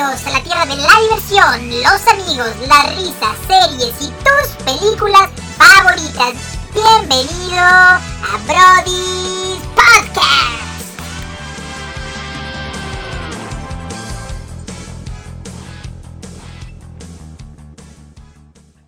A 0.00 0.30
la 0.30 0.42
tierra 0.42 0.64
de 0.64 0.76
la 0.76 0.98
diversión, 1.02 1.68
los 1.82 2.06
amigos, 2.08 2.56
las 2.66 2.96
risas, 2.96 3.36
series 3.46 3.94
y 4.00 4.06
tus 4.24 4.64
películas 4.64 5.28
favoritas. 5.58 6.58
Bienvenido 6.72 7.58
a 7.60 8.00
Brody's 8.46 9.60
Podcast. 9.74 10.94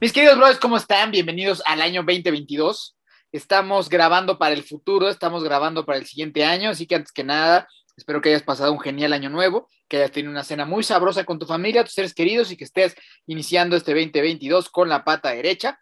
Mis 0.00 0.14
queridos 0.14 0.38
brothers, 0.38 0.58
¿cómo 0.60 0.78
están? 0.78 1.10
Bienvenidos 1.10 1.62
al 1.66 1.82
año 1.82 2.00
2022. 2.04 2.96
Estamos 3.32 3.90
grabando 3.90 4.38
para 4.38 4.54
el 4.54 4.62
futuro, 4.62 5.10
estamos 5.10 5.44
grabando 5.44 5.84
para 5.84 5.98
el 5.98 6.06
siguiente 6.06 6.46
año, 6.46 6.70
así 6.70 6.86
que 6.86 6.94
antes 6.94 7.12
que 7.12 7.22
nada, 7.22 7.68
espero 7.96 8.20
que 8.20 8.30
hayas 8.30 8.42
pasado 8.42 8.72
un 8.72 8.80
genial 8.80 9.12
año 9.12 9.30
nuevo, 9.30 9.68
que 9.88 9.98
hayas 9.98 10.12
tenido 10.12 10.30
una 10.30 10.44
cena 10.44 10.64
muy 10.64 10.82
sabrosa 10.82 11.24
con 11.24 11.38
tu 11.38 11.46
familia, 11.46 11.84
tus 11.84 11.94
seres 11.94 12.14
queridos 12.14 12.50
y 12.50 12.56
que 12.56 12.64
estés 12.64 12.94
iniciando 13.26 13.76
este 13.76 13.92
2022 13.92 14.70
con 14.70 14.88
la 14.88 15.04
pata 15.04 15.30
derecha 15.30 15.78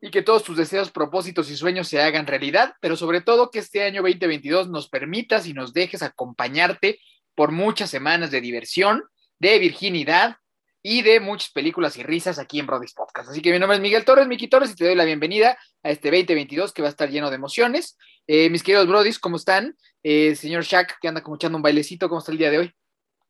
y 0.00 0.10
que 0.10 0.22
todos 0.22 0.44
tus 0.44 0.56
deseos, 0.56 0.90
propósitos 0.90 1.50
y 1.50 1.56
sueños 1.56 1.88
se 1.88 2.00
hagan 2.00 2.26
realidad, 2.26 2.74
pero 2.80 2.96
sobre 2.96 3.20
todo 3.20 3.50
que 3.50 3.58
este 3.58 3.82
año 3.82 4.02
2022 4.02 4.68
nos 4.68 4.88
permitas 4.88 5.46
y 5.46 5.54
nos 5.54 5.72
dejes 5.72 6.02
acompañarte 6.02 7.00
por 7.34 7.52
muchas 7.52 7.90
semanas 7.90 8.30
de 8.30 8.40
diversión, 8.40 9.02
de 9.38 9.58
virginidad 9.58 10.36
y 10.82 11.02
de 11.02 11.20
muchas 11.20 11.50
películas 11.50 11.96
y 11.96 12.02
risas 12.02 12.38
aquí 12.38 12.60
en 12.60 12.66
Brody's 12.66 12.94
Podcast. 12.94 13.30
Así 13.30 13.42
que 13.42 13.52
mi 13.52 13.58
nombre 13.58 13.76
es 13.76 13.82
Miguel 13.82 14.04
Torres, 14.04 14.28
Miki 14.28 14.48
Torres, 14.48 14.70
y 14.72 14.74
te 14.74 14.84
doy 14.84 14.94
la 14.94 15.04
bienvenida 15.04 15.58
a 15.82 15.90
este 15.90 16.10
2022 16.10 16.72
que 16.72 16.82
va 16.82 16.88
a 16.88 16.90
estar 16.90 17.10
lleno 17.10 17.30
de 17.30 17.36
emociones. 17.36 17.96
Eh, 18.26 18.50
mis 18.50 18.62
queridos 18.62 18.86
Brodys, 18.86 19.18
¿cómo 19.18 19.36
están? 19.36 19.76
Eh, 20.02 20.34
señor 20.34 20.64
Shaq, 20.64 20.98
que 21.00 21.08
anda 21.08 21.22
como 21.22 21.36
echando 21.36 21.56
un 21.56 21.62
bailecito, 21.62 22.08
¿cómo 22.08 22.20
está 22.20 22.32
el 22.32 22.38
día 22.38 22.50
de 22.50 22.58
hoy? 22.58 22.72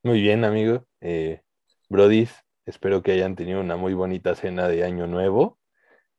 Muy 0.03 0.21
bien, 0.21 0.45
amigo. 0.45 0.87
Eh, 1.01 1.41
Brodis, 1.89 2.33
espero 2.67 3.03
que 3.03 3.13
hayan 3.13 3.35
tenido 3.35 3.61
una 3.61 3.77
muy 3.77 3.95
bonita 3.95 4.35
cena 4.35 4.69
de 4.69 4.85
Año 4.85 5.07
Nuevo, 5.07 5.59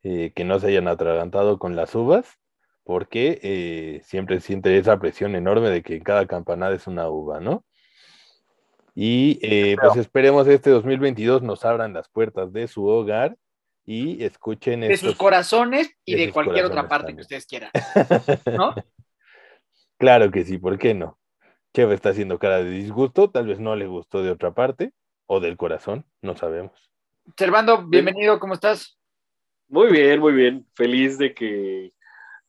eh, 0.04 0.32
que 0.36 0.44
no 0.44 0.60
se 0.60 0.68
hayan 0.68 0.88
atragantado 0.88 1.60
con 1.60 1.76
las 1.76 1.94
uvas, 1.96 2.40
porque 2.84 3.40
eh, 3.44 4.02
siempre 4.04 4.42
siente 4.42 4.78
esa 4.78 5.00
presión 5.00 5.36
enorme 5.36 5.70
de 5.70 5.84
que 5.84 6.02
cada 6.02 6.26
campanada 6.26 6.76
es 6.76 6.88
una 6.88 7.10
uva, 7.10 7.40
¿no? 7.40 7.64
Y 9.02 9.40
eh, 9.42 9.78
pues 9.82 9.96
esperemos 9.96 10.46
este 10.46 10.72
2022 10.72 11.42
nos 11.42 11.64
abran 11.64 11.94
las 11.94 12.10
puertas 12.10 12.52
de 12.52 12.68
su 12.68 12.86
hogar 12.86 13.38
y 13.86 14.22
escuchen 14.26 14.82
De 14.82 14.98
sus 14.98 15.16
corazones 15.16 15.96
y 16.04 16.16
de 16.16 16.34
cualquier 16.34 16.66
otra 16.66 16.90
parte 16.90 17.06
también. 17.06 17.16
que 17.16 17.22
ustedes 17.22 17.46
quieran, 17.46 17.72
¿no? 18.58 18.76
Claro 19.98 20.30
que 20.32 20.44
sí, 20.44 20.58
¿por 20.58 20.78
qué 20.78 20.96
no? 20.96 21.18
Cheva 21.74 21.94
está 21.94 22.10
haciendo 22.10 22.40
cara 22.40 22.62
de 22.62 22.72
disgusto, 22.72 23.30
tal 23.30 23.48
vez 23.48 23.62
no 23.62 23.74
le 23.78 23.88
gustó 23.88 24.22
de 24.22 24.32
otra 24.32 24.54
parte 24.54 24.92
o 25.28 25.40
del 25.40 25.56
corazón, 25.56 26.06
no 26.22 26.36
sabemos. 26.36 26.92
Servando, 27.38 27.88
bienvenido, 27.88 28.38
¿cómo 28.38 28.56
estás? 28.56 29.00
Muy 29.70 29.94
bien, 29.94 30.20
muy 30.20 30.34
bien. 30.34 30.68
Feliz 30.74 31.18
de 31.18 31.34
que, 31.34 31.94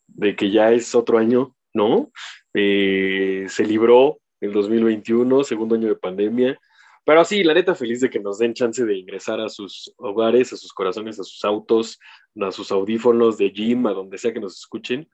de 0.08 0.34
que 0.34 0.50
ya 0.50 0.72
es 0.72 0.96
otro 0.96 1.18
año, 1.18 1.54
¿no? 1.72 2.10
Eh, 2.54 3.46
se 3.48 3.64
libró 3.64 4.18
el 4.40 4.52
2021, 4.52 5.44
segundo 5.44 5.74
año 5.74 5.88
de 5.88 5.96
pandemia. 5.96 6.58
Pero 7.04 7.24
sí, 7.24 7.42
la 7.42 7.54
neta, 7.54 7.74
feliz 7.74 8.00
de 8.00 8.10
que 8.10 8.20
nos 8.20 8.38
den 8.38 8.54
chance 8.54 8.84
de 8.84 8.98
ingresar 8.98 9.40
a 9.40 9.48
sus 9.48 9.92
hogares, 9.96 10.52
a 10.52 10.56
sus 10.56 10.72
corazones, 10.72 11.18
a 11.18 11.24
sus 11.24 11.44
autos, 11.44 11.98
a 12.40 12.52
sus 12.52 12.70
audífonos 12.70 13.38
de 13.38 13.50
gym, 13.50 13.86
a 13.86 13.92
donde 13.92 14.18
sea 14.18 14.32
que 14.32 14.40
nos 14.40 14.58
escuchen. 14.58 15.08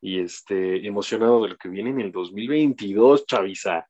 Y 0.00 0.20
este, 0.20 0.86
emocionado 0.86 1.42
de 1.42 1.50
lo 1.50 1.56
que 1.56 1.68
viene 1.68 1.90
en 1.90 2.00
el 2.00 2.12
2022, 2.12 3.26
Chavisa. 3.26 3.88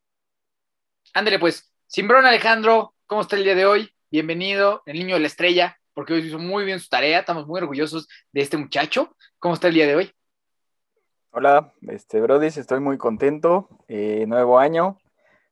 Ándale, 1.15 1.39
pues, 1.39 1.73
Simbrón 1.87 2.25
Alejandro, 2.25 2.95
¿cómo 3.07 3.23
está 3.23 3.37
el 3.37 3.45
día 3.45 3.55
de 3.55 3.67
hoy? 3.67 3.91
Bienvenido, 4.11 4.83
el 4.87 4.99
niño 4.99 5.15
de 5.15 5.21
la 5.21 5.27
estrella, 5.27 5.79
porque 5.95 6.15
hoy 6.15 6.27
hizo 6.27 6.39
muy 6.39 6.65
bien 6.65 6.81
su 6.81 6.89
tarea, 6.89 7.21
estamos 7.21 7.47
muy 7.47 7.61
orgullosos 7.61 8.09
de 8.33 8.41
este 8.41 8.57
muchacho. 8.57 9.15
¿Cómo 9.39 9.55
está 9.55 9.69
el 9.69 9.75
día 9.75 9.87
de 9.87 9.97
hoy? 9.97 10.13
Hola, 11.35 11.73
este 11.89 12.21
Brodis, 12.21 12.57
estoy 12.59 12.81
muy 12.81 12.99
contento. 12.99 13.69
eh, 13.89 14.27
nuevo 14.27 14.59
año. 14.59 14.99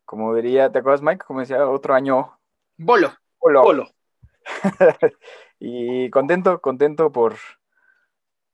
Como 0.04 0.34
diría, 0.34 0.70
¿te 0.70 0.80
acuerdas, 0.80 1.02
Mike? 1.02 1.24
Como 1.24 1.40
decía, 1.40 1.66
otro 1.68 1.94
año. 1.94 2.38
Bolo. 2.76 3.12
Hola. 3.38 3.62
Polo. 3.62 3.88
y 5.58 6.10
contento, 6.10 6.60
contento 6.60 7.12
por 7.12 7.36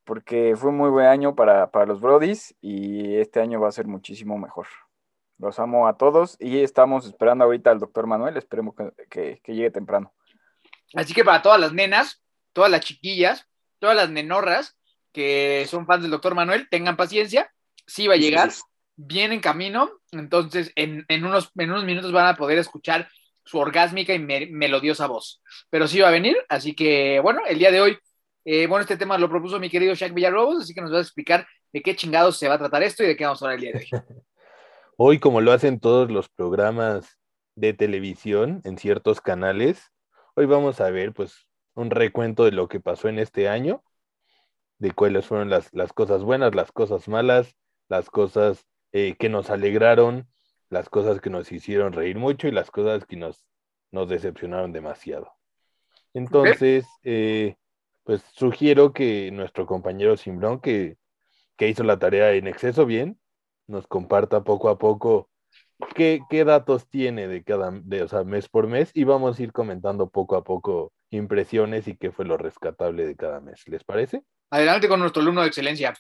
porque 0.05 0.55
fue 0.57 0.71
un 0.71 0.77
muy 0.77 0.91
buen 0.91 1.07
año 1.07 1.35
para, 1.35 1.71
para 1.73 1.85
los 1.87 2.01
Brodis 2.01 2.55
y 2.61 3.17
este 3.17 3.41
año 3.41 3.61
va 3.61 3.69
a 3.69 3.73
ser 3.73 3.89
muchísimo 3.89 4.39
mejor. 4.39 4.69
Los 5.39 5.59
amo 5.59 5.89
a 5.89 5.97
todos 5.97 6.37
y 6.39 6.61
estamos 6.63 7.07
esperando 7.07 7.45
ahorita 7.45 7.73
al 7.73 7.81
doctor 7.81 8.07
Manuel. 8.07 8.37
Esperemos 8.37 8.77
que, 8.77 8.93
que- 9.11 9.41
que 9.43 9.55
llegue 9.55 9.73
temprano. 9.73 10.15
Así 10.95 11.13
que 11.13 11.25
para 11.25 11.43
todas 11.43 11.59
las 11.61 11.73
nenas, 11.73 12.23
todas 12.53 12.71
las 12.71 12.83
chiquillas, 12.83 13.49
todas 13.81 13.97
las 13.97 14.09
nenorras 14.09 14.76
que 15.17 15.67
son 15.67 15.87
fans 15.87 16.03
del 16.03 16.11
doctor 16.11 16.35
Manuel, 16.35 16.69
tengan 16.71 16.95
paciencia, 16.95 17.51
sí 17.87 18.07
va 18.07 18.13
a 18.15 18.19
llegar, 18.19 18.51
bien 18.97 19.33
en 19.33 19.41
camino, 19.41 19.91
entonces 20.13 20.73
en, 20.77 21.07
en 21.09 21.25
unos, 21.25 21.51
en 21.57 21.71
unos 21.71 21.85
minutos 21.85 22.13
van 22.13 22.27
a 22.27 22.37
poder 22.37 22.59
escuchar 22.59 23.09
su 23.43 23.57
orgásmica 23.57 24.13
y 24.13 24.19
me- 24.19 24.47
melodiosa 24.51 25.07
voz, 25.07 25.41
pero 25.71 25.89
sí 25.89 26.01
va 26.01 26.09
a 26.09 26.13
venir, 26.13 26.37
así 26.51 26.75
que 26.75 27.19
bueno, 27.21 27.41
el 27.49 27.59
día 27.59 27.71
de 27.71 27.81
hoy, 27.81 27.99
eh, 28.45 28.67
bueno, 28.67 28.83
este 28.83 28.99
tema 28.99 29.17
lo 29.17 29.31
propuso 29.31 29.59
mi 29.59 29.71
querido 29.71 29.95
Shaq 29.95 30.13
Villarrobos, 30.13 30.65
así 30.65 30.75
que 30.75 30.83
nos 30.83 30.93
va 30.93 30.99
a 30.99 31.01
explicar 31.01 31.47
de 31.73 31.81
qué 31.81 31.97
chingados 31.97 32.37
se 32.37 32.49
va 32.49 32.57
a 32.57 32.59
tratar 32.59 32.83
esto 32.83 33.03
y 33.03 33.07
de 33.07 33.17
qué 33.17 33.25
vamos 33.25 33.41
a 33.41 33.47
hablar 33.47 33.59
el 33.59 33.63
día 33.63 33.73
de 33.73 33.79
hoy. 33.79 33.89
Hoy, 34.99 35.19
como 35.19 35.41
lo 35.41 35.53
hacen 35.53 35.81
todos 35.81 36.11
los 36.11 36.29
programas 36.29 37.19
de 37.55 37.73
televisión 37.73 38.61
en 38.65 38.79
ciertos 38.79 39.21
canales, 39.23 39.91
hoy 40.35 40.47
vamos 40.47 40.81
a 40.81 40.91
ver 40.91 41.13
pues 41.13 41.47
un 41.75 41.91
recuento 41.91 42.45
de 42.45 42.53
lo 42.53 42.69
que 42.69 42.81
pasó 42.81 43.09
en 43.09 43.19
este 43.19 43.49
año, 43.49 43.83
de 44.79 44.91
cuáles 44.93 45.27
fueron 45.27 45.51
las, 45.51 45.73
las 45.73 45.93
cosas 45.93 46.23
buenas, 46.23 46.55
las 46.55 46.73
cosas 46.73 47.09
malas, 47.09 47.57
las 47.89 48.11
cosas 48.11 48.67
eh, 48.93 49.17
que 49.19 49.29
nos 49.29 49.51
alegraron, 49.51 50.29
las 50.69 50.89
cosas 50.89 51.21
que 51.21 51.31
nos 51.31 51.51
hicieron 51.53 51.93
reír 51.93 52.19
mucho 52.19 52.49
y 52.49 52.53
las 52.53 52.71
cosas 52.71 53.07
que 53.07 53.17
nos, 53.17 53.45
nos 53.91 54.09
decepcionaron 54.09 54.73
demasiado. 54.73 55.33
Entonces, 56.13 56.87
eh, 57.05 57.57
pues 58.05 58.23
sugiero 58.33 58.93
que 58.93 59.31
nuestro 59.33 59.67
compañero 59.67 60.17
Simbrón, 60.17 60.61
que, 60.61 60.97
que 61.57 61.69
hizo 61.69 61.85
la 61.85 61.99
tarea 61.99 62.33
en 62.33 62.47
exceso 62.47 62.87
bien, 62.87 63.19
nos 63.67 63.87
comparta 63.87 64.45
poco 64.45 64.69
a 64.69 64.79
poco 64.79 65.29
qué, 65.95 66.21
qué 66.31 66.45
datos 66.45 66.89
tiene 66.89 67.29
de 67.29 67.43
cada 67.45 67.71
de, 67.71 68.03
o 68.03 68.09
sea, 68.09 68.25
mes 68.25 68.49
por 68.49 68.67
mes 68.67 68.91
y 68.95 69.05
vamos 69.05 69.39
a 69.39 69.43
ir 69.43 69.53
comentando 69.53 70.09
poco 70.09 70.37
a 70.37 70.45
poco 70.45 70.93
impresiones 71.11 71.89
y 71.89 71.97
qué 71.97 72.13
fue 72.13 72.25
lo 72.25 72.37
rescatable 72.37 73.07
de 73.07 73.17
cada 73.17 73.41
mes. 73.41 73.67
¿Les 73.67 73.85
parece? 73.85 74.23
Adelante 74.51 74.89
con 74.89 75.01
nuestro 75.01 75.23
alumno 75.23 75.43
de 75.43 75.49
excelencia. 75.49 75.95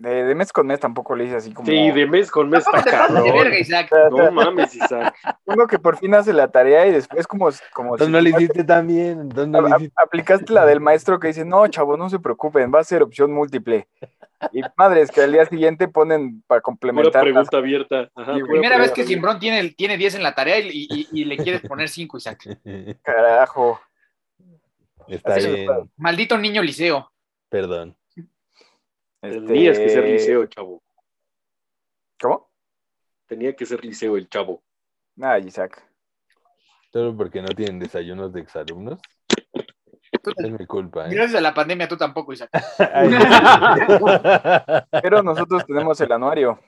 De, 0.00 0.22
de 0.22 0.34
mes 0.36 0.52
con 0.52 0.64
mes 0.68 0.78
tampoco 0.78 1.16
le 1.16 1.24
hice 1.24 1.34
así 1.34 1.52
como. 1.52 1.66
Sí, 1.66 1.90
de 1.90 2.06
mes 2.06 2.30
con 2.30 2.48
mes 2.48 2.64
¿Cómo 2.64 2.76
está 2.78 3.08
te 3.08 3.12
de 3.14 3.32
verga, 3.32 3.58
Isaac? 3.58 3.90
No 4.12 4.30
mames, 4.30 4.72
Isaac. 4.76 5.12
Uno 5.44 5.66
que 5.66 5.80
por 5.80 5.98
fin 5.98 6.14
hace 6.14 6.32
la 6.32 6.52
tarea 6.52 6.86
y 6.86 6.92
después 6.92 7.26
como, 7.26 7.48
como 7.74 7.94
Entonces 7.94 8.06
si 8.06 8.12
no 8.12 8.20
le 8.20 8.30
hiciste 8.30 8.62
tan 8.62 8.86
bien, 8.86 9.22
entonces 9.22 9.48
no 9.48 9.58
A- 9.66 9.70
hiciste- 9.76 9.94
aplicaste 10.00 10.52
la 10.52 10.66
del 10.66 10.78
maestro 10.78 11.18
que 11.18 11.26
dice, 11.28 11.44
no, 11.44 11.66
chavo, 11.66 11.96
no 11.96 12.08
se 12.08 12.20
preocupen, 12.20 12.72
va 12.72 12.78
a 12.78 12.84
ser 12.84 13.02
opción 13.02 13.32
múltiple. 13.32 13.88
Y 14.52 14.60
madres 14.76 15.10
que 15.10 15.22
al 15.22 15.32
día 15.32 15.44
siguiente 15.46 15.88
ponen 15.88 16.44
para 16.46 16.60
complementar. 16.60 17.24
las- 17.26 17.48
pregunta 17.48 17.56
abierta. 17.56 18.08
Ajá, 18.14 18.34
Primera 18.46 18.78
vez 18.78 18.92
que. 18.92 19.02
Simbrón 19.02 19.40
tiene, 19.40 19.70
tiene 19.70 19.96
10 19.96 20.14
en 20.14 20.22
la 20.22 20.32
tarea 20.36 20.60
y, 20.60 20.86
y- 20.88 21.08
y 21.10 21.24
le 21.24 21.36
quieres 21.38 21.62
poner 21.62 21.88
5, 21.88 22.18
Isaac. 22.18 22.38
Carajo. 23.02 23.80
Está 25.08 25.36
bien. 25.36 25.66
Maldito 25.96 26.36
niño 26.38 26.62
liceo. 26.62 27.10
perdón. 27.48 27.96
Este, 29.20 29.40
Tenías 29.40 29.78
que 29.78 29.88
ser 29.88 30.04
liceo, 30.04 30.46
chavo. 30.46 30.82
¿Cómo? 32.20 32.50
Tenía 33.26 33.54
que 33.56 33.66
ser 33.66 33.84
liceo 33.84 34.16
el 34.16 34.28
chavo. 34.28 34.62
Nada, 35.16 35.38
Isaac. 35.40 35.84
Solo 36.92 37.16
porque 37.16 37.42
no 37.42 37.48
tienen 37.48 37.80
desayunos 37.80 38.32
de 38.32 38.40
exalumnos. 38.40 39.00
Es 40.36 40.50
mi 40.50 40.66
culpa, 40.66 41.06
¿eh? 41.06 41.14
Gracias 41.14 41.36
a 41.36 41.40
la 41.40 41.52
pandemia, 41.52 41.88
tú 41.88 41.96
tampoco, 41.96 42.32
Isaac. 42.32 42.50
Ay, 42.94 43.10
Pero 45.02 45.22
nosotros 45.22 45.66
tenemos 45.66 46.00
el 46.00 46.12
anuario. 46.12 46.60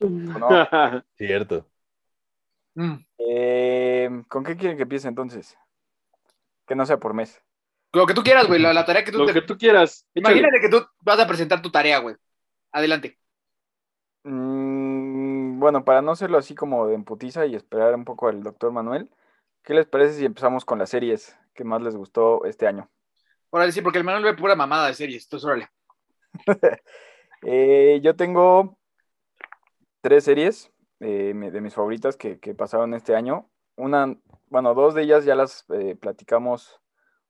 Cierto. 1.16 1.66
Mm. 2.74 2.94
Eh, 3.18 4.22
¿Con 4.28 4.44
qué 4.44 4.56
quieren 4.56 4.76
que 4.76 4.84
empiece 4.84 5.08
entonces? 5.08 5.56
Que 6.66 6.74
no 6.74 6.86
sea 6.86 6.98
por 6.98 7.14
mes. 7.14 7.42
Lo 7.92 8.06
que 8.06 8.14
tú 8.14 8.22
quieras, 8.22 8.46
güey, 8.46 8.60
la, 8.60 8.72
la 8.72 8.84
tarea 8.84 9.04
que 9.04 9.12
tú 9.12 9.18
Lo 9.18 9.26
te... 9.26 9.34
que 9.34 9.42
tú 9.42 9.58
quieras. 9.58 10.06
Échale. 10.14 10.38
Imagínate 10.38 10.60
que 10.60 10.68
tú 10.68 10.86
vas 11.00 11.18
a 11.18 11.26
presentar 11.26 11.60
tu 11.60 11.70
tarea, 11.70 11.98
güey. 11.98 12.16
Adelante. 12.72 13.18
Mm, 14.24 15.58
bueno, 15.58 15.84
para 15.84 16.00
no 16.00 16.12
hacerlo 16.12 16.38
así 16.38 16.54
como 16.54 16.86
de 16.86 16.94
emputiza 16.94 17.44
y 17.46 17.54
esperar 17.54 17.94
un 17.94 18.04
poco 18.04 18.28
al 18.28 18.42
doctor 18.42 18.72
Manuel, 18.72 19.10
¿qué 19.62 19.74
les 19.74 19.86
parece 19.86 20.14
si 20.14 20.24
empezamos 20.24 20.64
con 20.64 20.78
las 20.78 20.90
series 20.90 21.36
que 21.54 21.64
más 21.64 21.82
les 21.82 21.94
gustó 21.94 22.44
este 22.46 22.66
año? 22.66 22.90
Órale, 23.50 23.72
sí, 23.72 23.82
porque 23.82 23.98
el 23.98 24.04
Manuel 24.04 24.24
ve 24.24 24.34
pura 24.34 24.56
mamada 24.56 24.88
de 24.88 24.94
series. 24.94 25.24
Entonces, 25.24 25.46
órale. 25.46 25.68
Eh, 27.44 27.98
yo 28.04 28.14
tengo 28.14 28.78
tres 30.00 30.22
series 30.22 30.70
eh, 31.00 31.34
de 31.34 31.60
mis 31.60 31.74
favoritas 31.74 32.16
que, 32.16 32.38
que 32.38 32.54
pasaron 32.54 32.94
este 32.94 33.16
año. 33.16 33.50
una, 33.74 34.16
bueno, 34.48 34.74
dos 34.74 34.94
de 34.94 35.02
ellas 35.02 35.24
ya 35.24 35.34
las 35.34 35.64
eh, 35.70 35.96
platicamos 35.96 36.80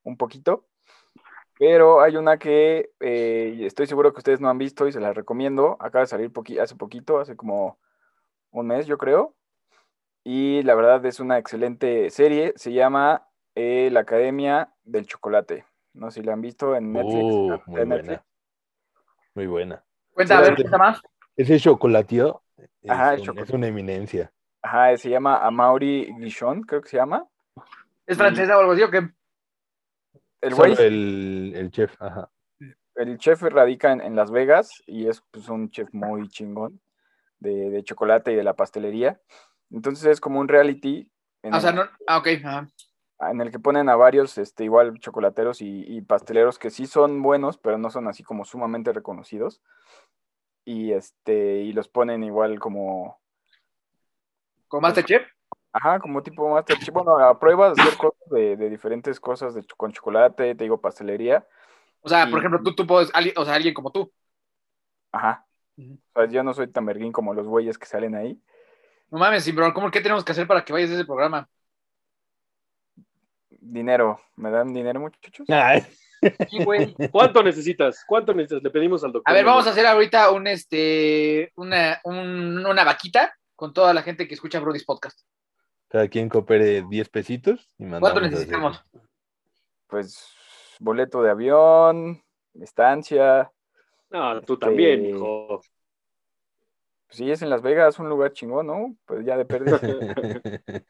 un 0.04 0.16
poquito, 0.16 0.66
pero 1.58 2.00
hay 2.00 2.16
una 2.16 2.38
que 2.38 2.90
eh, 3.00 3.58
estoy 3.62 3.86
seguro 3.86 4.12
que 4.12 4.18
ustedes 4.18 4.40
no 4.40 4.48
han 4.48 4.58
visto 4.58 4.86
y 4.88 4.92
se 4.92 5.00
la 5.00 5.12
recomiendo. 5.12 5.76
Acaba 5.80 6.00
de 6.02 6.06
salir 6.08 6.30
poqui- 6.32 6.60
hace 6.60 6.74
poquito, 6.76 7.18
hace 7.20 7.36
como 7.36 7.78
un 8.50 8.66
mes, 8.66 8.86
yo 8.86 8.98
creo. 8.98 9.34
Y 10.24 10.62
la 10.62 10.74
verdad 10.74 11.04
es 11.06 11.20
una 11.20 11.38
excelente 11.38 12.10
serie. 12.10 12.52
Se 12.56 12.72
llama 12.72 13.26
eh, 13.54 13.90
La 13.92 14.00
Academia 14.00 14.72
del 14.84 15.06
Chocolate. 15.06 15.64
No 15.94 16.10
sé 16.10 16.20
si 16.20 16.26
la 16.26 16.32
han 16.32 16.40
visto 16.40 16.74
en 16.74 16.92
Netflix. 16.92 17.34
Uh, 17.34 17.52
en 17.52 17.60
muy 17.66 17.80
Netflix. 17.86 18.06
buena. 18.06 18.24
Muy 19.34 19.46
buena. 19.46 19.84
Cuenta, 20.14 20.38
a 20.38 20.40
ver, 20.42 20.56
sí. 20.56 20.62
cuenta 20.62 20.78
más. 20.78 21.00
Ese 21.36 21.58
chocolatió 21.58 22.42
es, 22.82 22.90
Ajá, 22.90 23.14
el 23.14 23.20
un- 23.20 23.26
chocolate. 23.26 23.50
es 23.50 23.54
una 23.54 23.66
eminencia. 23.66 24.32
Ajá, 24.62 24.96
se 24.96 25.10
llama 25.10 25.38
Amaury 25.44 26.12
Guichon, 26.18 26.62
creo 26.62 26.82
que 26.82 26.88
se 26.88 26.96
llama. 26.96 27.26
¿Es 28.06 28.16
francesa 28.16 28.56
o 28.56 28.60
algo 28.60 28.72
así 28.72 28.82
o 28.82 28.90
qué? 28.90 29.08
El 30.42 30.54
güey, 30.54 30.74
el, 30.78 31.52
el 31.56 31.70
chef, 31.70 31.94
ajá. 32.02 32.30
el 32.96 33.16
chef 33.16 33.40
radica 33.42 33.92
en, 33.92 34.00
en 34.00 34.14
Las 34.14 34.30
Vegas 34.30 34.82
y 34.86 35.08
es 35.08 35.22
pues, 35.30 35.48
un 35.48 35.70
chef 35.70 35.88
muy 35.92 36.28
chingón 36.28 36.80
de, 37.38 37.70
de 37.70 37.82
chocolate 37.84 38.32
y 38.32 38.36
de 38.36 38.44
la 38.44 38.54
pastelería. 38.54 39.20
Entonces 39.70 40.04
es 40.06 40.20
como 40.20 40.40
un 40.40 40.48
reality 40.48 41.10
en, 41.42 41.54
Ah, 41.54 41.58
o 41.58 41.60
sea, 41.60 41.70
el, 41.70 41.76
no. 41.76 41.82
Ah, 42.06 42.18
ok. 42.18 42.28
ajá. 42.44 42.68
en 43.30 43.40
el 43.40 43.50
que 43.50 43.58
ponen 43.58 43.88
a 43.88 43.96
varios, 43.96 44.36
este, 44.36 44.64
igual 44.64 44.98
chocolateros 44.98 45.62
y, 45.62 45.84
y 45.86 46.02
pasteleros 46.02 46.58
que 46.58 46.70
sí 46.70 46.86
son 46.86 47.22
buenos, 47.22 47.56
pero 47.56 47.78
no 47.78 47.88
son 47.88 48.08
así 48.08 48.22
como 48.22 48.44
sumamente 48.44 48.92
reconocidos. 48.92 49.62
Y 50.64 50.92
este, 50.92 51.60
y 51.62 51.72
los 51.72 51.88
ponen 51.88 52.22
igual 52.22 52.60
como, 52.60 53.20
¿Con 54.68 54.80
Masterchef? 54.80 55.22
Ajá, 55.72 55.98
como 56.00 56.22
tipo 56.22 56.48
Masterchef. 56.48 56.92
Bueno, 56.92 57.18
a 57.18 57.38
prueba 57.38 57.72
de 57.72 57.80
hacer 57.82 57.96
cosas 57.96 58.20
de, 58.30 58.56
de 58.56 58.70
diferentes 58.70 59.18
cosas 59.20 59.54
de, 59.54 59.64
con 59.76 59.92
chocolate, 59.92 60.54
te 60.54 60.64
digo, 60.64 60.80
pastelería. 60.80 61.46
O 62.00 62.08
sea, 62.08 62.28
por 62.28 62.38
ejemplo, 62.40 62.60
tú, 62.62 62.74
tú 62.74 62.86
puedes, 62.86 63.10
alguien- 63.14 63.34
o 63.36 63.44
sea, 63.44 63.54
alguien 63.54 63.74
como 63.74 63.90
tú. 63.92 64.12
Ajá. 65.12 65.46
O 65.78 66.20
sea, 66.20 66.26
yo 66.28 66.42
no 66.42 66.52
soy 66.54 66.68
tan 66.68 66.84
verguín 66.86 67.12
como 67.12 67.32
los 67.34 67.46
güeyes 67.46 67.78
que 67.78 67.86
salen 67.86 68.14
ahí. 68.14 68.40
No 69.10 69.18
mames, 69.18 69.44
sí, 69.44 69.52
bro, 69.52 69.72
¿cómo 69.74 69.90
qué 69.90 70.00
tenemos 70.00 70.24
que 70.24 70.32
hacer 70.32 70.46
para 70.46 70.64
que 70.64 70.72
vayas 70.72 70.90
a 70.90 70.94
ese 70.94 71.04
programa? 71.04 71.48
Dinero. 73.50 74.20
¿Me 74.36 74.50
dan 74.50 74.72
dinero, 74.72 75.00
muchachos? 75.00 75.46
Ay, 75.50 75.82
Sí, 76.50 76.62
güey. 76.64 76.94
¿Cuánto 77.10 77.42
necesitas? 77.42 78.04
¿Cuánto 78.06 78.32
necesitas? 78.32 78.62
Le 78.62 78.70
pedimos 78.70 79.02
al 79.04 79.12
doctor. 79.12 79.30
A 79.30 79.34
ver, 79.34 79.44
vamos 79.44 79.66
a 79.66 79.70
hacer 79.70 79.86
ahorita 79.86 80.30
un 80.30 80.46
este 80.46 81.52
una, 81.56 82.00
un- 82.04 82.64
una 82.64 82.84
vaquita 82.84 83.34
con 83.56 83.72
toda 83.72 83.92
la 83.92 84.02
gente 84.02 84.26
que 84.28 84.34
escucha 84.34 84.60
Brody's 84.60 84.84
podcast. 84.84 85.20
Cada 85.92 86.08
quien 86.08 86.30
coopere 86.30 86.82
10 86.88 87.10
pesitos 87.10 87.68
y 87.76 87.82
mandamos 87.84 88.12
¿Cuánto 88.12 88.30
necesitamos? 88.30 88.82
Pues 89.88 90.26
boleto 90.80 91.22
de 91.22 91.28
avión, 91.30 92.22
estancia. 92.54 93.52
No, 94.08 94.40
tú 94.40 94.54
Este- 94.54 94.66
también, 94.66 95.04
hijo. 95.04 95.60
Pues 97.06 97.18
sí, 97.18 97.30
es 97.30 97.42
en 97.42 97.50
Las 97.50 97.60
Vegas, 97.60 97.98
un 97.98 98.08
lugar 98.08 98.32
chingón, 98.32 98.68
¿no? 98.68 98.96
Pues 99.04 99.22
ya 99.26 99.36
de 99.36 99.44
pérdida. 99.44 99.78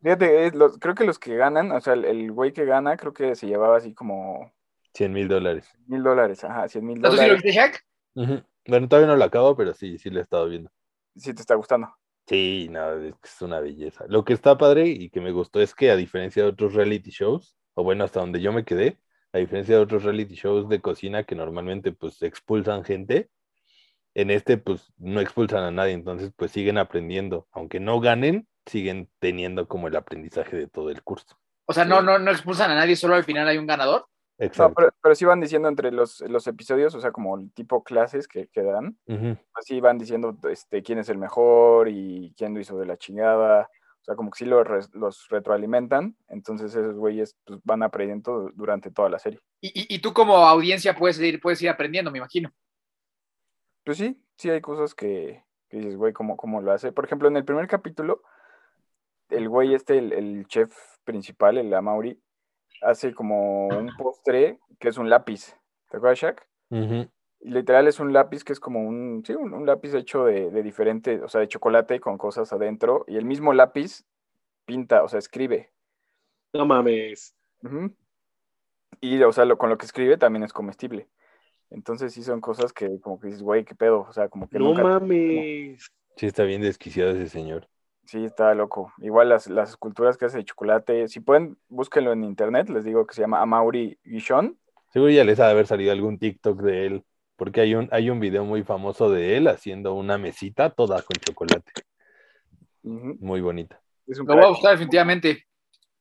Fíjate, 0.00 0.46
es 0.46 0.54
los- 0.54 0.78
creo 0.78 0.94
que 0.94 1.02
los 1.04 1.18
que 1.18 1.34
ganan, 1.34 1.72
o 1.72 1.80
sea, 1.80 1.94
el, 1.94 2.04
el 2.04 2.30
güey 2.30 2.52
que 2.52 2.64
gana, 2.64 2.96
creo 2.96 3.12
que 3.12 3.34
se 3.34 3.48
llevaba 3.48 3.78
así 3.78 3.92
como 3.92 4.52
100 4.94 5.12
mil 5.12 5.26
dólares. 5.26 5.68
mil 5.88 6.04
dólares, 6.04 6.44
ajá, 6.44 6.68
cien 6.68 6.86
mil 6.86 7.02
¿Tú 7.02 7.10
sí 7.10 7.16
lo 7.16 7.22
dólares. 7.22 7.42
viste, 7.42 7.58
Shaq? 7.58 7.84
Ujú. 8.14 8.40
Bueno, 8.68 8.88
todavía 8.88 9.08
no 9.08 9.16
lo 9.16 9.24
acabo, 9.24 9.56
pero 9.56 9.74
sí, 9.74 9.98
sí 9.98 10.10
lo 10.10 10.20
he 10.20 10.22
estado 10.22 10.48
viendo. 10.48 10.70
Si 11.16 11.34
te 11.34 11.40
está 11.40 11.56
gustando. 11.56 11.88
Sí, 12.26 12.68
no, 12.70 12.92
es 12.94 13.14
que 13.14 13.28
es 13.28 13.42
una 13.42 13.60
belleza. 13.60 14.04
Lo 14.08 14.24
que 14.24 14.32
está 14.32 14.58
padre 14.58 14.88
y 14.88 15.10
que 15.10 15.20
me 15.20 15.30
gustó 15.30 15.60
es 15.60 15.74
que 15.74 15.90
a 15.90 15.96
diferencia 15.96 16.42
de 16.42 16.48
otros 16.48 16.74
reality 16.74 17.10
shows, 17.10 17.56
o 17.74 17.84
bueno, 17.84 18.04
hasta 18.04 18.20
donde 18.20 18.40
yo 18.40 18.52
me 18.52 18.64
quedé, 18.64 18.98
a 19.32 19.38
diferencia 19.38 19.76
de 19.76 19.82
otros 19.82 20.02
reality 20.02 20.34
shows 20.34 20.68
de 20.68 20.80
cocina 20.80 21.24
que 21.24 21.36
normalmente 21.36 21.92
pues 21.92 22.20
expulsan 22.22 22.84
gente, 22.84 23.30
en 24.14 24.30
este 24.30 24.56
pues 24.56 24.92
no 24.96 25.20
expulsan 25.20 25.62
a 25.62 25.70
nadie, 25.70 25.92
entonces 25.92 26.32
pues 26.34 26.50
siguen 26.50 26.78
aprendiendo. 26.78 27.46
Aunque 27.52 27.78
no 27.78 28.00
ganen, 28.00 28.48
siguen 28.64 29.08
teniendo 29.20 29.68
como 29.68 29.86
el 29.86 29.94
aprendizaje 29.94 30.56
de 30.56 30.66
todo 30.66 30.90
el 30.90 31.02
curso. 31.02 31.38
O 31.66 31.72
sea, 31.72 31.84
no, 31.84 32.02
no, 32.02 32.18
no 32.18 32.30
expulsan 32.30 32.70
a 32.70 32.74
nadie, 32.74 32.96
solo 32.96 33.14
al 33.14 33.24
final 33.24 33.46
hay 33.46 33.58
un 33.58 33.66
ganador. 33.66 34.06
No, 34.38 34.44
Exacto. 34.46 34.74
pero, 34.76 34.90
pero 35.02 35.14
sí 35.14 35.24
van 35.24 35.40
diciendo 35.40 35.68
entre 35.68 35.90
los, 35.90 36.20
los 36.20 36.46
episodios, 36.46 36.94
o 36.94 37.00
sea, 37.00 37.10
como 37.10 37.38
el 37.38 37.50
tipo 37.52 37.82
clases 37.82 38.28
que, 38.28 38.48
que 38.48 38.62
dan, 38.62 38.98
Ujú. 39.06 39.38
pues 39.52 39.64
sí 39.64 39.80
van 39.80 39.96
diciendo 39.96 40.36
este, 40.50 40.82
quién 40.82 40.98
es 40.98 41.08
el 41.08 41.16
mejor 41.16 41.88
y 41.88 42.34
quién 42.36 42.52
lo 42.52 42.60
hizo 42.60 42.78
de 42.78 42.84
la 42.86 42.98
chingada. 42.98 43.62
O 44.00 44.04
sea, 44.04 44.14
como 44.14 44.30
que 44.30 44.38
sí 44.38 44.44
lo 44.44 44.62
re- 44.62 44.86
los 44.92 45.26
retroalimentan. 45.30 46.16
Entonces 46.28 46.74
esos 46.74 46.96
güeyes 46.96 47.34
pues, 47.44 47.60
van 47.64 47.82
aprendiendo 47.82 48.50
durante 48.54 48.90
toda 48.90 49.08
la 49.08 49.18
serie. 49.18 49.40
Y, 49.62 49.68
y- 49.68 49.94
y 49.96 49.98
tú 50.00 50.12
como 50.12 50.36
audiencia 50.36 50.94
puedes 50.94 51.18
ir, 51.18 51.40
puedes 51.40 51.60
ir 51.62 51.70
aprendiendo, 51.70 52.10
me 52.10 52.18
imagino. 52.18 52.52
Pues 53.84 53.96
sí, 53.98 54.20
sí 54.36 54.50
hay 54.50 54.60
cosas 54.60 54.94
que, 54.94 55.44
que 55.70 55.78
dices, 55.78 55.96
güey, 55.96 56.12
¿cómo, 56.12 56.36
¿cómo 56.36 56.60
lo 56.60 56.72
hace? 56.72 56.92
Por 56.92 57.04
ejemplo, 57.06 57.28
en 57.28 57.36
el 57.36 57.44
primer 57.44 57.66
capítulo, 57.68 58.22
el 59.30 59.48
güey 59.48 59.74
este, 59.74 59.96
el, 59.98 60.12
el 60.12 60.46
chef 60.46 60.76
principal, 61.04 61.56
el 61.58 61.72
Amaury, 61.72 62.20
hace 62.86 63.14
como 63.14 63.68
un 63.68 63.90
postre 63.96 64.58
que 64.78 64.88
es 64.88 64.98
un 64.98 65.10
lápiz. 65.10 65.56
¿Te 65.90 65.96
acuerdas, 65.96 66.18
Shaq? 66.18 66.46
Literal 67.40 67.86
es 67.86 68.00
un 68.00 68.12
lápiz 68.12 68.42
que 68.44 68.52
es 68.52 68.60
como 68.60 68.80
un, 68.86 69.22
sí, 69.24 69.34
un, 69.34 69.52
un 69.52 69.66
lápiz 69.66 69.94
hecho 69.94 70.24
de, 70.24 70.50
de 70.50 70.62
diferente, 70.62 71.22
o 71.22 71.28
sea, 71.28 71.40
de 71.40 71.48
chocolate 71.48 72.00
con 72.00 72.18
cosas 72.18 72.52
adentro. 72.52 73.04
Y 73.06 73.16
el 73.16 73.24
mismo 73.24 73.52
lápiz 73.52 74.04
pinta, 74.64 75.04
o 75.04 75.08
sea, 75.08 75.18
escribe. 75.18 75.70
No 76.52 76.66
mames. 76.66 77.34
Y, 79.00 79.22
o 79.22 79.32
sea, 79.32 79.44
lo, 79.44 79.58
con 79.58 79.70
lo 79.70 79.78
que 79.78 79.86
escribe 79.86 80.16
también 80.16 80.42
es 80.42 80.52
comestible. 80.52 81.08
Entonces 81.70 82.12
sí 82.14 82.22
son 82.22 82.40
cosas 82.40 82.72
que 82.72 83.00
como 83.00 83.20
que 83.20 83.26
dices, 83.26 83.42
güey, 83.42 83.64
qué 83.64 83.74
pedo. 83.74 84.06
O 84.08 84.12
sea, 84.12 84.28
como 84.28 84.48
que 84.48 84.58
No 84.58 84.66
nunca... 84.66 84.82
mames. 84.82 85.90
Sí, 86.16 86.26
está 86.26 86.44
bien 86.44 86.62
desquiciado 86.62 87.10
ese 87.10 87.28
señor. 87.28 87.68
Sí, 88.06 88.24
está 88.24 88.54
loco. 88.54 88.92
Igual 88.98 89.28
las, 89.28 89.48
las 89.48 89.70
esculturas 89.70 90.16
que 90.16 90.26
hace 90.26 90.38
de 90.38 90.44
chocolate, 90.44 91.08
si 91.08 91.18
pueden, 91.20 91.58
búsquenlo 91.68 92.12
en 92.12 92.22
internet, 92.22 92.68
les 92.68 92.84
digo 92.84 93.04
que 93.04 93.14
se 93.14 93.22
llama 93.22 93.40
Amaury 93.40 93.98
Guichon. 94.04 94.56
Seguro 94.92 95.10
ya 95.10 95.24
les 95.24 95.40
ha 95.40 95.46
de 95.46 95.50
haber 95.50 95.66
salido 95.66 95.90
algún 95.90 96.18
TikTok 96.18 96.62
de 96.62 96.86
él, 96.86 97.04
porque 97.34 97.60
hay 97.60 97.74
un, 97.74 97.88
hay 97.90 98.08
un 98.08 98.20
video 98.20 98.44
muy 98.44 98.62
famoso 98.62 99.10
de 99.10 99.36
él 99.36 99.48
haciendo 99.48 99.94
una 99.94 100.18
mesita 100.18 100.70
toda 100.70 101.02
con 101.02 101.16
chocolate. 101.20 101.72
Muy 102.82 103.40
bonita. 103.40 103.80
Es 104.06 104.20
un 104.20 104.26
Lo 104.26 104.36
voy 104.36 104.44
a 104.44 104.48
buscar 104.48 104.72
definitivamente. 104.72 105.44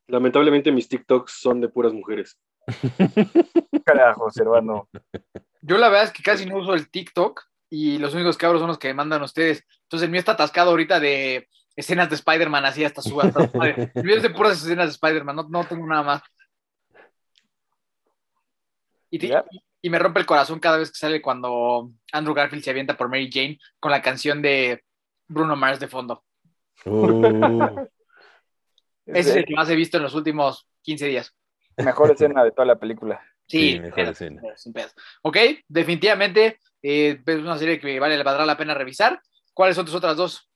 Lamentablemente 0.08 0.72
mis 0.72 0.88
TikToks 0.88 1.32
son 1.32 1.60
de 1.60 1.70
puras 1.70 1.92
mujeres. 1.92 2.38
Carajo, 3.86 4.30
Servando. 4.30 4.88
Yo 5.62 5.80
la 5.80 5.90
verdad 5.90 6.06
es 6.06 6.12
que 6.12 6.22
casi 6.22 6.46
no 6.46 6.58
uso 6.58 6.76
el 6.76 6.92
TikTok 6.92 7.42
y 7.72 7.98
los 7.98 8.14
únicos 8.14 8.38
cabros 8.38 8.62
son 8.62 8.68
los 8.68 8.78
que 8.78 8.90
me 8.90 8.94
mandan 8.94 9.24
ustedes. 9.24 9.66
Entonces 9.84 10.06
el 10.06 10.12
mío 10.12 10.20
está 10.20 10.34
atascado 10.34 10.70
ahorita 10.70 11.00
de 11.00 11.48
escenas 11.76 12.10
de 12.10 12.16
Spider-Man 12.16 12.66
así 12.66 12.84
hasta 12.84 13.02
su 13.02 13.20
hasta 13.22 13.42
de 13.42 14.30
puras 14.36 14.62
escenas 14.62 14.88
de 14.88 14.92
Spider-Man, 14.92 15.36
no, 15.36 15.44
no 15.50 15.64
tengo 15.66 15.86
nada 15.88 16.04
más. 16.04 16.22
Y, 19.10 19.20
te- 19.20 19.34
y 19.82 19.90
me 19.90 20.00
rompe 20.00 20.20
el 20.20 20.26
corazón 20.26 20.60
cada 20.60 20.78
vez 20.78 20.92
que 20.92 20.98
sale 20.98 21.22
cuando 21.22 21.92
Andrew 22.12 22.34
Garfield 22.36 22.64
se 22.64 22.72
avienta 22.72 22.98
por 22.98 23.08
Mary 23.10 23.30
Jane 23.32 23.60
con 23.80 23.92
la 23.92 24.02
canción 24.02 24.42
de 24.42 24.84
Bruno 25.28 25.56
Mars 25.56 25.80
de 25.80 25.88
fondo. 25.88 26.24
Uh, 26.86 27.86
Ese 29.06 29.30
es 29.30 29.36
el 29.38 29.46
que 29.46 29.54
más 29.54 29.70
he 29.70 29.76
visto 29.76 29.98
en 29.98 30.04
los 30.04 30.16
últimos 30.16 30.68
15 30.82 31.08
días. 31.08 31.34
mejor 31.78 32.12
escena 32.12 32.44
de 32.44 32.52
toda 32.52 32.66
la 32.66 32.76
película. 32.80 33.22
Sí, 33.48 33.74
Sí, 33.74 33.80
mejor 33.80 34.16
sin 34.16 34.40
escena. 34.44 34.92
Ok, 35.22 35.38
definitivamente 35.68 36.60
eh, 36.82 37.22
es 37.26 37.36
una 37.38 37.58
serie 37.58 37.80
que 37.80 38.00
vale, 38.00 38.22
valdrá 38.24 38.46
la 38.46 38.58
pena 38.58 38.74
revisar. 38.74 39.22
¿Cuáles 39.54 39.76
son 39.76 39.86
tus 39.86 39.96
otras 39.96 40.18
dos? 40.18 40.50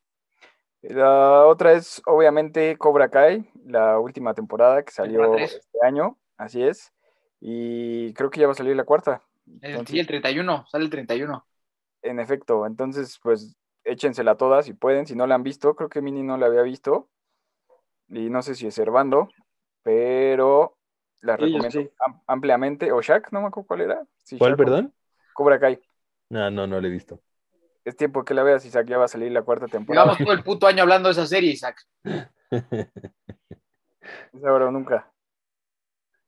La 0.81 1.45
otra 1.45 1.73
es, 1.73 2.01
obviamente, 2.05 2.77
Cobra 2.77 3.09
Kai, 3.09 3.49
la 3.65 3.99
última 3.99 4.33
temporada 4.33 4.83
que 4.83 4.91
salió 4.91 5.35
este 5.35 5.77
año, 5.83 6.17
así 6.37 6.63
es. 6.63 6.93
Y 7.41 8.13
creo 8.13 8.29
que 8.29 8.39
ya 8.39 8.47
va 8.47 8.53
a 8.53 8.55
salir 8.55 8.75
la 8.75 8.85
cuarta. 8.85 9.21
El, 9.61 9.71
Entonces, 9.71 9.93
sí, 9.93 9.99
el 9.99 10.07
31, 10.07 10.65
sale 10.69 10.85
el 10.85 10.89
31. 10.89 11.45
En 12.01 12.19
efecto, 12.19 12.65
entonces, 12.65 13.19
pues, 13.21 13.57
échensela 13.83 14.35
todas 14.35 14.65
si 14.65 14.73
pueden. 14.73 15.05
Si 15.05 15.15
no 15.15 15.27
la 15.27 15.35
han 15.35 15.43
visto, 15.43 15.75
creo 15.75 15.89
que 15.89 16.01
Mini 16.01 16.23
no 16.23 16.37
la 16.37 16.45
había 16.45 16.61
visto. 16.61 17.09
Y 18.09 18.29
no 18.29 18.41
sé 18.41 18.55
si 18.55 18.67
es 18.67 18.73
Servando, 18.73 19.29
pero 19.83 20.77
la 21.21 21.35
Sí, 21.35 21.43
recomiendo 21.43 21.81
sí. 21.81 21.89
ampliamente. 22.27 22.91
O 22.91 23.01
Shaq, 23.01 23.31
no 23.31 23.41
me 23.41 23.47
acuerdo 23.47 23.67
cuál 23.67 23.81
era. 23.81 24.03
Sí, 24.23 24.37
¿Cuál, 24.37 24.51
Shaq 24.51 24.57
perdón? 24.57 24.93
Cobra 25.33 25.59
Kai. 25.59 25.79
No, 26.29 26.49
no, 26.49 26.67
no 26.67 26.79
lo 26.79 26.87
he 26.87 26.91
visto. 26.91 27.19
Es 27.85 27.95
tiempo 27.95 28.23
que 28.23 28.33
la 28.33 28.43
veas, 28.43 28.65
Isaac, 28.65 28.87
ya 28.87 28.97
va 28.97 29.05
a 29.05 29.09
salir 29.09 29.31
la 29.31 29.41
cuarta 29.41 29.67
temporada. 29.67 30.05
Llevamos 30.05 30.23
todo 30.23 30.33
el 30.33 30.43
puto 30.43 30.67
año 30.67 30.83
hablando 30.83 31.09
de 31.09 31.13
esa 31.13 31.25
serie, 31.25 31.51
Isaac. 31.51 31.85
Es 32.51 34.43
ahora 34.45 34.67
o 34.67 34.71
nunca. 34.71 35.11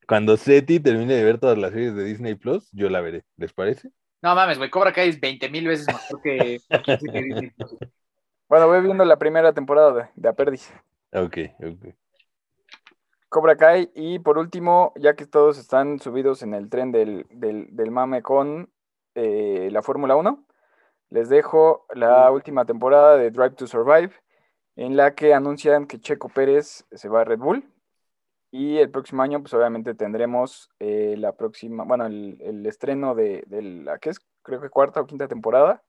Cuando 0.07 0.37
Seti 0.37 0.79
termine 0.79 1.13
de 1.13 1.23
ver 1.23 1.39
todas 1.39 1.57
las 1.57 1.71
series 1.71 1.95
de 1.95 2.03
Disney 2.03 2.35
Plus, 2.35 2.69
yo 2.71 2.89
la 2.89 3.01
veré. 3.01 3.23
¿Les 3.37 3.53
parece? 3.53 3.91
No 4.21 4.35
mames, 4.35 4.57
güey, 4.57 4.69
Cobra 4.69 4.93
Kai 4.93 5.09
es 5.09 5.19
20 5.19 5.49
mil 5.49 5.67
veces 5.67 5.87
mejor 5.87 6.21
que, 6.21 6.59
que 7.13 7.21
Disney 7.21 7.49
Plus. 7.51 7.75
Bueno, 8.47 8.67
voy 8.67 8.81
viendo 8.81 9.05
la 9.05 9.17
primera 9.17 9.53
temporada 9.53 9.93
de, 9.93 10.09
de 10.15 10.29
Aperdis. 10.29 10.73
Ok, 11.13 11.37
ok. 11.59 11.95
Cobra 13.29 13.55
Kai. 13.55 13.89
Y 13.95 14.19
por 14.19 14.37
último, 14.37 14.91
ya 14.97 15.15
que 15.15 15.25
todos 15.25 15.57
están 15.57 15.99
subidos 15.99 16.43
en 16.43 16.53
el 16.53 16.69
tren 16.69 16.91
del, 16.91 17.25
del, 17.29 17.67
del 17.71 17.91
mame 17.91 18.21
con 18.21 18.69
eh, 19.15 19.69
la 19.71 19.81
Fórmula 19.81 20.17
1, 20.17 20.45
les 21.11 21.29
dejo 21.29 21.85
la 21.93 22.31
última 22.31 22.65
temporada 22.65 23.17
de 23.17 23.31
Drive 23.31 23.51
to 23.51 23.67
Survive, 23.67 24.11
en 24.77 24.95
la 24.95 25.13
que 25.13 25.33
anuncian 25.33 25.85
que 25.85 25.99
Checo 25.99 26.29
Pérez 26.29 26.85
se 26.91 27.09
va 27.09 27.21
a 27.21 27.25
Red 27.25 27.39
Bull. 27.39 27.69
Y 28.49 28.77
el 28.79 28.89
próximo 28.89 29.21
año, 29.21 29.41
pues 29.41 29.53
obviamente 29.53 29.93
tendremos 29.93 30.69
eh, 30.79 31.15
la 31.17 31.33
próxima, 31.33 31.83
bueno, 31.83 32.05
el, 32.05 32.37
el 32.41 32.65
estreno 32.65 33.13
de, 33.13 33.43
de 33.47 33.61
la 33.61 33.99
que 33.99 34.09
es, 34.09 34.19
creo 34.41 34.61
que 34.61 34.69
cuarta 34.69 35.01
o 35.01 35.05
quinta 35.05 35.27
temporada 35.27 35.83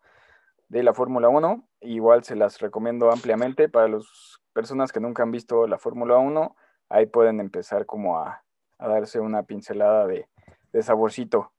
de 0.69 0.83
la 0.83 0.93
Fórmula 0.93 1.29
1. 1.29 1.69
Igual 1.83 2.25
se 2.25 2.35
las 2.35 2.61
recomiendo 2.61 3.11
ampliamente 3.11 3.69
para 3.69 3.89
las 3.89 4.41
personas 4.53 4.93
que 4.93 5.01
nunca 5.01 5.23
han 5.23 5.31
visto 5.31 5.67
la 5.67 5.79
Fórmula 5.79 6.19
1. 6.19 6.57
Ahí 6.89 7.07
pueden 7.07 7.41
empezar 7.41 7.87
como 7.87 8.19
a, 8.19 8.45
a 8.79 8.89
darse 8.89 9.21
una 9.21 9.45
pincelada 9.45 10.07
de, 10.07 10.29
de 10.73 10.83
saborcito. 10.83 11.53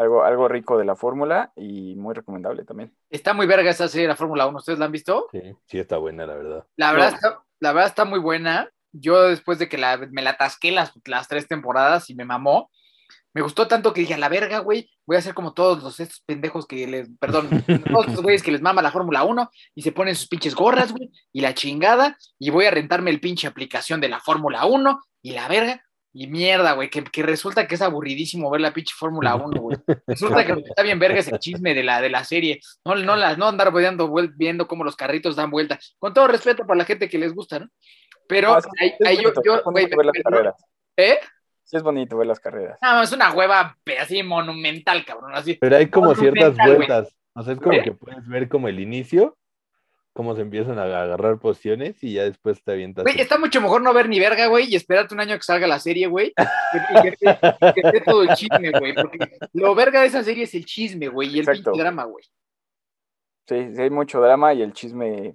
Algo, 0.00 0.24
algo 0.24 0.48
rico 0.48 0.78
de 0.78 0.86
la 0.86 0.96
fórmula 0.96 1.52
y 1.56 1.94
muy 1.94 2.14
recomendable 2.14 2.64
también. 2.64 2.94
Está 3.10 3.34
muy 3.34 3.46
verga 3.46 3.70
esa 3.70 3.86
serie 3.86 4.06
de 4.06 4.12
la 4.12 4.16
Fórmula 4.16 4.46
1. 4.46 4.56
¿Ustedes 4.56 4.78
la 4.78 4.86
han 4.86 4.92
visto? 4.92 5.26
Sí, 5.30 5.42
sí 5.66 5.78
está 5.78 5.98
buena, 5.98 6.24
la 6.26 6.36
verdad. 6.36 6.66
La 6.76 6.92
verdad, 6.92 7.10
No. 7.10 7.16
está, 7.16 7.42
la 7.60 7.72
verdad 7.74 7.88
está 7.90 8.04
muy 8.06 8.18
buena. 8.18 8.70
Yo 8.92 9.24
después 9.24 9.58
de 9.58 9.68
que 9.68 9.76
la, 9.76 9.98
me 10.10 10.22
la 10.22 10.30
atasqué 10.30 10.70
las, 10.72 10.92
las 11.04 11.28
tres 11.28 11.46
temporadas 11.48 12.08
y 12.08 12.14
me 12.14 12.24
mamó, 12.24 12.70
me 13.34 13.42
gustó 13.42 13.68
tanto 13.68 13.92
que 13.92 14.00
dije, 14.00 14.14
a 14.14 14.18
la 14.18 14.30
verga, 14.30 14.60
güey, 14.60 14.90
voy 15.06 15.16
a 15.16 15.18
hacer 15.18 15.34
como 15.34 15.52
todos 15.52 15.82
los 15.82 16.00
estos 16.00 16.22
pendejos 16.24 16.66
que 16.66 16.86
les, 16.86 17.10
perdón, 17.20 17.50
todos 17.94 18.06
estos 18.08 18.22
güeyes 18.22 18.42
que 18.42 18.52
les 18.52 18.62
mama 18.62 18.80
la 18.80 18.90
Fórmula 18.92 19.22
1 19.24 19.50
y 19.74 19.82
se 19.82 19.92
ponen 19.92 20.16
sus 20.16 20.28
pinches 20.28 20.54
gorras, 20.54 20.92
güey, 20.92 21.10
y 21.30 21.42
la 21.42 21.52
chingada, 21.52 22.16
y 22.38 22.48
voy 22.48 22.64
a 22.64 22.70
rentarme 22.70 23.10
el 23.10 23.20
pinche 23.20 23.46
aplicación 23.46 24.00
de 24.00 24.08
la 24.08 24.18
Fórmula 24.20 24.64
1 24.64 24.98
y 25.22 25.32
la 25.32 25.46
verga. 25.46 25.84
Y 26.12 26.26
mierda, 26.26 26.72
güey, 26.72 26.90
que, 26.90 27.04
que 27.04 27.22
resulta 27.22 27.68
que 27.68 27.76
es 27.76 27.82
aburridísimo 27.82 28.50
ver 28.50 28.60
la 28.60 28.72
pinche 28.72 28.94
Fórmula 28.98 29.36
1, 29.36 29.60
güey. 29.60 29.78
Resulta 30.08 30.44
que 30.44 30.52
lo 30.54 30.62
que 30.62 30.68
está 30.68 30.82
bien 30.82 30.98
verga 30.98 31.20
es 31.20 31.28
el 31.28 31.38
chisme 31.38 31.72
de 31.72 31.84
la, 31.84 32.00
de 32.00 32.10
la 32.10 32.24
serie. 32.24 32.60
No, 32.84 32.96
no, 32.96 33.14
la- 33.16 33.36
no 33.36 33.46
andar 33.46 33.72
viendo, 33.72 34.08
vuel- 34.08 34.32
viendo 34.36 34.66
cómo 34.66 34.82
los 34.82 34.96
carritos 34.96 35.36
dan 35.36 35.50
vuelta. 35.50 35.78
Con 36.00 36.12
todo 36.12 36.26
respeto 36.26 36.66
para 36.66 36.78
la 36.78 36.84
gente 36.84 37.08
que 37.08 37.18
les 37.18 37.32
gusta, 37.32 37.60
¿no? 37.60 37.68
Pero 38.26 38.54
Ah, 38.54 38.60
sí, 38.60 38.68
ahí, 38.80 38.92
es 38.98 39.06
ahí 39.06 39.16
yo, 39.16 39.22
bonito, 39.22 39.42
yo, 39.44 39.56
es 39.56 39.62
güey, 39.64 39.86
ver 39.86 40.06
las 40.06 40.16
carreras. 40.22 40.54
¿eh? 40.96 41.18
Sí 41.64 41.76
es 41.76 41.82
bonito 41.84 42.16
ver 42.18 42.26
las 42.26 42.40
carreras. 42.40 42.78
No, 42.82 43.02
es 43.02 43.12
una 43.12 43.32
hueva 43.32 43.76
así 44.00 44.22
monumental, 44.24 45.04
cabrón, 45.04 45.30
así. 45.34 45.54
Pero 45.60 45.76
hay 45.76 45.86
como 45.88 46.12
ciertas 46.16 46.56
vueltas. 46.56 47.14
O 47.34 47.42
sea, 47.44 47.52
es 47.54 47.60
como 47.60 47.74
¿Eh? 47.74 47.82
que 47.84 47.92
puedes 47.92 48.26
ver 48.26 48.48
como 48.48 48.66
el 48.66 48.80
inicio, 48.80 49.36
cómo 50.12 50.34
se 50.34 50.42
empiezan 50.42 50.78
a 50.78 50.82
agarrar 50.84 51.38
posiciones 51.38 52.02
y 52.02 52.14
ya 52.14 52.24
después 52.24 52.62
te 52.62 52.72
avientas. 52.72 53.04
Güey, 53.04 53.20
está 53.20 53.38
mucho 53.38 53.60
mejor 53.60 53.80
no 53.82 53.92
ver 53.94 54.08
ni 54.08 54.18
verga, 54.18 54.46
güey, 54.48 54.66
y 54.70 54.76
esperarte 54.76 55.14
un 55.14 55.20
año 55.20 55.36
que 55.36 55.42
salga 55.42 55.66
la 55.66 55.78
serie, 55.78 56.06
güey, 56.08 56.32
y 56.36 57.02
que, 57.02 57.10
que, 57.16 57.72
que- 57.74 57.80
esté 57.80 58.00
todo 58.00 58.22
el 58.22 58.30
chisme, 58.34 58.70
güey, 58.72 58.94
porque 58.94 59.38
lo 59.52 59.74
verga 59.74 60.00
de 60.00 60.08
esa 60.08 60.24
serie 60.24 60.44
es 60.44 60.54
el 60.54 60.64
chisme, 60.64 61.08
güey, 61.08 61.28
y 61.34 61.38
el 61.40 61.46
pinche 61.46 61.70
drama, 61.76 62.04
güey. 62.04 62.24
Sí, 63.46 63.74
sí 63.74 63.82
hay 63.82 63.90
mucho 63.90 64.20
drama 64.20 64.52
y 64.54 64.62
el 64.62 64.72
chisme 64.72 65.34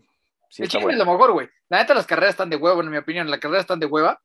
sí 0.50 0.64
el 0.64 0.70
chisme 0.70 0.92
es 0.94 0.98
lo 1.00 1.06
mejor, 1.06 1.32
güey. 1.34 1.50
La 1.70 1.80
neta, 1.80 1.94
las 1.94 2.06
carreras 2.06 2.32
están 2.32 2.50
de 2.50 2.56
huevo, 2.58 2.82
en 2.82 2.90
mi 2.90 2.98
opinión, 2.98 3.30
las 3.30 3.40
carreras 3.40 3.62
están 3.64 3.80
de 3.80 3.86
hueva, 3.88 4.22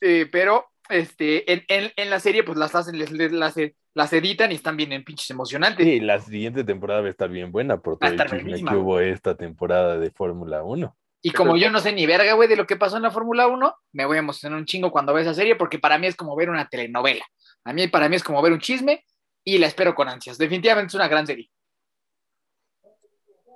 Eh, 0.00 0.26
pero 0.32 0.66
este, 0.90 1.52
en, 1.52 1.64
en, 1.68 1.92
en 1.96 2.10
la 2.10 2.20
serie, 2.20 2.44
pues 2.44 2.58
las 2.58 2.74
hacen, 2.74 2.98
les, 2.98 3.10
les- 3.10 3.32
las, 3.32 3.54
las 3.94 4.12
editan 4.12 4.52
y 4.52 4.56
están 4.56 4.76
bien 4.76 4.92
en 4.92 5.04
pinches 5.04 5.30
emocionantes. 5.30 5.84
Sí, 5.86 6.00
la 6.00 6.20
siguiente 6.20 6.64
temporada 6.64 7.00
va 7.00 7.06
a 7.06 7.10
estar 7.10 7.30
bien 7.30 7.50
buena 7.52 7.78
por 7.80 7.98
todo 7.98 8.10
el 8.10 8.18
chisme 8.18 8.64
que 8.64 8.76
hubo 8.76 9.00
esta 9.00 9.34
temporada 9.36 9.98
de 9.98 10.10
Fórmula 10.10 10.62
1. 10.62 10.96
Y 11.22 11.32
como 11.32 11.56
yo 11.56 11.70
no 11.70 11.80
sé 11.80 11.92
ni 11.92 12.06
verga, 12.06 12.32
güey, 12.32 12.48
de 12.48 12.56
lo 12.56 12.66
que 12.66 12.76
pasó 12.76 12.96
en 12.96 13.02
la 13.02 13.10
Fórmula 13.10 13.46
1, 13.46 13.74
me 13.92 14.06
voy 14.06 14.16
a 14.16 14.20
emocionar 14.20 14.58
un 14.58 14.64
chingo 14.64 14.90
cuando 14.90 15.12
vea 15.12 15.22
esa 15.22 15.34
serie, 15.34 15.54
porque 15.54 15.78
para 15.78 15.98
mí 15.98 16.06
es 16.06 16.16
como 16.16 16.34
ver 16.34 16.48
una 16.48 16.66
telenovela. 16.68 17.24
A 17.64 17.72
mí, 17.74 17.88
para 17.88 18.08
mí 18.08 18.16
es 18.16 18.24
como 18.24 18.40
ver 18.40 18.52
un 18.52 18.60
chisme 18.60 19.04
y 19.44 19.58
la 19.58 19.66
espero 19.66 19.94
con 19.94 20.08
ansias. 20.08 20.38
Definitivamente 20.38 20.88
es 20.88 20.94
una 20.94 21.08
gran 21.08 21.26
serie. 21.26 21.50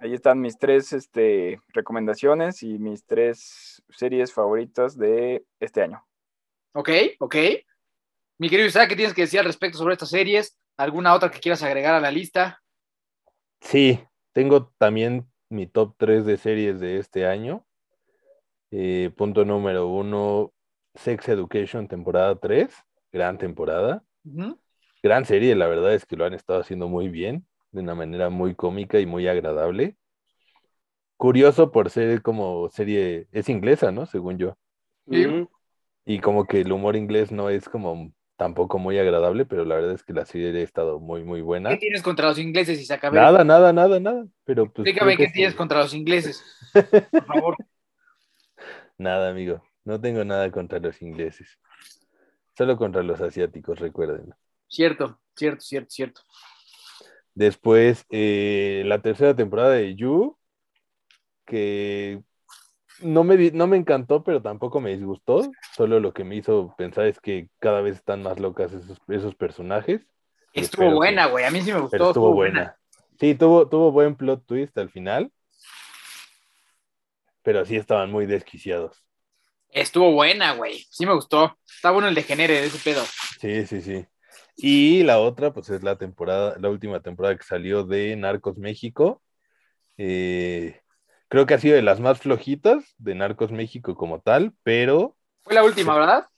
Ahí 0.03 0.13
están 0.13 0.41
mis 0.41 0.59
tres 0.59 0.93
este, 0.93 1.59
recomendaciones 1.69 2.63
y 2.63 2.79
mis 2.79 3.07
tres 3.07 3.83
series 3.89 4.33
favoritas 4.35 4.99
de 4.99 5.45
este 5.61 5.81
año. 5.81 6.05
¿Ok? 6.77 6.91
¿Ok? 7.21 7.37
Mi 8.39 8.51
querido 8.51 8.67
Isaac, 8.67 8.89
¿qué 8.89 8.97
tienes 8.97 9.15
que 9.15 9.23
decir 9.23 9.39
al 9.39 9.47
respecto 9.47 9.79
sobre 9.79 9.93
estas 9.93 10.11
series? 10.11 10.59
¿Alguna 10.77 11.15
otra 11.15 11.31
que 11.31 11.39
quieras 11.39 11.63
agregar 11.63 11.95
a 11.95 12.01
la 12.01 12.11
lista? 12.11 12.61
Sí, 13.61 14.01
tengo 14.33 14.73
también 14.77 15.31
mi 15.49 15.69
top 15.69 15.95
3 15.97 16.27
de 16.27 16.37
series 16.37 16.81
de 16.81 16.99
este 16.99 17.27
año. 17.27 17.65
Eh, 18.73 19.13
punto 19.17 19.45
número 19.45 19.87
uno, 19.87 20.53
Sex 20.97 21.29
Education, 21.29 21.87
temporada 21.87 22.35
3. 22.41 22.75
Gran 23.13 23.39
temporada. 23.39 24.03
Gran 25.01 25.27
serie, 25.27 25.55
la 25.55 25.69
verdad 25.69 25.95
es 25.95 26.05
que 26.05 26.17
lo 26.17 26.25
han 26.25 26.35
estado 26.35 26.61
haciendo 26.61 26.89
muy 26.89 27.09
bien, 27.09 27.47
de 27.71 27.83
una 27.83 27.95
manera 27.95 28.31
muy 28.31 28.57
cómica 28.57 28.99
y 28.99 29.07
muy 29.07 29.29
agradable. 29.29 29.97
Curioso 31.17 31.71
por 31.71 31.89
ser 31.91 32.21
como 32.21 32.69
serie, 32.69 33.29
es 33.31 33.49
inglesa, 33.49 33.93
¿no? 33.93 34.07
Según 34.07 34.39
yo. 34.39 34.57
Sí. 35.09 35.47
Y 36.05 36.19
como 36.21 36.47
que 36.47 36.61
el 36.61 36.73
humor 36.73 36.97
inglés 36.97 37.33
no 37.33 37.49
es 37.49 37.69
como 37.69 38.13
tampoco 38.37 38.79
muy 38.79 38.99
agradable, 38.99 39.47
pero 39.47 39.65
la 39.65 39.77
verdad 39.77 39.93
es 39.93 40.03
que 40.03 40.13
la 40.13 40.27
serie 40.27 40.49
ha 40.61 40.63
estado 40.63 41.01
muy, 41.01 41.23
muy 41.25 41.41
buena. 41.41 41.71
¿Qué 41.71 41.77
tienes 41.79 42.03
contra 42.03 42.29
los 42.29 42.39
ingleses, 42.39 42.81
Isaac? 42.81 43.05
Nada, 43.13 43.45
nada, 43.45 43.73
nada, 43.73 44.01
nada. 44.01 44.27
Pero 44.45 44.71
pues 44.71 44.87
Explícame 44.87 45.17
qué 45.17 45.27
que 45.27 45.33
tienes 45.33 45.55
contra 45.55 45.79
los 45.79 45.95
ingleses. 45.95 46.43
Por 47.11 47.27
favor. 47.27 47.57
Nada, 48.99 49.31
amigo. 49.31 49.63
No 49.85 50.01
tengo 50.01 50.25
nada 50.25 50.51
contra 50.51 50.79
los 50.79 51.01
ingleses. 51.03 51.59
Solo 52.57 52.77
contra 52.77 53.03
los 53.03 53.21
asiáticos, 53.21 53.79
recuerden. 53.79 54.35
Cierto, 54.69 55.21
cierto, 55.35 55.61
cierto, 55.61 55.91
cierto. 55.91 56.21
Después, 57.35 58.07
eh, 58.11 58.83
la 58.87 59.03
tercera 59.03 59.35
temporada 59.35 59.71
de 59.71 59.97
You, 59.97 60.39
que 61.45 62.23
no 63.01 63.25
me, 63.25 63.51
no 63.51 63.67
me 63.67 63.77
encantó, 63.77 64.23
pero 64.23 64.43
tampoco 64.43 64.81
me 64.81 64.97
disgustó. 64.97 65.51
Solo 65.77 66.01
lo 66.01 66.13
que 66.13 66.25
me 66.25 66.37
hizo 66.37 66.75
pensar 66.77 67.07
es 67.07 67.21
que 67.21 67.49
cada 67.59 67.81
vez 67.81 67.97
están 67.97 68.23
más 68.23 68.39
locas 68.39 68.73
esos, 68.73 68.99
esos 69.09 69.35
personajes. 69.35 70.07
Estuvo 70.53 70.85
espero 70.85 70.97
buena, 70.97 71.27
güey. 71.27 71.45
A 71.45 71.51
mí 71.51 71.61
sí 71.61 71.73
me 71.73 71.81
gustó. 71.81 71.91
Pero 71.91 72.09
estuvo 72.09 72.33
buena. 72.33 72.77
Sí, 73.19 73.35
tuvo, 73.35 73.69
tuvo 73.69 73.91
buen 73.93 74.17
plot 74.17 74.47
twist 74.47 74.77
al 74.79 74.91
final. 74.91 75.33
Pero 77.43 77.65
sí 77.65 77.77
estaban 77.77 78.11
muy 78.11 78.27
desquiciados. 78.27 79.05
Estuvo 79.69 80.13
buena, 80.13 80.55
güey. 80.55 80.87
Sí 80.91 81.05
me 81.05 81.15
gustó. 81.15 81.59
Está 81.67 81.91
bueno 81.91 82.09
el 82.09 82.15
degenere 82.15 82.61
de 82.61 82.67
ese 82.67 82.79
pedo. 82.79 83.03
Sí, 83.41 83.67
sí, 83.67 83.83
sí. 83.83 84.07
Y 84.57 85.03
la 85.03 85.19
otra, 85.19 85.53
pues 85.53 85.69
es 85.71 85.83
la 85.83 85.97
temporada, 85.97 86.57
la 86.61 86.71
última 86.71 87.01
temporada 87.01 87.37
que 87.37 87.43
salió 87.43 87.83
de 87.85 88.15
Narcos 88.15 88.57
México. 88.57 89.21
Eh, 89.97 90.81
creo 91.35 91.47
que 91.47 91.55
ha 91.55 91.59
sido 91.59 91.75
de 91.75 91.83
las 91.83 91.99
más 91.99 92.21
flojitas 92.21 92.95
de 92.97 93.17
Narcos 93.17 93.51
México 93.51 93.97
como 93.97 94.21
tal, 94.21 94.53
pero 94.63 95.17
Fue 95.43 95.55
la 95.55 95.65
última, 95.65 95.99
¿verdad? 95.99 96.29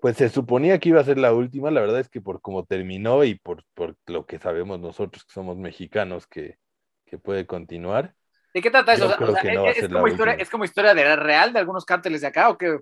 pues 0.00 0.16
se 0.16 0.28
suponía 0.28 0.80
que 0.80 0.88
iba 0.88 1.00
a 1.00 1.04
ser 1.04 1.16
la 1.16 1.32
última. 1.32 1.70
La 1.70 1.80
verdad 1.80 2.00
es 2.00 2.08
que 2.08 2.20
por 2.20 2.40
cómo 2.40 2.64
terminó 2.64 3.22
y 3.22 3.36
por, 3.36 3.62
por 3.72 3.94
lo 4.06 4.26
que 4.26 4.40
sabemos 4.40 4.80
nosotros 4.80 5.24
que 5.24 5.32
somos 5.32 5.58
mexicanos 5.58 6.26
que, 6.26 6.56
que 7.06 7.18
puede 7.18 7.46
continuar. 7.46 8.14
¿De 8.52 8.62
qué 8.62 8.70
trata 8.72 8.94
eso? 8.94 9.06
O 9.06 9.08
sea, 9.10 9.28
o 9.28 9.32
sea, 9.32 9.54
no 9.54 9.66
¿es, 9.66 9.88
como 9.88 10.08
historia. 10.08 10.34
¿Es 10.34 10.50
como 10.50 10.64
historia 10.64 10.92
de 10.92 11.04
la 11.04 11.14
real 11.14 11.52
de 11.52 11.60
algunos 11.60 11.84
cárteles 11.84 12.22
de 12.22 12.26
acá 12.26 12.48
o 12.48 12.58
qué? 12.58 12.80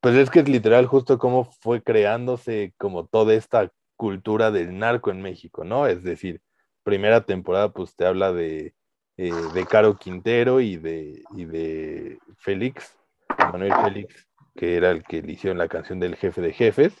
Pues 0.00 0.16
es 0.16 0.30
que 0.30 0.40
es 0.40 0.48
literal 0.48 0.86
justo 0.86 1.16
cómo 1.16 1.44
fue 1.60 1.80
creándose 1.80 2.74
como 2.76 3.06
toda 3.06 3.34
esta 3.34 3.70
cultura 3.94 4.50
del 4.50 4.76
narco 4.76 5.12
en 5.12 5.22
México, 5.22 5.62
¿no? 5.62 5.86
Es 5.86 6.02
decir, 6.02 6.40
primera 6.82 7.24
temporada 7.24 7.72
pues 7.72 7.94
te 7.94 8.04
habla 8.04 8.32
de, 8.32 8.74
eh, 9.18 9.32
de 9.54 9.66
Caro 9.66 9.96
Quintero 9.96 10.60
y 10.60 10.76
de, 10.76 11.22
y 11.34 11.44
de 11.44 12.18
Félix, 12.38 12.96
Manuel 13.38 13.72
Félix, 13.82 14.26
que 14.54 14.76
era 14.76 14.90
el 14.90 15.04
que 15.04 15.22
le 15.22 15.32
hicieron 15.32 15.58
la 15.58 15.68
canción 15.68 16.00
del 16.00 16.16
jefe 16.16 16.40
de 16.40 16.52
jefes. 16.52 16.94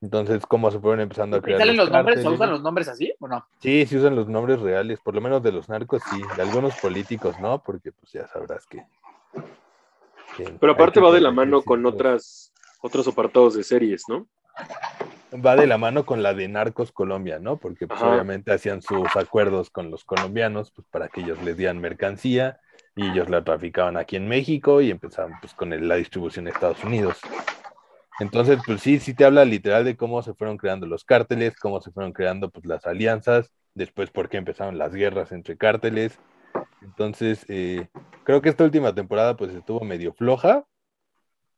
Entonces, 0.00 0.46
cómo 0.46 0.70
se 0.70 0.78
fueron 0.78 1.00
empezando 1.00 1.36
a 1.36 1.40
¿Y 1.40 1.42
crear 1.42 1.58
salen 1.58 1.76
los 1.76 1.90
nombres? 1.90 2.18
¿O 2.18 2.22
cárteles. 2.22 2.38
usan 2.38 2.50
los 2.50 2.62
nombres 2.62 2.88
así 2.88 3.12
o 3.18 3.26
no? 3.26 3.44
Sí, 3.60 3.84
sí 3.86 3.96
usan 3.96 4.14
los 4.14 4.28
nombres 4.28 4.60
reales, 4.60 5.00
por 5.00 5.14
lo 5.14 5.20
menos 5.20 5.42
de 5.42 5.50
los 5.50 5.68
narcos 5.68 6.02
sí, 6.10 6.22
de 6.36 6.42
algunos 6.42 6.74
políticos 6.76 7.36
no, 7.40 7.62
porque 7.62 7.90
pues 7.90 8.12
ya 8.12 8.28
sabrás 8.28 8.64
que... 8.66 8.84
que 10.36 10.44
Pero 10.60 10.72
aparte 10.72 11.00
que 11.00 11.06
va 11.06 11.12
de 11.12 11.20
la 11.20 11.32
mano 11.32 11.62
con 11.62 11.84
otras, 11.84 12.52
otros 12.80 13.08
apartados 13.08 13.54
de 13.54 13.64
series, 13.64 14.04
¿no? 14.08 14.28
Va 15.32 15.56
de 15.56 15.66
la 15.66 15.78
mano 15.78 16.06
con 16.06 16.22
la 16.22 16.34
de 16.34 16.48
Narcos 16.48 16.92
Colombia, 16.92 17.38
¿no? 17.38 17.58
Porque 17.58 17.86
pues 17.86 18.00
obviamente 18.02 18.52
hacían 18.52 18.82
sus 18.82 19.14
acuerdos 19.16 19.70
con 19.70 19.90
los 19.90 20.04
colombianos 20.04 20.70
pues 20.72 20.86
para 20.90 21.08
que 21.08 21.20
ellos 21.20 21.42
les 21.42 21.56
dieran 21.56 21.80
mercancía 21.80 22.58
y 22.96 23.06
ellos 23.08 23.28
la 23.28 23.44
traficaban 23.44 23.96
aquí 23.96 24.16
en 24.16 24.28
México 24.28 24.80
y 24.80 24.90
empezaban 24.90 25.34
pues 25.40 25.54
con 25.54 25.72
el- 25.72 25.86
la 25.88 25.96
distribución 25.96 26.46
en 26.46 26.54
Estados 26.54 26.82
Unidos. 26.84 27.18
Entonces, 28.20 28.58
pues 28.66 28.80
sí, 28.82 28.98
sí 28.98 29.14
te 29.14 29.24
habla 29.24 29.44
literal 29.44 29.84
de 29.84 29.96
cómo 29.96 30.22
se 30.22 30.34
fueron 30.34 30.56
creando 30.56 30.86
los 30.86 31.04
cárteles, 31.04 31.56
cómo 31.56 31.80
se 31.80 31.92
fueron 31.92 32.12
creando 32.12 32.50
pues 32.50 32.66
las 32.66 32.84
alianzas, 32.86 33.52
después 33.74 34.10
por 34.10 34.28
qué 34.28 34.38
empezaron 34.38 34.76
las 34.78 34.92
guerras 34.94 35.30
entre 35.32 35.56
cárteles 35.56 36.18
Entonces, 36.82 37.44
eh, 37.48 37.88
creo 38.24 38.42
que 38.42 38.48
esta 38.50 38.64
última 38.64 38.94
temporada 38.94 39.36
pues 39.36 39.52
estuvo 39.54 39.80
medio 39.84 40.14
floja. 40.14 40.64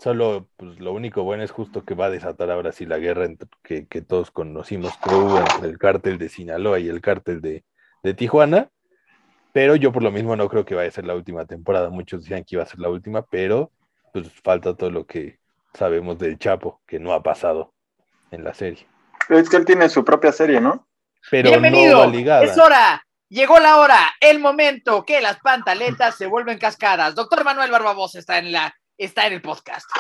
Solo, 0.01 0.49
pues 0.57 0.81
lo 0.81 0.93
único 0.93 1.25
bueno 1.25 1.43
es 1.43 1.51
justo 1.51 1.85
que 1.85 1.95
va 1.95 2.07
a 2.07 2.11
desatar 2.11 2.51
ahora 2.51 2.73
sí 2.73 2.87
la 2.87 2.97
guerra 2.97 3.27
entre- 3.27 3.51
que, 3.63 3.87
que 3.87 4.01
todos 4.01 4.31
conocimos 4.31 4.97
que 4.97 5.15
hubo 5.15 5.39
entre 5.39 5.69
el 5.69 5.79
cártel 5.79 6.17
de 6.17 6.31
Sinaloa 6.31 6.79
y 6.79 6.89
el 6.89 7.03
cártel 7.03 7.43
de, 7.43 7.65
de 8.03 8.15
Tijuana. 8.15 8.71
Pero 9.53 9.77
yo 9.77 9.93
por 9.93 10.03
lo 10.03 10.11
mismo 10.11 10.37
no 10.37 10.49
creo 10.49 10.65
que 10.65 10.75
vaya 10.75 10.89
a 10.89 10.93
ser 10.93 11.05
la 11.05 11.15
última 11.15 11.45
temporada. 11.45 11.91
Muchos 11.91 12.23
decían 12.23 12.45
que 12.45 12.55
iba 12.57 12.63
a 12.63 12.67
ser 12.67 12.79
la 12.79 12.89
última, 12.89 13.23
pero 13.27 13.73
pues 14.13 14.31
falta 14.43 14.75
todo 14.75 14.91
lo 14.91 15.05
que 15.07 15.39
sabemos 15.75 16.19
del 16.19 16.39
Chapo, 16.39 16.81
que 16.87 16.99
no 16.99 17.13
ha 17.13 17.23
pasado 17.23 17.75
en 18.31 18.43
la 18.43 18.55
serie. 18.55 18.87
Es 19.29 19.51
que 19.51 19.59
él 19.59 19.67
tiene 19.67 19.89
su 19.91 20.03
propia 20.03 20.33
serie, 20.33 20.63
¿no? 20.63 20.89
Pero 21.31 21.51
Bienvenido. 21.51 21.93
no 21.95 21.99
va 22.01 22.07
ligada. 22.07 22.45
es 22.45 22.57
hora. 22.57 23.05
Llegó 23.29 23.61
la 23.61 23.77
hora, 23.77 23.99
el 24.21 24.41
momento 24.41 25.05
que 25.05 25.21
las 25.21 25.39
pantaletas 25.41 26.17
se 26.17 26.27
vuelven 26.27 26.59
cascadas. 26.59 27.15
Doctor 27.15 27.45
Manuel 27.45 27.71
Barbabosa 27.71 28.19
está 28.19 28.39
en 28.39 28.51
la 28.51 28.75
está 29.05 29.27
en 29.27 29.33
el 29.35 29.43
podcast. 29.43 29.91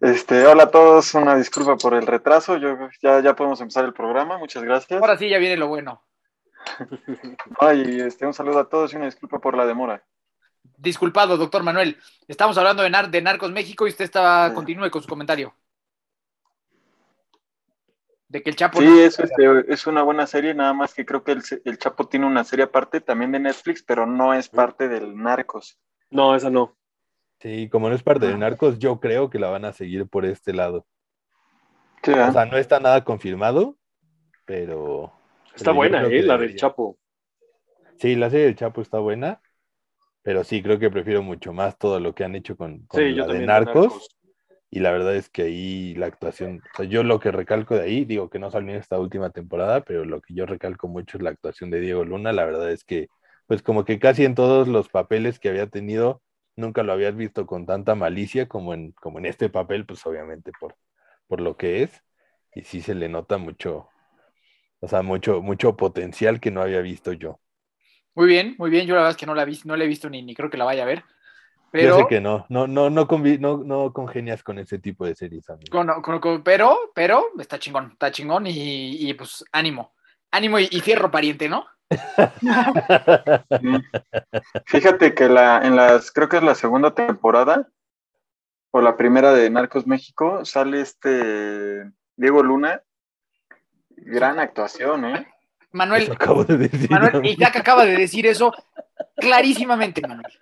Este, 0.00 0.46
hola 0.46 0.64
a 0.64 0.70
todos, 0.70 1.14
una 1.14 1.36
disculpa 1.36 1.76
por 1.76 1.94
el 1.94 2.06
retraso. 2.06 2.56
Yo 2.56 2.76
ya, 3.00 3.20
ya 3.20 3.36
podemos 3.36 3.60
empezar 3.60 3.84
el 3.84 3.92
programa, 3.92 4.38
muchas 4.38 4.62
gracias. 4.64 5.00
Ahora 5.00 5.16
sí 5.16 5.28
ya 5.28 5.38
viene 5.38 5.56
lo 5.56 5.68
bueno. 5.68 6.02
Ay, 7.60 8.00
este, 8.00 8.26
un 8.26 8.34
saludo 8.34 8.58
a 8.60 8.68
todos 8.68 8.92
y 8.92 8.96
una 8.96 9.04
disculpa 9.06 9.38
por 9.38 9.56
la 9.56 9.66
demora. 9.66 10.02
Disculpado, 10.76 11.36
doctor 11.36 11.62
Manuel. 11.62 11.98
Estamos 12.26 12.56
hablando 12.58 12.82
de, 12.82 12.90
Nar- 12.90 13.10
de 13.10 13.20
Narcos 13.22 13.52
México 13.52 13.86
y 13.86 13.90
usted 13.90 14.04
estaba 14.04 14.48
Sí. 14.48 14.54
continúe 14.54 14.90
con 14.90 15.02
su 15.02 15.08
comentario. 15.08 15.54
De 18.28 18.42
que 18.42 18.50
el 18.50 18.56
Chapo 18.56 18.78
Sí, 18.80 18.86
no- 18.86 18.98
es, 18.98 19.18
este, 19.18 19.72
es 19.72 19.86
una 19.86 20.02
buena 20.02 20.26
serie, 20.26 20.54
nada 20.54 20.72
más 20.72 20.94
que 20.94 21.04
creo 21.04 21.22
que 21.22 21.32
el, 21.32 21.42
el 21.64 21.78
Chapo 21.78 22.08
tiene 22.08 22.26
una 22.26 22.44
serie 22.44 22.64
aparte 22.64 23.00
también 23.00 23.30
de 23.32 23.40
Netflix, 23.40 23.82
pero 23.82 24.06
no 24.06 24.32
es 24.32 24.48
parte 24.48 24.88
del 24.88 25.14
Narcos. 25.16 25.78
No, 26.10 26.34
esa 26.34 26.48
no. 26.48 26.76
Sí, 27.42 27.68
como 27.68 27.88
no 27.88 27.94
es 27.94 28.02
parte 28.02 28.26
de 28.26 28.36
Narcos, 28.38 28.78
yo 28.78 29.00
creo 29.00 29.28
que 29.28 29.38
la 29.38 29.50
van 29.50 29.64
a 29.64 29.72
seguir 29.72 30.08
por 30.08 30.24
este 30.24 30.52
lado. 30.54 30.86
Sí, 32.02 32.12
O 32.12 32.16
¿ah? 32.16 32.32
sea, 32.32 32.46
no 32.46 32.56
está 32.56 32.80
nada 32.80 33.04
confirmado, 33.04 33.76
pero 34.44 35.12
Está 35.54 35.72
Pero 35.72 35.74
buena, 35.74 36.02
¿eh? 36.04 36.22
La 36.22 36.38
del. 36.38 36.56
Chapo. 36.56 36.98
sí, 37.98 38.16
la 38.16 38.30
serie 38.30 38.46
del 38.46 38.56
Chapo 38.56 38.80
está 38.82 38.98
buena, 38.98 39.40
pero 40.22 40.44
sí, 40.44 40.62
creo 40.62 40.78
que 40.78 40.90
prefiero 40.90 41.22
mucho 41.22 41.52
más 41.52 41.78
todo 41.78 42.00
lo 42.00 42.14
que 42.14 42.24
han 42.24 42.34
hecho 42.36 42.56
con, 42.56 42.86
con 42.86 43.00
Sí, 43.00 43.10
la 43.10 43.16
yo 43.16 43.22
de 43.28 43.40
también. 43.40 43.46
Narcos. 43.46 44.08
Y 44.70 44.80
la 44.80 44.92
verdad 44.92 45.14
es 45.16 45.28
que 45.28 45.42
ahí 45.42 45.94
la 45.96 46.06
actuación, 46.06 46.62
o 46.72 46.76
sea, 46.76 46.86
yo 46.86 47.02
lo 47.04 47.20
que 47.20 47.30
recalco 47.30 47.74
de 47.74 47.82
ahí, 47.82 48.04
digo 48.06 48.30
que 48.30 48.38
no 48.38 48.50
salió 48.50 48.70
en 48.70 48.76
esta 48.78 48.98
última 48.98 49.30
temporada, 49.30 49.82
pero 49.82 50.04
lo 50.06 50.20
que 50.22 50.34
yo 50.34 50.46
recalco 50.46 50.88
mucho 50.88 51.18
es 51.18 51.22
la 51.22 51.30
actuación 51.30 51.70
de 51.70 51.80
Diego 51.80 52.04
Luna. 52.04 52.32
La 52.32 52.44
verdad 52.46 52.70
es 52.72 52.84
que, 52.84 53.08
pues 53.46 53.62
como 53.62 53.84
que 53.84 53.98
casi 53.98 54.24
en 54.24 54.34
todos 54.34 54.68
los 54.68 54.88
papeles 54.88 55.38
que 55.38 55.50
había 55.50 55.66
tenido, 55.66 56.22
nunca 56.56 56.82
lo 56.82 56.92
habías 56.92 57.16
visto 57.16 57.46
con 57.46 57.66
tanta 57.66 57.94
malicia 57.94 58.48
como 58.48 58.74
en, 58.74 58.92
como 58.92 59.18
en 59.18 59.26
este 59.26 59.48
papel, 59.50 59.86
pues 59.86 60.04
obviamente 60.06 60.52
por, 60.60 60.76
por 61.28 61.40
lo 61.40 61.56
que 61.56 61.82
es. 61.82 62.02
Y 62.54 62.62
sí 62.62 62.82
se 62.82 62.94
le 62.94 63.08
nota 63.08 63.38
mucho, 63.38 63.88
o 64.80 64.88
sea, 64.88 65.02
mucho, 65.02 65.42
mucho 65.42 65.76
potencial 65.76 66.40
que 66.40 66.50
no 66.50 66.62
había 66.62 66.80
visto 66.82 67.12
yo. 67.12 67.40
Muy 68.14 68.26
bien, 68.26 68.54
muy 68.58 68.70
bien. 68.70 68.86
Yo 68.86 68.94
la 68.94 69.00
verdad 69.00 69.10
es 69.12 69.16
que 69.16 69.26
no 69.26 69.34
la 69.34 69.44
vi, 69.44 69.60
no 69.64 69.76
la 69.76 69.84
he 69.84 69.86
visto 69.86 70.08
ni, 70.10 70.22
ni 70.22 70.34
creo 70.34 70.50
que 70.50 70.56
la 70.56 70.64
vaya 70.64 70.82
a 70.82 70.86
ver. 70.86 71.04
Yo 71.72 71.72
Pero, 71.72 71.96
sé 71.96 72.06
que 72.06 72.20
no, 72.20 72.46
no, 72.48 72.66
no, 72.66 72.90
no, 72.90 73.08
convi- 73.08 73.38
no, 73.38 73.58
no 73.64 73.92
congenias 73.92 74.42
con 74.42 74.58
ese 74.58 74.78
tipo 74.78 75.04
de 75.06 75.14
series, 75.14 75.48
con- 75.70 75.88
con- 76.02 76.42
pero, 76.42 76.92
pero 76.94 77.24
está 77.38 77.58
chingón, 77.58 77.90
está 77.92 78.10
chingón 78.10 78.46
y, 78.46 79.08
y, 79.08 79.14
pues 79.14 79.44
ánimo. 79.52 79.94
Ánimo 80.30 80.58
y, 80.58 80.68
y 80.70 80.80
fierro 80.80 81.10
pariente, 81.10 81.48
¿no? 81.48 81.66
Fíjate 84.66 85.14
que 85.14 85.28
la, 85.28 85.66
en 85.66 85.76
las, 85.76 86.10
creo 86.10 86.28
que 86.28 86.38
es 86.38 86.42
la 86.42 86.54
segunda 86.54 86.94
temporada, 86.94 87.68
o 88.70 88.80
la 88.80 88.96
primera 88.96 89.32
de 89.32 89.50
Narcos 89.50 89.86
México, 89.86 90.44
sale 90.44 90.80
este 90.80 91.90
Diego 92.16 92.42
Luna. 92.42 92.82
Gran 93.90 94.40
actuación, 94.40 95.04
¿eh? 95.04 95.26
Manuel, 95.72 96.04
Eso 96.04 96.12
acabo 96.12 96.44
de 96.44 96.56
decir. 96.56 96.90
Manuel, 96.90 97.16
amigo. 97.16 97.34
Isaac 97.34 97.56
acaba 97.56 97.84
de 97.84 97.96
decir 97.96 98.26
eso 98.26 98.52
clarísimamente, 99.16 100.00
Manuel. 100.02 100.32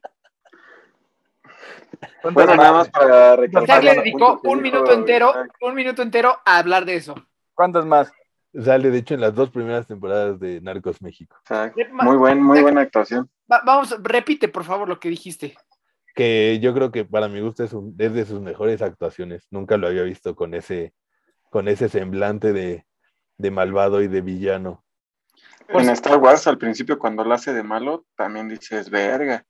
Bueno, 2.33 2.55
nada 2.55 2.73
más 2.73 2.89
para 2.89 3.37
recalcar. 3.37 3.83
Isaac 3.83 3.83
le 3.83 4.03
dedicó 4.03 4.41
que 4.41 4.49
un 4.49 4.63
minuto 4.63 4.93
entero, 4.93 5.35
un 5.61 5.75
minuto 5.75 6.03
entero 6.03 6.39
a 6.45 6.59
hablar 6.59 6.85
de 6.85 6.97
eso. 6.97 7.15
¿Cuántos 7.55 7.85
más? 7.85 8.13
Sale, 8.53 8.91
de 8.91 8.99
hecho, 8.99 9.15
en 9.15 9.21
las 9.21 9.35
dos 9.35 9.51
primeras 9.51 9.87
temporadas 9.87 10.41
de 10.41 10.61
Narcos 10.61 11.01
México. 11.03 11.37
Eh, 11.51 11.73
Muy 11.93 12.17
buen, 12.17 12.43
muy 12.43 12.61
buena 12.61 12.81
actuación. 12.81 13.31
Va- 13.51 13.63
vamos, 13.65 13.95
repite 14.03 14.49
por 14.49 14.65
favor 14.65 14.89
lo 14.89 14.99
que 14.99 15.09
dijiste. 15.09 15.57
Que 16.15 16.59
yo 16.61 16.75
creo 16.75 16.91
que 16.91 17.05
para 17.05 17.29
mi 17.29 17.41
gusto 17.41 17.63
es, 17.63 17.73
un- 17.73 17.95
es 17.99 18.13
de 18.13 18.25
sus 18.25 18.41
mejores 18.41 18.83
actuaciones. 18.83 19.47
Nunca 19.51 19.77
lo 19.77 19.87
había 19.87 20.03
visto 20.03 20.35
con 20.35 20.55
ese, 20.55 20.93
con 21.51 21.69
ese 21.69 21.89
semblante 21.89 22.53
de, 22.53 22.87
de 23.39 23.51
malvado 23.51 24.03
y 24.03 24.09
de 24.09 24.21
villano. 24.21 24.85
En 25.69 25.89
Star 25.91 26.19
Wars, 26.19 26.49
al 26.49 26.59
principio, 26.59 26.99
cuando 26.99 27.25
lo 27.25 27.33
hace 27.33 27.53
de 27.53 27.63
malo, 27.63 28.05
también 28.17 28.49
dices, 28.49 28.91
verga. 28.91 29.45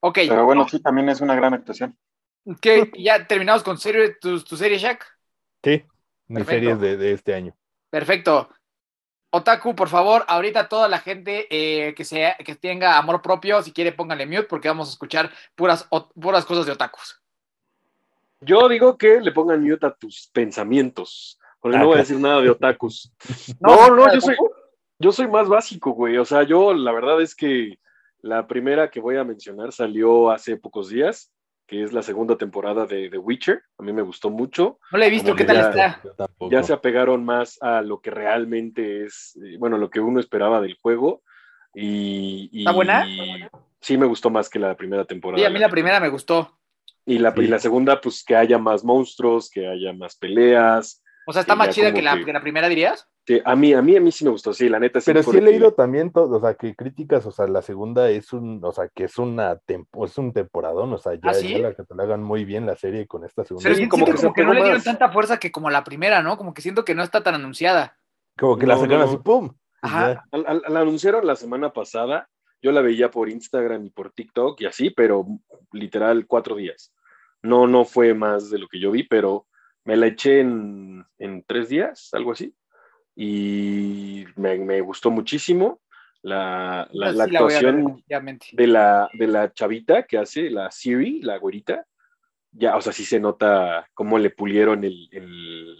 Ok, 0.00 0.18
Pero 0.28 0.44
bueno, 0.44 0.68
sí, 0.68 0.82
también 0.82 1.08
es 1.08 1.20
una 1.20 1.36
gran 1.36 1.54
actuación. 1.54 1.96
¿qué? 2.60 2.90
ya 2.98 3.26
terminamos 3.26 3.62
con 3.62 3.78
serie, 3.78 4.16
tu, 4.20 4.42
tu 4.42 4.56
serie, 4.56 4.78
Shaq. 4.78 5.04
Sí, 5.62 5.84
mis 6.34 6.44
Perfecto. 6.44 6.70
series 6.78 6.80
de, 6.80 6.96
de 6.96 7.12
este 7.12 7.34
año. 7.34 7.54
Perfecto. 7.90 8.48
Otaku, 9.30 9.74
por 9.74 9.88
favor, 9.88 10.24
ahorita 10.28 10.68
toda 10.68 10.88
la 10.88 10.98
gente 11.00 11.46
eh, 11.50 11.94
que, 11.94 12.04
sea, 12.04 12.36
que 12.36 12.54
tenga 12.54 12.96
amor 12.98 13.20
propio, 13.20 13.60
si 13.62 13.72
quiere 13.72 13.92
pónganle 13.92 14.26
mute 14.26 14.44
porque 14.44 14.68
vamos 14.68 14.88
a 14.88 14.92
escuchar 14.92 15.30
puras, 15.56 15.86
o- 15.90 16.08
puras 16.10 16.44
cosas 16.44 16.66
de 16.66 16.72
otakus. 16.72 17.20
Yo 18.40 18.68
digo 18.68 18.96
que 18.98 19.20
le 19.20 19.32
pongan 19.32 19.62
mute 19.62 19.86
a 19.86 19.90
tus 19.94 20.28
pensamientos. 20.32 21.38
Porque 21.60 21.76
Ah, 21.78 21.80
no 21.80 21.86
voy 21.86 21.94
a 21.94 21.96
claro. 21.96 22.08
decir 22.08 22.20
nada 22.22 22.40
de 22.42 22.50
otakus. 22.50 23.12
No, 23.60 23.88
No, 23.88 23.96
no, 23.96 24.04
¿de 24.06 24.14
yo 24.14 24.20
soy, 24.20 24.36
yo 24.98 25.12
soy 25.12 25.28
más 25.28 25.48
básico, 25.48 25.92
güey. 25.92 26.16
O 26.18 26.24
sea, 26.24 26.42
yo 26.42 26.74
la 26.74 26.92
verdad 26.92 27.20
es 27.22 27.34
que 27.34 27.78
la 28.20 28.46
primera 28.46 28.90
que 28.90 29.00
voy 29.00 29.16
a 29.16 29.24
mencionar 29.24 29.72
salió 29.72 30.30
hace 30.30 30.56
pocos 30.56 30.90
días, 30.90 31.30
que 31.66 31.82
es 31.82 31.92
la 31.92 32.02
segunda 32.02 32.36
temporada 32.36 32.86
de 32.86 33.08
The 33.08 33.18
Witcher. 33.18 33.62
A 33.78 33.82
mí 33.82 33.92
me 33.92 34.02
gustó 34.02 34.30
mucho. 34.30 34.78
No 34.92 34.98
le 34.98 35.06
he 35.06 35.10
visto, 35.10 35.34
¿qué 35.34 35.44
que 35.46 35.52
tal 35.52 35.56
ya- 35.56 35.68
está? 35.70 36.30
Ya 36.50 36.62
se 36.62 36.72
apegaron 36.72 37.24
más 37.24 37.56
a 37.62 37.80
lo 37.82 38.00
que 38.00 38.10
realmente 38.10 39.04
es, 39.04 39.38
eh, 39.44 39.56
bueno, 39.58 39.78
lo 39.78 39.88
que 39.90 40.00
uno 40.00 40.20
esperaba 40.20 40.60
del 40.60 40.74
juego. 40.74 41.22
Y, 41.74 42.48
y- 42.52 42.58
¿Está 42.60 42.72
buena? 42.72 43.06
Sí, 43.80 43.96
me 43.98 44.06
gustó 44.06 44.30
más 44.30 44.48
que 44.48 44.58
la 44.58 44.76
primera 44.76 45.04
temporada. 45.04 45.38
Sí, 45.40 45.44
a 45.46 45.50
mí 45.50 45.58
la 45.58 45.68
primera 45.68 46.00
me 46.00 46.08
gustó. 46.08 46.58
Y 47.06 47.18
la, 47.18 47.32
Sí. 47.34 47.42
y 47.42 47.46
la 47.48 47.58
segunda, 47.58 48.00
pues 48.00 48.24
que 48.24 48.34
haya 48.36 48.58
más 48.58 48.82
monstruos, 48.84 49.50
que 49.50 49.66
haya 49.66 49.92
más 49.92 50.16
peleas. 50.16 51.02
O 51.26 51.32
sea, 51.32 51.40
está 51.40 51.54
Sí, 51.54 51.58
más 51.58 51.68
chida 51.70 51.86
como 51.86 51.96
que 51.96 52.02
la, 52.02 52.16
que- 52.18 52.24
que 52.26 52.32
la 52.32 52.40
primera, 52.42 52.68
dirías. 52.68 53.08
Que 53.24 53.40
a 53.44 53.56
mí, 53.56 53.72
a 53.72 53.80
mí, 53.80 53.96
a 53.96 54.00
mí 54.00 54.12
sí 54.12 54.24
me 54.24 54.30
gustó, 54.30 54.52
sí, 54.52 54.68
la 54.68 54.78
neta 54.78 55.00
sí. 55.00 55.06
Pero 55.10 55.22
sí 55.22 55.38
he 55.38 55.40
leído 55.40 55.72
también 55.72 56.12
todo, 56.12 56.36
o 56.36 56.40
sea, 56.40 56.54
que 56.54 56.74
críticas, 56.76 57.24
o 57.24 57.30
sea, 57.30 57.46
la 57.46 57.62
segunda 57.62 58.10
es 58.10 58.32
un, 58.34 58.60
o 58.62 58.70
sea, 58.72 58.88
que 58.94 59.04
es 59.04 59.16
una 59.18 59.56
tempo, 59.56 60.04
es 60.04 60.18
un 60.18 60.32
temporadón, 60.34 60.92
o 60.92 60.98
sea, 60.98 61.14
ya, 61.14 61.30
¿Ah, 61.30 61.34
sí? 61.34 61.50
ya 61.52 61.58
la 61.60 61.74
catalogan 61.74 62.22
muy 62.22 62.44
bien 62.44 62.66
la 62.66 62.76
serie 62.76 63.06
con 63.06 63.24
esta 63.24 63.42
segunda. 63.44 63.64
Pero 63.64 63.76
Sí, 63.76 63.88
como 63.88 64.04
como, 64.04 64.06
que 64.06 64.12
que, 64.12 64.18
se 64.18 64.26
no 64.26 64.32
le 64.32 64.34
pegó 64.34 64.52
dieron 64.52 64.72
más. 64.74 64.84
tanta 64.84 65.10
fuerza 65.10 65.38
que 65.38 65.50
como 65.50 65.70
la 65.70 65.84
primera, 65.84 66.22
¿no? 66.22 66.36
Como 66.36 66.52
que 66.52 66.60
siento 66.60 66.84
que 66.84 66.94
no 66.94 67.02
está 67.02 67.22
tan 67.22 67.34
anunciada. 67.36 67.96
Como 68.38 68.58
que 68.58 68.66
la 68.66 68.74
No, 68.74 68.80
sacaron 68.82 69.00
no, 69.00 69.06
así. 69.06 69.16
¡pum! 69.16 69.54
Ajá. 69.80 70.12
ya. 70.14 70.24
Al- 70.32 70.46
al- 70.46 70.62
La 70.68 70.80
anunciaron 70.80 71.26
la 71.26 71.36
semana 71.36 71.72
pasada, 71.72 72.28
yo 72.60 72.72
la 72.72 72.82
veía 72.82 73.10
por 73.10 73.30
Instagram 73.30 73.86
y 73.86 73.90
por 73.90 74.10
TikTok 74.12 74.60
y 74.60 74.66
así, 74.66 74.90
pero 74.90 75.24
literal 75.72 76.26
cuatro 76.26 76.56
días. 76.56 76.92
No, 77.42 77.66
no 77.66 77.84
fue 77.86 78.12
más 78.14 78.50
de 78.50 78.58
lo 78.58 78.68
que 78.68 78.80
yo 78.80 78.90
vi, 78.90 79.02
pero 79.04 79.46
me 79.84 79.96
la 79.96 80.06
eché 80.06 80.40
en, 80.40 81.04
en 81.18 81.44
tres 81.46 81.68
días, 81.68 82.10
algo 82.12 82.32
así, 82.32 82.54
y 83.16 84.24
me, 84.36 84.58
me 84.58 84.80
gustó 84.80 85.10
muchísimo 85.10 85.80
la, 86.24 86.88
la, 86.92 87.10
Esa 87.10 87.18
la 87.18 87.24
sí 87.26 87.30
la 87.32 87.42
voy 87.42 87.52
a 87.52 87.60
ver, 87.60 87.74
actuación 87.74 88.04
de 88.52 88.66
la, 88.66 89.10
de 89.12 89.26
la 89.26 89.52
chavita 89.52 90.04
que 90.04 90.16
hace 90.16 90.48
la 90.48 90.70
Siri, 90.70 91.20
la 91.20 91.36
güerita. 91.36 91.86
Ya, 92.50 92.76
o 92.76 92.80
sea, 92.80 92.94
sí 92.94 93.04
se 93.04 93.20
nota 93.20 93.90
cómo 93.92 94.18
le 94.18 94.30
pulieron 94.30 94.84
el, 94.84 95.08
el, 95.12 95.76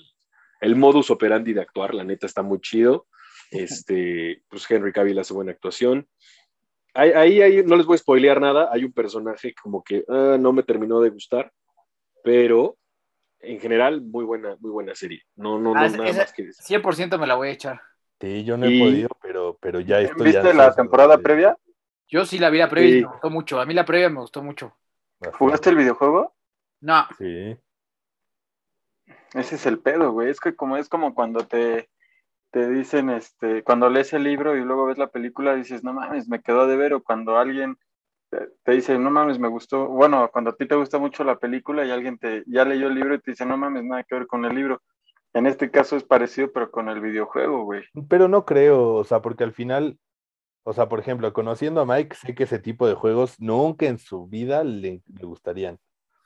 el 0.61 0.77
modus 0.77 1.11
operandi 1.11 1.55
de 1.55 1.63
actuar, 1.63 1.95
la 1.95 2.05
neta 2.05 2.27
está 2.27 2.43
muy 2.43 2.61
chido. 2.61 3.07
Este, 3.51 4.43
pues 4.49 4.69
Henry 4.69 4.91
Cavill 4.91 5.19
hace 5.19 5.33
buena 5.33 5.53
actuación. 5.53 6.09
Ahí, 6.93 7.11
ahí, 7.13 7.43
ahí 7.43 7.63
no 7.63 7.77
les 7.77 7.87
voy 7.87 7.95
a 7.95 7.99
spoilear 7.99 8.41
nada, 8.41 8.69
hay 8.73 8.85
un 8.85 8.93
personaje 8.93 9.55
como 9.63 9.85
que 9.85 10.05
ah, 10.09 10.37
no 10.41 10.53
me 10.53 10.65
terminó 10.65 11.01
de 11.01 11.11
gustar, 11.11 11.53
pero 12.25 12.77
en 13.45 13.61
general 13.61 14.01
muy 14.03 14.25
buena, 14.25 14.57
muy 14.61 14.71
buena 14.71 14.95
serie. 14.95 15.23
No, 15.37 15.59
no, 15.59 15.75
no, 15.75 15.81
Ah, 15.81 15.89
nada 15.89 16.09
esa- 16.09 16.19
más 16.23 16.33
que 16.33 16.45
decir. 16.45 16.65
100% 16.65 17.19
me 17.19 17.27
la 17.27 17.35
voy 17.35 17.49
a 17.49 17.53
echar. 17.53 17.81
Sí, 18.21 18.45
yo 18.45 18.57
no 18.57 18.67
he 18.67 18.71
Y- 18.73 18.81
podido, 18.81 19.09
pero, 19.21 19.59
pero 19.61 19.81
ya 19.81 20.01
estoy 20.01 20.25
¿Viste 20.27 20.39
ansioso 20.39 20.57
la 20.59 20.75
temporada 20.75 21.17
de- 21.17 21.23
previa? 21.23 21.59
Yo 22.09 22.25
sí 22.25 22.39
la 22.39 22.51
vi 22.51 22.59
la 22.59 22.69
previa 22.69 22.99
y 22.99 23.01
me 23.03 23.09
gustó 23.09 23.31
mucho. 23.31 23.61
A 23.61 23.67
mí 23.67 23.75
la 23.75 23.85
previa 23.85 24.09
me 24.11 24.21
gustó 24.21 24.43
mucho. 24.43 24.77
¿Jugaste 25.39 25.71
el 25.71 25.77
videojuego? 25.77 26.35
No, 26.81 27.07
Sí. 27.19 27.57
Ese 29.35 29.57
es 29.57 29.67
el 29.67 29.81
pedo, 29.81 30.13
güey. 30.13 30.31
Es 30.31 30.39
que 30.41 30.55
como 30.55 30.77
es 30.77 30.89
como 30.89 31.15
cuando 31.15 31.47
te, 31.47 31.91
te 32.51 32.69
dicen, 32.71 33.11
este, 33.11 33.65
cuando 33.65 33.91
lees 33.91 34.13
el 34.13 34.23
libro 34.23 34.57
y 34.57 34.61
luego 34.65 34.87
ves 34.87 34.99
la 34.99 35.09
película, 35.09 35.55
dices, 35.57 35.83
no 35.83 35.93
mames, 35.93 36.29
me 36.29 36.41
quedó 36.41 36.67
de 36.69 36.77
ver, 36.77 36.95
o 36.95 37.03
cuando 37.03 37.37
alguien 37.37 37.77
te, 38.63 38.73
dice, 38.73 38.99
no 38.99 39.11
mames, 39.11 39.39
me 39.39 39.49
gustó, 39.49 39.89
bueno, 39.89 40.29
cuando 40.33 40.51
a 40.51 40.57
ti 40.57 40.67
te 40.67 40.75
gusta 40.75 40.99
mucho 40.99 41.25
la 41.25 41.39
película 41.39 41.85
y 41.85 41.91
alguien 41.91 42.19
te 42.19 42.45
ya 42.47 42.65
leyó 42.65 42.89
el 42.89 42.95
libro 42.95 43.15
y 43.15 43.21
te 43.21 43.33
dice, 43.33 43.47
no 43.47 43.57
mames, 43.57 43.85
nada 43.85 44.05
que 44.05 44.15
ver 44.15 44.27
con 44.27 44.45
el 44.45 44.55
libro. 44.55 44.83
En 45.33 45.47
este 45.47 45.71
caso 45.71 45.97
es 45.97 46.05
parecido, 46.05 46.53
pero 46.53 46.71
con 46.71 46.89
el 46.89 47.01
videojuego, 47.01 47.65
güey. 47.65 47.83
Pero 48.09 48.29
no 48.29 48.45
creo, 48.45 48.95
o 48.95 49.05
sea, 49.05 49.21
porque 49.21 49.45
al 49.45 49.53
final, 49.53 49.99
o 50.63 50.73
sea, 50.73 50.89
por 50.89 51.01
ejemplo, 51.01 51.33
conociendo 51.33 51.81
a 51.81 51.87
Mike, 51.87 52.15
sé 52.15 52.35
que 52.35 52.45
ese 52.45 52.59
tipo 52.59 52.87
de 52.87 52.95
juegos 52.95 53.41
nunca 53.41 53.87
en 53.87 53.99
su 53.99 54.27
vida 54.27 54.63
le, 54.63 55.03
le 55.07 55.27
gustarían. 55.27 55.79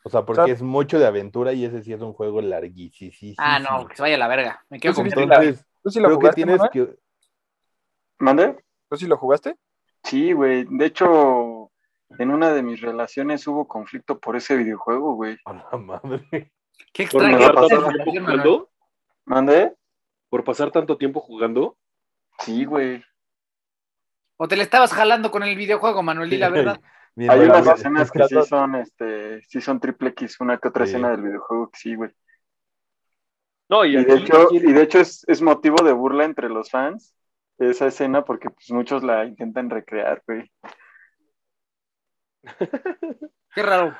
O 0.04 0.10
sea, 0.10 0.24
porque 0.24 0.44
sea- 0.44 0.54
es 0.54 0.62
mucho 0.62 0.98
de 0.98 1.06
aventura 1.06 1.52
y 1.52 1.64
ese 1.64 1.82
sí 1.82 1.92
es 1.92 2.00
un 2.00 2.12
juego 2.12 2.40
larguísimo. 2.40 3.34
Ah, 3.38 3.58
no, 3.58 3.86
que 3.86 3.96
se 3.96 4.02
vaya 4.02 4.14
a 4.16 4.18
la 4.18 4.28
verga. 4.28 4.64
Me 4.70 4.78
quedo 4.78 4.94
con 4.94 5.06
Entonces, 5.06 5.64
¿Tú 5.82 5.90
sí 5.90 6.00
lo 6.00 6.06
creo 6.06 6.18
que 6.18 6.20
jugaste, 6.20 6.44
tienes 6.44 6.60
Manuel? 6.60 6.70
que... 6.72 6.98
¿Mande? 8.18 8.64
¿Tú 8.88 8.96
sí 8.96 9.06
lo 9.06 9.16
jugaste? 9.16 9.56
Sí, 10.04 10.32
güey. 10.32 10.64
De 10.68 10.86
hecho, 10.86 11.06
en 12.18 12.30
una 12.30 12.52
de 12.52 12.62
mis 12.62 12.80
relaciones 12.80 13.46
hubo 13.46 13.66
conflicto 13.68 14.18
por 14.18 14.36
ese 14.36 14.56
videojuego, 14.56 15.14
güey. 15.14 15.36
A 15.44 15.52
la 15.52 15.76
madre. 15.78 16.52
Qué 16.92 17.06
Por 17.10 17.24
extraño. 17.24 17.38
pasar 17.38 17.54
pasó, 17.54 17.68
tanto 17.68 18.04
tiempo 18.10 18.30
jugando, 18.30 18.70
¿Mande? 19.24 19.74
por 20.30 20.44
pasar 20.44 20.70
tanto 20.70 20.96
tiempo 20.96 21.20
jugando, 21.20 21.76
Sí, 22.40 22.64
güey. 22.64 23.02
O 24.36 24.46
te 24.46 24.56
le 24.56 24.62
estabas 24.62 24.92
jalando 24.92 25.30
con 25.32 25.42
el 25.42 25.56
videojuego, 25.56 26.02
Manuel, 26.04 26.30
di 26.30 26.36
la 26.38 26.48
verdad. 26.50 26.80
Hay 27.16 27.40
unas 27.40 27.66
escenas 27.66 28.12
que 28.12 28.22
sí 28.28 28.36
son, 28.46 28.76
este, 28.76 29.42
sí 29.42 29.60
son 29.60 29.80
triple 29.80 30.10
X, 30.10 30.38
una 30.40 30.56
que 30.58 30.68
otra 30.68 30.86
Sí. 30.86 30.92
escena 30.92 31.10
del 31.10 31.22
videojuego 31.22 31.68
que 31.70 31.78
sí, 31.80 31.94
güey. 31.96 32.10
no, 33.68 33.84
y 33.84 33.94
Y 33.94 33.96
aquí, 33.98 34.06
de 34.06 34.14
hecho, 34.18 34.36
aquí- 34.42 34.56
y 34.58 34.72
de 34.72 34.82
hecho 34.82 35.00
es, 35.00 35.24
es 35.28 35.42
motivo 35.42 35.82
de 35.84 35.92
burla 35.92 36.24
entre 36.24 36.48
los 36.48 36.70
fans 36.70 37.14
esa 37.58 37.86
escena 37.88 38.24
porque 38.24 38.48
pues 38.50 38.70
muchos 38.70 39.02
la 39.02 39.24
intentan 39.24 39.68
recrear, 39.68 40.22
güey. 40.26 40.48
Qué 43.54 43.62
raro. 43.62 43.96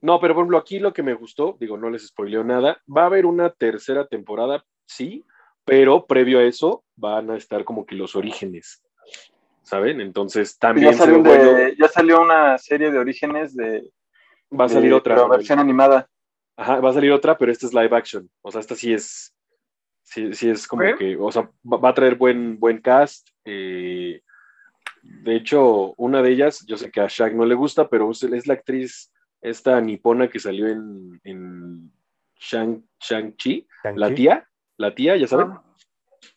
no, 0.00 0.20
pero 0.20 0.34
por 0.34 0.42
ejemplo, 0.42 0.58
aquí 0.58 0.78
lo 0.78 0.92
que 0.92 1.02
me 1.02 1.14
gustó, 1.14 1.56
digo, 1.60 1.76
no 1.76 1.90
les 1.90 2.06
spoileo 2.08 2.44
nada, 2.44 2.80
va 2.94 3.02
a 3.02 3.06
haber 3.06 3.26
una 3.26 3.50
tercera 3.50 4.06
temporada, 4.06 4.64
sí, 4.86 5.24
pero 5.64 6.06
previo 6.06 6.38
a 6.38 6.44
eso 6.44 6.84
van 6.96 7.30
a 7.30 7.36
estar 7.36 7.64
como 7.64 7.84
que 7.86 7.94
los 7.94 8.16
orígenes, 8.16 8.82
¿saben? 9.62 10.00
Entonces 10.00 10.54
Ya 10.54 10.58
también 10.68 10.94
salió, 10.94 11.22
bueno, 11.22 11.68
ya 11.78 11.88
salió 11.88 12.20
una 12.22 12.56
serie 12.58 12.90
de 12.90 12.98
orígenes 12.98 13.54
de, 13.54 13.90
va 14.58 14.64
a 14.64 14.68
salir 14.68 14.90
de- 14.90 14.96
otra. 14.96 15.14
pero 15.16 15.28
versión 15.28 15.58
animada. 15.58 16.08
Ajá, 16.56 16.80
va 16.80 16.90
a 16.90 16.94
salir 16.94 17.12
otra, 17.12 17.38
pero 17.38 17.52
esta 17.52 17.66
es 17.66 17.72
live 17.74 17.94
action. 17.96 18.28
O 18.42 18.50
sea, 18.50 18.60
esta 18.60 18.74
sí 18.74 18.92
es. 18.92 19.32
Sí, 20.02 20.32
sí 20.34 20.48
es 20.50 20.66
como 20.66 20.82
¿Eh? 20.82 20.96
que. 20.98 21.16
O 21.16 21.30
sea, 21.30 21.48
va, 21.70 21.76
va 21.76 21.90
a 21.90 21.94
traer 21.94 22.16
buen, 22.16 22.58
buen 22.58 22.80
cast. 22.80 23.28
eh, 23.44 24.22
de 25.02 25.36
hecho, 25.36 25.94
una 25.96 26.22
de 26.22 26.30
ellas, 26.30 26.64
yo 26.66 26.76
sé 26.76 26.90
que 26.90 27.00
a 27.00 27.06
Shaq 27.08 27.34
no 27.34 27.44
le 27.44 27.54
gusta, 27.54 27.88
pero 27.88 28.10
es, 28.10 28.46
la 28.46 28.54
actriz, 28.54 29.12
esta 29.40 29.80
nipona 29.80 30.28
que 30.28 30.38
salió 30.38 30.66
en, 30.68 31.20
en 31.24 31.92
Shang, 32.36 32.84
Shang-Chi, 33.00 33.66
la 33.94 34.14
tía, 34.14 34.48
la 34.76 34.94
tía, 34.94 35.16
ya 35.16 35.26
saben, 35.26 35.48
Ah. 35.48 35.64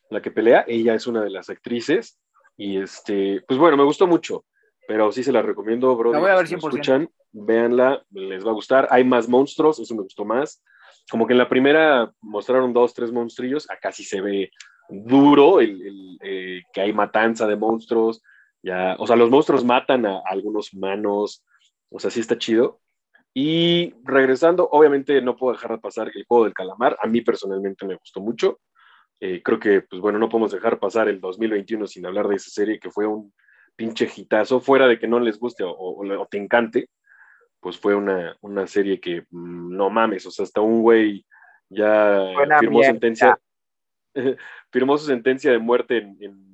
la 0.09 0.21
que 0.21 0.31
pelea, 0.31 0.65
ella 0.67 0.93
es 0.95 1.07
una 1.07 1.23
de 1.23 1.29
las 1.29 1.49
actrices. 1.49 2.19
Y 2.57 2.77
este, 2.77 3.43
pues 3.47 3.59
bueno, 3.59 3.77
me 3.77 3.83
gustó 3.83 4.07
mucho, 4.07 4.45
pero 4.87 5.11
sí 5.11 5.23
se 5.23 5.31
la 5.31 5.41
recomiendo, 5.41 5.95
bro. 5.95 6.11
La 6.11 6.19
voy 6.19 6.29
a 6.29 6.35
ver 6.35 6.47
si 6.47 6.55
lo 6.55 6.59
100%. 6.59 6.67
escuchan, 6.69 7.09
véanla, 7.31 8.03
les 8.11 8.45
va 8.45 8.51
a 8.51 8.53
gustar. 8.53 8.87
Hay 8.91 9.03
más 9.03 9.27
monstruos, 9.27 9.79
eso 9.79 9.95
me 9.95 10.03
gustó 10.03 10.25
más. 10.25 10.63
Como 11.09 11.25
que 11.25 11.33
en 11.33 11.39
la 11.39 11.49
primera 11.49 12.11
mostraron 12.21 12.73
dos, 12.73 12.93
tres 12.93 13.11
monstrillos, 13.11 13.69
acá 13.69 13.91
sí 13.91 14.03
se 14.03 14.21
ve 14.21 14.51
duro 14.89 15.61
el, 15.61 15.81
el, 15.81 16.19
eh, 16.21 16.63
que 16.73 16.81
hay 16.81 16.93
matanza 16.93 17.47
de 17.47 17.55
monstruos. 17.55 18.21
Ya, 18.63 18.95
o 18.99 19.07
sea, 19.07 19.15
los 19.15 19.29
monstruos 19.29 19.63
matan 19.65 20.05
a, 20.05 20.17
a 20.17 20.21
algunos 20.29 20.73
humanos, 20.73 21.43
o 21.89 21.99
sea, 21.99 22.11
sí 22.11 22.19
está 22.19 22.37
chido. 22.37 22.79
Y 23.33 23.93
regresando, 24.03 24.67
obviamente 24.71 25.21
no 25.21 25.35
puedo 25.37 25.53
dejar 25.53 25.71
de 25.71 25.77
pasar 25.79 26.11
el 26.13 26.25
juego 26.25 26.43
del 26.43 26.53
calamar. 26.53 26.97
A 27.01 27.07
mí 27.07 27.21
personalmente 27.21 27.85
me 27.85 27.95
gustó 27.95 28.19
mucho. 28.19 28.59
Eh, 29.19 29.41
creo 29.43 29.59
que, 29.59 29.81
pues 29.81 30.01
bueno, 30.01 30.19
no 30.19 30.27
podemos 30.29 30.51
dejar 30.51 30.79
pasar 30.79 31.07
el 31.07 31.21
2021 31.21 31.87
sin 31.87 32.05
hablar 32.05 32.27
de 32.27 32.35
esa 32.35 32.49
serie 32.49 32.79
que 32.79 32.91
fue 32.91 33.07
un 33.07 33.33
pinche 33.75 34.09
hitazo, 34.15 34.59
fuera 34.59 34.87
de 34.87 34.99
que 34.99 35.07
no 35.07 35.19
les 35.19 35.39
guste 35.39 35.63
o, 35.63 35.71
o- 35.71 36.21
o 36.21 36.25
te 36.27 36.37
encante, 36.37 36.89
pues 37.61 37.77
fue 37.79 37.95
una, 37.95 38.35
una 38.41 38.67
serie 38.67 38.99
que 38.99 39.21
mm, 39.29 39.75
no 39.75 39.89
mames, 39.89 40.25
o 40.25 40.31
sea, 40.31 40.43
hasta 40.43 40.59
un 40.61 40.81
güey 40.81 41.25
ya 41.69 42.19
Buena 42.33 42.59
firmó 42.59 42.79
mierda. 42.79 42.91
sentencia, 42.93 43.39
firmó 44.71 44.97
su 44.97 45.05
sentencia 45.07 45.51
de 45.51 45.59
muerte 45.59 45.97
en- 45.99 46.17
en 46.19 46.50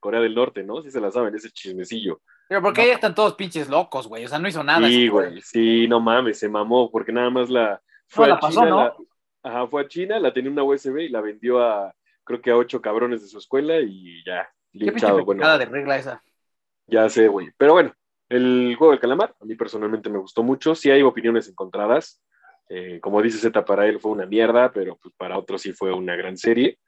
Corea 0.00 0.20
del 0.20 0.34
Norte, 0.34 0.64
¿no? 0.64 0.82
Si 0.82 0.90
se 0.90 1.00
la 1.00 1.10
saben, 1.12 1.34
ese 1.34 1.50
chismecillo. 1.50 2.20
Pero 2.48 2.62
porque 2.62 2.80
ahí 2.80 2.90
están 2.90 3.14
todos 3.14 3.34
pinches 3.34 3.68
locos, 3.68 4.08
güey. 4.08 4.24
O 4.24 4.28
sea, 4.28 4.38
no 4.40 4.48
hizo 4.48 4.64
nada. 4.64 4.88
Sí, 4.88 5.06
güey, 5.08 5.40
sí, 5.42 5.86
no 5.86 6.00
mames, 6.00 6.38
se 6.38 6.48
mamó, 6.48 6.90
porque 6.90 7.12
nada 7.12 7.30
más 7.30 7.48
la 7.48 7.80
fue 8.08 8.26
No, 8.26 8.32
a 8.32 8.34
la 8.34 8.40
pasó, 8.40 8.60
China, 8.60 8.70
¿no? 8.70 8.76
la- 8.78 8.94
ajá, 9.42 9.66
fue 9.68 9.82
a 9.82 9.88
China, 9.88 10.18
la 10.18 10.32
tenía 10.32 10.50
una 10.50 10.64
USB 10.64 10.98
y 11.04 11.08
la 11.10 11.20
vendió 11.20 11.60
a, 11.62 11.94
creo 12.24 12.40
que 12.42 12.50
a 12.50 12.56
ocho 12.56 12.80
cabrones 12.82 13.22
de 13.22 13.28
su 13.28 13.38
escuela 13.38 13.78
y 13.78 14.24
ya, 14.24 14.48
Qué 14.72 14.78
pinche 14.78 14.90
linchado, 14.92 15.24
bueno, 15.24 15.42
nada 15.42 15.58
de 15.58 15.66
regla 15.66 15.96
esa. 15.96 16.22
ya 16.86 17.08
sé, 17.08 17.28
güey. 17.28 17.50
Pero 17.56 17.72
bueno, 17.74 17.92
el 18.28 18.74
juego 18.76 18.90
del 18.92 19.00
calamar, 19.00 19.34
a 19.40 19.44
mí 19.44 19.54
personalmente 19.54 20.08
me 20.10 20.18
gustó 20.18 20.42
mucho, 20.42 20.74
sí 20.74 20.90
hay 20.90 21.02
opiniones 21.02 21.48
encontradas, 21.48 22.20
Eh, 22.72 23.00
como 23.00 23.20
dice 23.20 23.38
Z, 23.38 23.64
para 23.64 23.84
él 23.88 23.98
fue 23.98 24.12
una 24.12 24.26
mierda, 24.26 24.70
pero 24.70 24.96
pues 24.96 25.12
para 25.16 25.36
otros 25.36 25.60
sí 25.60 25.72
fue 25.72 25.92
una 25.92 26.14
gran 26.14 26.36
serie. 26.36 26.78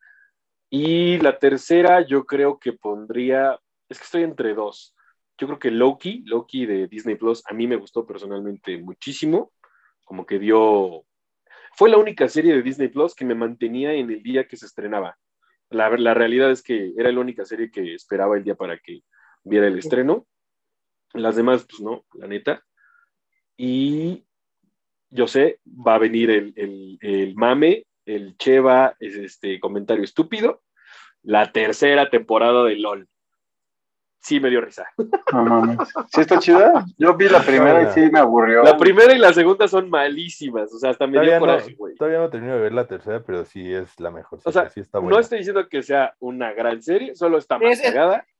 Y 0.74 1.18
la 1.18 1.38
tercera, 1.38 2.00
yo 2.00 2.24
creo 2.24 2.58
que 2.58 2.72
pondría, 2.72 3.60
es 3.90 3.98
que 3.98 4.04
estoy 4.04 4.22
entre 4.22 4.54
dos. 4.54 4.96
Yo 5.36 5.46
creo 5.46 5.58
que 5.58 5.70
Loki, 5.70 6.22
Loki 6.24 6.64
de 6.64 6.88
Disney 6.88 7.16
Plus, 7.16 7.42
a 7.46 7.52
mí 7.52 7.66
me 7.66 7.76
gustó 7.76 8.06
personalmente 8.06 8.78
muchísimo. 8.78 9.52
Como 10.02 10.24
que 10.24 10.38
dio. 10.38 11.04
Fue 11.76 11.90
la 11.90 11.98
única 11.98 12.26
serie 12.26 12.54
de 12.54 12.62
Disney 12.62 12.88
Plus 12.88 13.14
que 13.14 13.26
me 13.26 13.34
mantenía 13.34 13.92
en 13.92 14.10
el 14.10 14.22
día 14.22 14.48
que 14.48 14.56
se 14.56 14.64
estrenaba. 14.64 15.18
La, 15.68 15.90
la 15.90 16.14
realidad 16.14 16.50
es 16.50 16.62
que 16.62 16.94
era 16.96 17.12
la 17.12 17.20
única 17.20 17.44
serie 17.44 17.70
que 17.70 17.92
esperaba 17.92 18.38
el 18.38 18.44
día 18.44 18.54
para 18.54 18.78
que 18.78 19.02
viera 19.44 19.66
el 19.66 19.78
estreno. 19.78 20.26
Las 21.12 21.36
demás, 21.36 21.66
pues 21.68 21.82
no, 21.82 22.06
la 22.14 22.26
neta. 22.26 22.64
Y 23.58 24.24
yo 25.10 25.26
sé, 25.26 25.60
va 25.66 25.96
a 25.96 25.98
venir 25.98 26.30
el, 26.30 26.54
el, 26.56 26.98
el 27.02 27.34
mame, 27.34 27.84
el 28.06 28.36
Cheva, 28.36 28.96
es 29.00 29.14
este 29.16 29.60
comentario 29.60 30.04
estúpido. 30.04 30.62
La 31.22 31.52
tercera 31.52 32.10
temporada 32.10 32.64
de 32.64 32.76
LOL. 32.76 33.08
Sí 34.24 34.38
me 34.38 34.50
dio 34.50 34.60
risa. 34.60 34.86
No 35.32 35.44
mames. 35.44 35.78
¿Sí 36.12 36.20
está 36.20 36.38
chida? 36.38 36.84
Yo 36.96 37.16
vi 37.16 37.28
la 37.28 37.40
primera 37.40 37.82
y 37.82 37.92
sí 37.92 38.08
me 38.08 38.20
aburrió. 38.20 38.62
La 38.62 38.76
primera 38.76 39.12
y 39.12 39.18
la 39.18 39.32
segunda 39.32 39.66
son 39.66 39.90
malísimas. 39.90 40.72
O 40.72 40.78
sea, 40.78 40.90
hasta 40.90 41.08
me 41.08 41.14
dio 41.14 41.22
Todavía 41.22 41.38
coraje, 41.40 41.70
no, 41.72 41.76
güey. 41.76 41.94
todavía 41.96 42.18
no 42.20 42.30
termino 42.30 42.54
de 42.54 42.60
ver 42.60 42.72
la 42.72 42.86
tercera, 42.86 43.20
pero 43.24 43.44
sí 43.44 43.72
es 43.72 43.98
la 43.98 44.12
mejor. 44.12 44.38
O 44.44 44.52
sea, 44.52 44.70
sí 44.70 44.78
está 44.78 45.00
buena. 45.00 45.16
No 45.16 45.20
estoy 45.20 45.38
diciendo 45.38 45.68
que 45.68 45.82
sea 45.82 46.14
una 46.20 46.52
gran 46.52 46.80
serie, 46.82 47.16
solo 47.16 47.36
está 47.36 47.58
más 47.58 47.80
Es-. 47.80 47.94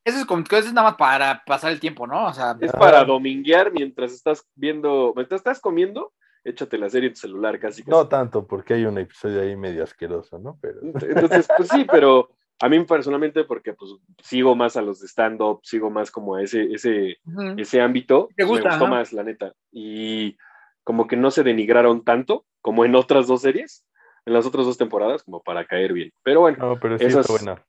Eso 0.05 0.18
es 0.18 0.25
como 0.25 0.42
eso 0.42 0.59
es 0.59 0.72
nada 0.72 0.90
más 0.90 0.96
para 0.96 1.42
pasar 1.44 1.72
el 1.72 1.81
tiempo, 1.81 2.07
¿no? 2.07 2.27
O 2.27 2.33
sea, 2.33 2.57
Es 2.61 2.70
para 2.72 3.05
dominguear 3.05 3.72
mientras 3.72 4.12
estás 4.12 4.48
viendo, 4.55 5.12
mientras 5.16 5.40
estás 5.40 5.61
comiendo, 5.61 6.12
échate 6.44 6.78
la 6.78 6.88
serie 6.90 7.09
en 7.09 7.14
tu 7.14 7.20
celular 7.20 7.59
casi. 7.59 7.83
casi. 7.83 7.90
No 7.90 8.09
tanto, 8.09 8.46
porque 8.46 8.74
hay 8.74 8.85
un 8.85 8.98
episodio 8.98 9.40
ahí 9.42 9.57
medio 9.57 9.85
asqueroso, 9.85 10.38
¿no? 10.38 10.59
Pero 10.61 10.81
Entonces, 10.83 11.48
pues 11.57 11.68
sí, 11.68 11.87
pero 11.90 12.31
a 12.61 12.68
mí 12.68 12.83
personalmente, 12.85 13.44
porque 13.44 13.72
pues 13.74 13.90
sigo 14.22 14.55
más 14.55 14.76
a 14.76 14.83
los 14.83 15.00
de 15.00 15.09
stand-up, 15.09 15.61
sigo 15.64 15.90
más 15.90 16.11
como 16.11 16.37
a 16.37 16.42
ese, 16.42 16.72
ese, 16.72 17.18
ese 17.57 17.81
ámbito, 17.81 18.28
¿Te 18.37 18.44
gusta, 18.44 18.64
me 18.64 18.70
gustó 18.70 18.85
ajá? 18.85 18.94
más, 18.94 19.12
la 19.12 19.22
neta. 19.24 19.52
Y 19.70 20.37
como 20.85 21.07
que 21.07 21.16
no 21.16 21.31
se 21.31 21.42
denigraron 21.42 22.05
tanto 22.05 22.44
como 22.61 22.85
en 22.85 22.94
otras 22.94 23.26
dos 23.26 23.42
series, 23.42 23.85
en 24.26 24.33
las 24.35 24.46
otras 24.46 24.66
dos 24.66 24.78
temporadas, 24.78 25.22
como 25.24 25.42
para 25.42 25.64
caer 25.66 25.92
bien. 25.92 26.12
Pero 26.22 26.40
bueno, 26.40 26.59
no, 26.59 26.78
pero 26.81 26.98
sí 26.98 27.05
Esas- 27.07 27.28
está 27.28 27.33
buena. 27.33 27.64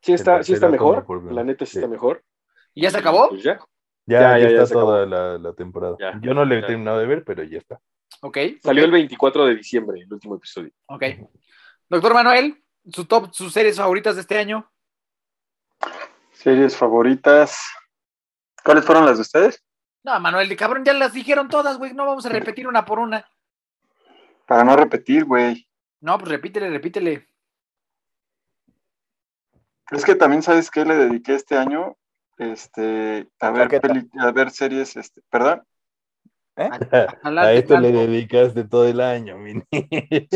sí 0.00 0.12
está, 0.12 0.42
sí 0.42 0.54
está 0.54 0.68
mejor, 0.68 1.06
la 1.32 1.44
neta 1.44 1.64
sí, 1.64 1.72
sí. 1.72 1.78
está 1.78 1.88
mejor. 1.88 2.24
¿Y 2.74 2.82
ya 2.82 2.90
se 2.90 2.98
acabó? 2.98 3.28
Pues 3.28 3.42
ya. 3.42 3.60
Ya, 4.06 4.20
Ya, 4.20 4.38
ya, 4.38 4.44
ya, 4.48 4.56
ya 4.56 4.62
está 4.62 4.74
toda 4.74 5.06
la, 5.06 5.38
la 5.38 5.52
temporada. 5.52 5.96
Ya, 5.98 6.18
Yo 6.20 6.34
no 6.34 6.44
le 6.44 6.58
he 6.58 6.62
terminado 6.62 6.98
de 6.98 7.06
ver, 7.06 7.24
pero 7.24 7.42
ya 7.44 7.58
está. 7.58 7.80
Ok. 8.20 8.38
Salió 8.62 8.84
el 8.84 8.90
24 8.90 9.46
de 9.46 9.56
diciembre, 9.56 10.00
el 10.00 10.12
último 10.12 10.36
episodio. 10.36 10.70
Ok. 10.86 11.04
Doctor 11.88 12.14
Manuel, 12.14 12.62
su 12.90 13.04
top, 13.04 13.32
sus 13.32 13.52
series 13.52 13.76
favoritas 13.76 14.14
de 14.16 14.22
este 14.22 14.38
año. 14.38 14.70
Series 16.32 16.76
favoritas. 16.76 17.60
¿Cuáles 18.64 18.84
fueron 18.84 19.06
las 19.06 19.16
de 19.16 19.22
ustedes? 19.22 19.64
No, 20.04 20.18
Manuel, 20.18 20.48
de 20.48 20.56
cabrón, 20.56 20.84
ya 20.84 20.92
las 20.92 21.12
dijeron 21.12 21.48
todas, 21.48 21.78
güey. 21.78 21.94
No 21.94 22.06
vamos 22.06 22.26
a 22.26 22.28
repetir 22.28 22.66
una 22.66 22.84
por 22.84 22.98
una. 22.98 23.26
Para 24.46 24.64
no 24.64 24.76
repetir, 24.76 25.24
güey. 25.24 25.68
No, 26.00 26.18
pues 26.18 26.30
repítele, 26.30 26.68
repítele. 26.70 27.28
Es 29.90 30.04
que 30.04 30.14
también 30.14 30.42
sabes 30.42 30.70
qué 30.70 30.84
le 30.84 30.96
dediqué 30.96 31.34
este 31.34 31.56
año, 31.56 31.96
este, 32.52 33.28
a 33.40 33.50
ver 33.50 33.68
peli- 33.80 34.10
a 34.18 34.30
ver 34.32 34.50
series, 34.50 34.96
este, 34.96 35.22
perdón, 35.30 35.62
A, 36.56 36.78
jalar 37.22 37.46
A 37.46 37.52
esto 37.52 37.76
le 37.78 37.88
teclado. 37.88 38.06
dedicaste 38.06 38.64
todo 38.64 38.86
el 38.86 39.00
año, 39.00 39.36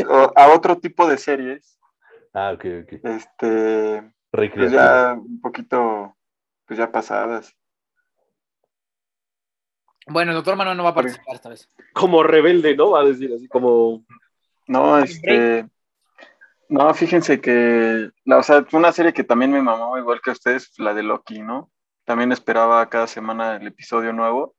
o- 0.09 0.33
a 0.35 0.53
otro 0.53 0.77
tipo 0.77 1.07
de 1.07 1.17
series. 1.17 1.79
Ah, 2.33 2.51
ok, 2.53 2.65
ok. 2.83 2.93
Este, 3.03 4.11
pues 4.31 4.71
ya 4.71 5.13
un 5.13 5.41
poquito, 5.41 6.15
pues 6.65 6.77
ya 6.79 6.91
pasadas. 6.91 7.53
Bueno, 10.07 10.31
el 10.31 10.35
doctor 10.37 10.55
Manuel 10.55 10.77
no 10.77 10.83
va 10.83 10.91
a 10.91 10.95
participar 10.95 11.35
esta 11.35 11.49
vez. 11.49 11.69
Como 11.93 12.23
rebelde, 12.23 12.75
¿no? 12.75 12.91
Va 12.91 13.01
a 13.01 13.05
decir 13.05 13.31
así, 13.33 13.47
como. 13.47 14.05
No, 14.67 14.99
este, 14.99 15.67
no, 16.69 16.93
fíjense 16.93 17.39
que, 17.39 18.09
la, 18.25 18.37
o 18.37 18.43
sea, 18.43 18.63
fue 18.65 18.79
una 18.79 18.91
serie 18.91 19.13
que 19.13 19.23
también 19.23 19.51
me 19.51 19.61
mamó, 19.61 19.97
igual 19.97 20.19
que 20.21 20.29
a 20.29 20.33
ustedes, 20.33 20.71
la 20.77 20.93
de 20.93 21.03
Loki, 21.03 21.39
¿no? 21.41 21.71
También 22.07 22.31
esperaba 22.31 22.87
cada 22.87 23.05
semana 23.05 23.57
el 23.57 23.67
episodio 23.67 24.13
nuevo 24.13 24.55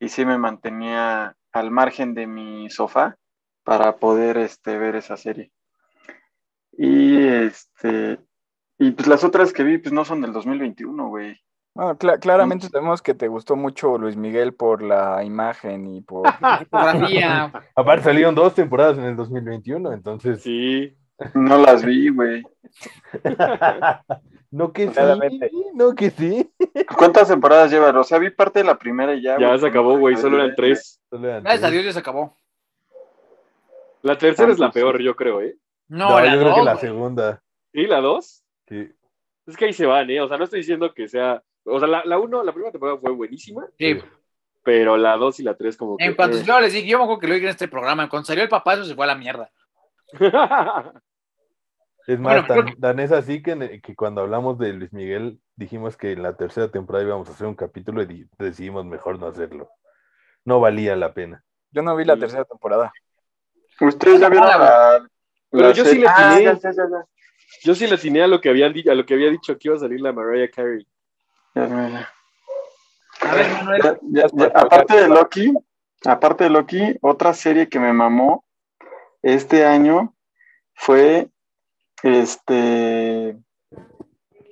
y 0.00 0.08
sí 0.08 0.24
me 0.24 0.38
mantenía 0.38 1.36
al 1.52 1.70
margen 1.70 2.14
de 2.14 2.26
mi 2.26 2.70
sofá 2.70 3.16
para 3.64 3.96
poder, 3.96 4.38
este, 4.38 4.78
ver 4.78 4.96
esa 4.96 5.18
serie. 5.18 5.52
Y, 6.72 7.18
este, 7.26 8.18
y 8.78 8.92
pues 8.92 9.08
las 9.08 9.24
otras 9.24 9.52
que 9.52 9.62
vi, 9.62 9.76
pues 9.76 9.92
no 9.92 10.06
son 10.06 10.22
del 10.22 10.32
2021, 10.32 11.08
güey. 11.08 11.38
Bueno, 11.74 11.98
cla- 11.98 12.18
claramente 12.18 12.68
sabemos 12.68 13.02
que 13.02 13.12
te 13.12 13.28
gustó 13.28 13.56
mucho 13.56 13.98
Luis 13.98 14.16
Miguel 14.16 14.54
por 14.54 14.80
la 14.82 15.22
imagen 15.22 15.86
y 15.88 16.00
por... 16.00 16.26
Fotografía. 16.70 17.52
Aparte 17.74 18.04
salieron 18.04 18.34
dos 18.34 18.54
temporadas 18.54 18.96
en 18.96 19.04
el 19.04 19.16
2021, 19.16 19.92
entonces... 19.92 20.42
Sí. 20.42 20.96
No 21.34 21.58
las 21.58 21.84
vi, 21.84 22.08
güey. 22.08 22.42
no 24.56 24.72
que 24.72 24.88
sí, 24.88 25.50
no 25.74 25.94
que 25.94 26.10
sí. 26.10 26.50
¿Cuántas 26.96 27.28
temporadas 27.28 27.70
lleva? 27.70 27.90
O 27.98 28.04
sea, 28.04 28.18
vi 28.18 28.30
parte 28.30 28.60
de 28.60 28.64
la 28.64 28.78
primera 28.78 29.14
y 29.14 29.20
ya. 29.22 29.38
Ya 29.38 29.48
güey. 29.48 29.58
se 29.60 29.66
acabó, 29.66 29.98
güey. 29.98 30.16
Solo 30.16 30.36
eran 30.38 30.54
tres. 30.56 31.00
Gracias 31.10 31.62
a. 31.62 31.70
Dios 31.70 31.84
ya 31.84 31.92
se 31.92 31.98
acabó. 31.98 32.38
La 34.02 34.16
tercera 34.16 34.52
es 34.52 34.58
la 34.58 34.70
peor, 34.70 35.00
yo 35.02 35.14
creo, 35.16 35.40
¿eh? 35.42 35.56
No, 35.88 36.08
No, 36.10 36.20
la 36.20 36.34
yo 36.34 36.40
creo 36.40 36.54
que 36.54 36.62
la 36.62 36.76
segunda. 36.76 37.42
¿Y 37.72 37.86
la 37.86 38.00
dos? 38.00 38.44
Sí. 38.68 38.88
Es 39.46 39.56
que 39.56 39.66
ahí 39.66 39.72
se 39.72 39.84
van, 39.86 40.08
¿eh? 40.10 40.20
O 40.20 40.28
sea, 40.28 40.38
no 40.38 40.44
estoy 40.44 40.60
diciendo 40.60 40.94
que 40.94 41.06
sea. 41.08 41.42
O 41.64 41.78
sea, 41.78 41.88
la, 41.88 42.04
la 42.04 42.18
uno, 42.18 42.42
la 42.42 42.52
primera 42.52 42.72
temporada 42.72 42.98
fue 42.98 43.10
buenísima, 43.12 43.66
Sí. 43.78 43.98
pero 44.62 44.96
la 44.96 45.16
dos 45.16 45.38
y 45.40 45.42
la 45.42 45.54
tres, 45.54 45.76
como 45.76 45.96
que. 45.96 46.04
En 46.04 46.14
cuanto 46.14 46.38
eh. 46.38 46.44
yo 46.44 46.60
les 46.60 46.72
dije, 46.72 46.86
yo 46.88 46.98
me 46.98 47.04
acuerdo 47.04 47.20
que 47.20 47.28
lo 47.28 47.34
dije 47.34 47.46
en 47.46 47.50
este 47.50 47.68
programa, 47.68 48.08
cuando 48.08 48.26
salió 48.26 48.42
el 48.42 48.48
papá, 48.48 48.74
eso 48.74 48.84
se 48.84 48.94
fue 48.94 49.04
a 49.04 49.08
la 49.08 49.14
mierda. 49.16 49.50
Es 52.06 52.20
más, 52.20 52.46
Bueno, 52.46 52.66
tan, 52.72 52.80
tan 52.80 53.00
es 53.00 53.10
así 53.12 53.42
que, 53.42 53.80
que 53.82 53.96
cuando 53.96 54.20
hablamos 54.20 54.58
de 54.58 54.72
Luis 54.72 54.92
Miguel 54.92 55.40
dijimos 55.56 55.96
que 55.96 56.12
en 56.12 56.22
la 56.22 56.36
tercera 56.36 56.68
temporada 56.70 57.04
íbamos 57.04 57.28
a 57.28 57.32
hacer 57.32 57.46
un 57.46 57.54
capítulo 57.56 58.02
y 58.02 58.06
di- 58.06 58.26
decidimos 58.38 58.84
mejor 58.84 59.18
no 59.18 59.26
hacerlo. 59.26 59.70
No 60.44 60.60
valía 60.60 60.94
la 60.94 61.12
pena. 61.12 61.42
Yo 61.72 61.82
no 61.82 61.96
vi 61.96 62.04
la 62.04 62.14
Sí. 62.14 62.20
tercera 62.20 62.44
temporada. 62.44 62.92
¿Ustedes 63.80 64.20
ya 64.20 64.28
vieron 64.28 64.48
la, 64.48 65.08
Pero 65.50 65.72
yo 65.72 65.84
sí 65.84 65.98
le 65.98 66.06
Ah, 66.06 66.12
atiné. 66.34 66.44
ya, 66.44 66.52
ya, 66.54 66.70
ya, 66.70 66.88
ya. 66.88 67.06
Yo 67.64 67.74
sí 67.74 67.86
le 67.86 67.94
atiné 67.96 68.22
a 68.22 68.26
lo 68.28 68.40
que 68.40 68.50
habían 68.50 68.72
di- 68.72 68.88
a 68.88 68.94
lo 68.94 69.04
que 69.04 69.14
había 69.14 69.30
dicho 69.30 69.58
que 69.58 69.68
iba 69.68 69.76
a 69.76 69.80
salir 69.80 70.00
la 70.00 70.12
Mariah 70.12 70.50
Carey. 70.50 70.86
A 71.54 71.60
ver, 73.34 73.50
Manuel. 73.52 73.82
Ya, 73.82 73.98
ya, 74.02 74.26
ya. 74.32 74.46
Aparte 74.54 74.96
de 75.00 75.08
Loki, 75.08 75.52
aparte 76.04 76.44
de 76.44 76.50
Loki, 76.50 76.96
otra 77.00 77.32
serie 77.34 77.68
que 77.68 77.80
me 77.80 77.92
mamó 77.92 78.44
este 79.22 79.64
año 79.64 80.14
fue 80.74 81.28
este 82.06 83.38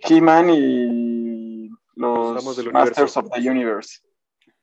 He-Man 0.09 0.51
y 0.51 1.71
Los 1.95 2.45
Masters 2.45 2.67
Universo. 3.17 3.21
of 3.21 3.31
the 3.31 3.49
Universe. 3.51 4.01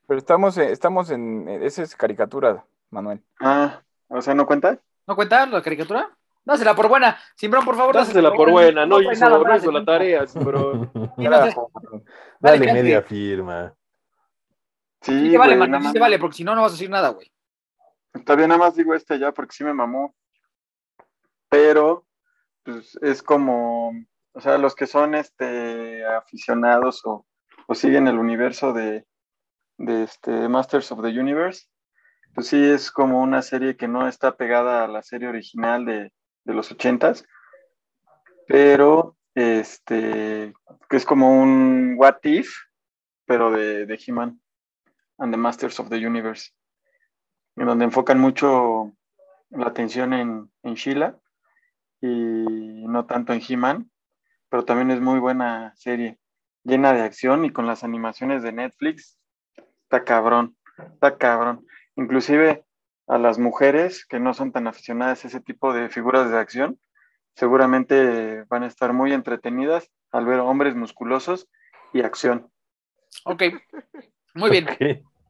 Pero 0.07 0.17
estamos, 0.17 0.57
en- 0.57 0.69
estamos 0.69 1.09
en... 1.09 1.47
Esa 1.47 1.83
es 1.83 1.95
caricatura, 1.95 2.65
Manuel. 2.89 3.21
Ah, 3.39 3.81
o 4.09 4.21
sea, 4.21 4.33
¿no 4.35 4.45
cuenta? 4.45 4.77
¿No 5.07 5.15
cuenta 5.15 5.45
la 5.45 5.61
caricatura? 5.61 6.09
Dásela 6.43 6.75
por 6.75 6.89
buena. 6.89 7.17
Simbrón, 7.35 7.63
por 7.63 7.75
favor. 7.75 7.95
Dásela 7.95 8.33
por 8.33 8.51
buena, 8.51 8.85
no 8.85 8.95
fue 8.95 9.13
hizo, 9.13 9.25
nada 9.29 9.37
no 9.43 9.55
hizo 9.55 9.71
la 9.71 9.85
tarea, 9.85 10.21
no 10.21 10.27
sé. 10.27 10.39
Dale 12.39 12.65
Dale, 12.65 12.73
media 12.73 13.01
firma. 13.03 13.73
Sí, 15.01 15.11
Sí, 15.25 15.31
te 15.31 15.37
vale, 15.37 15.55
güey, 15.57 15.81
sí 15.83 15.93
te 15.93 15.99
vale, 15.99 16.19
porque 16.19 16.35
si 16.37 16.43
no, 16.43 16.55
no 16.55 16.61
vas 16.61 16.71
a 16.71 16.75
decir 16.75 16.89
nada, 16.89 17.09
güey. 17.09 17.31
Está 18.13 18.35
bien, 18.35 18.49
nada 18.49 18.59
más 18.59 18.75
digo 18.75 18.93
este 18.93 19.17
ya 19.17 19.31
porque 19.31 19.53
sí 19.55 19.63
me 19.63 19.73
mamó. 19.73 20.13
Pero, 21.49 22.05
pues 22.63 22.97
es 23.01 23.23
como, 23.23 23.91
o 24.33 24.41
sea, 24.41 24.57
los 24.57 24.75
que 24.75 24.87
son 24.87 25.15
este 25.15 26.05
aficionados 26.05 27.01
o, 27.05 27.25
o 27.67 27.75
siguen 27.75 28.07
el 28.07 28.17
universo 28.17 28.73
de, 28.73 29.05
de 29.77 30.03
este 30.03 30.49
Masters 30.49 30.91
of 30.91 31.01
the 31.01 31.19
Universe, 31.19 31.67
pues 32.33 32.47
sí 32.47 32.63
es 32.63 32.91
como 32.91 33.21
una 33.21 33.41
serie 33.41 33.75
que 33.75 33.87
no 33.87 34.07
está 34.07 34.37
pegada 34.37 34.83
a 34.83 34.87
la 34.87 35.01
serie 35.01 35.27
original 35.27 35.85
de, 35.85 36.13
de 36.45 36.53
los 36.53 36.71
ochentas, 36.71 37.25
pero 38.47 39.17
este 39.33 40.53
que 40.89 40.97
es 40.97 41.05
como 41.05 41.41
un 41.41 41.95
What 41.97 42.19
If, 42.23 42.53
pero 43.25 43.51
de, 43.51 43.85
de 43.85 43.99
He-Man 44.05 44.41
and 45.17 45.33
the 45.33 45.37
Masters 45.37 45.79
of 45.79 45.89
the 45.89 46.05
Universe 46.05 46.51
en 47.55 47.65
donde 47.65 47.85
enfocan 47.85 48.19
mucho 48.19 48.93
la 49.49 49.67
atención 49.67 50.13
en, 50.13 50.51
en 50.63 50.73
Sheila 50.75 51.19
y 52.01 52.07
no 52.87 53.05
tanto 53.05 53.33
en 53.33 53.41
He-Man, 53.47 53.91
pero 54.49 54.65
también 54.65 54.91
es 54.91 54.99
muy 54.99 55.19
buena 55.19 55.73
serie, 55.75 56.19
llena 56.63 56.93
de 56.93 57.01
acción 57.01 57.45
y 57.45 57.51
con 57.51 57.67
las 57.67 57.83
animaciones 57.83 58.43
de 58.43 58.51
Netflix, 58.51 59.17
está 59.83 60.03
cabrón, 60.03 60.57
está 60.93 61.17
cabrón. 61.17 61.65
Inclusive 61.95 62.65
a 63.07 63.17
las 63.17 63.39
mujeres 63.39 64.05
que 64.05 64.19
no 64.19 64.33
son 64.33 64.51
tan 64.51 64.67
aficionadas 64.67 65.23
a 65.23 65.27
ese 65.27 65.41
tipo 65.41 65.73
de 65.73 65.89
figuras 65.89 66.29
de 66.31 66.37
acción, 66.37 66.79
seguramente 67.35 68.43
van 68.49 68.63
a 68.63 68.67
estar 68.67 68.93
muy 68.93 69.13
entretenidas 69.13 69.89
al 70.11 70.25
ver 70.25 70.39
hombres 70.39 70.75
musculosos 70.75 71.47
y 71.93 72.01
acción. 72.01 72.49
Ok. 73.25 73.43
Muy 74.33 74.49
bien. 74.49 74.65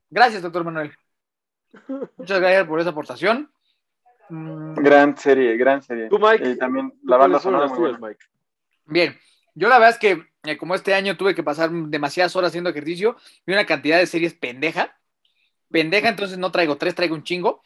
Gracias, 0.10 0.42
doctor 0.42 0.64
Manuel. 0.64 0.94
Muchas 2.18 2.40
gracias 2.40 2.68
por 2.68 2.80
esa 2.80 2.90
aportación. 2.90 3.52
Mm, 4.32 4.76
Gran 4.76 5.17
serie, 5.17 5.58
gran 5.58 5.82
serie. 5.84 6.08
Tú, 6.08 6.17
Mike, 6.17 6.50
Y 6.52 6.58
también 6.58 6.91
¿Tú 6.91 7.08
la 7.08 7.17
banda 7.17 7.39
sonora 7.39 7.67
muy 7.67 7.78
buena. 7.80 7.98
Mike? 8.00 8.26
Bien, 8.86 9.20
yo 9.56 9.67
la 9.67 9.78
verdad 9.78 9.89
es 9.91 9.98
que 10.00 10.26
eh, 10.44 10.58
como 10.58 10.74
este 10.74 10.94
año 10.94 11.17
tuve 11.17 11.36
que 11.36 11.44
pasar 11.44 11.70
demasiadas 11.70 12.36
horas 12.38 12.50
haciendo 12.50 12.70
ejercicio 12.70 13.17
y 13.46 13.52
una 13.52 13.65
cantidad 13.65 13.98
de 13.98 14.08
series 14.08 14.34
pendeja, 14.34 14.98
pendeja, 15.70 16.08
entonces 16.08 16.38
no 16.38 16.50
traigo 16.52 16.78
tres, 16.78 16.96
traigo 16.96 17.13
un 17.15 17.24
chingo. 17.24 17.62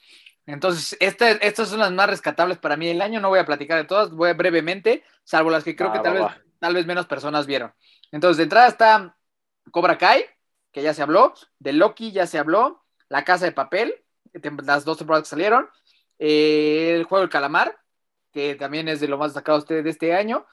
Entonces, 0.47 0.97
esta- 0.99 1.29
estas 1.31 1.69
son 1.69 1.79
las 1.79 1.91
más 1.91 2.09
rescatables 2.09 2.57
para 2.57 2.77
mí 2.77 2.87
del 2.87 3.01
año, 3.01 3.19
no 3.19 3.29
voy 3.29 3.39
a 3.39 3.45
platicar 3.45 3.77
de 3.77 3.85
todas, 3.85 4.09
voy 4.11 4.29
a 4.29 4.33
brevemente, 4.33 5.03
salvo 5.23 5.49
las 5.51 5.63
que 5.63 5.75
creo 5.75 5.89
Ah, 5.89 5.93
que 5.93 5.99
tal 5.99 6.13
va, 6.13 6.27
vez, 6.27 6.37
va. 6.37 6.41
tal 6.59 6.73
vez 6.73 6.85
menos 6.87 7.05
personas 7.05 7.45
vieron. 7.47 7.73
Entonces, 8.11 8.37
de 8.37 8.43
entrada 8.43 8.67
está 8.67 9.15
Cobra 9.71 9.97
Kai, 9.97 10.25
que 10.71 10.81
ya 10.81 10.93
se 10.95 11.01
habló, 11.03 11.33
de 11.59 11.73
Loki 11.73 12.11
ya 12.11 12.25
se 12.27 12.37
habló, 12.39 12.83
La 13.09 13.23
Casa 13.23 13.45
de 13.45 13.51
Papel, 13.51 13.95
las 14.63 14.83
dos 14.85 14.97
temporadas 14.97 15.23
que 15.23 15.29
salieron, 15.29 15.67
eh, 16.19 16.93
El 16.95 17.03
Juego 17.03 17.21
del 17.21 17.29
Calamar, 17.29 17.77
que 18.31 18.55
también 18.55 18.87
es 18.87 18.99
de 18.99 19.07
lo 19.07 19.17
más 19.17 19.33
destacado 19.33 19.61
de 19.61 19.83
de 19.83 19.89
este 19.89 20.13
año, 20.13 20.45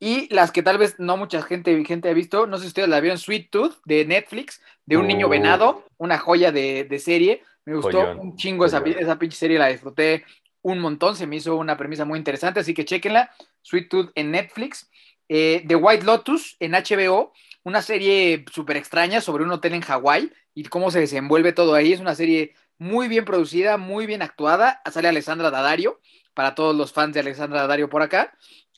y 0.00 0.32
las 0.32 0.52
que 0.52 0.62
tal 0.62 0.78
vez 0.78 0.94
no 0.98 1.16
mucha 1.16 1.42
gente, 1.42 1.84
gente 1.84 2.08
ha 2.08 2.12
visto, 2.12 2.46
no 2.46 2.56
sé 2.56 2.62
si 2.64 2.68
ustedes 2.68 2.88
la 2.88 3.00
vieron, 3.00 3.18
Sweet 3.18 3.50
Tooth 3.50 3.78
de 3.84 4.04
Netflix, 4.04 4.62
de 4.86 4.96
un 4.96 5.06
niño 5.08 5.26
Oh. 5.26 5.30
venado, 5.30 5.84
una 5.96 6.18
joya 6.18 6.52
de, 6.52 6.84
de 6.84 6.98
serie. 6.98 7.42
Me 7.64 7.74
gustó 7.74 7.98
Joyón, 8.00 8.18
un 8.20 8.36
chingo 8.36 8.64
esa, 8.64 8.78
esa 8.78 9.18
pinche 9.18 9.36
serie, 9.36 9.58
la 9.58 9.68
disfruté 9.68 10.24
un 10.62 10.78
montón, 10.78 11.16
se 11.16 11.26
me 11.26 11.36
hizo 11.36 11.56
una 11.56 11.76
premisa 11.76 12.04
muy 12.04 12.18
interesante, 12.18 12.60
así 12.60 12.74
que 12.74 12.84
chequenla. 12.84 13.30
Sweet 13.62 13.88
Tooth 13.88 14.10
en 14.14 14.30
Netflix. 14.30 14.88
Eh, 15.28 15.64
The 15.66 15.74
White 15.76 16.04
Lotus 16.06 16.56
en 16.60 16.72
HBO, 16.72 17.32
una 17.64 17.82
serie 17.82 18.44
súper 18.50 18.76
extraña 18.78 19.20
sobre 19.20 19.44
un 19.44 19.50
hotel 19.50 19.74
en 19.74 19.82
Hawái 19.82 20.32
y 20.54 20.64
cómo 20.64 20.90
se 20.90 21.00
desenvuelve 21.00 21.52
todo 21.52 21.74
ahí. 21.74 21.92
Es 21.92 22.00
una 22.00 22.14
serie 22.14 22.54
muy 22.78 23.08
bien 23.08 23.24
producida, 23.24 23.76
muy 23.76 24.06
bien 24.06 24.22
actuada. 24.22 24.80
Sale 24.90 25.08
Alessandra 25.08 25.50
Daddario, 25.50 26.00
para 26.34 26.54
todos 26.54 26.74
los 26.76 26.92
fans 26.92 27.14
de 27.14 27.20
Alessandra 27.20 27.62
Daddario 27.62 27.88
por 27.88 28.02
acá. 28.02 28.32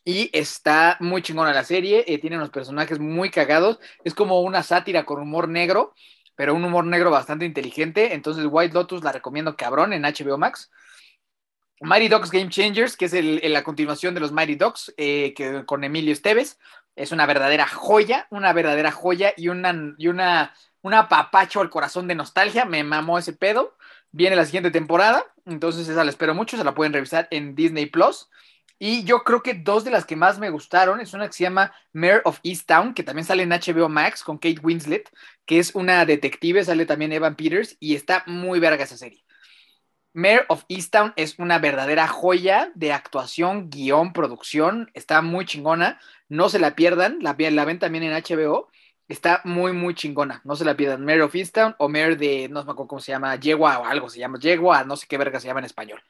Y 0.04 0.30
está 0.32 0.96
muy 1.00 1.22
chingona 1.22 1.52
la 1.52 1.64
serie, 1.64 2.04
eh, 2.06 2.18
tiene 2.18 2.36
unos 2.36 2.50
personajes 2.50 2.98
muy 2.98 3.30
cagados. 3.30 3.78
Es 4.02 4.14
como 4.14 4.40
una 4.40 4.62
sátira 4.62 5.04
con 5.04 5.20
humor 5.20 5.48
negro, 5.48 5.94
pero 6.34 6.54
un 6.54 6.64
humor 6.64 6.86
negro 6.86 7.10
bastante 7.10 7.44
inteligente. 7.44 8.14
Entonces, 8.14 8.46
White 8.50 8.72
Lotus 8.74 9.04
la 9.04 9.12
recomiendo 9.12 9.56
cabrón 9.56 9.92
en 9.92 10.04
HBO 10.04 10.38
Max. 10.38 10.70
Mighty 11.82 12.08
Dogs 12.08 12.30
Game 12.30 12.50
Changers, 12.50 12.96
que 12.96 13.06
es 13.06 13.14
la 13.50 13.62
continuación 13.62 14.14
de 14.14 14.20
los 14.20 14.32
Mighty 14.32 14.54
Dogs, 14.54 14.92
eh, 14.96 15.32
que, 15.34 15.64
con 15.64 15.84
Emilio 15.84 16.12
Esteves. 16.12 16.58
Es 16.96 17.12
una 17.12 17.26
verdadera 17.26 17.66
joya, 17.66 18.26
una 18.30 18.52
verdadera 18.52 18.92
joya 18.92 19.32
y 19.36 19.48
una, 19.48 19.94
y 19.96 20.08
una, 20.08 20.54
una 20.82 21.08
papacho 21.08 21.60
al 21.60 21.70
corazón 21.70 22.06
de 22.06 22.14
nostalgia. 22.14 22.64
Me 22.64 22.84
mamó 22.84 23.18
ese 23.18 23.32
pedo. 23.32 23.76
Viene 24.12 24.36
la 24.36 24.44
siguiente 24.44 24.70
temporada, 24.70 25.24
entonces 25.46 25.88
esa 25.88 26.04
la 26.04 26.10
espero 26.10 26.34
mucho. 26.34 26.56
Se 26.56 26.64
la 26.64 26.74
pueden 26.74 26.92
revisar 26.92 27.28
en 27.30 27.54
Disney 27.54 27.86
Plus. 27.86 28.28
Y 28.78 29.04
yo 29.04 29.24
creo 29.24 29.42
que 29.42 29.54
dos 29.54 29.84
de 29.84 29.90
las 29.90 30.06
que 30.06 30.16
más 30.16 30.38
me 30.38 30.48
gustaron 30.48 31.00
es 31.00 31.12
una 31.12 31.26
que 31.26 31.34
se 31.34 31.44
llama 31.44 31.72
Mayor 31.92 32.22
of 32.24 32.40
Easttown, 32.42 32.94
que 32.94 33.02
también 33.02 33.26
sale 33.26 33.42
en 33.42 33.50
HBO 33.52 33.90
Max 33.90 34.24
con 34.24 34.38
Kate 34.38 34.60
Winslet, 34.62 35.10
que 35.44 35.58
es 35.58 35.74
una 35.74 36.06
detective, 36.06 36.64
sale 36.64 36.86
también 36.86 37.12
Evan 37.12 37.36
Peters 37.36 37.76
y 37.78 37.94
está 37.94 38.24
muy 38.26 38.58
verga 38.58 38.84
esa 38.84 38.96
serie. 38.96 39.22
Mayor 40.12 40.44
of 40.48 40.64
Easttown 40.68 41.12
es 41.16 41.38
una 41.38 41.58
verdadera 41.58 42.08
joya 42.08 42.72
de 42.74 42.92
actuación, 42.92 43.70
guion, 43.70 44.12
producción. 44.12 44.90
Está 44.94 45.22
muy 45.22 45.44
chingona. 45.44 46.00
No 46.28 46.48
se 46.48 46.58
la 46.58 46.74
pierdan. 46.74 47.18
La, 47.20 47.36
la 47.38 47.64
ven 47.64 47.78
también 47.78 48.04
en 48.04 48.12
HBO. 48.12 48.70
Está 49.10 49.40
muy, 49.42 49.72
muy 49.72 49.94
chingona. 49.94 50.40
No 50.44 50.54
se 50.54 50.64
la 50.64 50.76
pierdan. 50.76 51.04
Mayor 51.04 51.22
of 51.22 51.34
Easttown 51.34 51.74
o 51.78 51.88
Mayor 51.88 52.16
de, 52.16 52.48
no 52.48 52.64
me 52.64 52.70
acuerdo 52.70 52.86
cómo 52.86 53.00
se 53.00 53.10
llama, 53.10 53.34
Yegua 53.34 53.80
o 53.80 53.84
algo 53.84 54.08
se 54.08 54.20
llama. 54.20 54.38
Yegua, 54.38 54.84
no 54.84 54.96
sé 54.96 55.08
qué 55.08 55.18
verga 55.18 55.40
se 55.40 55.48
llama 55.48 55.58
en 55.58 55.66
español. 55.66 56.00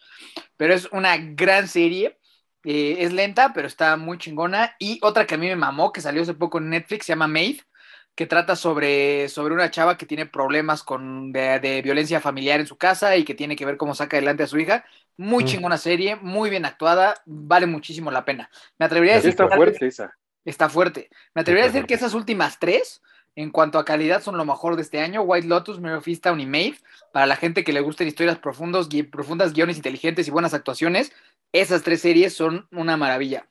Pero 0.59 0.75
es 0.75 0.87
una 0.93 1.17
gran 1.17 1.67
serie. 1.67 2.19
Eh, 2.63 2.97
es 2.99 3.15
lenta, 3.15 3.55
pero 3.55 3.67
está 3.67 3.97
muy 3.97 4.19
chingona. 4.19 4.77
Y 4.79 4.99
otra 5.01 5.27
que 5.27 5.37
a 5.37 5.39
mí 5.39 5.47
me 5.47 5.57
mamó, 5.57 5.93
que 5.93 6.03
salió 6.03 6.21
hace 6.21 6.35
poco 6.35 6.59
en 6.59 6.69
Netflix, 6.69 7.07
se 7.07 7.13
llama 7.13 7.27
Maid 7.27 7.61
que 8.15 8.27
trata 8.27 8.55
sobre, 8.55 9.31
sobre 9.31 9.55
una 9.55 9.71
chava 9.71 9.97
que 9.97 10.05
tiene 10.05 10.27
problemas 10.27 10.83
con, 10.83 11.33
de, 11.33 11.81
violencia 11.83 12.21
familiar 12.21 12.61
en 12.61 12.67
su 12.67 12.77
casa 12.77 13.17
y 13.17 13.25
que 13.25 13.35
tiene 13.35 13.57
que 13.57 13.65
ver 13.65 13.79
cómo 13.79 13.95
saca 13.95 14.19
adelante 14.19 14.43
a 14.43 14.47
su 14.47 14.59
hija. 14.59 14.85
Muy 15.17 15.45
mm. 15.45 15.47
chingona 15.47 15.79
serie, 15.79 16.17
muy 16.17 16.51
bien 16.51 16.67
actuada, 16.67 17.15
vale 17.25 17.65
muchísimo 17.65 18.11
la 18.11 18.27
pena. 18.27 18.51
Me 18.79 18.85
atrevería 18.85 19.15
a 19.15 19.17
decir... 19.17 19.31
Está 19.31 19.49
fuerte 19.49 19.87
esa. 19.87 20.15
Está 20.45 20.69
fuerte. 20.69 21.11
Me 21.35 21.43
atrevería 21.43 21.69
a 21.69 21.73
decir 21.73 21.87
que 21.87 21.95
esas 21.95 22.15
últimas 22.15 22.59
tres, 22.59 23.03
en 23.37 23.51
cuanto 23.51 23.79
a 23.79 23.85
calidad, 23.85 24.23
son 24.23 24.37
lo 24.37 24.45
mejor 24.45 24.77
de 24.77 24.83
este 24.83 25.01
año. 25.01 25.23
White 25.23 25.47
Lotus, 25.47 25.81
Mare 25.81 25.97
of 25.97 26.09
Easttown 26.09 26.41
y 26.41 26.47
Maeve. 26.47 26.79
Para 27.13 27.27
la 27.27 27.37
gente 27.37 27.65
que 27.65 27.73
le 27.73 27.81
gusten 27.81 28.09
historias 28.09 28.39
profundos, 28.39 28.89
profundas, 29.11 29.53
guiones 29.53 29.77
inteligentes 29.77 30.29
y 30.29 30.31
buenas 30.31 30.55
actuaciones, 30.55 31.13
esas 31.53 31.83
tres 31.83 32.01
series 32.01 32.35
son 32.35 32.69
una 32.71 32.97
maravilla. 32.97 33.49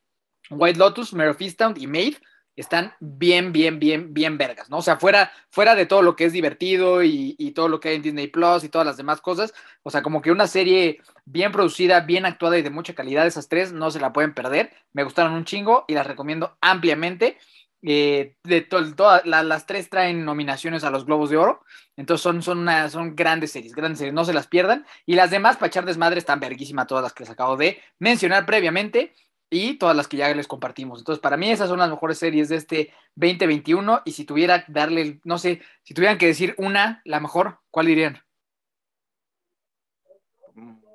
White 0.50 0.80
Lotus, 0.80 1.14
Mare 1.14 1.30
of 1.30 1.42
Easttown 1.42 1.76
y 1.78 1.88
Maeve 1.88 2.18
están 2.60 2.94
bien, 3.00 3.52
bien, 3.52 3.80
bien, 3.80 4.14
bien 4.14 4.38
vergas, 4.38 4.70
¿no? 4.70 4.78
O 4.78 4.82
sea, 4.82 4.98
fuera, 4.98 5.32
fuera 5.50 5.76
de 5.76 5.86
todo 5.86 6.02
lo 6.02 6.16
que 6.16 6.26
es 6.26 6.34
divertido 6.34 7.04
y, 7.04 7.36
todo 7.56 7.68
lo 7.68 7.80
que 7.80 7.90
hay 7.90 7.96
en 7.96 8.02
Disney 8.02 8.28
Plus 8.28 8.64
y 8.64 8.70
todas 8.70 8.86
las 8.86 8.98
demás 8.98 9.22
cosas, 9.22 9.54
o 9.84 9.90
sea, 9.90 10.02
como 10.02 10.22
que 10.22 10.32
una 10.32 10.48
serie 10.48 11.00
bien 11.26 11.52
producida, 11.52 12.02
bien 12.02 12.26
actuada 12.26 12.58
y 12.58 12.62
de 12.62 12.70
mucha 12.70 12.94
calidad, 12.94 13.26
esas 13.26 13.48
tres 13.48 13.72
no 13.72 13.92
se 13.92 14.00
la 14.00 14.14
pueden 14.14 14.34
perder. 14.34 14.72
Me 14.94 15.04
gustaron 15.04 15.34
un 15.34 15.46
chingo 15.46 15.86
y 15.88 15.94
las 15.94 16.06
recomiendo 16.06 16.58
ampliamente. 16.62 17.38
Eh, 17.82 18.36
de 18.44 18.62
todas 18.62 19.26
las 19.26 19.66
tres 19.66 19.90
traen 19.90 20.26
nominaciones 20.26 20.84
a 20.84 20.92
los 20.92 21.06
Globos 21.06 21.30
de 21.30 21.38
Oro, 21.38 21.64
entonces 21.96 22.22
son, 22.22 22.42
son, 22.44 22.68
son 22.90 23.16
grandes 23.16 23.54
series, 23.54 23.74
grandes 23.74 24.00
series, 24.00 24.14
no 24.14 24.26
se 24.26 24.34
las 24.34 24.48
pierdan. 24.48 24.86
Y 25.06 25.16
las 25.16 25.32
demás, 25.32 25.56
para 25.56 25.68
echar 25.68 25.86
desmadre, 25.86 26.20
están 26.20 26.42
verguísimas 26.42 26.88
todas 26.88 27.04
las 27.04 27.14
que 27.14 27.24
les 27.24 27.30
acabo 27.30 27.56
de 27.56 27.82
mencionar 28.00 28.46
previamente 28.46 29.14
y 29.50 29.78
todas 29.78 29.96
las 29.96 30.08
que 30.08 30.18
ya 30.18 30.34
les 30.34 30.48
compartimos. 30.48 31.00
Entonces, 31.00 31.22
para 31.22 31.38
mí 31.38 31.50
esas 31.50 31.70
son 31.70 31.80
las 31.80 31.90
mejores 31.90 32.18
series 32.18 32.50
de 32.50 32.56
este 32.58 32.94
2021 33.16 34.02
y 34.06 34.12
si 34.12 34.26
tuviera 34.26 34.66
que 34.66 34.72
darle, 34.72 35.20
no 35.24 35.38
sé, 35.38 35.62
si 35.84 35.94
tuvieran 35.94 36.18
que 36.18 36.28
decir 36.28 36.54
una, 36.58 37.02
la 37.06 37.20
mejor, 37.20 37.60
¿cuál 37.72 37.88
dirían? 37.88 38.22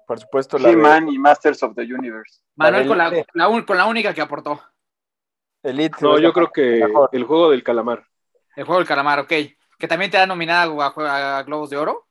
Por 0.07 0.21
supuesto, 0.21 0.59
la 0.59 0.71
He-Man 0.71 1.09
y 1.09 1.19
Masters 1.19 1.63
of 1.63 1.75
the 1.75 1.83
Universe. 1.83 2.41
Manuel 2.57 2.87
con 2.87 2.99
la, 2.99 3.11
con 3.65 3.77
la, 3.77 3.87
única 3.87 4.13
que 4.13 4.21
aportó. 4.21 4.63
Elite. 5.63 5.97
No, 6.03 6.19
yo 6.19 6.33
creo 6.33 6.53
que 6.53 6.83
el 7.13 7.25
juego 7.25 7.51
del 7.51 7.63
calamar. 7.63 8.07
El 8.55 8.65
juego 8.65 8.81
del 8.81 8.89
calamar, 8.89 9.21
ok. 9.21 9.33
Que 9.79 9.89
también 9.89 10.11
te 10.11 10.19
da 10.19 10.27
nominada 10.27 10.65
a, 10.65 11.43
Globos 11.43 11.71
de 11.71 11.79
Oro. 11.79 12.07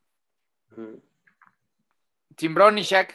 Tim 2.36 2.56
Brown 2.56 2.78
y 2.80 2.82
Shaq. 2.82 3.14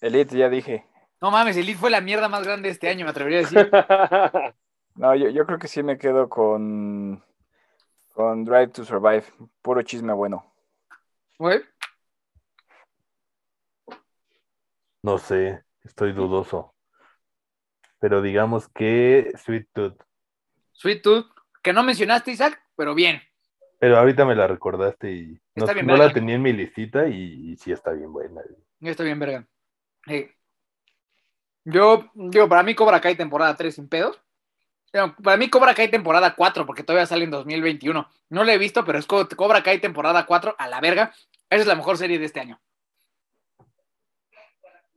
Elite, 0.00 0.38
ya 0.38 0.48
dije. 0.48 0.86
No 1.20 1.30
mames, 1.30 1.56
Elite 1.56 1.78
fue 1.78 1.90
la 1.90 2.00
mierda 2.00 2.28
más 2.28 2.44
grande 2.44 2.68
de 2.68 2.72
este 2.72 2.88
año, 2.88 3.04
me 3.04 3.10
atrevería 3.10 3.40
a 3.40 3.42
decir. 3.42 3.70
no, 4.94 5.14
yo, 5.14 5.46
creo 5.46 5.58
que 5.58 5.68
sí 5.68 5.82
me 5.82 5.98
quedo 5.98 6.28
con, 6.28 7.22
con 8.14 8.44
Drive 8.44 8.68
to 8.68 8.84
Survive. 8.84 9.24
Puro 9.60 9.82
chisme 9.82 10.14
bueno. 10.14 10.50
¿Güey? 11.38 11.60
No 15.02 15.18
sé, 15.18 15.62
estoy 15.82 16.12
dudoso. 16.12 16.74
Pero 17.98 18.22
digamos 18.22 18.68
que 18.68 19.32
Sweet 19.36 19.68
Tooth. 19.72 20.02
Sweet 20.72 21.02
Tooth, 21.02 21.26
que 21.62 21.74
no 21.74 21.82
mencionaste, 21.82 22.30
Isaac, 22.30 22.62
pero 22.76 22.94
bien. 22.94 23.20
Pero 23.78 23.98
ahorita 23.98 24.24
me 24.24 24.34
la 24.34 24.46
recordaste 24.46 25.10
y 25.12 25.40
no, 25.54 25.96
la 25.96 26.12
tenía 26.12 26.34
en 26.34 26.42
mi 26.42 26.52
listita 26.52 27.08
y, 27.08 27.56
sí 27.56 27.72
está 27.72 27.92
bien 27.92 28.12
buena. 28.12 28.42
Está 28.80 29.04
bien, 29.04 29.18
verga. 29.18 29.46
Sí. 30.06 30.30
Yo, 31.64 32.10
digo, 32.14 32.48
para 32.48 32.62
mí 32.62 32.74
Cobra 32.74 33.00
Kai 33.00 33.16
temporada 33.16 33.56
3 33.56 33.74
sin 33.74 33.88
pedos. 33.88 34.20
para 35.22 35.36
mí 35.36 35.48
Cobra 35.50 35.74
Kai 35.74 35.90
temporada 35.90 36.34
4, 36.34 36.66
porque 36.66 36.82
todavía 36.82 37.06
sale 37.06 37.24
en 37.24 37.30
2021. 37.30 38.08
No 38.30 38.44
lo 38.44 38.50
he 38.50 38.58
visto, 38.58 38.84
pero 38.84 38.98
es 38.98 39.06
Cobra 39.06 39.62
Kai 39.62 39.78
temporada 39.78 40.26
4 40.26 40.56
a 40.58 40.68
la 40.68 40.80
verga. 40.80 41.12
Esa 41.48 41.62
es 41.62 41.66
la 41.66 41.74
mejor 41.74 41.96
serie 41.96 42.18
de 42.18 42.24
este 42.24 42.40
año. 42.40 42.60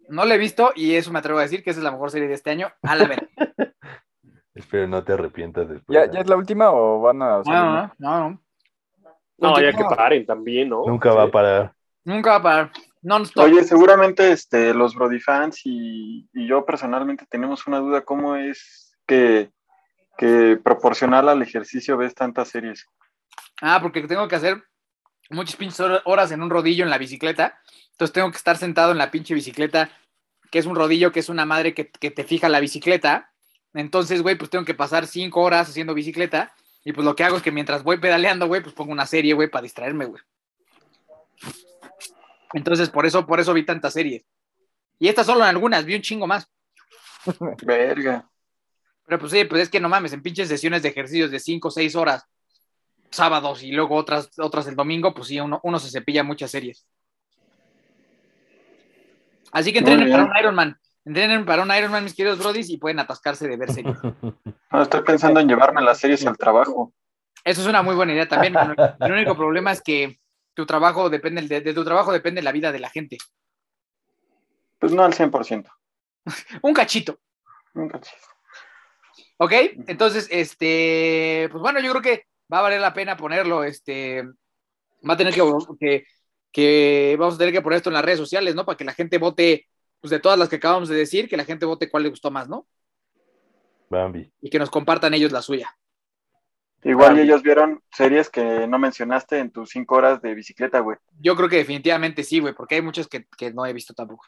No 0.10 0.26
lo 0.26 0.34
he 0.34 0.38
visto 0.38 0.71
y 0.76 0.95
eso 0.95 1.12
me 1.12 1.19
atrevo 1.19 1.39
a 1.39 1.43
decir 1.43 1.63
que 1.63 1.71
esa 1.71 1.80
es 1.80 1.84
la 1.84 1.91
mejor 1.91 2.12
serie 2.12 2.28
de 2.28 2.36
este 2.36 2.52
año 2.52 2.71
a 2.82 2.95
la 2.95 3.08
verga. 3.08 3.28
Espero 4.54 4.88
no 4.88 5.04
te 5.04 5.13
arrepientas 5.13 5.67
después. 5.67 6.12
¿Ya, 6.12 6.19
es 6.19 6.30
la 6.30 6.36
última 6.36 6.71
o 6.71 7.02
van 7.02 7.21
a.? 7.23 7.41
No, 7.43 7.93
no, 7.97 8.30
no. 8.30 8.43
No, 9.38 9.60
ya 9.60 9.73
que 9.73 9.84
paren 9.84 10.26
también, 10.26 10.69
¿no? 10.69 10.84
Nunca 10.86 11.12
va 11.13 11.23
a 11.23 11.32
parar. 11.32 11.73
Nunca 12.04 12.32
va 12.32 12.36
a 12.36 12.41
parar. 12.41 12.71
Oye, 13.36 13.63
seguramente 13.63 14.32
este, 14.32 14.74
los 14.74 14.96
Brody 14.96 15.20
fans 15.20 15.62
y, 15.66 16.30
yo 16.34 16.66
personalmente 16.66 17.26
tenemos 17.30 17.68
una 17.68 17.80
duda, 17.80 18.02
¿cómo 18.02 18.36
es 18.36 18.96
que, 19.06 19.52
que 20.18 20.58
proporcional 20.63 21.28
al 21.28 21.42
ejercicio 21.42 21.98
ves 21.98 22.16
tantas 22.16 22.50
series? 22.50 22.88
Ah, 23.62 23.80
porque 23.82 24.02
tengo 24.08 24.28
que 24.28 24.36
hacer 24.36 24.63
muchas 25.30 25.56
pinches 25.58 25.86
horas 26.06 26.32
en 26.32 26.42
un 26.42 26.50
rodillo 26.50 26.84
en 26.84 26.89
la 26.89 26.98
bicicleta, 26.98 27.60
entonces 27.92 28.13
tengo 28.13 28.32
que 28.32 28.38
estar 28.38 28.58
sentado 28.58 28.92
en 28.92 28.98
la 28.98 29.12
pinche 29.12 29.34
bicicleta, 29.34 29.89
que 30.50 30.60
es 30.60 30.66
un 30.66 30.76
rodillo, 30.76 31.12
que 31.12 31.20
es 31.20 31.30
una 31.30 31.46
madre 31.46 31.74
que, 31.74 31.89
que 31.89 32.12
te 32.12 32.24
fija 32.24 32.48
la 32.48 32.60
bicicleta, 32.60 33.32
entonces, 33.74 34.22
güey, 34.22 34.36
pues 34.36 34.50
tengo 34.50 34.66
que 34.66 34.76
pasar 34.76 35.08
cinco 35.08 35.42
horas 35.42 35.70
haciendo 35.70 35.94
bicicleta, 35.94 36.54
y 36.86 36.94
pues 36.94 37.06
lo 37.06 37.16
que 37.16 37.24
hago 37.24 37.38
es 37.38 37.44
que 37.44 37.52
mientras 37.52 37.84
voy 37.84 37.98
pedaleando, 37.98 38.48
güey, 38.48 38.62
pues 38.62 38.76
pongo 38.76 38.92
una 38.92 39.06
serie, 39.06 39.34
güey, 39.34 39.50
para 39.50 39.63
distraerme, 39.63 40.06
güey. 40.06 40.22
Entonces, 42.54 42.89
por 42.89 43.06
eso, 43.06 43.26
por 43.26 43.39
eso 43.39 43.54
vi 43.54 43.66
tantas 43.66 43.94
series. 43.94 44.26
Y 45.00 45.08
estas 45.08 45.26
solo 45.26 45.42
en 45.42 45.50
algunas, 45.50 45.86
vi 45.86 45.96
un 45.96 46.02
chingo 46.02 46.28
más. 46.28 46.48
Verga. 47.63 48.30
Pero 49.06 49.20
pues 49.20 49.32
sí, 49.32 49.44
pues 49.46 49.63
es 49.63 49.70
que 49.70 49.80
no 49.80 49.89
mames, 49.89 50.13
en 50.13 50.22
pinches 50.22 50.48
sesiones 50.48 50.82
de 50.82 50.89
ejercicios 50.89 51.32
de 51.32 51.39
5 51.39 51.68
o 51.68 51.72
6 51.72 51.96
horas, 51.96 52.26
sábados 53.10 53.63
y 53.63 53.72
luego 53.72 53.96
otras, 53.96 54.30
otras 54.39 54.68
el 54.68 54.76
domingo, 54.76 55.13
pues 55.13 55.28
sí, 55.28 55.39
uno, 55.39 55.60
uno 55.63 55.80
se 55.80 55.89
cepilla 55.89 56.24
muchas 56.24 56.52
series. 56.52 56.86
Así 59.52 59.72
que 59.72 59.80
entrenen 59.80 60.10
para 60.10 60.24
un 60.24 60.32
Ironman. 60.39 60.80
Entrenen 61.06 61.46
para 61.46 61.63
un 61.63 61.72
Ironman, 61.72 62.04
mis 62.04 62.16
queridos 62.16 62.39
brodis, 62.39 62.70
y 62.70 62.78
pueden 62.78 63.00
atascarse 63.00 63.48
de 63.48 63.58
ver 63.58 63.72
series. 63.72 63.98
estoy 64.82 65.02
pensando 65.02 65.39
en 65.39 65.48
llevarme 65.48 65.82
las 65.82 66.00
series 66.00 66.26
al 66.26 66.38
trabajo. 66.38 66.94
Eso 67.44 67.62
es 67.62 67.68
una 67.68 67.84
muy 67.84 67.94
buena 67.94 68.13
idea 68.13 68.28
también. 68.28 68.56
El 69.00 69.12
único 69.12 69.36
problema 69.36 69.72
es 69.72 69.82
que 69.82 70.18
tu 70.54 70.66
trabajo 70.66 71.10
depende, 71.10 71.62
de, 71.62 71.74
tu 71.74 71.84
trabajo 71.84 72.12
depende 72.12 72.42
la 72.42 72.52
vida 72.52 72.72
de 72.72 72.80
la 72.80 72.89
gente. 72.89 73.18
Pues 74.80 74.92
no 74.92 75.04
al 75.04 75.13
100%. 75.13 75.70
Un 76.62 76.74
cachito. 76.74 77.20
Un 77.74 77.89
cachito. 77.89 78.28
Ok, 79.38 79.52
entonces, 79.88 80.28
este, 80.32 81.48
pues 81.52 81.62
bueno, 81.62 81.80
yo 81.80 81.92
creo 81.92 82.02
que 82.02 82.28
va 82.52 82.60
a 82.60 82.62
valer 82.62 82.80
la 82.80 82.94
pena 82.94 83.18
ponerlo, 83.18 83.63
este, 83.63 84.24
va 85.08 85.16
a 85.16 85.18
tener 85.18 85.34
que, 85.34 86.06
que, 86.52 87.16
vamos 87.18 87.36
a 87.36 87.38
tener 87.38 87.54
que 87.54 87.62
poner 87.62 87.78
esto 87.78 87.89
en 87.89 87.96
las 87.96 88.06
redes 88.06 88.20
sociales, 88.20 88.56
¿no? 88.56 88.66
Para 88.66 88.78
que 88.78 88.86
la 88.86 88.94
gente 88.94 89.18
vote, 89.18 89.68
pues 90.00 90.12
de 90.12 90.20
todas 90.20 90.38
las 90.38 90.50
que 90.50 90.58
acabamos 90.58 90.88
de 90.88 90.96
decir, 90.96 91.28
que 91.28 91.38
la 91.38 91.46
gente 91.46 91.66
vote 91.66 91.89
cuál 91.89 92.04
le 92.04 92.10
gustó 92.10 92.32
más, 92.32 92.48
¿no? 92.48 92.68
Bambi. 93.89 94.32
Y 94.39 94.50
que 94.50 94.60
nos 94.60 94.70
compartan 94.70 95.13
ellos 95.13 95.32
la 95.32 95.42
suya. 95.42 95.76
Igual 96.84 97.17
ellos 97.17 97.41
vieron 97.41 97.82
series 97.91 98.30
que 98.30 98.67
no 98.67 98.78
mencionaste 98.78 99.39
en 99.39 99.52
tus 99.52 99.69
cinco 99.69 99.96
horas 99.96 100.22
de 100.22 100.36
bicicleta, 100.36 100.80
güey. 100.80 100.98
Yo 101.19 101.36
creo 101.36 101.48
que 101.48 101.58
definitivamente 101.58 102.24
sí, 102.24 102.39
güey, 102.39 102.54
porque 102.54 102.76
hay 102.76 102.82
muchas 102.82 103.08
que, 103.08 103.26
no 103.54 103.65
he 103.65 103.72
visto 103.72 103.93
tampoco. 103.93 104.26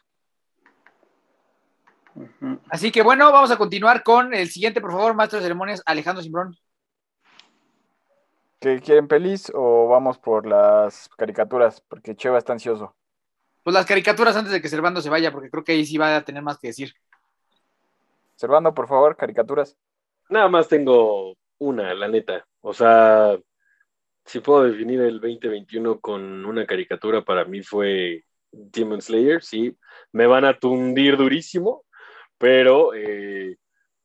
Así 2.70 2.90
que 2.90 3.02
bueno, 3.02 3.30
vamos 3.30 3.50
a 3.50 3.58
continuar 3.58 4.02
con 4.02 4.32
el 4.32 4.48
siguiente, 4.48 4.80
por 4.80 4.92
favor, 4.92 5.14
maestro 5.14 5.38
de 5.38 5.42
ceremonias, 5.42 5.82
Alejandro 5.84 6.22
Simbrón. 6.22 6.56
¿Qué 8.58 8.80
quieren 8.80 9.06
pelis 9.06 9.52
o 9.54 9.88
vamos 9.88 10.18
por 10.18 10.46
las 10.46 11.10
caricaturas? 11.18 11.82
Porque 11.82 12.16
Cheva 12.16 12.38
está 12.38 12.54
ansioso. 12.54 12.96
Pues 13.62 13.74
las 13.74 13.84
caricaturas 13.84 14.34
antes 14.34 14.52
de 14.52 14.62
que 14.62 14.70
Servando 14.70 15.02
se 15.02 15.10
vaya, 15.10 15.30
porque 15.30 15.50
creo 15.50 15.62
que 15.62 15.72
ahí 15.72 15.84
sí 15.84 15.98
va 15.98 16.16
a 16.16 16.24
tener 16.24 16.42
más 16.42 16.58
que 16.58 16.68
decir. 16.68 16.94
Servando, 18.36 18.72
por 18.72 18.88
favor, 18.88 19.14
caricaturas. 19.14 19.76
Nada 20.30 20.48
más 20.48 20.68
tengo 20.68 21.36
una, 21.58 21.94
la 21.94 22.08
neta. 22.08 22.46
O 22.60 22.72
sea, 22.72 23.36
si 24.24 24.40
puedo 24.40 24.64
definir 24.64 25.00
el 25.00 25.20
2021 25.20 26.00
con 26.00 26.44
una 26.44 26.66
caricatura, 26.66 27.22
para 27.22 27.44
mí 27.44 27.62
fue 27.62 28.24
Demon 28.50 29.00
Slayer, 29.00 29.42
sí. 29.42 29.76
Me 30.12 30.26
van 30.26 30.44
a 30.44 30.58
tundir 30.58 31.16
durísimo, 31.16 31.84
pero 32.38 32.94
eh, 32.94 33.56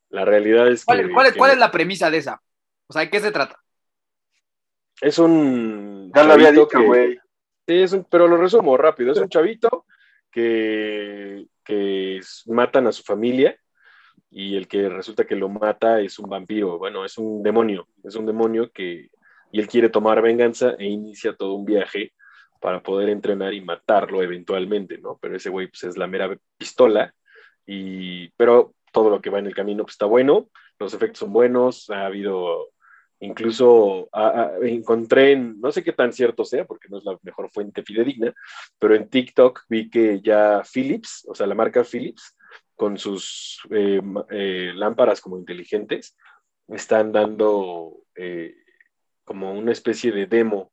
la 0.09 0.25
realidad 0.25 0.67
es 0.67 0.85
¿Cuál, 0.85 1.07
que, 1.07 1.37
¿cuál, 1.37 1.51
es, 1.51 1.57
la 1.57 1.71
premisa 1.71 2.09
de 2.09 2.17
esa? 2.17 2.41
O 2.87 2.93
sea, 2.93 3.01
¿de 3.01 3.09
qué 3.09 3.19
se 3.19 3.31
trata? 3.31 3.59
Es 4.99 5.17
un... 5.17 6.11
Ya 6.13 6.23
lo 6.23 6.33
había 6.33 6.51
dicho, 6.51 6.83
güey. 6.85 7.17
Sí, 7.67 7.81
es 7.81 7.93
un- 7.93 8.05
pero 8.05 8.27
lo 8.27 8.37
resumo 8.37 8.77
rápido. 8.77 9.11
Es 9.11 9.17
un 9.17 9.29
chavito 9.29 9.85
que, 10.29 11.47
que 11.63 12.19
matan 12.47 12.87
a 12.87 12.91
su 12.91 13.03
familia 13.03 13.57
y 14.31 14.55
el 14.55 14.67
que 14.67 14.87
resulta 14.89 15.25
que 15.25 15.35
lo 15.35 15.49
mata 15.49 15.99
es 15.99 16.17
un 16.17 16.29
vampiro. 16.29 16.79
Bueno, 16.79 17.03
es 17.03 17.17
un 17.17 17.43
demonio. 17.43 17.87
Es 18.03 18.15
un 18.15 18.25
demonio 18.25 18.71
que 18.71 19.09
y 19.51 19.59
él 19.59 19.67
quiere 19.67 19.89
tomar 19.89 20.21
venganza 20.21 20.75
e 20.79 20.85
inicia 20.85 21.35
todo 21.35 21.53
un 21.53 21.65
viaje 21.65 22.13
para 22.61 22.81
poder 22.81 23.09
entrenar 23.09 23.53
y 23.53 23.61
matarlo 23.61 24.21
eventualmente, 24.23 24.97
¿no? 24.97 25.17
Pero 25.21 25.35
ese 25.35 25.49
güey 25.49 25.67
pues, 25.67 25.83
es 25.83 25.97
la 25.97 26.07
mera 26.07 26.35
pistola 26.57 27.13
y 27.65 28.29
pero 28.31 28.73
todo 28.91 29.09
lo 29.09 29.21
que 29.21 29.29
va 29.29 29.39
en 29.39 29.47
el 29.47 29.55
camino 29.55 29.83
pues, 29.83 29.95
está 29.95 30.05
bueno, 30.05 30.49
los 30.79 30.93
efectos 30.93 31.19
son 31.19 31.33
buenos, 31.33 31.89
ha 31.89 32.05
habido 32.05 32.69
incluso 33.19 34.09
encontré 34.63 35.33
en, 35.33 35.59
no 35.59 35.71
sé 35.71 35.83
qué 35.83 35.93
tan 35.93 36.11
cierto 36.11 36.43
sea, 36.43 36.65
porque 36.65 36.87
no 36.89 36.97
es 36.97 37.03
la 37.05 37.17
mejor 37.21 37.51
fuente 37.51 37.83
fidedigna, 37.83 38.33
pero 38.79 38.95
en 38.95 39.09
TikTok 39.09 39.65
vi 39.69 39.89
que 39.91 40.21
ya 40.21 40.63
Philips, 40.71 41.25
o 41.27 41.35
sea, 41.35 41.45
la 41.45 41.53
marca 41.53 41.83
Philips, 41.83 42.35
con 42.81 42.97
sus 42.97 43.59
eh, 43.69 44.01
eh, 44.31 44.71
lámparas 44.73 45.21
como 45.21 45.37
inteligentes, 45.37 46.17
están 46.67 47.11
dando 47.11 47.97
eh, 48.15 48.55
como 49.23 49.53
una 49.53 49.71
especie 49.71 50.11
de 50.11 50.25
demo 50.25 50.71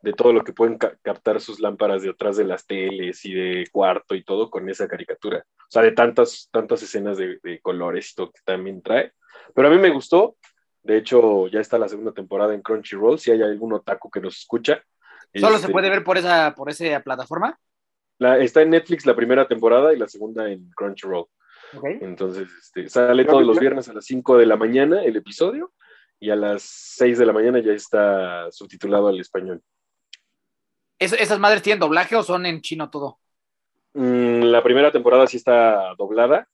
de 0.00 0.14
todo 0.14 0.32
lo 0.32 0.42
que 0.42 0.54
pueden 0.54 0.78
ca- 0.78 0.96
captar 1.02 1.38
sus 1.38 1.60
lámparas 1.60 2.00
de 2.00 2.08
atrás 2.08 2.38
de 2.38 2.44
las 2.44 2.66
teles 2.66 3.22
y 3.26 3.34
de 3.34 3.66
cuarto 3.70 4.14
y 4.14 4.24
todo 4.24 4.48
con 4.48 4.70
esa 4.70 4.88
caricatura. 4.88 5.44
O 5.58 5.66
sea, 5.68 5.82
de 5.82 5.92
tantas, 5.92 6.48
tantas 6.50 6.82
escenas 6.82 7.18
de, 7.18 7.38
de 7.42 7.60
colores 7.60 8.10
y 8.10 8.14
todo 8.14 8.32
que 8.32 8.40
también 8.42 8.80
trae. 8.80 9.12
Pero 9.54 9.68
a 9.68 9.70
mí 9.70 9.76
me 9.76 9.90
gustó. 9.90 10.38
De 10.82 10.96
hecho, 10.96 11.46
ya 11.48 11.60
está 11.60 11.76
la 11.78 11.88
segunda 11.90 12.12
temporada 12.12 12.54
en 12.54 12.62
Crunchyroll. 12.62 13.18
Si 13.18 13.30
hay 13.32 13.42
algún 13.42 13.74
otaku 13.74 14.10
que 14.10 14.22
nos 14.22 14.38
escucha. 14.38 14.82
¿Solo 15.34 15.56
Este, 15.56 15.66
se 15.66 15.72
puede 15.74 15.90
ver 15.90 16.04
por 16.04 16.16
esa, 16.16 16.54
por 16.54 16.70
esa 16.70 17.00
plataforma? 17.00 17.60
la- 18.18 18.38
está 18.38 18.62
en 18.62 18.70
Netflix 18.70 19.04
la 19.04 19.14
primera 19.14 19.46
temporada 19.46 19.92
y 19.92 19.98
la 19.98 20.08
segunda 20.08 20.50
en 20.50 20.70
Crunchyroll. 20.70 21.26
Ok. 21.76 21.84
Entonces, 22.00 22.48
este, 22.60 22.88
sale 22.88 23.24
todos 23.24 23.44
los 23.44 23.58
viernes 23.58 23.88
a 23.88 23.92
las 23.92 24.04
5 24.04 24.36
de 24.36 24.46
la 24.46 24.56
mañana 24.56 25.02
el 25.04 25.16
episodio 25.16 25.72
y 26.18 26.30
a 26.30 26.36
las 26.36 26.62
6 26.62 27.18
de 27.18 27.26
la 27.26 27.32
mañana 27.32 27.60
ya 27.60 27.72
está 27.72 28.50
subtitulado 28.50 29.08
al 29.08 29.20
español. 29.20 29.62
¿Es- 30.98 31.12
¿Esas 31.14 31.38
madres 31.38 31.62
tienen 31.62 31.80
doblaje 31.80 32.16
o 32.16 32.22
son 32.22 32.44
en 32.46 32.60
chino 32.60 32.90
todo? 32.90 33.18
Mm, 33.94 34.42
la 34.44 34.62
primera 34.62 34.92
temporada 34.92 35.26
sí 35.26 35.36
está 35.36 35.94
doblada 35.96 36.48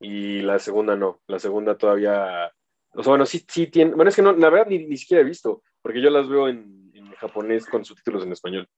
y 0.00 0.40
la 0.40 0.58
segunda 0.58 0.96
no. 0.96 1.20
La 1.26 1.38
segunda 1.38 1.76
todavía. 1.76 2.52
O 2.92 3.02
sea, 3.02 3.10
bueno, 3.10 3.26
sí, 3.26 3.44
sí 3.48 3.66
tiene. 3.66 3.94
Bueno, 3.94 4.08
es 4.08 4.16
que 4.16 4.22
no, 4.22 4.32
la 4.32 4.50
verdad 4.50 4.68
ni, 4.68 4.86
ni 4.86 4.96
siquiera 4.96 5.20
he 5.22 5.24
visto, 5.26 5.62
porque 5.82 6.00
yo 6.00 6.10
las 6.10 6.28
veo 6.28 6.48
en, 6.48 6.90
en 6.94 7.10
japonés 7.14 7.66
con 7.66 7.84
subtítulos 7.84 8.24
en 8.24 8.32
español. 8.32 8.68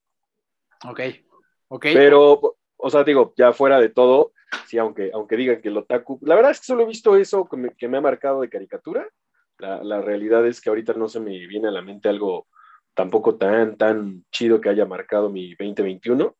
Ok. 0.88 1.00
Ok. 1.68 1.86
Pero, 1.92 2.56
o 2.76 2.90
sea, 2.90 3.04
digo, 3.04 3.34
ya 3.36 3.52
fuera 3.52 3.78
de 3.78 3.90
todo, 3.90 4.32
sí, 4.66 4.78
aunque, 4.78 5.10
aunque 5.14 5.36
digan 5.36 5.60
que 5.60 5.68
el 5.68 5.76
otaku. 5.78 6.18
La 6.22 6.34
verdad 6.34 6.50
es 6.52 6.60
que 6.60 6.66
solo 6.66 6.82
he 6.82 6.86
visto 6.86 7.16
eso 7.16 7.48
que 7.48 7.56
me, 7.56 7.70
que 7.74 7.88
me 7.88 7.98
ha 7.98 8.00
marcado 8.00 8.40
de 8.40 8.48
caricatura. 8.50 9.08
La, 9.58 9.82
la 9.84 10.00
realidad 10.00 10.46
es 10.46 10.60
que 10.60 10.70
ahorita 10.70 10.94
no 10.94 11.08
se 11.08 11.20
me 11.20 11.30
viene 11.46 11.68
a 11.68 11.72
la 11.72 11.82
mente 11.82 12.08
algo 12.08 12.46
tampoco 12.94 13.36
tan, 13.36 13.76
tan 13.76 14.24
chido 14.32 14.60
que 14.60 14.68
haya 14.70 14.86
marcado 14.86 15.30
mi 15.30 15.50
2021. 15.54 16.36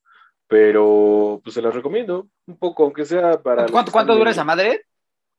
Pero 0.49 1.41
pues 1.45 1.55
se 1.55 1.63
las 1.63 1.75
recomiendo 1.75 2.29
un 2.47 2.59
poco, 2.59 2.83
aunque 2.85 3.05
sea 3.05 3.41
para. 3.41 3.63
¿Cuánto, 3.63 3.73
cuánto, 3.73 3.93
cuánto 3.93 4.15
dura 4.17 4.31
esa 4.33 4.43
madre? 4.45 4.85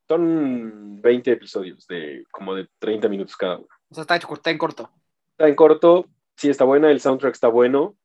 Son 0.08 1.02
20 1.02 1.32
episodios 1.32 1.86
de 1.88 2.24
como 2.32 2.56
de 2.56 2.68
30 2.80 3.10
minutos 3.10 3.36
cada 3.36 3.58
uno. 3.58 3.68
O 3.90 3.94
sea, 3.94 4.04
está, 4.04 4.16
está 4.16 4.52
en 4.52 4.58
corto. 4.58 4.90
Está 5.32 5.48
en 5.50 5.56
corto, 5.56 6.06
sí 6.38 6.50
está 6.50 6.64
buena, 6.64 6.92
el 6.92 7.02
soundtrack 7.02 7.34
está 7.34 7.48
bueno. 7.50 7.96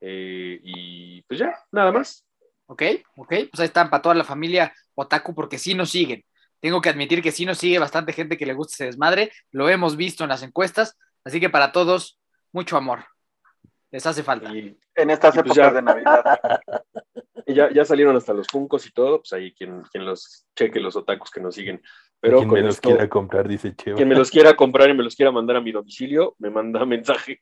eh, 0.00 0.60
y 0.62 1.22
pues 1.22 1.40
ya, 1.40 1.52
nada 1.72 1.90
más. 1.90 2.24
Ok, 2.66 2.82
ok. 3.16 3.28
Pues 3.50 3.60
ahí 3.60 3.66
están 3.66 3.90
para 3.90 4.02
toda 4.02 4.14
la 4.14 4.24
familia 4.24 4.72
Otaku, 4.94 5.34
porque 5.34 5.58
sí 5.58 5.74
nos 5.74 5.90
siguen. 5.90 6.24
Tengo 6.60 6.80
que 6.80 6.88
admitir 6.88 7.22
que 7.22 7.32
sí 7.32 7.44
nos 7.44 7.58
sigue 7.58 7.78
bastante 7.78 8.12
gente 8.12 8.36
que 8.36 8.46
le 8.46 8.54
gusta 8.54 8.74
ese 8.74 8.84
desmadre. 8.86 9.32
Lo 9.50 9.68
hemos 9.68 9.96
visto 9.96 10.22
en 10.24 10.30
las 10.30 10.42
encuestas. 10.42 10.96
Así 11.24 11.40
que 11.40 11.50
para 11.50 11.72
todos, 11.72 12.20
mucho 12.52 12.76
amor. 12.76 13.04
Les 13.90 14.06
hace 14.06 14.22
falta. 14.22 14.50
Y, 14.54 14.76
En 14.94 15.10
estas 15.10 15.34
Y 15.34 15.38
pues 15.40 15.56
épocas 15.56 15.72
ya. 15.72 15.72
de 15.72 15.82
Navidad. 15.82 16.24
y 17.46 17.54
ya, 17.54 17.70
ya 17.72 17.84
salieron 17.84 18.16
hasta 18.16 18.32
los 18.32 18.46
funcos 18.46 18.86
y 18.86 18.92
todo, 18.92 19.18
pues 19.18 19.32
ahí 19.32 19.52
quien, 19.52 19.82
quien 19.90 20.04
los 20.06 20.46
cheque, 20.56 20.80
los 20.80 20.96
otakus 20.96 21.30
que 21.30 21.40
nos 21.40 21.54
siguen. 21.54 21.82
Pero 22.20 22.38
Quien 22.38 22.50
me 22.50 22.60
los 22.62 22.76
esto, 22.76 22.90
quiera 22.90 23.08
comprar, 23.08 23.48
dice 23.48 23.74
Cheva. 23.74 23.96
quien 23.96 24.08
me 24.08 24.14
los 24.14 24.30
quiera 24.30 24.54
comprar 24.54 24.88
y 24.88 24.94
me 24.94 25.02
los 25.02 25.16
quiera 25.16 25.32
mandar 25.32 25.56
a 25.56 25.60
mi 25.60 25.72
domicilio, 25.72 26.36
me 26.38 26.50
manda 26.50 26.86
mensaje. 26.86 27.40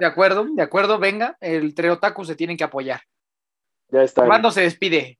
De 0.00 0.06
acuerdo, 0.06 0.46
de 0.52 0.62
acuerdo. 0.62 0.98
Venga, 0.98 1.36
el 1.40 1.72
trio 1.74 1.94
Otaku 1.94 2.24
se 2.24 2.34
tienen 2.34 2.56
que 2.56 2.64
apoyar. 2.64 3.00
Ya 3.92 4.02
está. 4.02 4.26
¿Cuándo 4.26 4.50
se 4.50 4.62
despide? 4.62 5.18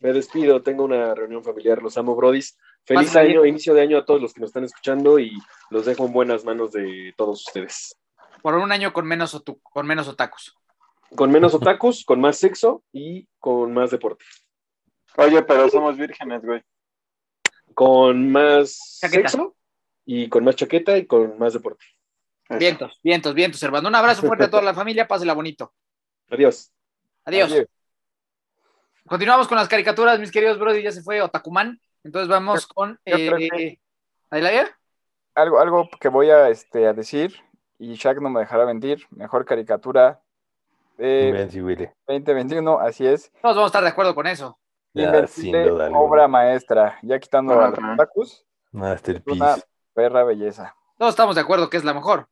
Me 0.00 0.12
despido, 0.12 0.62
tengo 0.62 0.84
una 0.84 1.14
reunión 1.14 1.42
familiar, 1.42 1.82
los 1.82 1.96
amo, 1.98 2.14
Brodis. 2.14 2.56
Feliz 2.84 3.14
año, 3.16 3.42
bien. 3.42 3.54
inicio 3.54 3.74
de 3.74 3.80
año 3.82 3.98
a 3.98 4.04
todos 4.04 4.20
los 4.20 4.32
que 4.34 4.40
nos 4.40 4.50
están 4.50 4.64
escuchando 4.64 5.18
y 5.18 5.32
los 5.70 5.86
dejo 5.86 6.06
en 6.06 6.12
buenas 6.12 6.44
manos 6.44 6.72
de 6.72 7.14
todos 7.16 7.44
ustedes. 7.46 7.96
Por 8.42 8.54
un 8.54 8.72
año 8.72 8.92
con 8.92 9.06
menos, 9.06 9.34
otu- 9.34 9.60
con 9.62 9.86
menos 9.86 10.08
otakus. 10.08 10.56
Con 11.14 11.30
menos 11.30 11.54
otakus, 11.54 12.04
con 12.04 12.20
más 12.20 12.38
sexo 12.38 12.82
y 12.92 13.28
con 13.38 13.72
más 13.72 13.90
deporte. 13.92 14.24
Oye, 15.16 15.42
pero 15.42 15.68
somos 15.68 15.96
vírgenes, 15.96 16.42
güey. 16.42 16.62
Con 17.74 18.30
más 18.32 18.98
Chaqueta. 19.00 19.28
sexo 19.28 19.54
y 20.04 20.28
con 20.28 20.42
más 20.44 20.56
chaqueta 20.56 20.96
y 20.98 21.06
con 21.06 21.38
más 21.38 21.52
deporte. 21.52 21.84
Vientos, 22.58 22.98
vientos, 23.02 23.34
vientos, 23.34 23.62
hermano. 23.62 23.88
Un 23.88 23.94
abrazo 23.94 24.22
fuerte 24.26 24.44
a 24.44 24.50
toda 24.50 24.62
la 24.62 24.74
familia. 24.74 25.06
Pásela 25.06 25.32
bonito. 25.34 25.72
Adiós. 26.28 26.72
Adiós. 27.24 27.52
Adiós. 27.52 27.66
Continuamos 29.06 29.48
con 29.48 29.56
las 29.58 29.68
caricaturas, 29.68 30.18
mis 30.18 30.30
queridos 30.30 30.58
Brody. 30.58 30.82
Ya 30.82 30.92
se 30.92 31.02
fue 31.02 31.20
Otakuman. 31.20 31.80
Entonces 32.04 32.28
vamos 32.28 32.66
con. 32.66 32.98
Eh, 33.04 33.30
que- 33.50 33.80
¿Adelaida? 34.30 34.66
Algo, 35.34 35.60
algo 35.60 35.88
que 36.00 36.08
voy 36.08 36.30
a, 36.30 36.48
este, 36.48 36.86
a 36.86 36.92
decir, 36.92 37.34
y 37.78 37.94
Shaq 37.94 38.20
no 38.20 38.28
me 38.30 38.40
dejará 38.40 38.66
mentir, 38.66 39.06
mejor 39.10 39.44
caricatura 39.44 40.20
de 40.98 41.28
Inmensi, 41.28 41.60
Willy. 41.62 41.88
2021, 42.06 42.78
así 42.78 43.06
es. 43.06 43.30
Todos 43.40 43.56
vamos 43.56 43.64
a 43.64 43.66
estar 43.66 43.82
de 43.82 43.88
acuerdo 43.90 44.14
con 44.14 44.26
eso. 44.26 44.58
Ya, 44.94 45.26
sin 45.26 45.52
duda 45.52 45.86
alguna. 45.86 45.98
obra 46.00 46.28
maestra, 46.28 46.98
ya 47.02 47.18
quitando 47.18 47.58
a 47.58 47.68
los 47.70 47.78
otakus, 47.78 48.44
una 48.72 48.88
Masterpiece. 48.90 49.62
perra 49.94 50.22
belleza. 50.24 50.74
Todos 50.98 51.10
estamos 51.12 51.34
de 51.34 51.40
acuerdo 51.40 51.70
que 51.70 51.78
es 51.78 51.84
la 51.84 51.94
mejor. 51.94 52.28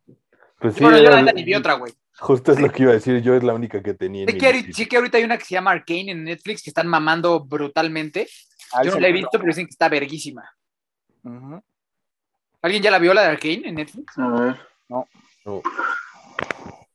Pues 0.61 0.75
sí, 0.75 0.83
bueno, 0.85 0.99
yo 0.99 1.11
la 1.11 1.23
neta 1.23 1.33
ni 1.33 1.43
vi 1.43 1.55
otra, 1.55 1.75
güey. 1.75 1.93
justo 2.19 2.53
es 2.53 2.61
lo 2.61 2.71
que 2.71 2.83
iba 2.83 2.93
a 2.93 2.95
decir. 2.95 3.21
Yo 3.23 3.35
es 3.35 3.43
la 3.43 3.55
única 3.55 3.83
que 3.83 3.95
tenía. 3.95 4.27
en 4.29 4.67
mi 4.67 4.73
sí 4.73 4.87
que 4.87 4.97
ahorita 4.97 5.19
hay 5.19 5.25
una 5.25 5.39
que 5.39 5.45
se 5.45 5.55
llama 5.55 5.71
Arcane 5.71 6.11
en 6.13 6.25
Netflix 6.25 6.63
que 6.63 6.71
están 6.71 6.87
mamando 6.87 7.41
brutalmente. 7.41 8.29
Ah, 8.73 8.85
Yo 8.85 8.93
no 8.93 9.01
la 9.01 9.09
he 9.09 9.13
visto, 9.13 9.31
pero 9.33 9.47
dicen 9.47 9.67
que 9.67 9.71
está 9.71 9.89
verguísima. 9.89 10.45
¿Alguien 12.63 12.83
ya 12.83 12.91
la 12.91 12.99
vio 12.99 13.15
la 13.15 13.23
de 13.23 13.29
Arcane 13.29 13.63
en 13.65 13.75
Netflix? 13.75 14.19
A 14.19 14.29
ver. 14.29 14.57
No. 14.89 15.09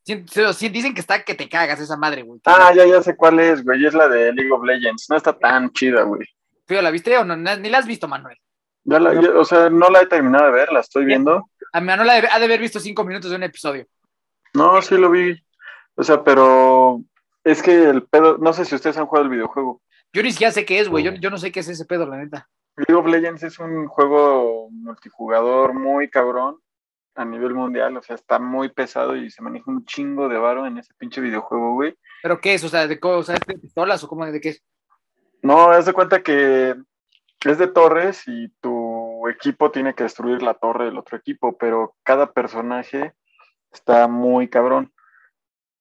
Dicen 0.05 0.93
que 0.93 1.01
está 1.01 1.23
que 1.23 1.33
te 1.33 1.49
cagas 1.49 1.79
esa 1.79 1.97
madre, 1.97 2.21
güey. 2.21 2.39
Ah, 2.45 2.71
ya, 2.75 2.85
ya 2.85 3.01
sé 3.01 3.15
cuál 3.15 3.39
es, 3.39 3.63
güey. 3.63 3.83
Es 3.85 3.93
la 3.95 4.07
de 4.07 4.31
League 4.31 4.51
of 4.51 4.63
Legends. 4.63 5.09
No 5.09 5.17
está 5.17 5.33
tan 5.33 5.71
chida, 5.71 6.03
güey. 6.03 6.21
Fío, 6.67 6.81
¿la 6.81 6.91
viste 6.91 7.17
o 7.17 7.25
no? 7.25 7.35
Ni 7.35 7.69
la 7.69 7.79
has 7.79 7.87
visto, 7.87 8.07
Manuel. 8.07 8.37
Ya 8.83 8.99
la, 8.99 9.19
ya- 9.19 9.31
o 9.31 9.43
sea, 9.43 9.69
no 9.71 9.89
la 9.89 10.01
he 10.01 10.05
terminado 10.05 10.45
de 10.45 10.51
ver, 10.51 10.71
la 10.71 10.81
estoy 10.81 11.05
viendo. 11.05 11.49
A 11.75 11.81
Manuel 11.81 12.09
ha 12.09 12.13
de, 12.13 12.27
ha 12.31 12.39
de 12.39 12.45
haber 12.45 12.61
visto 12.61 12.79
cinco 12.79 13.03
minutos 13.03 13.29
de 13.29 13.35
un 13.35 13.43
episodio. 13.43 13.85
No, 14.53 14.81
sí 14.81 14.95
lo 14.95 15.11
vi. 15.11 15.37
O 15.95 16.03
sea, 16.05 16.23
pero 16.23 17.01
es 17.43 17.61
que 17.61 17.89
el 17.89 18.03
pedo, 18.03 18.37
no 18.37 18.53
sé 18.53 18.63
si 18.63 18.75
ustedes 18.75 18.95
han 18.97 19.07
jugado 19.07 19.25
el 19.25 19.31
videojuego. 19.31 19.81
Yo 20.13 20.23
ni 20.23 20.31
siquiera 20.31 20.53
sé 20.53 20.63
qué 20.63 20.79
es, 20.79 20.87
güey. 20.87 21.03
Yo, 21.03 21.11
yo 21.15 21.29
no 21.29 21.37
sé 21.37 21.51
qué 21.51 21.59
es 21.59 21.67
ese 21.67 21.83
pedo, 21.83 22.05
la 22.05 22.15
neta. 22.15 22.47
League 22.77 22.93
of 22.93 23.05
Legends 23.05 23.43
es 23.43 23.59
un 23.59 23.87
juego 23.87 24.69
multijugador 24.71 25.73
muy 25.73 26.09
cabrón 26.09 26.59
a 27.13 27.25
nivel 27.25 27.53
mundial, 27.53 27.97
o 27.97 28.01
sea, 28.01 28.15
está 28.15 28.39
muy 28.39 28.69
pesado 28.69 29.17
y 29.17 29.29
se 29.29 29.41
maneja 29.41 29.69
un 29.69 29.83
chingo 29.83 30.29
de 30.29 30.37
varo 30.37 30.65
en 30.65 30.77
ese 30.77 30.93
pinche 30.97 31.19
videojuego, 31.19 31.73
güey. 31.73 31.97
¿Pero 32.23 32.39
qué 32.39 32.53
es? 32.53 32.63
O 32.63 32.69
sea, 32.69 32.87
¿de, 32.87 32.97
o 33.01 33.23
sea, 33.23 33.35
¿es 33.35 33.45
de 33.45 33.57
pistolas 33.57 34.01
o 34.01 34.07
cómo 34.07 34.25
de 34.25 34.39
qué 34.39 34.49
es? 34.49 34.63
No, 35.41 35.71
haz 35.71 35.85
de 35.85 35.93
cuenta 35.93 36.23
que 36.23 36.73
es 37.43 37.57
de 37.57 37.67
torres 37.67 38.23
y 38.27 38.47
tu 39.25 39.29
equipo 39.29 39.71
tiene 39.71 39.95
que 39.95 40.03
destruir 40.03 40.43
la 40.43 40.53
torre 40.53 40.85
del 40.85 40.97
otro 40.99 41.17
equipo, 41.17 41.57
pero 41.57 41.95
cada 42.03 42.31
personaje 42.31 43.13
está 43.71 44.07
muy 44.07 44.47
cabrón. 44.47 44.93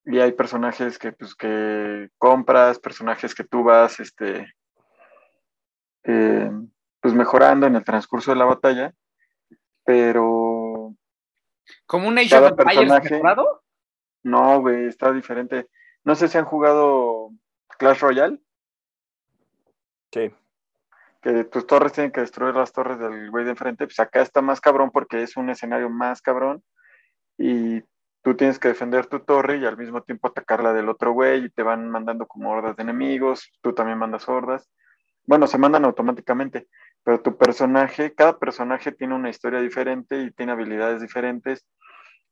Y 0.05 0.19
hay 0.19 0.31
personajes 0.31 0.97
que, 0.97 1.11
pues, 1.11 1.35
que 1.35 2.09
compras, 2.17 2.79
personajes 2.79 3.35
que 3.35 3.43
tú 3.43 3.63
vas, 3.63 3.99
este, 3.99 4.53
eh, 6.03 6.51
pues, 7.01 7.13
mejorando 7.13 7.67
en 7.67 7.75
el 7.75 7.83
transcurso 7.83 8.31
de 8.31 8.37
la 8.37 8.45
batalla, 8.45 8.93
pero 9.83 10.95
¿Como 11.85 12.07
un 12.07 12.17
Age 12.17 12.35
of 12.37 12.49
Empires 12.49 12.75
personaje- 12.77 13.09
mejorado? 13.11 13.63
no, 14.23 14.61
güey, 14.61 14.85
está 14.87 15.11
diferente. 15.11 15.67
No 16.03 16.15
sé 16.15 16.27
si 16.27 16.37
han 16.37 16.45
jugado 16.45 17.29
Clash 17.77 17.99
Royale. 17.99 18.39
Sí. 20.11 20.31
Que 21.25 21.43
tus 21.45 21.65
torres 21.65 21.91
tienen 21.91 22.11
que 22.11 22.21
destruir 22.21 22.53
las 22.53 22.71
torres 22.71 22.99
del 22.99 23.31
güey 23.31 23.45
de 23.45 23.51
enfrente, 23.51 23.87
pues 23.87 23.99
acá 23.99 24.21
está 24.21 24.43
más 24.43 24.61
cabrón 24.61 24.91
porque 24.91 25.23
es 25.23 25.35
un 25.37 25.49
escenario 25.49 25.89
más 25.89 26.21
cabrón 26.21 26.61
y 27.35 27.81
tú 28.21 28.35
tienes 28.35 28.59
que 28.59 28.67
defender 28.67 29.07
tu 29.07 29.21
torre 29.21 29.57
y 29.57 29.65
al 29.65 29.75
mismo 29.75 30.03
tiempo 30.03 30.27
atacarla 30.27 30.71
del 30.71 30.87
otro 30.87 31.13
güey 31.13 31.45
y 31.45 31.49
te 31.49 31.63
van 31.63 31.89
mandando 31.89 32.27
como 32.27 32.51
hordas 32.51 32.75
de 32.75 32.83
enemigos, 32.83 33.51
tú 33.61 33.73
también 33.73 33.97
mandas 33.97 34.29
hordas. 34.29 34.69
Bueno, 35.25 35.47
se 35.47 35.57
mandan 35.57 35.85
automáticamente, 35.85 36.67
pero 37.03 37.19
tu 37.19 37.35
personaje, 37.35 38.13
cada 38.13 38.37
personaje 38.37 38.91
tiene 38.91 39.15
una 39.15 39.31
historia 39.31 39.61
diferente 39.61 40.21
y 40.21 40.29
tiene 40.29 40.51
habilidades 40.51 41.01
diferentes. 41.01 41.65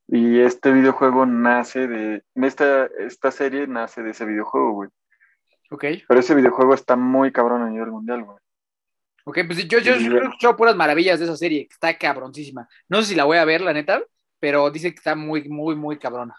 Y 0.08 0.40
este 0.40 0.72
videojuego 0.72 1.26
nace 1.26 1.88
de, 1.88 2.24
esta, 2.36 2.86
esta 3.00 3.32
serie 3.32 3.66
nace 3.66 4.04
de 4.04 4.12
ese 4.12 4.26
videojuego, 4.26 4.74
güey. 4.74 4.90
Ok. 5.72 5.86
Pero 6.08 6.20
ese 6.20 6.36
videojuego 6.36 6.76
está 6.76 6.96
muy 6.96 7.32
cabrón 7.32 7.64
a 7.64 7.70
nivel 7.72 7.90
mundial, 7.90 8.24
güey. 8.24 8.43
Ok, 9.26 9.40
pues 9.48 9.68
yo, 9.68 9.80
yo, 9.80 9.96
yo 9.96 10.18
he 10.18 10.24
escuchado 10.24 10.56
puras 10.56 10.76
maravillas 10.76 11.20
de 11.20 11.26
esa 11.26 11.38
serie, 11.38 11.68
que 11.68 11.74
está 11.74 11.98
cabroncísima. 11.98 12.68
No 12.90 13.02
sé 13.02 13.10
si 13.10 13.16
la 13.16 13.24
voy 13.24 13.38
a 13.38 13.46
ver, 13.46 13.62
la 13.62 13.74
neta, 13.74 14.02
pero 14.40 14.70
dice 14.70 14.92
que 14.92 14.98
está 14.98 15.16
muy, 15.16 15.48
muy, 15.48 15.76
muy 15.76 15.98
cabrona. 15.98 16.36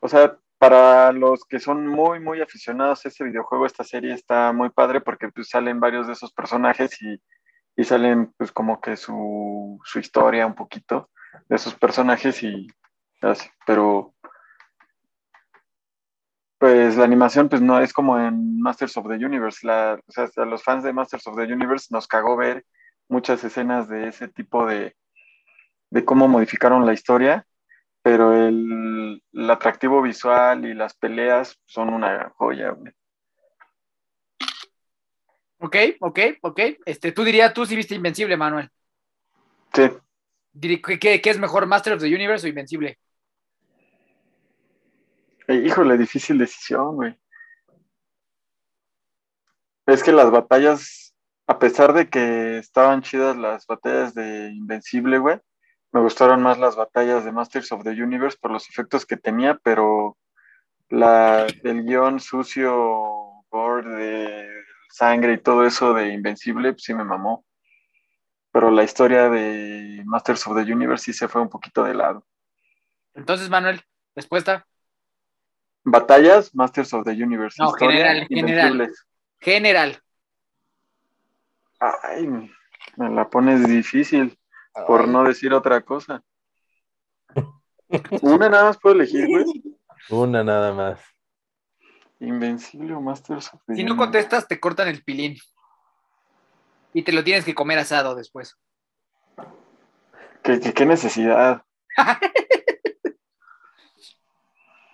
O 0.00 0.08
sea, 0.08 0.38
para 0.58 1.12
los 1.12 1.44
que 1.44 1.58
son 1.58 1.86
muy, 1.86 2.20
muy 2.20 2.40
aficionados 2.40 3.04
a 3.04 3.08
ese 3.08 3.24
videojuego, 3.24 3.66
esta 3.66 3.84
serie 3.84 4.12
está 4.12 4.52
muy 4.52 4.70
padre 4.70 5.00
porque 5.00 5.28
pues, 5.28 5.48
salen 5.48 5.80
varios 5.80 6.06
de 6.06 6.12
esos 6.12 6.32
personajes 6.32 7.00
y, 7.02 7.20
y 7.76 7.84
salen 7.84 8.32
pues 8.36 8.52
como 8.52 8.80
que 8.80 8.96
su, 8.96 9.80
su, 9.84 9.98
historia 9.98 10.46
un 10.46 10.54
poquito 10.54 11.10
de 11.48 11.56
esos 11.56 11.74
personajes 11.74 12.42
y 12.42 12.68
así, 13.22 13.48
pero 13.66 14.14
pues 16.58 16.96
la 16.96 17.04
animación 17.04 17.48
pues 17.48 17.62
no 17.62 17.80
es 17.80 17.92
como 17.92 18.18
en 18.18 18.60
Masters 18.60 18.96
of 18.96 19.08
the 19.08 19.24
Universe, 19.24 19.66
la, 19.66 20.00
o 20.06 20.12
sea, 20.12 20.28
a 20.36 20.44
los 20.44 20.62
fans 20.62 20.82
de 20.82 20.92
Masters 20.92 21.26
of 21.28 21.36
the 21.36 21.52
Universe 21.52 21.86
nos 21.90 22.08
cagó 22.08 22.36
ver 22.36 22.64
muchas 23.08 23.42
escenas 23.44 23.88
de 23.88 24.08
ese 24.08 24.28
tipo 24.28 24.66
de, 24.66 24.96
de 25.90 26.04
cómo 26.04 26.26
modificaron 26.26 26.84
la 26.84 26.92
historia, 26.92 27.46
pero 28.02 28.34
el, 28.34 29.22
el, 29.32 29.50
atractivo 29.50 30.02
visual 30.02 30.64
y 30.64 30.74
las 30.74 30.94
peleas 30.94 31.58
son 31.64 31.90
una 31.90 32.30
joya. 32.36 32.70
Güey. 32.70 32.92
Ok, 35.58 35.76
ok, 36.00 36.20
ok. 36.42 36.60
Este, 36.84 37.12
tú 37.12 37.24
dirías, 37.24 37.52
tú 37.54 37.66
sí 37.66 37.76
viste 37.76 37.94
Invencible, 37.94 38.36
Manuel. 38.36 38.68
Sí. 39.72 39.90
¿Qué, 40.60 41.20
qué 41.20 41.30
es 41.30 41.38
mejor, 41.38 41.66
Master 41.66 41.94
of 41.94 42.00
the 42.00 42.14
Universe 42.14 42.46
o 42.46 42.48
Invencible? 42.48 42.98
Híjole, 45.48 45.96
difícil 45.96 46.36
decisión, 46.38 46.96
güey. 46.96 47.18
Es 49.86 50.02
que 50.02 50.12
las 50.12 50.30
batallas, 50.30 51.14
a 51.46 51.58
pesar 51.58 51.94
de 51.94 52.10
que 52.10 52.58
estaban 52.58 53.00
chidas 53.00 53.36
las 53.36 53.66
batallas 53.66 54.14
de 54.14 54.50
Invencible, 54.50 55.18
güey, 55.18 55.40
me 55.92 56.02
gustaron 56.02 56.42
más 56.42 56.58
las 56.58 56.76
batallas 56.76 57.24
de 57.24 57.32
Masters 57.32 57.72
of 57.72 57.82
the 57.82 57.90
Universe 57.90 58.36
por 58.38 58.50
los 58.50 58.68
efectos 58.68 59.06
que 59.06 59.16
tenía, 59.16 59.58
pero 59.62 60.18
la 60.90 61.46
del 61.62 61.84
guion 61.84 62.20
sucio, 62.20 63.42
gore, 63.50 63.88
de 63.88 64.48
sangre 64.90 65.34
y 65.34 65.38
todo 65.38 65.64
eso 65.64 65.94
de 65.94 66.12
Invencible, 66.12 66.72
pues 66.72 66.82
sí 66.82 66.92
me 66.92 67.04
mamó. 67.04 67.46
Pero 68.52 68.70
la 68.70 68.84
historia 68.84 69.30
de 69.30 70.02
Masters 70.04 70.46
of 70.46 70.56
the 70.56 70.70
Universe 70.70 71.04
sí 71.04 71.12
se 71.14 71.28
fue 71.28 71.40
un 71.40 71.48
poquito 71.48 71.84
de 71.84 71.94
lado. 71.94 72.26
Entonces, 73.14 73.48
Manuel, 73.48 73.80
respuesta. 74.14 74.66
Batallas, 75.90 76.54
Masters 76.54 76.92
of 76.94 77.04
the 77.04 77.12
Universe. 77.12 77.56
No, 77.58 77.70
Historia, 77.70 78.26
general, 78.26 78.26
general. 78.28 78.92
General. 79.40 80.02
Ay, 81.80 82.26
me 82.96 83.10
la 83.10 83.28
pones 83.28 83.66
difícil, 83.66 84.38
Ay. 84.74 84.84
por 84.86 85.06
no 85.06 85.24
decir 85.24 85.52
otra 85.52 85.80
cosa. 85.82 86.22
Una 88.22 88.48
nada 88.48 88.64
más 88.64 88.78
puedo 88.78 88.96
elegir, 88.96 89.26
güey. 89.26 89.44
Una 90.10 90.44
nada 90.44 90.72
más. 90.72 91.00
Invencible 92.20 92.94
o 92.94 93.00
Masters 93.00 93.54
of 93.54 93.60
the 93.66 93.76
Si 93.76 93.84
no 93.84 93.96
contestas, 93.96 94.48
te 94.48 94.58
cortan 94.58 94.88
el 94.88 95.02
pilín. 95.04 95.36
Y 96.92 97.02
te 97.02 97.12
lo 97.12 97.22
tienes 97.22 97.44
que 97.44 97.54
comer 97.54 97.78
asado 97.78 98.14
después. 98.14 98.56
¿Qué, 100.42 100.58
qué, 100.60 100.72
qué 100.72 100.86
necesidad? 100.86 101.62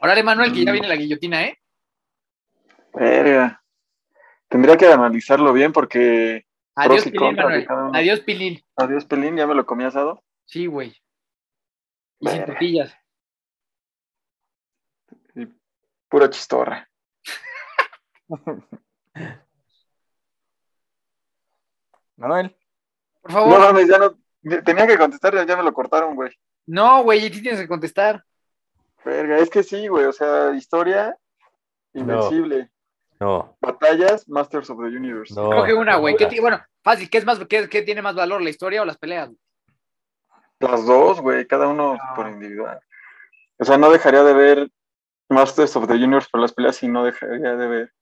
Órale, 0.05 0.23
Manuel, 0.23 0.53
que 0.53 0.63
ya 0.67 0.71
viene 0.71 0.87
la 0.87 0.97
guillotina, 0.97 1.45
¿eh? 1.45 1.59
Verga. 2.93 3.65
Tendría 4.49 4.77
que 4.77 4.87
analizarlo 4.87 5.51
bien 5.55 5.73
porque. 5.73 6.45
Adiós, 6.75 7.05
Pilín, 7.05 7.37
Manuel. 7.37 7.67
Adiós, 7.95 8.21
Pilín. 8.21 8.63
Adiós, 8.77 9.07
Pilín. 9.07 9.39
¿Ya 9.39 9.47
me 9.47 9.55
lo 9.55 9.65
comí 9.65 9.85
asado? 9.85 10.23
Sí, 10.45 10.67
güey. 10.67 10.95
Y 12.21 12.29
sin 12.29 12.45
tortillas. 12.45 12.95
Y 15.37 15.49
pura 16.11 16.29
chistorra. 16.29 16.87
Manuel. 22.17 22.55
Por 23.23 23.33
favor. 23.33 23.59
No 23.59 23.59
mames, 23.59 23.89
ya 23.89 23.97
no. 23.97 24.19
Tenía 24.65 24.87
que 24.87 24.99
contestar, 24.99 25.47
ya 25.47 25.57
me 25.57 25.63
lo 25.63 25.73
cortaron, 25.73 26.15
güey. 26.15 26.31
No, 26.67 27.03
güey, 27.05 27.25
y 27.25 27.31
tú 27.31 27.41
tienes 27.41 27.59
que 27.59 27.69
contestar. 27.69 28.23
Verga, 29.05 29.39
es 29.39 29.51
que 29.51 29.63
sí, 29.63 29.87
güey, 29.89 30.07
o 30.07 30.13
sea, 30.13 30.53
historia, 30.55 31.17
invencible. 31.93 32.71
No. 33.21 33.57
Batallas, 33.61 34.29
Masters 34.29 34.71
of 34.71 34.79
the 34.79 34.97
Universe. 34.97 35.35
No. 35.35 35.51
Coge 35.51 35.75
una, 35.75 35.97
güey. 35.97 36.17
Bueno, 36.41 36.61
fácil, 36.83 37.09
¿qué 37.11 37.19
es 37.19 37.25
más, 37.25 37.39
qué, 37.47 37.69
qué, 37.69 37.83
tiene 37.83 38.03
más 38.03 38.15
valor, 38.15 38.43
la 38.43 38.51
historia 38.51 38.83
o 38.83 38.85
las 38.85 38.99
peleas? 38.99 39.31
Las 40.59 40.87
dos, 40.87 41.21
güey, 41.21 41.47
cada 41.47 41.69
uno 41.69 41.95
No. 41.95 42.15
por 42.17 42.29
individual. 42.29 42.81
O 43.59 43.65
sea, 43.65 43.79
no 43.79 43.91
dejaría 43.91 44.25
de 44.25 44.35
ver 44.35 44.71
Masters 45.29 45.77
of 45.77 45.87
the 45.87 45.95
Universe 45.95 46.29
por 46.31 46.41
las 46.41 46.53
peleas 46.53 46.83
y 46.83 46.89
no 46.89 47.05
dejaría 47.05 47.57
de 47.57 47.67
ver 47.67 47.93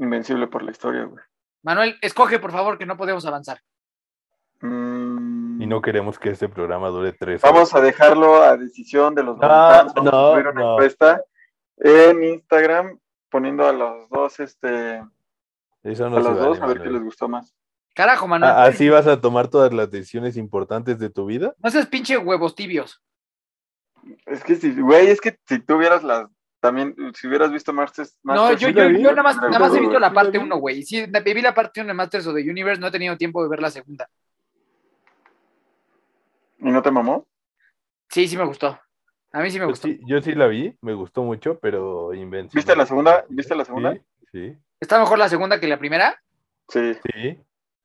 Invencible 0.00 0.46
por 0.46 0.62
la 0.62 0.70
historia, 0.70 1.04
güey. 1.04 1.22
Manuel, 1.62 1.98
escoge, 2.00 2.38
por 2.38 2.52
favor, 2.52 2.78
que 2.78 2.86
no 2.86 2.96
podemos 2.96 3.26
avanzar. 3.26 3.60
Mm, 4.62 5.39
Y 5.60 5.66
no 5.66 5.82
queremos 5.82 6.18
que 6.18 6.30
este 6.30 6.48
programa 6.48 6.88
dure 6.88 7.12
tres 7.12 7.42
Vamos 7.42 7.74
a 7.74 7.80
dejarlo 7.80 8.42
a 8.42 8.56
decisión 8.56 9.14
de 9.14 9.22
los 9.22 9.36
No, 9.36 9.42
mexicanos. 9.42 9.94
Vamos 9.94 10.12
a 10.12 10.16
no, 10.16 10.32
subir 10.32 10.46
una 10.46 10.60
no. 10.60 10.72
encuesta 10.74 11.22
en 11.76 12.24
Instagram 12.24 12.98
poniendo 13.30 13.66
a 13.66 13.72
los 13.72 14.08
dos, 14.08 14.40
este, 14.40 15.02
Eso 15.82 16.06
a 16.06 16.10
no 16.10 16.16
los 16.16 16.24
vale, 16.28 16.40
dos, 16.40 16.60
a 16.60 16.66
ver 16.66 16.80
qué 16.82 16.90
les 16.90 17.02
gustó 17.02 17.28
más. 17.28 17.54
Carajo, 17.94 18.26
Manuel. 18.26 18.50
Ah, 18.50 18.64
¿Así 18.64 18.88
vas 18.88 19.06
a 19.06 19.20
tomar 19.20 19.48
todas 19.48 19.72
las 19.72 19.90
decisiones 19.90 20.36
importantes 20.36 20.98
de 20.98 21.10
tu 21.10 21.26
vida? 21.26 21.54
No 21.62 21.70
seas 21.70 21.86
pinche 21.86 22.16
huevos 22.16 22.54
tibios. 22.54 23.02
Es 24.26 24.42
que 24.42 24.56
si, 24.56 24.80
güey, 24.80 25.08
es 25.08 25.20
que 25.20 25.38
si 25.46 25.58
tú 25.58 25.76
vieras 25.76 26.02
las, 26.02 26.26
también, 26.60 26.94
si 27.14 27.26
hubieras 27.28 27.52
visto 27.52 27.72
Masters, 27.72 28.16
No, 28.22 28.52
yo, 28.54 28.68
yo, 28.70 28.88
yo 28.90 29.10
nada 29.10 29.22
más, 29.22 29.36
nada 29.36 29.58
más 29.58 29.74
he 29.74 29.80
visto 29.80 29.98
la 29.98 30.12
parte 30.12 30.38
1, 30.38 30.56
güey. 30.56 30.82
Sí, 30.82 31.04
vi 31.06 31.42
la 31.42 31.54
parte 31.54 31.80
1 31.80 31.88
de 31.88 31.94
Masters 31.94 32.26
of 32.26 32.34
the 32.34 32.50
Universe, 32.50 32.80
no 32.80 32.86
he 32.86 32.90
tenido 32.90 33.16
tiempo 33.16 33.42
de 33.42 33.48
ver 33.48 33.60
la 33.60 33.70
segunda. 33.70 34.08
¿Y 36.60 36.70
no 36.70 36.82
te 36.82 36.90
mamó? 36.90 37.26
Sí, 38.08 38.26
sí 38.28 38.36
me 38.36 38.44
gustó. 38.44 38.78
A 39.32 39.40
mí 39.40 39.50
sí 39.50 39.58
me 39.58 39.64
Yo 39.64 39.68
gustó. 39.70 39.86
sí, 39.88 40.00
yo 40.06 40.20
sí 40.20 40.34
la 40.34 40.46
vi, 40.48 40.76
me 40.80 40.94
gustó 40.94 41.22
mucho, 41.22 41.58
pero 41.60 42.12
Invencible. 42.14 42.58
¿Viste 42.58 42.76
la 42.76 42.86
segunda? 42.86 43.24
¿Viste 43.28 43.54
la 43.54 43.64
segunda? 43.64 43.94
Sí, 43.94 44.00
sí, 44.32 44.56
¿Está 44.80 44.98
mejor 44.98 45.18
la 45.18 45.28
segunda 45.28 45.60
que 45.60 45.68
la 45.68 45.78
primera? 45.78 46.20
Sí. 46.68 46.94
sí, 46.94 47.38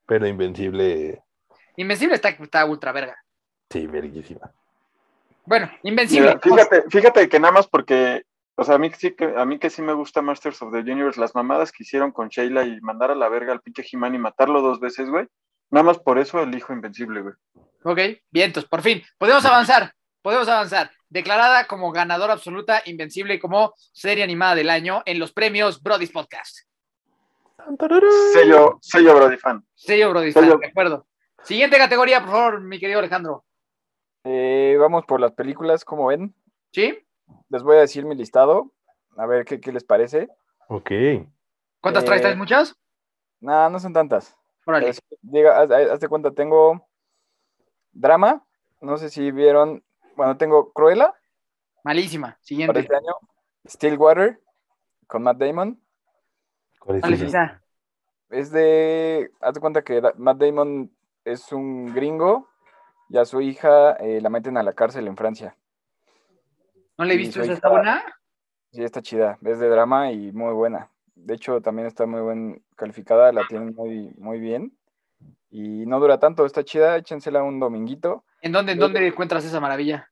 pero 0.05 0.27
Invencible, 0.27 1.21
Invencible 1.77 2.15
está, 2.15 2.29
está 2.29 2.65
ultra 2.65 2.91
verga. 2.91 3.15
sí, 3.69 3.85
verguísima. 3.87 4.51
Bueno, 5.45 5.69
Invencible. 5.83 6.29
Mira, 6.29 6.39
fíjate, 6.41 6.83
fíjate 6.89 7.29
que 7.29 7.39
nada 7.39 7.51
más 7.53 7.67
porque, 7.67 8.23
o 8.55 8.63
sea, 8.63 8.75
a 8.75 8.77
mí, 8.79 8.89
sí 8.97 9.11
que, 9.15 9.25
a 9.37 9.45
mí 9.45 9.59
que 9.59 9.69
sí 9.69 9.81
me 9.83 9.93
gusta 9.93 10.21
Masters 10.23 10.61
of 10.63 10.71
the 10.71 10.79
Universe, 10.79 11.19
las 11.19 11.35
mamadas 11.35 11.71
que 11.71 11.83
hicieron 11.83 12.11
con 12.11 12.29
Sheila 12.29 12.63
y 12.65 12.79
mandar 12.81 13.11
a 13.11 13.15
la 13.15 13.29
verga 13.29 13.51
al 13.53 13.61
pinche 13.61 13.83
He-Man 13.91 14.15
y 14.15 14.19
matarlo 14.19 14.61
dos 14.61 14.79
veces, 14.79 15.09
güey. 15.09 15.27
Nada 15.69 15.83
más 15.83 15.99
por 15.99 16.17
eso 16.17 16.41
elijo 16.41 16.73
Invencible, 16.73 17.21
güey. 17.21 17.33
Ok, 17.87 17.99
vientos, 18.31 18.65
por 18.65 18.81
fin. 18.81 19.03
Podemos 19.19 19.45
avanzar, 19.45 19.93
podemos 20.23 20.47
avanzar. 20.47 20.89
Declarada 21.07 21.67
como 21.67 21.91
ganadora 21.91 22.33
absoluta, 22.33 22.81
Invencible 22.85 23.39
como 23.39 23.73
serie 23.93 24.23
animada 24.23 24.55
del 24.55 24.71
año 24.71 25.03
en 25.05 25.19
los 25.19 25.31
premios 25.31 25.81
Brody's 25.83 26.11
Podcast. 26.11 26.61
Sello, 28.33 28.77
sello 28.81 29.15
Brody 29.15 29.37
fan. 29.37 29.63
Sello 29.75 30.09
Brody's 30.09 30.33
Sello. 30.33 30.51
Fan, 30.53 30.59
de 30.59 30.67
acuerdo. 30.67 31.07
Siguiente 31.43 31.77
categoría, 31.77 32.21
por 32.21 32.31
favor, 32.31 32.61
mi 32.61 32.79
querido 32.79 32.99
Alejandro. 32.99 33.45
Eh, 34.23 34.75
vamos 34.79 35.05
por 35.05 35.19
las 35.19 35.31
películas, 35.33 35.85
como 35.85 36.07
ven. 36.07 36.33
¿Sí? 36.71 36.97
Les 37.49 37.63
voy 37.63 37.77
a 37.77 37.81
decir 37.81 38.03
mi 38.05 38.15
listado, 38.15 38.71
a 39.17 39.25
ver 39.25 39.45
qué, 39.45 39.59
qué 39.59 39.71
les 39.71 39.83
parece. 39.83 40.27
Ok. 40.67 40.89
¿Cuántas 41.81 42.03
Eh, 42.03 42.05
traes? 42.07 42.21
¿Traes 42.21 42.37
muchas? 42.37 42.75
Nah, 43.41 43.69
no 43.69 43.79
son 43.79 43.93
tantas. 43.93 44.35
Órale. 44.65 44.89
Es- 44.89 45.01
Diga, 45.21 45.61
haz, 45.61 45.71
haz 45.71 45.99
de 45.99 46.07
cuenta, 46.07 46.31
tengo 46.31 46.87
drama, 47.95 48.45
no 48.81 48.97
sé 48.97 49.09
si 49.09 49.31
vieron, 49.31 49.83
bueno, 50.15 50.37
tengo 50.37 50.71
Cruella 50.71 51.15
Malísima. 51.83 52.27
para 52.27 52.37
Siguiente. 52.41 52.79
este 52.79 52.95
año, 52.95 53.15
Stillwater 53.67 54.39
con 55.07 55.23
Matt 55.23 55.37
Damon. 55.37 55.81
¿Cuál 56.79 56.97
es 56.97 57.01
¿Cuál 57.01 57.13
es 57.13 57.21
esa? 57.21 57.61
Es 58.29 58.51
de, 58.51 59.31
haz 59.39 59.53
de 59.53 59.59
cuenta 59.59 59.83
que 59.83 60.01
Matt 60.17 60.37
Damon 60.37 60.91
es 61.23 61.51
un 61.51 61.93
gringo 61.93 62.49
y 63.09 63.17
a 63.17 63.25
su 63.25 63.41
hija 63.41 63.93
eh, 63.93 64.19
la 64.21 64.29
meten 64.29 64.57
a 64.57 64.63
la 64.63 64.73
cárcel 64.73 65.07
en 65.07 65.15
Francia. 65.15 65.55
¿No 66.97 67.05
le 67.05 67.13
he 67.13 67.17
visto 67.17 67.41
esa? 67.41 67.53
¿Está 67.53 67.69
fan. 67.69 67.77
buena? 67.77 68.03
Sí, 68.71 68.83
está 68.83 69.01
chida. 69.01 69.37
Es 69.43 69.59
de 69.59 69.69
drama 69.69 70.11
y 70.11 70.31
muy 70.31 70.53
buena. 70.53 70.89
De 71.15 71.33
hecho, 71.33 71.61
también 71.61 71.87
está 71.87 72.05
muy 72.05 72.21
bien 72.21 72.63
calificada, 72.75 73.31
la 73.31 73.47
tienen 73.47 73.73
muy, 73.75 74.13
muy 74.17 74.39
bien. 74.39 74.77
Y 75.57 75.85
no 75.85 76.01
dura 76.01 76.19
tanto, 76.19 76.45
está 76.45 76.65
chida, 76.65 76.97
échensela 76.97 77.41
un 77.41 77.61
dominguito. 77.61 78.25
¿En 78.41 78.51
dónde, 78.51 78.73
en 78.73 78.79
dónde 78.79 79.07
encuentras 79.07 79.45
esa 79.45 79.61
maravilla? 79.61 80.11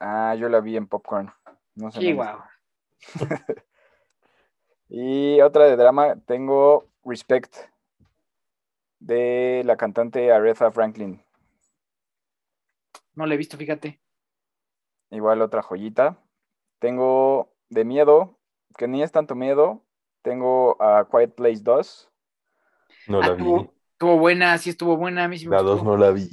Ah, 0.00 0.34
yo 0.36 0.48
la 0.48 0.60
vi 0.60 0.74
en 0.74 0.86
Popcorn. 0.86 1.30
No 1.74 1.90
sé 1.90 2.14
wow. 2.14 2.38
Y 4.88 5.38
otra 5.42 5.66
de 5.66 5.76
drama, 5.76 6.16
tengo 6.24 6.88
Respect 7.04 7.54
de 9.00 9.60
la 9.66 9.76
cantante 9.76 10.32
Aretha 10.32 10.70
Franklin. 10.70 11.22
No 13.16 13.26
la 13.26 13.34
he 13.34 13.36
visto, 13.36 13.58
fíjate. 13.58 14.00
Igual 15.10 15.42
otra 15.42 15.60
joyita. 15.60 16.22
Tengo 16.78 17.52
de 17.68 17.84
miedo, 17.84 18.38
que 18.78 18.88
ni 18.88 19.02
es 19.02 19.12
tanto 19.12 19.34
miedo. 19.34 19.84
Tengo 20.22 20.82
a 20.82 21.06
Quiet 21.06 21.34
Place 21.34 21.60
2. 21.62 22.10
No 23.08 23.20
la 23.20 23.26
Ah, 23.26 23.32
vi. 23.32 23.75
Estuvo, 23.96 24.18
buena, 24.18 24.58
sí 24.58 24.68
estuvo 24.68 24.94
buena. 24.98 25.24
A 25.24 25.28
mí 25.28 25.38
sí 25.38 25.48
me 25.48 25.56
La 25.56 25.62
gustó. 25.62 25.76
dos 25.76 25.82
no 25.84 25.96
la 25.96 26.10
vi. 26.10 26.28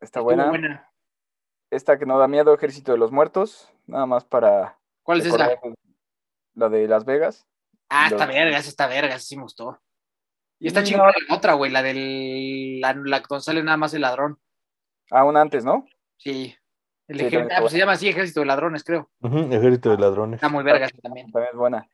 Está 0.00 0.20
buena. 0.22 0.48
buena. 0.48 0.90
Esta 1.70 1.98
que 1.98 2.06
no 2.06 2.18
da 2.18 2.28
miedo, 2.28 2.54
Ejército 2.54 2.92
de 2.92 2.98
los 2.98 3.12
Muertos. 3.12 3.70
Nada 3.86 4.06
más 4.06 4.24
para 4.24 4.78
¿Cuál 5.02 5.20
es 5.20 5.26
esa? 5.26 5.50
La 6.54 6.70
de 6.70 6.88
Las 6.88 7.04
Vegas. 7.04 7.46
Ah, 7.90 8.04
Los- 8.08 8.12
está 8.18 8.24
verga, 8.32 8.56
esa 8.56 8.70
está 8.70 8.86
verga, 8.86 9.16
esa 9.16 9.18
sí 9.26 9.36
me 9.36 9.42
gustó. 9.42 9.78
Y 10.58 10.68
está 10.68 10.80
no- 10.80 11.06
la 11.28 11.34
otra, 11.36 11.52
güey, 11.52 11.70
la 11.70 11.82
del. 11.82 12.80
La, 12.80 12.94
la 12.94 13.20
donde 13.20 13.42
sale 13.44 13.62
nada 13.62 13.76
más 13.76 13.92
el 13.92 14.00
ladrón. 14.00 14.38
Ah, 15.10 15.24
una 15.24 15.42
antes, 15.42 15.62
¿no? 15.62 15.84
Sí. 16.16 16.56
El 17.06 17.18
Sí, 17.18 17.26
ejército- 17.26 17.54
ah, 17.54 17.60
pues 17.60 17.72
se 17.72 17.78
llama 17.78 17.92
así 17.92 18.08
Ejército 18.08 18.40
de 18.40 18.46
Ladrones, 18.46 18.82
creo. 18.82 19.10
Ejército 19.22 19.90
de 19.90 19.98
ladrones. 19.98 20.36
Está 20.38 20.48
muy 20.48 20.64
verga 20.64 20.86
esa 20.86 20.96
también. 21.02 21.30
También 21.30 21.50
es 21.52 21.58
buena. 21.58 21.86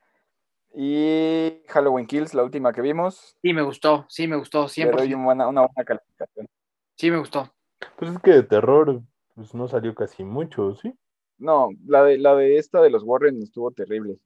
Y 0.75 1.63
Halloween 1.69 2.07
Kills, 2.07 2.33
la 2.35 2.45
última 2.45 2.73
que 2.73 2.81
vimos. 2.81 3.37
Sí, 3.43 3.53
me 3.53 3.63
gustó, 3.63 4.07
sí, 4.09 4.27
me 4.29 4.37
gustó, 4.37 4.63
Le 4.63 4.69
100%. 4.69 4.97
doy 4.99 5.15
un 5.15 5.25
buena- 5.25 5.49
una 5.49 5.63
buena 5.63 5.85
calificación. 5.85 6.47
Sí, 6.97 7.11
me 7.11 7.19
gustó. 7.19 7.53
Pues 7.97 8.13
es 8.13 8.19
que 8.21 8.31
de 8.31 8.43
terror 8.43 9.03
pues 9.35 9.55
no 9.55 9.67
salió 9.69 9.95
casi 9.95 10.23
mucho, 10.23 10.75
¿sí? 10.77 10.95
No, 11.39 11.71
la 11.87 12.05
de, 12.05 12.19
la 12.19 12.35
de 12.35 12.59
esta 12.59 12.81
de 12.83 12.91
los 12.91 13.03
Warren 13.05 13.43
estuvo 13.43 13.71
terrible. 13.71 14.19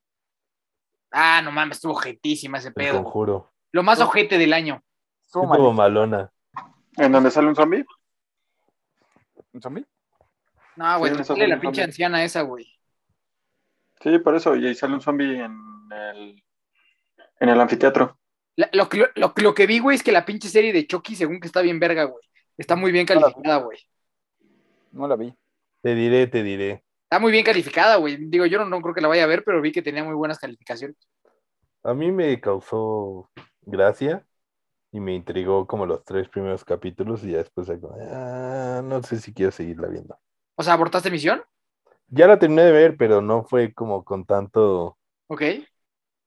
Ah, 1.12 1.40
no 1.42 1.52
mames, 1.52 1.76
estuvo 1.76 1.92
ojetísima 1.92 2.58
ese 2.58 2.72
pedo. 2.72 3.02
conjuro. 3.02 3.52
Lo 3.70 3.82
más 3.84 4.00
ojete 4.00 4.36
del 4.38 4.52
año. 4.52 4.82
Estuvo 5.24 5.44
Estuvo 5.44 5.72
malona. 5.72 6.30
¿En 6.96 7.12
donde 7.12 7.30
sale 7.30 7.46
un 7.48 7.54
zombie? 7.56 7.84
¿Un 9.52 9.62
zombie? 9.62 9.86
No, 10.76 10.98
güey, 10.98 11.14
Sí, 11.14 11.24
sale 11.24 11.46
la 11.46 11.60
pinche 11.60 11.76
zombie. 11.76 11.84
anciana 11.84 12.24
esa, 12.24 12.42
güey. 12.42 12.66
Sí, 14.00 14.18
por 14.18 14.34
eso. 14.34 14.56
Y 14.56 14.66
ahí 14.66 14.74
sale 14.74 14.94
un 14.94 15.00
zombie 15.00 15.38
en 15.40 15.56
el, 15.94 16.42
en 17.40 17.48
el 17.48 17.60
anfiteatro. 17.60 18.18
La- 18.56 18.70
Lo, 18.72 18.88
que- 18.88 19.06
lo, 19.16 19.32
lo 19.36 19.54
que 19.54 19.66
vi, 19.66 19.78
güey, 19.80 19.96
es 19.96 20.02
que 20.02 20.12
la 20.12 20.24
pinche 20.24 20.48
serie 20.48 20.72
de 20.72 20.86
Chucky, 20.86 21.16
según 21.16 21.40
que 21.40 21.46
está 21.46 21.60
bien 21.62 21.80
verga, 21.80 22.04
güey. 22.04 22.22
Está 22.56 22.76
muy 22.76 22.92
bien 22.92 23.06
calificada, 23.06 23.56
güey. 23.56 23.78
No 24.92 25.08
la 25.08 25.16
vi. 25.16 25.34
Te 25.82 25.94
diré, 25.94 26.26
te 26.28 26.42
diré. 26.42 26.84
Está 27.04 27.18
muy 27.18 27.32
bien 27.32 27.44
calificada, 27.44 27.96
güey. 27.96 28.16
Digo, 28.28 28.46
yo 28.46 28.58
no, 28.58 28.64
no 28.66 28.80
creo 28.80 28.94
que 28.94 29.00
la 29.00 29.08
vaya 29.08 29.24
a 29.24 29.28
ver, 29.28 29.42
pero 29.44 29.60
vi 29.60 29.72
que 29.72 29.82
tenía 29.82 30.04
muy 30.04 30.14
buenas 30.14 30.38
calificaciones. 30.38 30.96
A 31.82 31.94
mí 31.94 32.10
me 32.12 32.40
causó 32.40 33.30
gracia 33.62 34.24
y 34.92 35.00
me 35.00 35.14
intrigó 35.14 35.66
como 35.66 35.86
los 35.86 36.04
tres 36.04 36.28
primeros 36.28 36.64
capítulos 36.64 37.24
y 37.24 37.32
ya 37.32 37.38
después 37.38 37.68
"Ah, 38.10 38.80
no 38.84 39.02
sé 39.02 39.18
si 39.18 39.34
quiero 39.34 39.50
seguirla 39.50 39.88
viendo. 39.88 40.16
O 40.56 40.62
sea, 40.62 40.74
¿abortaste 40.74 41.10
misión? 41.10 41.42
Ya 42.08 42.26
la 42.28 42.38
terminé 42.38 42.62
de 42.62 42.72
ver, 42.72 42.96
pero 42.96 43.20
no 43.20 43.44
fue 43.44 43.74
como 43.74 44.04
con 44.04 44.24
tanto, 44.24 44.96
Ok. 45.26 45.42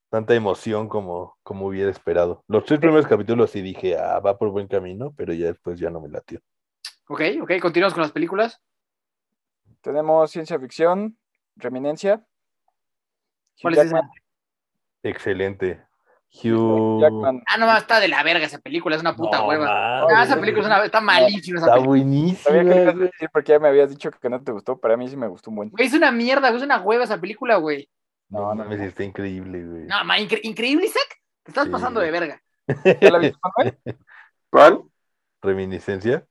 Tanta 0.10 0.34
emoción 0.36 0.88
como, 0.88 1.38
como 1.44 1.68
hubiera 1.68 1.92
esperado. 1.92 2.44
Los 2.48 2.66
tres 2.66 2.80
primeros 2.80 3.08
capítulos 3.08 3.52
sí 3.52 3.62
dije, 3.62 3.98
ah, 3.98 4.20
va 4.20 4.38
por 4.38 4.50
buen 4.50 4.68
camino, 4.68 5.14
pero 5.16 5.34
ya 5.34 5.48
después 5.48 5.80
ya 5.80 5.90
no 5.90 6.00
me 6.02 6.10
latió. 6.10 6.40
Ok, 7.08 7.22
ok. 7.42 7.52
Continuamos 7.62 7.94
con 7.94 8.04
las 8.04 8.12
películas. 8.12 8.62
Tenemos 9.82 10.32
ciencia 10.32 10.60
ficción, 10.60 11.18
Reminencia. 11.56 12.26
¿Cuál 13.62 13.74
Hugh 13.74 13.80
es 13.80 13.86
esa? 13.88 14.02
Excelente. 15.04 15.84
Hugh. 16.30 17.02
Jackman. 17.02 17.42
Ah, 17.48 17.58
no, 17.58 17.78
está 17.78 18.00
de 18.00 18.08
la 18.10 18.22
verga 18.24 18.46
esa 18.46 18.60
película, 18.60 18.96
es 18.96 19.02
una 19.02 19.16
puta 19.16 19.40
No 19.40 19.48
hueva. 19.48 20.02
Ah, 20.02 20.24
esa 20.24 20.40
película 20.40 20.62
es 20.62 20.68
una, 20.68 20.86
está 20.86 21.00
malísima 21.02 21.60
esa 21.60 21.68
Está 21.68 21.76
película. 21.76 21.88
buenísima. 21.88 22.44
Sabía 22.44 22.94
que 22.94 23.00
decir 23.00 23.30
porque 23.32 23.52
ya 23.54 23.60
me 23.60 23.68
habías 23.70 23.90
dicho 23.90 24.12
que 24.12 24.30
no 24.30 24.44
te 24.44 24.52
gustó, 24.52 24.78
pero 24.78 24.94
a 24.94 24.98
mí 24.98 25.08
sí 25.08 25.16
me 25.16 25.28
gustó 25.28 25.50
un 25.50 25.56
buen. 25.56 25.70
Güey, 25.70 25.88
es 25.88 25.94
una 25.94 26.12
mierda, 26.12 26.50
es 26.50 26.62
una 26.62 26.82
hueva 26.82 27.06
esa 27.06 27.20
película, 27.20 27.56
güey. 27.58 27.90
No, 28.30 28.54
No, 28.54 28.66
no. 28.66 28.74
está 28.74 29.04
increíble, 29.04 29.64
güey. 29.66 29.84
No, 29.86 30.04
ma, 30.06 30.18
incre- 30.20 30.42
increíble, 30.44 30.86
Isaac. 30.86 31.22
Te 31.44 31.52
estás 31.52 31.66
Sí. 31.66 31.72
pasando 31.72 32.00
de 32.02 32.12
verga. 32.12 32.42
¿Ya 33.02 33.10
la 33.12 33.20
viste, 33.20 33.38
Manuel? 33.42 33.78
¿Cuál? 34.50 34.82
Reminiscencia. 35.42 36.26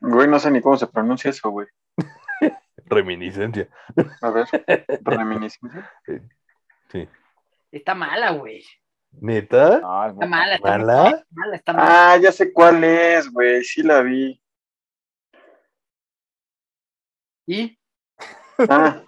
Güey, 0.00 0.28
no 0.28 0.38
sé 0.38 0.50
ni 0.50 0.60
cómo 0.60 0.76
se 0.76 0.86
pronuncia 0.86 1.30
eso, 1.30 1.48
güey. 1.50 1.66
Reminiscencia. 2.86 3.68
A 4.20 4.30
ver, 4.30 4.46
reminiscencia. 5.02 5.90
Sí. 6.90 7.08
Está 7.72 7.94
mala, 7.94 8.30
güey. 8.32 8.62
¿Neta? 9.12 9.80
No, 9.80 10.04
es 10.06 10.12
Está 10.12 10.26
mala, 10.26 10.54
está 10.56 10.78
mala, 10.78 11.56
está 11.56 11.72
mala. 11.72 12.12
Ah, 12.12 12.16
ya 12.18 12.30
sé 12.32 12.52
cuál 12.52 12.84
es, 12.84 13.30
güey. 13.30 13.64
Sí 13.64 13.82
la 13.82 14.02
vi. 14.02 14.40
¿Y? 17.46 17.78
Ah, 18.68 19.02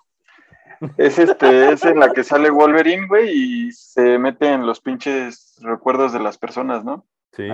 es 0.97 1.19
este, 1.19 1.73
es 1.73 1.85
en 1.85 2.01
la 2.01 2.13
que 2.13 2.25
sale 2.25 2.51
Wolverine, 2.51 3.07
güey, 3.07 3.31
y 3.31 3.73
se 3.73 4.19
mete 4.19 4.53
en 4.53 4.67
los 4.67 4.81
pinches 4.81 5.57
recuerdos 5.61 6.13
de 6.13 6.21
las 6.21 6.39
personas, 6.39 6.85
¿no? 6.85 7.07
Sí. 7.33 7.49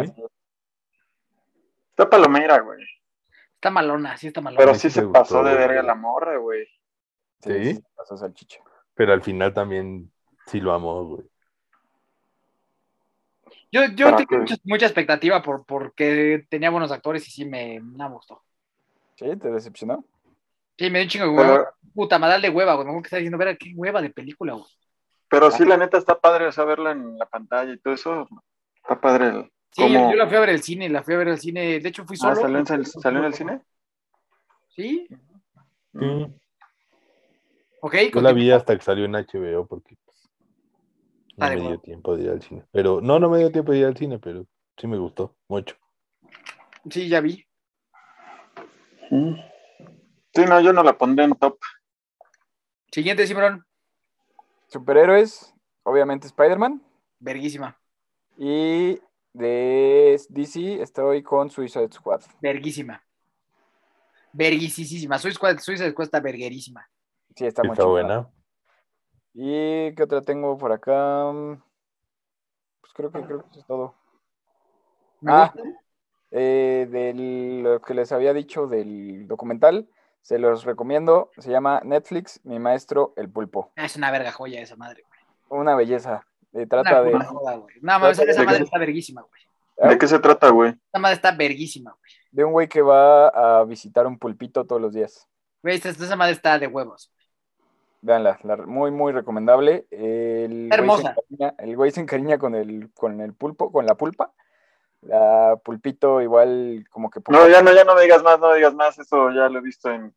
Está 1.91 2.09
palomera, 2.09 2.61
güey. 2.61 2.85
Está 3.55 3.71
malona, 3.71 4.17
sí 4.17 4.29
está 4.29 4.41
malona. 4.41 4.59
Pero 4.59 4.75
sí 4.75 4.83
sí 4.83 4.91
se 4.91 5.03
gustó, 5.03 5.21
pasó 5.21 5.43
de 5.43 5.55
güey. 5.55 5.67
verga 5.67 5.83
la 5.83 5.95
morra, 5.95 6.37
güey. 6.37 6.67
Sí, 7.41 7.53
¿Sí? 7.53 7.65
sí, 7.65 7.75
se 7.75 7.83
pasó 7.97 8.17
salchicha. 8.17 8.61
Pero 8.95 9.13
al 9.13 9.23
final 9.23 9.53
también 9.53 10.11
sí 10.47 10.61
lo 10.61 10.73
amó, 10.73 11.05
güey. 11.05 11.25
Yo, 13.73 13.85
yo 13.95 14.11
mucha, 14.13 14.55
mucha 14.65 14.87
expectativa 14.87 15.43
por, 15.43 15.67
porque 15.67 16.47
tenía 16.49 16.71
buenos 16.71 16.93
actores 16.93 17.27
y 17.27 17.31
sí 17.31 17.45
me, 17.45 17.81
me 17.81 18.09
gustó. 18.09 18.43
¿Sí? 19.17 19.37
¿Te 19.37 19.51
decepcionó? 19.51 20.05
Sí, 20.79 20.91
me 20.91 20.99
dio 20.99 21.03
un 21.05 21.09
chingo 21.09 21.25
de 21.27 21.31
hueva. 21.31 21.55
Pero, 21.57 21.67
Puta, 21.95 22.19
madral 22.19 22.43
de 22.43 22.51
hueva, 22.51 22.75
güey. 22.75 22.87
Me 22.87 22.93
que 23.01 23.07
estaba 23.07 23.19
diciendo, 23.21 23.39
verga, 23.39 23.57
qué 23.57 23.73
hueva 23.75 24.03
de 24.03 24.11
película, 24.11 24.53
güey. 24.53 24.67
pero 25.31 25.51
sí, 25.51 25.65
la 25.65 25.77
neta 25.79 25.97
está 25.99 26.19
padre, 26.21 26.47
o 26.47 26.53
sea, 26.53 26.65
verla 26.65 26.91
en 26.93 27.19
la 27.19 27.27
pantalla 27.27 27.73
y 27.73 27.79
todo 27.79 27.95
eso. 27.95 28.29
Está 28.77 29.01
padre. 29.01 29.29
el- 29.29 29.53
Sí, 29.73 29.83
¿Cómo? 29.83 30.11
yo, 30.11 30.17
la 30.17 30.27
fui 30.27 30.37
a 30.37 30.41
ver 30.41 30.51
al 30.51 30.63
cine, 30.63 30.89
la 30.89 31.03
fui 31.03 31.15
a 31.15 31.19
ver 31.19 31.29
al 31.29 31.39
cine. 31.39 31.81
De 31.81 31.89
hecho, 31.89 32.05
fui 32.07 32.17
Ah, 32.21 32.35
solo. 32.35 32.37
¿salió 32.37 32.59
en, 32.59 32.73
el- 32.73 32.87
¿salió 32.87 33.19
en 33.19 33.25
el 33.27 33.35
cine? 33.35 33.61
Sí, 34.75 35.07
Sí. 35.99 36.27
ok. 37.81 37.95
Yo 38.15 38.21
la 38.23 38.33
vi 38.33 38.51
hasta 38.51 38.77
que 38.77 38.83
salió 38.85 39.05
en 39.07 39.15
HBO 39.17 39.67
porque 39.67 39.97
pues, 40.05 40.29
no 41.37 41.47
Ah, 41.47 41.51
me 41.51 41.57
dio 41.61 41.79
tiempo 41.81 42.17
de 42.17 42.25
ir 42.25 42.31
al 42.31 42.43
cine. 42.43 42.65
Pero 42.73 43.01
no, 43.03 43.19
no 43.19 43.29
me 43.31 43.39
dio 43.39 43.51
tiempo 43.53 43.73
de 43.73 43.79
ir 43.79 43.87
al 43.87 43.97
cine, 43.97 44.19
pero 44.19 44.47
sí 44.79 44.87
me 44.87 44.97
gustó 44.99 45.35
mucho. 45.49 45.77
Sí, 46.91 47.09
ya 47.09 47.21
vi. 47.21 47.45
Mm. 49.11 49.35
Sí, 50.37 50.45
no, 50.45 50.61
yo 50.61 50.73
no 50.73 50.83
la 50.83 50.97
pondré 50.99 51.25
en 51.25 51.33
top. 51.35 51.59
Siguiente, 52.93 53.27
Simón. 53.27 53.65
Superhéroes, 54.69 55.55
obviamente 55.83 56.27
Spider-Man. 56.27 56.83
Verguísima. 57.19 57.79
Y 58.37 59.01
de 59.33 60.21
DC 60.29 60.83
estoy 60.83 61.23
con 61.23 61.51
Suicide 61.51 61.91
Squad. 61.93 62.21
Verguísima. 62.41 63.03
Verguisísima. 64.33 65.19
Squad, 65.19 65.59
Suiza 65.59 65.91
Squad 65.91 66.05
está 66.05 66.21
verguerísima. 66.21 66.87
Sí, 67.35 67.47
está 67.47 67.63
muy 67.63 67.73
Está 67.73 67.87
buena. 67.87 68.29
¿Y 69.33 69.95
qué 69.95 70.03
otra 70.03 70.21
tengo 70.23 70.57
por 70.59 70.73
acá? 70.73 71.31
Pues 72.81 72.93
creo 72.95 73.11
que 73.11 73.23
creo 73.23 73.43
que 73.43 73.49
eso 73.51 73.61
es 73.61 73.67
todo. 73.67 73.95
Me 75.21 75.33
Ah. 75.33 75.53
gusta. 75.55 75.69
Eh, 76.33 76.87
de 76.91 77.15
lo 77.63 77.81
que 77.81 77.95
les 77.95 78.13
había 78.13 78.35
dicho 78.35 78.67
del 78.67 79.27
documental, 79.29 79.89
se 80.27 80.41
los 80.41 80.65
recomiendo. 80.65 81.31
Se 81.39 81.53
llama 81.53 81.81
Netflix, 81.85 82.41
Mi 82.43 82.59
Maestro 82.59 83.13
el 83.17 83.31
Pulpo. 83.31 83.71
Ah, 83.77 83.85
Es 83.85 83.95
una 83.95 84.11
verga 84.11 84.33
joya 84.33 84.61
esa 84.61 84.75
madre, 84.75 85.05
güey. 85.07 85.61
Una 85.61 85.77
belleza. 85.77 86.27
Eh, 86.53 86.59
Una 86.59 86.67
trata 86.67 87.03
de. 87.05 87.13
puta 87.13 87.25
joda, 87.27 87.57
güey. 87.59 87.77
No, 87.81 87.99
mames, 88.01 88.19
esa 88.19 88.41
de- 88.41 88.47
madre 88.47 88.65
está 88.65 88.77
verguísima, 88.79 89.23
güey. 89.23 89.89
¿De 89.91 89.99
qué 89.99 90.09
se 90.09 90.19
trata, 90.19 90.49
güey? 90.49 90.71
Esa 90.89 90.99
madre 90.99 91.15
está 91.15 91.31
verguísima, 91.31 91.93
güey. 91.93 92.13
de 92.33 92.45
un 92.45 92.51
güey 92.53 92.67
que 92.69 92.83
va 92.83 93.29
a 93.29 93.65
visitar 93.65 94.05
un 94.07 94.19
pulpito 94.19 94.65
todos 94.67 94.83
los 94.83 94.93
días. 94.93 95.29
Güey, 95.63 95.77
esa, 95.77 95.91
esa 95.91 96.17
madre 96.17 96.33
está 96.33 96.59
de 96.59 96.67
huevos. 96.67 97.13
Veanla, 98.03 98.39
la- 98.43 98.57
muy, 98.57 98.91
muy 98.91 99.13
recomendable. 99.13 99.87
El 99.93 100.65
Está 100.71 100.77
güey 100.83 100.91
se 100.91 101.07
hermosa. 101.07 101.15
encariña- 101.17 101.55
el 101.59 101.77
güey 101.77 101.91
se 101.93 102.01
encariña 102.01 102.39
con 102.39 102.55
el, 102.57 102.91
con 102.95 103.21
el 103.21 103.33
pulpo, 103.33 103.71
con 103.71 103.87
la 103.87 103.95
pulpa. 103.95 104.33
La 105.07 105.57
pulpito 105.65 106.21
igual 106.21 106.85
como 106.91 107.11
que... 107.11 107.21
No, 107.29 107.49
ya 107.49 107.63
no, 107.63 107.73
ya 107.73 107.85
no 107.85 107.95
me 107.95 108.03
digas 108.03 108.23
más, 108.23 108.41
no 108.41 108.51
me 108.51 108.57
digas 108.57 108.75
más, 108.75 108.99
eso 108.99 109.31
ya 109.31 109.49
lo 109.49 109.59
he 109.59 109.63
visto 109.63 109.91
en, 109.91 110.13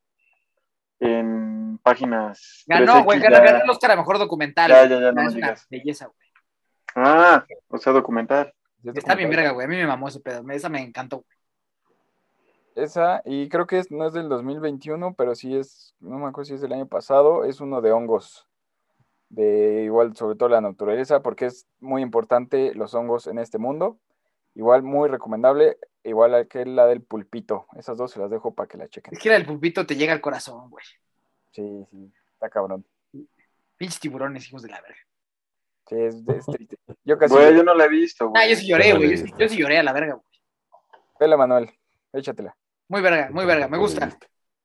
en 0.99 1.79
páginas. 1.83 2.63
Ganó, 2.67 2.93
3X 2.95 3.03
güey, 3.03 3.19
ganó, 3.19 3.37
ganó 3.37 3.63
el 3.63 3.69
Oscar 3.69 3.91
a 3.91 3.95
mejor 3.95 4.17
documental. 4.17 4.69
Ya, 4.69 4.85
ya, 4.85 4.99
ya, 4.99 5.11
no 5.11 5.21
es 5.21 5.33
me 5.33 5.39
una 5.39 5.47
digas. 5.47 5.67
belleza, 5.69 6.05
güey. 6.07 6.17
Ah, 6.95 7.45
o 7.67 7.77
sea, 7.77 7.93
documental. 7.93 8.53
Está 8.83 9.15
bien 9.15 9.29
verga, 9.29 9.51
güey. 9.51 9.65
A 9.65 9.69
mí 9.69 9.75
me 9.75 9.85
mamó 9.85 10.07
ese 10.07 10.19
pedo. 10.21 10.43
Esa 10.49 10.69
me 10.69 10.81
encantó. 10.81 11.17
güey. 11.17 11.27
Esa, 12.75 13.21
y 13.25 13.49
creo 13.49 13.67
que 13.67 13.79
es, 13.79 13.91
no 13.91 14.07
es 14.07 14.13
del 14.13 14.29
2021, 14.29 15.13
pero 15.15 15.35
sí 15.35 15.55
es, 15.55 15.95
no 15.99 16.17
me 16.17 16.27
acuerdo 16.27 16.45
si 16.45 16.53
es 16.53 16.61
del 16.61 16.73
año 16.73 16.87
pasado, 16.87 17.43
es 17.43 17.59
uno 17.59 17.81
de 17.81 17.91
hongos, 17.91 18.47
de 19.29 19.83
igual, 19.83 20.15
sobre 20.15 20.37
todo 20.37 20.49
la 20.49 20.61
naturaleza, 20.61 21.21
porque 21.21 21.45
es 21.45 21.67
muy 21.79 22.01
importante 22.01 22.73
los 22.75 22.93
hongos 22.93 23.27
en 23.27 23.37
este 23.39 23.57
mundo. 23.57 23.97
Igual, 24.59 24.83
muy 24.83 25.07
recomendable, 25.07 25.77
igual 26.03 26.45
que 26.49 26.65
la 26.65 26.85
del 26.85 27.01
pulpito. 27.01 27.65
Esas 27.77 27.95
dos 27.97 28.11
se 28.11 28.19
las 28.19 28.29
dejo 28.29 28.53
para 28.53 28.67
que 28.67 28.77
la 28.77 28.89
chequen. 28.89 29.13
Es 29.13 29.19
que 29.19 29.29
la 29.29 29.35
del 29.35 29.45
pulpito 29.45 29.85
te 29.85 29.95
llega 29.95 30.11
al 30.11 30.19
corazón, 30.19 30.69
güey. 30.69 30.83
Sí, 31.51 31.85
sí, 31.89 32.11
está 32.33 32.49
cabrón. 32.49 32.85
Pinches 33.77 34.01
tiburones, 34.01 34.45
hijos 34.49 34.61
de 34.61 34.67
la 34.69 34.81
verga. 34.81 34.97
Sí, 35.87 35.95
es, 35.97 36.15
es 36.27 36.45
triste. 36.45 36.77
Yo 37.05 37.17
casi. 37.17 37.33
Güey, 37.33 37.55
yo 37.55 37.63
no 37.63 37.73
la 37.73 37.85
he 37.85 37.89
visto, 37.89 38.25
Ah, 38.25 38.29
güey. 38.31 38.49
yo 38.49 38.55
sí 38.57 38.67
lloré, 38.67 38.89
no 38.91 38.97
güey. 38.97 39.11
Yo, 39.11 39.17
sí- 39.17 39.23
visto. 39.23 39.37
yo 39.39 39.47
sí 39.47 39.57
lloré 39.57 39.77
a 39.79 39.83
la 39.83 39.93
verga, 39.93 40.13
güey. 40.15 40.25
Vela, 41.21 41.37
Manuel, 41.37 41.69
échatela. 42.11 42.53
Muy 42.89 43.01
verga, 43.01 43.29
muy 43.31 43.45
verga. 43.45 43.69
Me 43.69 43.77
gusta. 43.77 44.17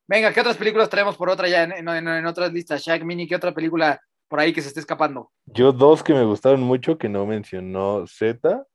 Venga, 0.08 0.32
¿qué 0.32 0.40
otras 0.40 0.56
películas 0.56 0.90
traemos 0.90 1.16
por 1.16 1.30
otra 1.30 1.46
ya 1.48 1.62
en, 1.62 1.70
en- 1.72 1.88
en- 1.88 2.08
en 2.08 2.26
otras 2.26 2.52
listas? 2.52 2.82
Shaq, 2.82 3.04
Mini, 3.04 3.28
¿qué 3.28 3.36
otra 3.36 3.54
película 3.54 4.00
por 4.26 4.40
ahí 4.40 4.52
que 4.52 4.60
se 4.60 4.68
esté 4.68 4.80
escapando? 4.80 5.30
Yo 5.46 5.70
dos 5.70 6.02
que 6.02 6.12
me 6.14 6.24
gustaron 6.24 6.62
mucho 6.62 6.98
que 6.98 7.08
no 7.08 7.24
mencionó 7.26 8.06
Z, 8.08 8.66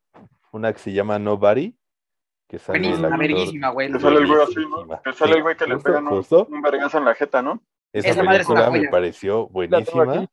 una 0.51 0.73
que 0.73 0.79
se 0.79 0.91
llama 0.93 1.19
Nobody, 1.19 1.75
que 2.47 2.59
sale 2.59 2.77
el 2.79 2.83
Buenísima, 2.83 3.07
actor- 3.09 3.19
verguísima, 3.19 3.69
güey. 3.69 3.91
Que 3.91 3.99
sale 3.99 4.17
el 4.17 4.27
güey 4.27 4.41
así, 4.41 4.55
¿no? 4.57 5.01
Que 5.01 5.13
sale 5.13 5.31
Sí, 5.31 5.37
el 5.37 5.43
güey 5.43 5.55
que 5.57 5.67
le 5.67 5.77
pegan 5.77 6.07
un, 6.07 6.25
un 6.29 6.61
vergazo 6.61 6.97
en 6.97 7.05
la 7.05 7.15
jeta, 7.15 7.41
¿no? 7.41 7.61
Esa, 7.93 8.09
Esa 8.09 8.23
madre 8.23 8.41
es 8.41 8.47
una 8.49 8.55
película 8.59 8.71
me 8.71 8.79
joya. 8.79 8.91
pareció 8.91 9.47
buenísima. 9.47 10.27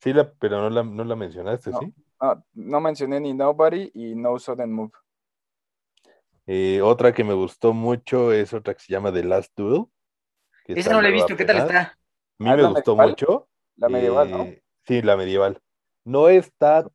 Sí, 0.00 0.12
la, 0.12 0.30
pero 0.32 0.60
no 0.60 0.70
la, 0.70 0.82
no 0.82 1.04
la 1.04 1.16
mencionaste, 1.16 1.70
No. 1.70 1.78
¿sí? 1.80 1.94
No, 2.20 2.44
no 2.54 2.80
mencioné 2.80 3.20
ni 3.20 3.34
Nobody 3.34 3.90
y 3.94 4.14
No 4.14 4.38
Sudden 4.38 4.72
Move. 4.72 4.92
Eh, 6.46 6.80
otra 6.82 7.12
que 7.12 7.24
me 7.24 7.34
gustó 7.34 7.72
mucho 7.72 8.32
es 8.32 8.52
otra 8.54 8.74
que 8.74 8.80
se 8.80 8.92
llama 8.92 9.12
The 9.12 9.24
Last 9.24 9.52
Duel. 9.56 9.84
Esa 10.66 10.92
no 10.92 11.02
la 11.02 11.08
he 11.08 11.12
visto, 11.12 11.36
¿qué 11.36 11.44
tal 11.44 11.58
está? 11.58 11.80
A 11.80 11.94
mí 12.38 12.50
Ah, 12.50 12.56
me 12.56 12.62
¿la 12.62 12.68
gustó 12.68 12.92
medieval? 12.96 13.08
mucho. 13.10 13.48
La 13.76 13.88
medieval, 13.88 14.30
¿no? 14.30 14.42
Eh, 14.44 14.62
Sí, 14.86 15.02
la 15.02 15.16
medieval. 15.16 15.60
No 16.04 16.28
está, 16.28 16.86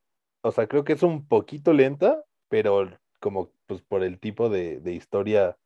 o 0.41 0.51
sea, 0.51 0.67
creo 0.67 0.83
que 0.83 0.93
es 0.93 1.03
un 1.03 1.27
poquito 1.27 1.73
lenta, 1.73 2.23
pero 2.49 2.89
como 3.19 3.51
pues 3.67 3.81
por 3.81 4.03
el 4.03 4.19
tipo 4.19 4.49
de, 4.49 4.79
de 4.79 4.93
historia, 4.93 5.57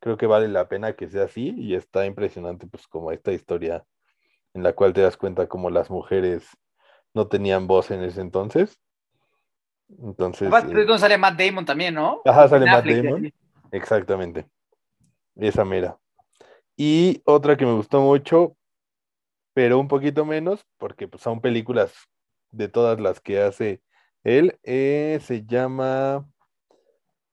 creo 0.00 0.16
que 0.16 0.26
vale 0.26 0.48
la 0.48 0.68
pena 0.68 0.94
que 0.94 1.08
sea 1.08 1.24
así 1.24 1.54
y 1.56 1.74
está 1.74 2.06
impresionante 2.06 2.66
pues 2.66 2.86
como 2.86 3.12
esta 3.12 3.32
historia 3.32 3.84
en 4.54 4.62
la 4.62 4.72
cual 4.72 4.92
te 4.92 5.02
das 5.02 5.16
cuenta 5.16 5.46
como 5.46 5.70
las 5.70 5.90
mujeres 5.90 6.46
no 7.12 7.28
tenían 7.28 7.66
voz 7.66 7.90
en 7.90 8.02
ese 8.02 8.20
entonces. 8.20 8.80
Entonces, 10.02 10.50
eh, 10.52 10.98
sale 10.98 11.18
Matt 11.18 11.38
Damon 11.38 11.64
también, 11.64 11.94
¿no? 11.94 12.22
Ajá, 12.24 12.48
sale 12.48 12.66
Matt 12.66 12.86
Damon. 12.86 13.32
Exactamente. 13.70 14.46
Esa 15.36 15.64
mera. 15.64 15.98
Y 16.76 17.22
otra 17.24 17.56
que 17.56 17.66
me 17.66 17.74
gustó 17.74 18.00
mucho, 18.00 18.56
pero 19.52 19.78
un 19.78 19.88
poquito 19.88 20.24
menos, 20.24 20.66
porque 20.78 21.06
pues, 21.06 21.22
son 21.22 21.40
películas 21.40 21.92
de 22.50 22.68
todas 22.68 23.00
las 23.00 23.20
que 23.20 23.40
hace 23.40 23.82
él, 24.24 24.58
eh, 24.62 25.20
se 25.22 25.44
llama... 25.44 26.26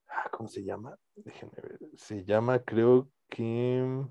ah, 0.07 0.29
¿Cómo 0.31 0.47
se 0.47 0.63
llama? 0.63 0.95
Déjenme 1.15 1.53
ver. 1.55 1.79
Se 1.97 2.23
llama, 2.23 2.59
creo 2.59 3.09
que... 3.29 4.05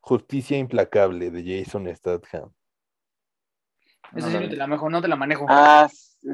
Justicia 0.00 0.58
Implacable 0.58 1.30
de 1.30 1.64
Jason 1.64 1.88
Statham. 1.96 2.52
Esa 4.14 4.30
sí 4.30 4.38
no 4.38 4.48
te 4.48 4.56
la 4.56 4.66
manejo, 4.66 4.90
no 4.90 5.00
te 5.00 5.08
la 5.08 5.16
manejo. 5.16 5.46
Ah, 5.48 5.88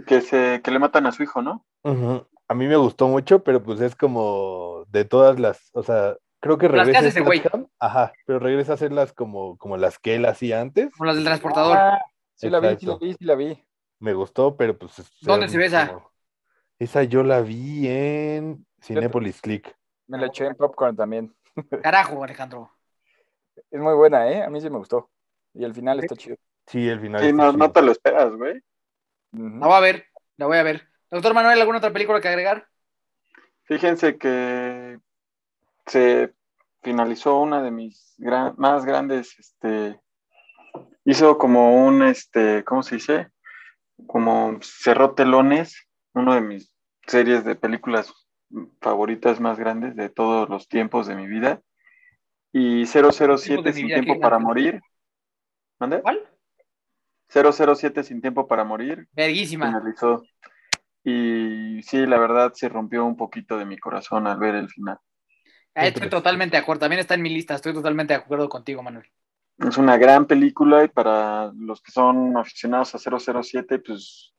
que, 0.07 0.21
se, 0.21 0.61
que 0.63 0.71
le 0.73 0.81
matan 0.81 1.07
a 1.07 1.13
su 1.13 1.23
hijo, 1.23 1.41
¿no? 1.41 1.65
Ujú. 1.85 2.27
A 2.49 2.55
mí 2.55 2.67
me 2.67 2.77
gustó 2.77 3.07
mucho, 3.07 3.45
pero 3.45 3.63
pues 3.63 3.81
es 3.81 3.95
como 3.95 4.85
de 4.89 5.05
todas 5.05 5.39
las, 5.39 5.71
o 5.73 5.85
sea, 5.85 6.17
creo 6.41 6.59
que 6.59 6.67
Las 6.69 6.73
que 6.73 6.79
regresa 6.79 6.99
hace 7.01 7.09
ese 7.09 7.21
güey. 7.21 7.39
Statham, 7.41 7.67
ajá, 7.79 8.13
pero 8.27 8.39
regresa 8.39 8.73
a 8.73 8.75
hacerlas 8.75 9.13
como, 9.13 9.57
como 9.59 9.77
las 9.77 9.99
que 9.99 10.17
él 10.17 10.25
hacía 10.27 10.61
antes. 10.61 10.91
Como 10.93 11.07
las 11.07 11.17
del 11.17 11.25
transportador. 11.25 11.77
Ah, 11.79 12.01
sí 12.35 12.51
la 12.51 12.61
vi, 12.61 12.77
sí 12.79 12.87
la 12.87 12.97
vi, 12.97 13.13
sí 13.13 13.25
la 13.25 13.35
vi. 13.35 13.65
Me 13.99 14.15
gustó, 14.15 14.57
pero 14.57 14.77
pues. 14.79 14.99
es- 14.99 15.11
¿Dónde 15.21 15.49
se 15.49 15.59
ve 15.59 15.67
esa? 15.67 15.89
como- 15.89 16.11
Esa 16.79 17.03
yo 17.05 17.23
la 17.23 17.41
vi 17.43 17.87
en 17.89 18.67
Cinepolis 18.83 19.41
Click. 19.43 19.77
Me 20.07 20.19
la 20.19 20.27
eché 20.27 20.47
en 20.47 20.55
popcorn 20.57 20.97
también. 20.97 21.35
Carajo, 21.83 22.25
Alejandro. 22.25 22.71
Es 23.71 23.81
muy 23.81 23.95
buena, 23.95 24.29
¿eh? 24.31 24.43
A 24.43 24.49
mí 24.51 24.61
sí 24.61 24.71
me 24.71 24.79
gustó. 24.79 25.11
Y 25.55 25.65
el 25.65 25.75
final 25.75 26.01
está 26.01 26.17
chido. 26.17 26.37
Sí, 26.67 26.89
el 26.89 27.01
final. 27.01 27.21
Sí, 27.21 27.29
está 27.29 27.37
no, 27.37 27.53
chido. 27.53 27.59
no 27.59 27.73
te 27.73 27.83
lo 27.83 27.93
esperas, 27.93 28.35
güey. 28.35 28.63
Ujú. 29.33 29.59
La 29.59 29.67
voy 29.67 29.77
a 29.77 29.81
ver, 29.81 30.07
la 30.37 30.47
voy 30.47 30.57
a 30.59 30.63
ver. 30.63 30.89
Doctor 31.11 31.35
Manuel, 31.35 31.61
¿alguna 31.61 31.79
otra 31.79 31.93
película 31.93 32.21
que 32.21 32.29
agregar? 32.29 32.67
Fíjense 33.65 34.17
que 34.17 34.99
se 35.91 36.33
finalizó 36.83 37.39
una 37.41 37.63
de 37.63 37.71
mis 37.71 38.15
gran- 38.17 38.55
más 38.57 38.85
grandes, 38.85 39.39
este, 39.39 40.01
hizo 41.05 41.37
como 41.37 41.85
un, 41.87 42.03
este, 42.03 42.65
¿cómo 42.65 42.83
se 42.83 42.95
dice? 42.97 43.29
Como 44.07 44.59
cerró 44.63 45.15
telones, 45.15 45.89
uno 46.15 46.35
de 46.35 46.41
mis 46.41 46.73
series 47.07 47.45
de 47.45 47.57
películas 47.57 48.13
favoritas 48.81 49.41
más 49.41 49.59
grandes 49.59 49.95
de 49.97 50.09
todos 50.09 50.49
los 50.49 50.69
tiempos 50.69 51.07
de 51.07 51.17
mi 51.17 51.27
vida. 51.27 51.61
Y 52.53 52.87
007 52.87 53.63
mi 53.65 53.73
sin 53.73 53.87
tiempo 53.89 54.19
para 54.21 54.39
morir. 54.39 54.81
¿Mande? 55.79 56.03
¿Cuál? 56.03 56.21
007 57.29 58.03
sin 58.03 58.21
tiempo 58.21 58.49
para 58.49 58.65
morir 58.65 59.07
Verguísima. 59.13 59.67
finalizó. 59.67 60.23
Y 61.05 61.83
sí, 61.83 62.07
la 62.07 62.19
verdad 62.19 62.53
se 62.55 62.69
rompió 62.69 63.05
un 63.05 63.17
poquito 63.17 63.57
de 63.57 63.65
mi 63.65 63.79
corazón 63.79 64.27
al 64.27 64.39
ver 64.39 64.55
el 64.57 64.69
final. 64.69 64.99
Estoy 65.75 66.09
totalmente 66.09 66.57
de 66.57 66.63
acuerdo. 66.63 66.81
También 66.81 67.01
está 67.01 67.15
en 67.15 67.23
mi 67.23 67.31
lista. 67.31 67.55
Estoy 67.55 67.73
totalmente 67.73 68.15
de 68.15 68.21
acuerdo 68.21 68.49
contigo, 68.49 68.83
Manuel. 68.83 69.07
Es 69.59 69.77
una 69.77 69.97
gran 69.99 70.27
película 70.27 70.85
y 70.85 70.89
para 70.89 71.53
los 71.55 71.83
que 71.83 71.93
son 71.93 72.37
aficionados 72.37 72.95
a 72.95 72.99
007, 72.99 73.79
pues 73.79 74.35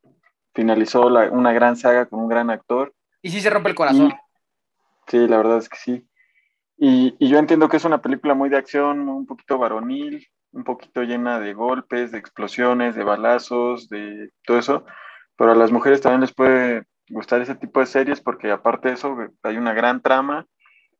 finalizó 0.53 1.09
la- 1.09 1.29
una 1.29 1.53
gran 1.53 1.75
saga 1.75 2.07
con 2.07 2.19
un 2.21 2.27
gran 2.27 2.49
actor. 2.49 2.93
Y 3.21 3.29
sí 3.29 3.39
se 3.39 3.49
rompe 3.49 3.69
el 3.69 3.75
corazón. 3.75 4.13
Sí, 5.07 5.27
la 5.27 5.37
verdad 5.37 5.57
es 5.59 5.69
que 5.69 5.77
sí. 5.77 6.07
Y, 6.77 7.15
y 7.19 7.29
yo 7.29 7.37
entiendo 7.37 7.69
que 7.69 7.77
es 7.77 7.85
una 7.85 8.01
película 8.01 8.33
muy 8.33 8.49
de 8.49 8.57
acción, 8.57 9.07
un 9.07 9.27
poquito 9.27 9.59
varonil, 9.59 10.27
un 10.51 10.63
poquito 10.63 11.03
llena 11.03 11.39
de 11.39 11.53
golpes, 11.53 12.11
de 12.11 12.17
explosiones, 12.17 12.95
de 12.95 13.03
balazos, 13.03 13.87
de 13.89 14.31
todo 14.45 14.57
eso. 14.57 14.85
Pero 15.37 15.51
a 15.51 15.55
las 15.55 15.71
mujeres 15.71 16.01
también 16.01 16.21
les 16.21 16.33
puede 16.33 16.83
gustar 17.09 17.41
ese 17.41 17.55
tipo 17.55 17.79
de 17.79 17.85
series 17.85 18.21
porque 18.21 18.49
aparte 18.51 18.87
de 18.89 18.95
eso 18.95 19.15
hay 19.43 19.57
una 19.57 19.73
gran 19.73 20.01
trama, 20.01 20.47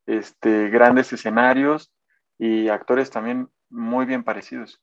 este, 0.05 0.69
grandes 0.69 1.13
escenarios 1.13 1.91
y 2.37 2.69
actores 2.69 3.09
también 3.11 3.49
muy 3.69 4.05
bien 4.05 4.23
parecidos. 4.23 4.81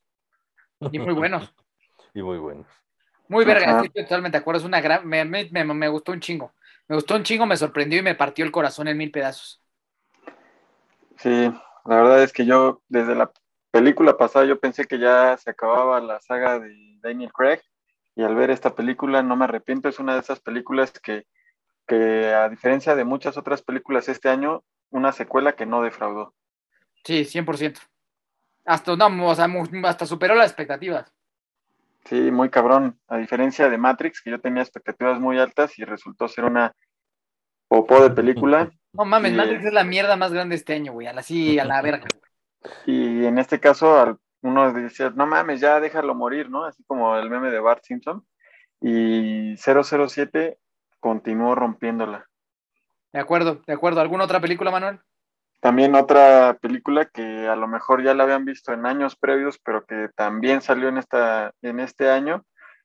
Y 0.90 0.98
muy 0.98 1.14
buenos. 1.14 1.54
Y 2.14 2.22
muy 2.22 2.38
buenos. 2.38 2.66
Muy 3.28 3.44
verga, 3.44 3.74
Ajá. 3.74 3.78
sí, 3.78 3.86
estoy 3.86 4.04
totalmente 4.04 4.36
de 4.38 4.40
acuerdo. 4.42 4.58
Es 4.60 4.64
una 4.64 4.80
gran. 4.80 5.06
Me, 5.06 5.24
me- 5.24 5.48
me- 5.50 5.64
me 5.64 5.88
gustó 5.88 6.12
un 6.12 6.20
chingo. 6.20 6.54
Me 6.88 6.96
gustó 6.96 7.14
un 7.16 7.24
chingo, 7.24 7.46
me 7.46 7.56
sorprendió 7.56 7.98
y 7.98 8.02
me 8.02 8.14
partió 8.14 8.44
el 8.44 8.50
corazón 8.52 8.88
en 8.88 8.96
mil 8.96 9.10
pedazos. 9.10 9.62
Sí, 11.18 11.30
la 11.84 11.96
verdad 11.96 12.22
es 12.22 12.32
que 12.32 12.46
yo 12.46 12.82
desde 12.88 13.14
la 13.14 13.32
película 13.70 14.16
pasada 14.16 14.44
yo 14.46 14.60
pensé 14.60 14.86
que 14.86 14.98
ya 14.98 15.36
se 15.36 15.50
acababa 15.50 16.00
la 16.00 16.20
saga 16.20 16.58
de 16.60 16.98
Daniel 17.02 17.32
Craig 17.32 17.60
y 18.14 18.22
al 18.22 18.34
ver 18.34 18.50
esta 18.50 18.74
película 18.74 19.22
no 19.22 19.36
me 19.36 19.44
arrepiento, 19.44 19.88
es 19.88 19.98
una 19.98 20.14
de 20.14 20.20
esas 20.20 20.40
películas 20.40 20.92
que, 20.92 21.26
que 21.88 22.34
a 22.34 22.48
diferencia 22.48 22.96
de 22.96 23.04
muchas 23.04 23.36
otras 23.38 23.62
películas 23.62 24.08
este 24.08 24.28
año, 24.30 24.64
una 24.90 25.12
secuela 25.12 25.54
que 25.54 25.66
no 25.66 25.82
defraudó. 25.82 26.34
Sí, 27.04 27.24
100%. 27.24 27.78
Hasta, 28.64 28.96
no, 28.96 29.26
o 29.26 29.34
sea, 29.34 29.48
hasta 29.84 30.06
superó 30.06 30.34
las 30.34 30.48
expectativas. 30.48 31.12
Sí, 32.04 32.30
muy 32.30 32.48
cabrón, 32.48 32.98
a 33.08 33.18
diferencia 33.18 33.68
de 33.68 33.78
Matrix, 33.78 34.22
que 34.22 34.30
yo 34.30 34.40
tenía 34.40 34.62
expectativas 34.62 35.20
muy 35.20 35.38
altas 35.38 35.78
y 35.78 35.84
resultó 35.84 36.28
ser 36.28 36.44
una 36.44 36.74
popó 37.68 38.02
de 38.02 38.10
película. 38.10 38.70
No 38.90 39.04
mames. 39.04 39.34
Matrix 39.34 39.66
es 39.66 39.72
la 39.72 39.84
mierda 39.84 40.16
más 40.16 40.32
grande 40.32 40.56
este 40.56 40.72
año, 40.72 40.92
güey. 40.92 41.06
A 41.06 41.12
la, 41.12 41.22
sí, 41.22 41.58
a 41.58 41.64
la 41.66 41.82
verga. 41.82 42.06
Y 42.86 43.26
en 43.26 43.38
este 43.38 43.60
caso, 43.60 44.18
uno 44.40 44.72
decía, 44.72 45.12
no 45.14 45.26
mames, 45.26 45.60
ya 45.60 45.78
déjalo 45.78 46.14
morir, 46.14 46.48
¿no? 46.48 46.64
Así 46.64 46.82
como 46.84 47.14
el 47.16 47.28
meme 47.28 47.50
de 47.50 47.60
Bart 47.60 47.84
Simpson. 47.84 48.26
Y 48.80 49.54
007 49.56 50.58
continuó 51.00 51.54
rompiéndola. 51.54 52.26
De 53.12 53.20
acuerdo, 53.20 53.62
de 53.66 53.72
acuerdo. 53.72 54.00
¿Alguna 54.00 54.24
otra 54.24 54.40
película, 54.40 54.70
Manuel? 54.70 55.00
También 55.60 55.94
otra 55.94 56.56
película 56.60 57.06
que 57.06 57.48
a 57.48 57.56
lo 57.56 57.66
mejor 57.66 58.04
ya 58.04 58.14
la 58.14 58.24
habían 58.24 58.44
visto 58.44 58.72
en 58.72 58.86
años 58.86 59.16
previos, 59.16 59.58
pero 59.58 59.84
que 59.84 60.08
también 60.14 60.60
salió 60.60 60.88
en, 60.88 60.98
esta, 60.98 61.52
en 61.62 61.80
este 61.80 62.10
año, 62.10 62.44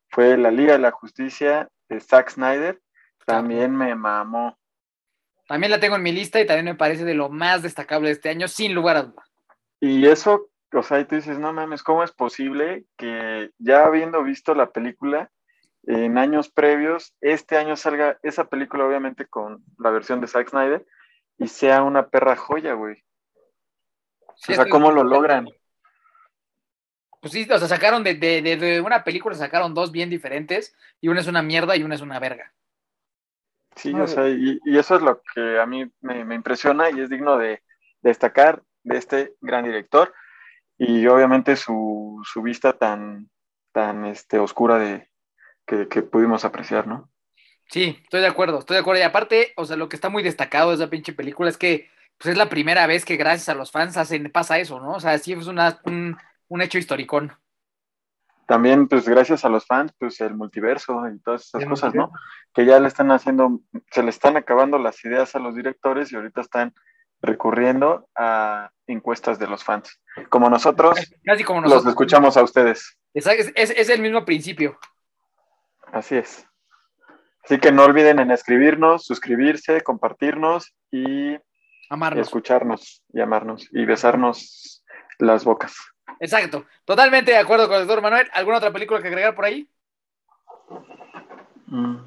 fue 0.09 0.37
La 0.37 0.49
Liga 0.49 0.73
de 0.73 0.79
la 0.79 0.91
Justicia 0.91 1.69
de 1.89 1.99
Zack 1.99 2.31
Snyder. 2.31 2.81
También 3.25 3.75
me 3.75 3.93
mamó. 3.95 4.57
También 5.47 5.71
la 5.71 5.79
tengo 5.79 5.97
en 5.97 6.03
mi 6.03 6.11
lista 6.11 6.41
y 6.41 6.47
también 6.47 6.65
me 6.65 6.75
parece 6.75 7.05
de 7.05 7.13
lo 7.13 7.29
más 7.29 7.61
destacable 7.61 8.07
de 8.07 8.13
este 8.13 8.29
año, 8.29 8.47
sin 8.47 8.73
lugar 8.73 8.97
a 8.97 9.03
duda. 9.03 9.23
Y 9.79 10.07
eso, 10.07 10.49
o 10.73 10.81
sea, 10.81 10.99
y 10.99 11.05
tú 11.05 11.15
dices, 11.15 11.37
no 11.37 11.53
mames, 11.53 11.83
¿cómo 11.83 12.03
es 12.03 12.11
posible 12.11 12.85
que 12.97 13.51
ya 13.59 13.85
habiendo 13.85 14.23
visto 14.23 14.55
la 14.55 14.71
película 14.71 15.29
en 15.83 16.17
años 16.17 16.49
previos, 16.49 17.13
este 17.21 17.57
año 17.57 17.75
salga 17.75 18.17
esa 18.23 18.45
película, 18.45 18.85
obviamente 18.85 19.25
con 19.25 19.63
la 19.77 19.89
versión 19.91 20.21
de 20.21 20.27
Zack 20.27 20.49
Snyder, 20.49 20.85
y 21.37 21.47
sea 21.47 21.83
una 21.83 22.07
perra 22.09 22.35
joya, 22.35 22.73
güey? 22.73 23.03
Sí, 24.35 24.53
o 24.53 24.55
sea, 24.55 24.65
¿cómo 24.69 24.91
lo 24.91 25.03
logran? 25.03 25.47
Pues 27.21 27.31
sí, 27.33 27.47
o 27.49 27.57
sea, 27.57 27.67
sacaron 27.67 28.03
de, 28.03 28.15
de- 28.15 28.41
de- 28.41 28.57
de 28.57 28.81
una 28.81 29.03
película, 29.03 29.35
sacaron 29.35 29.73
dos 29.73 29.91
bien 29.91 30.09
diferentes, 30.09 30.75
y 30.99 31.07
una 31.07 31.21
es 31.21 31.27
una 31.27 31.41
mierda 31.41 31.75
y 31.75 31.83
una 31.83 31.95
es 31.95 32.01
una 32.01 32.19
verga. 32.19 32.53
Sí, 33.75 33.93
o 33.93 34.07
sea, 34.07 34.29
y, 34.29 34.59
y 34.65 34.77
eso 34.77 34.95
es 34.95 35.01
lo 35.01 35.21
que 35.33 35.59
a 35.59 35.65
mí 35.65 35.91
me, 36.01 36.23
me 36.25 36.35
impresiona 36.35 36.91
y 36.91 36.99
es 36.99 37.09
digno 37.09 37.37
de 37.37 37.63
destacar 38.01 38.61
de 38.83 38.97
este 38.97 39.33
gran 39.41 39.65
director 39.65 40.13
y 40.77 41.07
obviamente 41.07 41.55
su, 41.55 42.21
su 42.23 42.41
vista 42.41 42.73
tan, 42.77 43.29
tan 43.71 44.05
este, 44.05 44.37
oscura 44.37 44.77
de, 44.77 45.09
que, 45.65 45.87
que 45.87 46.01
pudimos 46.01 46.45
apreciar, 46.45 46.87
¿no? 46.87 47.09
Sí, 47.69 47.99
estoy 48.03 48.21
de 48.21 48.27
acuerdo, 48.27 48.59
estoy 48.59 48.75
de 48.75 48.81
acuerdo. 48.81 49.01
Y 49.01 49.05
aparte, 49.05 49.53
o 49.55 49.65
sea, 49.65 49.77
lo 49.77 49.89
que 49.89 49.95
está 49.95 50.09
muy 50.09 50.21
destacado 50.23 50.69
de 50.69 50.75
esa 50.75 50.89
pinche 50.89 51.13
película 51.13 51.49
es 51.49 51.57
que 51.57 51.89
pues, 52.17 52.31
es 52.31 52.37
la 52.37 52.49
primera 52.49 52.85
vez 52.87 53.05
que 53.05 53.15
gracias 53.17 53.49
a 53.49 53.55
los 53.55 53.71
fans 53.71 53.97
hacen, 53.97 54.31
pasa 54.31 54.59
eso, 54.59 54.79
¿no? 54.79 54.91
O 54.93 54.99
sea, 54.99 55.17
sí 55.17 55.33
es 55.33 55.47
una, 55.47 55.79
un, 55.85 56.17
un 56.49 56.61
hecho 56.61 56.77
historicón. 56.77 57.33
También, 58.45 58.87
pues 58.89 59.07
gracias 59.07 59.45
a 59.45 59.49
los 59.49 59.65
fans, 59.65 59.93
pues 59.97 60.19
el 60.19 60.35
multiverso 60.35 61.01
y 61.07 61.17
todas 61.19 61.45
esas 61.45 61.65
cosas, 61.65 61.95
¿no? 61.95 62.11
Que 62.53 62.65
ya 62.65 62.77
le 62.79 62.89
están 62.89 63.09
haciendo, 63.11 63.61
se 63.89 64.03
le 64.03 64.09
están 64.09 64.35
acabando 64.35 64.77
las 64.77 65.03
ideas 65.05 65.33
a 65.35 65.39
los 65.39 65.55
directores 65.55 66.11
y 66.11 66.17
ahorita 66.17 66.41
están 66.41 66.73
recurriendo 67.21 68.09
a 68.15 68.69
encuestas 68.85 69.39
de 69.39 69.47
los 69.47 69.63
fans. 69.63 70.01
Como 70.29 70.49
nosotros 70.49 70.99
Casi 71.23 71.43
como 71.45 71.61
los 71.61 71.69
nosotros. 71.69 71.91
escuchamos 71.93 72.35
a 72.35 72.43
ustedes. 72.43 72.97
Es, 73.13 73.25
es- 73.27 73.69
es 73.71 73.89
el 73.89 74.01
mismo 74.01 74.25
principio. 74.25 74.77
Así 75.93 76.17
es. 76.17 76.45
Así 77.45 77.59
que 77.59 77.71
no 77.71 77.83
olviden 77.83 78.19
en 78.19 78.31
escribirnos, 78.31 79.05
suscribirse, 79.05 79.81
compartirnos 79.81 80.73
y 80.91 81.37
Amarnos. 81.89 82.25
escucharnos, 82.27 83.03
llamarnos 83.09 83.67
y 83.71 83.85
besarnos 83.85 84.83
las 85.19 85.43
bocas. 85.43 85.75
Exacto. 86.19 86.65
Totalmente 86.85 87.31
de 87.31 87.37
acuerdo 87.37 87.67
con 87.67 87.75
el 87.77 87.85
doctor 87.87 88.01
Manuel. 88.01 88.27
¿Alguna 88.33 88.57
otra 88.57 88.71
película 88.71 89.01
que 89.01 89.07
agregar 89.09 89.35
por 89.35 89.45
ahí? 89.45 89.69
Mm. 91.67 91.97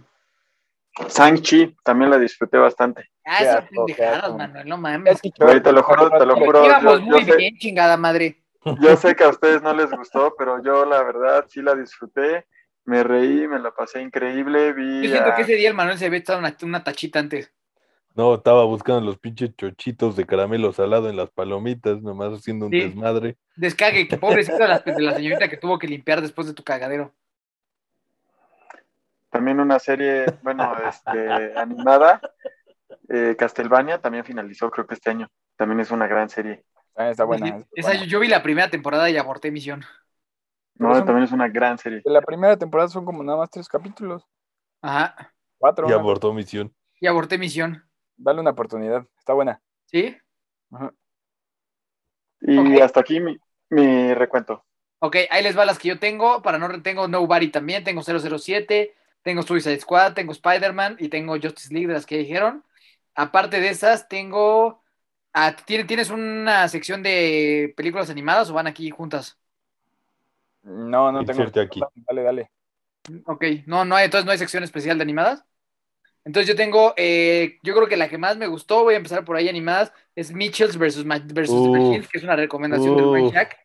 Shang-Chi 1.08 1.76
también 1.84 2.10
la 2.10 2.18
disfruté 2.18 2.56
bastante. 2.56 3.10
Ah, 3.24 3.38
esas 3.42 3.68
pendejadas. 3.68 4.34
Manuel, 4.34 4.68
no 4.68 4.78
mames. 4.78 5.20
Te 5.20 5.72
lo 5.72 5.82
juro, 5.82 6.10
te 6.10 6.24
lo 6.26 6.36
juro. 6.36 6.64
Íbamos 6.64 7.00
yo- 7.00 7.04
muy 7.06 7.20
yo 7.24 7.32
sé- 7.32 7.36
bien, 7.36 7.56
chingada 7.58 7.96
madre. 7.96 8.42
Yo 8.80 8.96
sé 8.96 9.14
que 9.14 9.22
a 9.24 9.28
ustedes 9.28 9.62
no 9.62 9.72
les 9.74 9.90
gustó, 9.92 10.34
pero 10.36 10.60
yo 10.62 10.84
la 10.86 11.02
verdad 11.04 11.44
sí 11.48 11.62
la 11.62 11.74
disfruté. 11.74 12.46
Me 12.86 13.02
reí, 13.02 13.46
me 13.48 13.58
la 13.58 13.72
pasé 13.72 14.00
increíble. 14.00 14.72
Vi 14.72 15.02
Yo 15.04 15.10
siento 15.10 15.30
a- 15.30 15.34
que 15.36 15.42
ese 15.42 15.54
día 15.56 15.68
el 15.68 15.74
Manuel 15.74 15.98
se 15.98 16.06
había 16.06 16.20
echado 16.20 16.38
una, 16.38 16.56
una 16.62 16.82
tachita 16.84 17.18
antes. 17.18 17.52
No, 18.14 18.34
estaba 18.36 18.64
buscando 18.64 19.02
los 19.02 19.18
pinches 19.18 19.54
chochitos 19.56 20.16
de 20.16 20.24
caramelo 20.24 20.72
salado 20.72 21.10
en 21.10 21.16
las 21.16 21.28
palomitas, 21.30 22.00
nomás 22.00 22.32
haciendo 22.32 22.66
un 22.66 22.72
Sí. 22.72 22.80
desmadre. 22.80 23.36
Descague, 23.56 24.08
que 24.08 24.16
pobrecita 24.18 24.56
de 24.58 24.68
la, 24.68 24.78
de 24.78 25.02
la 25.02 25.14
señorita 25.14 25.48
que 25.50 25.58
tuvo 25.58 25.78
que 25.78 25.86
limpiar 25.86 26.22
después 26.22 26.46
de 26.46 26.54
tu 26.54 26.64
cagadero. 26.64 27.12
también 29.30 29.60
una 29.60 29.78
serie, 29.78 30.24
bueno, 30.42 30.74
este, 30.88 31.52
animada, 31.58 32.20
eh, 33.10 33.34
Castlevania, 33.38 34.00
también 34.00 34.24
finalizó 34.24 34.70
creo 34.70 34.86
que 34.86 34.94
este 34.94 35.10
año. 35.10 35.28
También 35.56 35.80
es 35.80 35.90
una 35.90 36.06
gran 36.06 36.28
serie. 36.30 36.64
También 36.94 37.10
está 37.10 37.24
buena. 37.24 37.46
está 37.48 37.66
Esa, 37.74 37.88
buena. 37.88 38.04
yo, 38.04 38.06
yo 38.06 38.20
vi 38.20 38.28
la 38.28 38.42
primera 38.42 38.70
temporada 38.70 39.10
y 39.10 39.16
aborté 39.18 39.50
misión. 39.50 39.84
No, 40.78 40.94
son- 40.94 41.04
también 41.06 41.24
es 41.24 41.32
una 41.32 41.48
gran 41.48 41.78
serie. 41.78 42.02
De 42.04 42.10
la 42.10 42.20
primera 42.22 42.56
temporada 42.56 42.88
son 42.88 43.04
como 43.04 43.22
nada 43.22 43.38
más 43.38 43.50
tres 43.50 43.68
capítulos. 43.68 44.26
Ajá. 44.82 45.32
Cuatro. 45.58 45.86
Y 45.86 45.90
¿no? 45.90 45.96
abortó 45.96 46.32
misión. 46.32 46.74
Y 47.00 47.06
aborté 47.06 47.38
misión. 47.38 47.82
Dale 48.16 48.40
una 48.40 48.50
oportunidad. 48.50 49.06
Está 49.18 49.32
buena. 49.32 49.60
¿Sí? 49.86 50.16
Ajá. 50.70 50.92
Y 52.40 52.80
hasta 52.80 53.00
aquí 53.00 53.20
mi, 53.20 53.38
mi 53.70 54.14
recuento. 54.14 54.64
Ok, 54.98 55.16
ahí 55.30 55.42
les 55.42 55.56
va 55.56 55.64
las 55.64 55.78
que 55.78 55.88
yo 55.88 55.98
tengo. 55.98 56.42
Para 56.42 56.58
no 56.58 56.82
tengo 56.82 57.08
Nobody 57.08 57.48
también, 57.50 57.84
tengo 57.84 58.02
007, 58.02 58.94
tengo 59.22 59.42
Suicide 59.42 59.80
Squad, 59.80 60.14
tengo 60.14 60.32
Spider-Man 60.32 60.96
y 60.98 61.08
tengo 61.08 61.34
Justice 61.40 61.72
League 61.72 61.86
de 61.88 61.94
las 61.94 62.06
que 62.06 62.18
dijeron. 62.18 62.64
Aparte 63.14 63.60
de 63.60 63.68
esas, 63.70 64.08
tengo. 64.08 64.82
ah, 65.32 65.54
¿tien- 65.66 65.86
¿Tienes 65.86 66.10
una 66.10 66.68
sección 66.68 67.02
de 67.02 67.72
películas 67.76 68.10
animadas 68.10 68.50
o 68.50 68.54
van 68.54 68.66
aquí 68.66 68.90
juntas? 68.90 69.38
No, 70.66 71.12
no 71.12 71.20
tengo. 71.20 71.40
Inserte 71.40 71.60
aquí. 71.60 71.80
Dale, 71.94 72.22
dale. 72.22 72.50
Ok, 73.24 73.44
no, 73.66 73.84
no 73.84 73.94
hay, 73.94 74.06
entonces 74.06 74.26
no 74.26 74.32
hay 74.32 74.38
sección 74.38 74.64
especial 74.64 74.98
de 74.98 75.02
animadas. 75.02 75.44
Entonces 76.24 76.48
yo 76.48 76.56
tengo, 76.56 76.92
eh, 76.96 77.58
yo 77.62 77.72
creo 77.74 77.86
que 77.86 77.96
la 77.96 78.08
que 78.08 78.18
más 78.18 78.36
me 78.36 78.48
gustó, 78.48 78.82
voy 78.82 78.94
a 78.94 78.96
empezar 78.96 79.24
por 79.24 79.36
ahí 79.36 79.48
animadas, 79.48 79.92
es 80.16 80.32
Mitchells 80.32 80.76
versus, 80.76 81.06
versus 81.06 81.72
The 81.72 82.08
que 82.10 82.18
es 82.18 82.24
una 82.24 82.34
recomendación 82.34 82.96
de 82.96 83.02
Ryan 83.02 83.26
Uf. 83.26 83.34
Shack. 83.34 83.56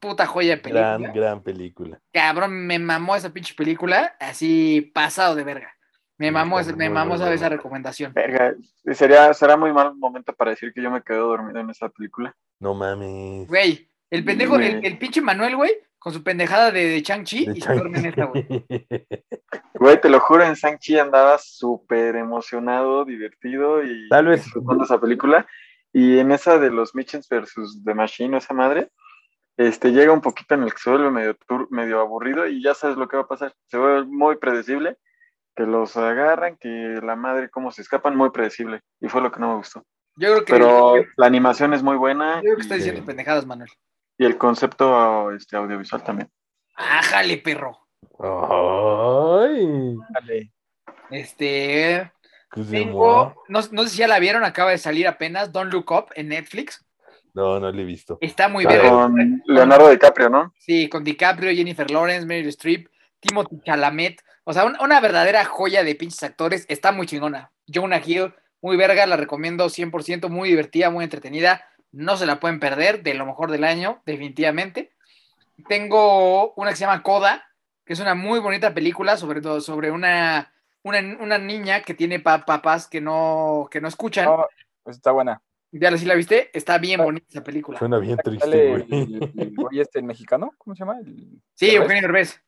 Puta 0.00 0.26
joya 0.26 0.56
de 0.56 0.56
película. 0.56 0.98
Gran, 0.98 1.12
gran 1.12 1.42
película. 1.42 2.00
Cabrón, 2.12 2.66
me 2.66 2.78
mamó 2.78 3.14
esa 3.14 3.30
pinche 3.30 3.54
película, 3.54 4.16
así 4.18 4.90
pasado 4.94 5.34
de 5.36 5.44
verga. 5.44 5.72
Me 6.16 6.32
mamó, 6.32 6.58
ese- 6.58 6.74
me 6.74 6.90
mamó 6.90 7.14
esa, 7.14 7.48
recomendación. 7.48 8.12
Verga, 8.12 8.56
sería, 8.92 9.32
será 9.34 9.56
muy 9.56 9.72
mal 9.72 9.94
momento 9.94 10.32
para 10.32 10.50
decir 10.50 10.72
que 10.72 10.82
yo 10.82 10.90
me 10.90 11.02
quedé 11.02 11.18
dormido 11.18 11.60
en 11.60 11.70
esa 11.70 11.90
película. 11.90 12.34
No 12.58 12.74
mames. 12.74 13.46
Güey, 13.46 13.88
el 14.10 14.24
pendejo, 14.24 14.56
el, 14.56 14.84
el 14.84 14.98
pinche 14.98 15.20
Manuel, 15.20 15.54
güey, 15.54 15.70
con 15.98 16.12
su 16.12 16.22
pendejada 16.22 16.70
de, 16.70 16.88
de 16.88 17.02
Chang-Chi 17.02 17.48
y 17.54 17.60
se 17.60 17.72
duerme 17.74 17.98
en 17.98 18.06
esta, 18.06 18.24
güey. 18.26 18.46
Güey, 19.74 20.00
te 20.00 20.08
lo 20.08 20.20
juro, 20.20 20.44
en 20.44 20.54
Shang-Chi 20.54 20.98
andaba 20.98 21.38
súper 21.38 22.16
emocionado, 22.16 23.04
divertido 23.04 23.82
y 23.82 24.08
Tal 24.08 24.26
vez- 24.26 24.44
disfrutando 24.44 24.84
esa 24.84 25.00
película. 25.00 25.46
Y 25.92 26.18
en 26.18 26.32
esa 26.32 26.58
de 26.58 26.70
los 26.70 26.94
Mitchens 26.94 27.28
versus 27.28 27.82
The 27.84 27.94
Machine, 27.94 28.36
esa 28.36 28.54
madre, 28.54 28.90
este, 29.56 29.90
llega 29.90 30.12
un 30.12 30.20
poquito 30.20 30.54
en 30.54 30.62
el 30.62 30.72
que 30.72 30.78
se 30.78 30.90
vuelve 30.90 31.10
medio, 31.10 31.34
tur- 31.36 31.66
medio 31.70 32.00
aburrido 32.00 32.46
y 32.46 32.62
ya 32.62 32.74
sabes 32.74 32.96
lo 32.96 33.08
que 33.08 33.16
va 33.16 33.22
a 33.24 33.28
pasar. 33.28 33.54
Se 33.66 33.78
vuelve 33.78 34.04
muy 34.04 34.36
predecible, 34.36 34.98
que 35.56 35.64
los 35.64 35.96
agarran, 35.96 36.56
que 36.58 37.00
la 37.02 37.16
madre, 37.16 37.48
cómo 37.50 37.72
se 37.72 37.82
escapan, 37.82 38.14
muy 38.16 38.30
predecible. 38.30 38.82
Y 39.00 39.08
fue 39.08 39.20
lo 39.22 39.32
que 39.32 39.40
no 39.40 39.48
me 39.48 39.56
gustó. 39.56 39.82
Yo 40.16 40.28
creo 40.32 40.44
que, 40.44 40.52
Pero 40.52 40.96
yo 40.98 41.02
la 41.16 41.26
animación 41.26 41.74
es 41.74 41.82
muy 41.82 41.96
buena 41.96 42.40
creo 42.40 42.56
que 42.56 42.60
y, 42.60 42.62
está 42.62 42.74
diciendo 42.76 43.04
pendejadas, 43.04 43.46
Manuel. 43.46 43.70
Y 44.18 44.24
el 44.26 44.36
concepto 44.36 45.30
este, 45.32 45.56
audiovisual 45.56 46.02
también. 46.02 46.30
Ájale, 46.74 47.38
perro. 47.38 47.78
Ay. 48.18 49.96
Dale. 50.10 50.52
Este, 51.10 52.12
¿qué 52.50 52.64
se 52.64 52.70
tengo, 52.70 53.34
no, 53.48 53.60
no 53.72 53.82
sé 53.84 53.88
si 53.88 53.98
ya 53.98 54.08
la 54.08 54.18
vieron, 54.18 54.44
acaba 54.44 54.70
de 54.72 54.78
salir 54.78 55.08
apenas, 55.08 55.52
Don't 55.52 55.72
Look 55.72 55.90
Up 55.90 56.06
en 56.14 56.28
Netflix. 56.28 56.84
No, 57.34 57.60
no 57.60 57.70
le 57.70 57.82
he 57.82 57.84
visto. 57.84 58.18
Está 58.20 58.48
muy 58.48 58.66
bien. 58.66 58.80
Con 58.80 59.42
Leonardo 59.46 59.88
DiCaprio, 59.90 60.28
¿no? 60.28 60.52
Sí, 60.58 60.88
con 60.88 61.04
DiCaprio, 61.04 61.52
Jennifer 61.54 61.90
Lawrence, 61.90 62.26
Meryl 62.26 62.48
Streep, 62.48 62.88
Timothy 63.20 63.60
Chalamet. 63.64 64.20
O 64.44 64.52
sea, 64.52 64.64
un- 64.64 64.76
una 64.80 65.00
verdadera 65.00 65.44
joya 65.44 65.84
de 65.84 65.94
pinches 65.94 66.22
actores. 66.22 66.66
Está 66.68 66.90
muy 66.90 67.06
chingona. 67.06 67.52
Jonah 67.72 68.00
Hill, 68.04 68.34
muy 68.60 68.76
verga, 68.76 69.06
la 69.06 69.16
recomiendo 69.16 69.68
100%, 69.68 70.28
muy 70.28 70.48
divertida, 70.48 70.90
muy 70.90 71.04
entretenida. 71.04 71.64
No 71.92 72.16
se 72.16 72.26
la 72.26 72.38
pueden 72.40 72.60
perder, 72.60 73.02
de 73.02 73.14
lo 73.14 73.26
mejor 73.26 73.50
del 73.50 73.64
año, 73.64 74.02
definitivamente. 74.04 74.92
Tengo 75.68 76.52
una 76.54 76.70
que 76.70 76.76
se 76.76 76.84
llama 76.84 77.02
Coda, 77.02 77.44
que 77.84 77.92
es 77.94 78.00
una 78.00 78.14
muy 78.14 78.38
bonita 78.40 78.74
película, 78.74 79.16
sobre 79.16 79.40
todo 79.40 79.60
sobre 79.60 79.90
una, 79.90 80.52
una, 80.82 80.98
una 81.20 81.38
niña 81.38 81.82
que 81.82 81.94
tiene 81.94 82.20
pa- 82.20 82.44
papás 82.44 82.86
que 82.86 83.00
no, 83.00 83.68
que 83.70 83.80
no 83.80 83.88
escuchan. 83.88 84.26
No, 84.26 84.46
pues 84.82 84.96
está 84.96 85.10
buena. 85.12 85.40
¿Ya 85.70 85.90
la- 85.90 85.98
sí 85.98 86.04
la 86.06 86.14
viste? 86.14 86.50
Está 86.56 86.78
bien 86.78 87.02
bonita 87.02 87.26
esa 87.28 87.42
película. 87.44 87.78
Suena 87.78 87.98
bien 87.98 88.16
triste, 88.18 88.68
güey. 88.68 88.86
el, 88.90 89.78
este, 89.80 89.98
el 89.98 90.04
mexicano, 90.04 90.52
¿cómo 90.58 90.74
se 90.76 90.80
llama? 90.80 90.98
El- 91.00 91.40
Sí. 91.54 91.74
Eugenio 91.74 92.02
Derbez. 92.02 92.40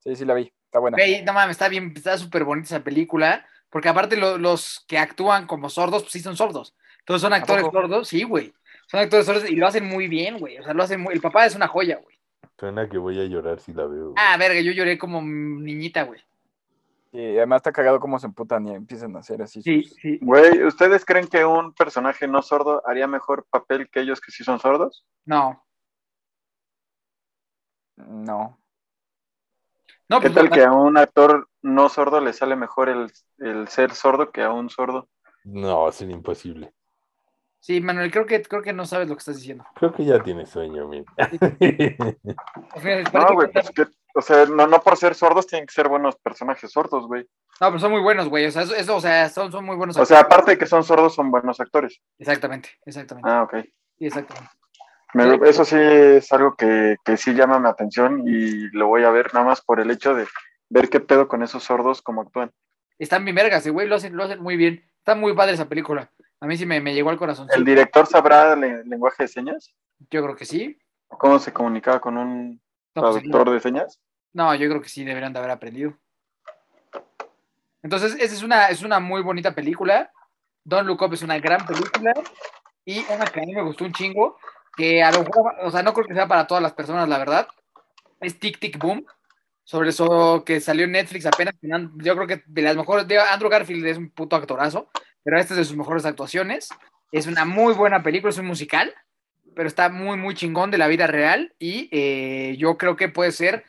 Sí, 0.00 0.14
sí 0.14 0.24
la 0.24 0.34
vi. 0.34 0.52
Está 0.66 0.78
buena. 0.78 0.98
No 1.24 1.32
mames, 1.32 1.52
está 1.52 1.68
bien, 1.68 1.92
está 1.96 2.18
súper 2.18 2.44
bonita 2.44 2.66
esa 2.66 2.84
película, 2.84 3.46
porque 3.70 3.88
aparte 3.88 4.16
lo- 4.16 4.38
los 4.38 4.84
que 4.86 4.98
actúan 4.98 5.46
como 5.46 5.70
sordos, 5.70 6.02
pues 6.02 6.12
sí 6.12 6.20
son 6.20 6.36
sordos. 6.36 6.74
Entonces 7.00 7.22
son 7.22 7.32
actores 7.32 7.64
sordos, 7.72 8.08
sí, 8.08 8.22
güey. 8.22 8.52
Son 8.90 9.00
actores 9.00 9.26
sordos 9.26 9.48
y 9.48 9.54
lo 9.56 9.66
hacen 9.66 9.84
muy 9.86 10.08
bien, 10.08 10.38
güey. 10.38 10.58
O 10.58 10.62
sea, 10.62 10.72
lo 10.74 10.82
hacen 10.82 11.00
muy... 11.00 11.12
El 11.14 11.20
papá 11.20 11.44
es 11.46 11.54
una 11.54 11.68
joya, 11.68 11.98
güey. 12.02 12.16
Suena 12.58 12.88
que 12.88 12.98
voy 12.98 13.20
a 13.20 13.24
llorar 13.26 13.60
si 13.60 13.72
la 13.72 13.86
veo. 13.86 14.14
Ah, 14.16 14.36
verga, 14.38 14.60
yo 14.60 14.72
lloré 14.72 14.98
como 14.98 15.20
niñita, 15.22 16.02
güey. 16.04 16.20
Y 17.12 17.36
además 17.36 17.58
está 17.58 17.72
cagado 17.72 18.00
cómo 18.00 18.18
se 18.18 18.26
emputan 18.26 18.66
y 18.66 18.74
empiezan 18.74 19.14
a 19.16 19.20
hacer 19.20 19.40
así. 19.42 19.62
Sí, 19.62 19.84
sus- 19.84 19.96
sí. 20.00 20.18
Güey, 20.20 20.64
¿ustedes 20.64 21.04
creen 21.04 21.26
que 21.28 21.44
un 21.44 21.72
personaje 21.74 22.26
no 22.26 22.42
sordo 22.42 22.82
haría 22.86 23.06
mejor 23.06 23.46
papel 23.50 23.88
que 23.90 24.00
ellos 24.00 24.20
que 24.20 24.32
sí 24.32 24.42
son 24.42 24.58
sordos? 24.58 25.06
No. 25.24 25.64
No. 27.96 28.58
No, 30.08 30.20
¿Qué 30.20 30.30
pues 30.30 30.34
tal 30.34 30.50
que 30.50 30.64
a 30.64 30.72
un 30.72 30.96
actor 30.96 31.48
no 31.62 31.88
sordo 31.88 32.20
le 32.20 32.32
sale 32.32 32.56
mejor 32.56 32.88
el, 32.88 33.12
el 33.38 33.68
ser 33.68 33.94
sordo 33.94 34.30
que 34.30 34.42
a 34.42 34.50
un 34.52 34.70
sordo? 34.70 35.08
No, 35.44 35.88
es 35.88 36.00
imposible. 36.00 36.72
Sí, 37.60 37.80
Manuel, 37.80 38.10
creo 38.10 38.24
que, 38.24 38.40
creo 38.42 38.62
que 38.62 38.72
no 38.72 38.86
sabes 38.86 39.08
lo 39.08 39.14
que 39.14 39.18
estás 39.20 39.36
diciendo. 39.36 39.64
Creo 39.74 39.92
que 39.92 40.04
ya 40.04 40.22
tiene 40.22 40.46
sueño, 40.46 40.86
mira. 40.88 41.04
O 42.74 42.80
sea, 42.80 43.02
No, 43.12 43.34
güey, 43.34 43.50
pues 43.52 43.70
que, 43.70 43.86
o 44.14 44.22
sea, 44.22 44.46
no, 44.46 44.66
no 44.66 44.80
por 44.80 44.96
ser 44.96 45.14
sordos 45.14 45.46
tienen 45.46 45.66
que 45.66 45.74
ser 45.74 45.88
buenos 45.88 46.16
personajes 46.16 46.70
sordos, 46.70 47.06
güey. 47.06 47.22
No, 47.60 47.68
pero 47.68 47.78
son 47.78 47.90
muy 47.92 48.00
buenos, 48.00 48.28
güey. 48.28 48.46
O 48.46 48.50
sea, 48.50 48.62
eso, 48.62 48.74
eso, 48.74 48.96
o 48.96 49.00
sea, 49.00 49.28
son, 49.28 49.50
son 49.50 49.64
muy 49.64 49.76
buenos. 49.76 49.96
O 49.96 50.04
sea, 50.04 50.20
aparte 50.20 50.52
de 50.52 50.58
que 50.58 50.66
son 50.66 50.84
sordos, 50.84 51.14
son 51.14 51.30
buenos 51.30 51.60
actores. 51.60 52.00
Exactamente, 52.18 52.70
exactamente. 52.86 53.28
Ah, 53.28 53.42
ok. 53.42 53.56
Sí, 53.98 54.06
exactamente. 54.06 54.50
Me- 55.14 55.38
eso 55.48 55.64
sí 55.64 55.76
es 55.78 56.30
algo 56.32 56.54
que, 56.54 56.96
que 57.04 57.16
sí 57.16 57.32
llama 57.32 57.58
mi 57.58 57.68
atención 57.68 58.28
y 58.28 58.68
lo 58.76 58.88
voy 58.88 59.04
a 59.04 59.10
ver 59.10 59.32
nada 59.32 59.46
más 59.46 59.62
por 59.62 59.80
el 59.80 59.90
hecho 59.90 60.14
de 60.14 60.26
ver 60.68 60.90
qué 60.90 61.00
pedo 61.00 61.28
con 61.28 61.42
esos 61.42 61.64
sordos 61.64 62.02
como 62.02 62.20
actúan. 62.22 62.52
Están 62.98 63.24
bien 63.24 63.34
vergas, 63.34 63.66
güey, 63.68 63.88
lo 63.88 63.96
hacen, 63.96 64.16
lo 64.16 64.24
hacen 64.24 64.42
muy 64.42 64.56
bien. 64.56 64.84
Está 64.98 65.14
muy 65.14 65.32
padre 65.34 65.54
esa 65.54 65.68
película. 65.68 66.10
A 66.40 66.46
mí 66.46 66.56
sí 66.56 66.66
me, 66.66 66.80
me 66.80 66.94
llegó 66.94 67.10
al 67.10 67.18
corazón. 67.18 67.48
¿El 67.54 67.64
director 67.64 68.06
sabrá 68.06 68.54
le- 68.54 68.84
lenguaje 68.84 69.24
de 69.24 69.28
señas? 69.28 69.74
Yo 70.10 70.22
creo 70.22 70.36
que 70.36 70.44
sí. 70.44 70.78
¿Cómo 71.08 71.38
se 71.38 71.52
comunicaba 71.52 72.00
con 72.00 72.16
un 72.16 72.60
No, 72.94 73.02
pues, 73.02 73.14
traductor 73.22 73.50
de 73.50 73.60
señas? 73.60 74.00
no, 74.32 74.54
yo 74.54 74.68
creo 74.68 74.80
que 74.80 74.88
sí 74.88 75.04
deberían 75.04 75.32
de 75.32 75.38
haber 75.40 75.50
aprendido. 75.50 75.94
Entonces, 77.82 78.14
esa 78.20 78.34
es 78.34 78.42
una, 78.42 78.66
es 78.68 78.82
una 78.82 79.00
muy 79.00 79.22
bonita 79.22 79.54
película. 79.54 80.10
Don't 80.64 80.86
Look 80.86 81.02
Up 81.02 81.14
es 81.14 81.22
una 81.22 81.38
gran 81.38 81.64
película. 81.66 82.12
Y 82.84 83.04
una 83.12 83.24
que 83.26 83.40
a 83.40 83.44
mí 83.44 83.54
me 83.54 83.62
gustó 83.62 83.84
un 83.84 83.92
chingo, 83.92 84.38
que 84.76 85.02
a 85.02 85.10
lo 85.12 85.20
mejor, 85.24 85.54
o 85.62 85.70
sea, 85.70 85.82
no 85.82 85.92
creo 85.92 86.06
que 86.06 86.14
sea 86.14 86.28
para 86.28 86.46
todas 86.46 86.62
las 86.62 86.72
personas, 86.72 87.08
la 87.08 87.18
verdad. 87.18 87.48
Es 88.20 88.38
Tic 88.38 88.58
Tic 88.58 88.78
Boom. 88.78 89.04
Sobre 89.64 89.90
eso 89.90 90.44
que 90.46 90.60
salió 90.60 90.84
en 90.86 90.92
Netflix 90.92 91.26
apenas. 91.26 91.54
Yo 91.96 92.14
creo 92.14 92.26
que 92.26 92.42
de 92.46 92.62
las 92.62 92.76
mejores. 92.76 93.06
Andrew 93.30 93.50
Garfield 93.50 93.86
es 93.86 93.98
un 93.98 94.10
puto 94.10 94.34
actorazo, 94.36 94.88
pero 95.24 95.38
esta 95.38 95.54
es 95.54 95.58
de 95.58 95.64
sus 95.64 95.76
mejores 95.76 96.04
actuaciones. 96.04 96.68
Es 97.12 97.26
una 97.26 97.44
muy 97.44 97.74
buena 97.74 98.02
película, 98.02 98.30
es 98.30 98.38
un 98.38 98.46
musical, 98.46 98.94
pero 99.54 99.68
está 99.68 99.88
muy, 99.88 100.16
muy 100.16 100.34
chingón 100.34 100.70
de 100.70 100.78
la 100.78 100.88
vida 100.88 101.06
real. 101.06 101.54
Y 101.58 101.88
eh, 101.90 102.56
yo 102.58 102.76
creo 102.78 102.96
que 102.96 103.08
puede 103.08 103.32
ser 103.32 103.64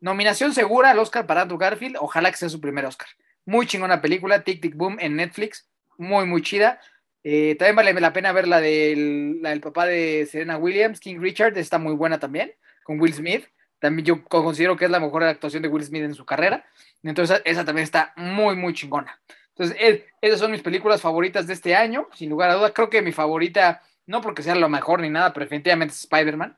nominación 0.00 0.52
segura 0.52 0.90
al 0.90 0.98
Oscar 0.98 1.26
para 1.26 1.42
Andrew 1.42 1.58
Garfield. 1.58 1.96
Ojalá 2.00 2.30
que 2.30 2.36
sea 2.36 2.48
su 2.48 2.60
primer 2.60 2.84
Oscar. 2.84 3.08
Muy 3.44 3.66
chingona 3.66 4.00
película, 4.00 4.42
Tic 4.42 4.60
Tic 4.60 4.76
Boom 4.76 4.96
en 5.00 5.16
Netflix. 5.16 5.68
Muy, 5.98 6.26
muy 6.26 6.42
chida. 6.42 6.80
Eh, 7.28 7.56
también 7.58 7.74
vale 7.74 7.92
la 7.92 8.12
pena 8.12 8.30
ver 8.30 8.46
la 8.46 8.60
del, 8.60 9.42
la 9.42 9.50
del 9.50 9.60
papá 9.60 9.84
de 9.84 10.28
Serena 10.30 10.58
Williams, 10.58 11.00
King 11.00 11.18
Richard, 11.18 11.58
está 11.58 11.76
muy 11.76 11.94
buena 11.94 12.20
también, 12.20 12.52
con 12.84 13.00
Will 13.00 13.14
Smith. 13.14 13.46
También 13.80 14.06
yo 14.06 14.24
considero 14.24 14.76
que 14.76 14.84
es 14.84 14.92
la 14.92 15.00
mejor 15.00 15.24
actuación 15.24 15.64
de 15.64 15.68
Will 15.68 15.82
Smith 15.82 16.04
en 16.04 16.14
su 16.14 16.24
carrera. 16.24 16.64
Entonces, 17.02 17.42
esa 17.44 17.64
también 17.64 17.82
está 17.82 18.12
muy, 18.16 18.54
muy 18.54 18.74
chingona. 18.74 19.20
Entonces, 19.58 19.76
es- 19.80 20.02
esas 20.20 20.40
son 20.40 20.50
mis 20.50 20.62
películas 20.62 21.00
favoritas 21.00 21.46
de 21.46 21.54
este 21.54 21.74
año, 21.74 22.08
sin 22.14 22.28
lugar 22.30 22.50
a 22.50 22.54
duda. 22.54 22.72
Creo 22.72 22.90
que 22.90 23.00
mi 23.02 23.12
favorita, 23.12 23.82
no 24.06 24.20
porque 24.20 24.42
sea 24.42 24.54
lo 24.54 24.68
mejor 24.68 25.00
ni 25.00 25.08
nada, 25.10 25.32
pero 25.32 25.44
definitivamente 25.44 25.92
es 25.94 26.00
Spider-Man. 26.04 26.56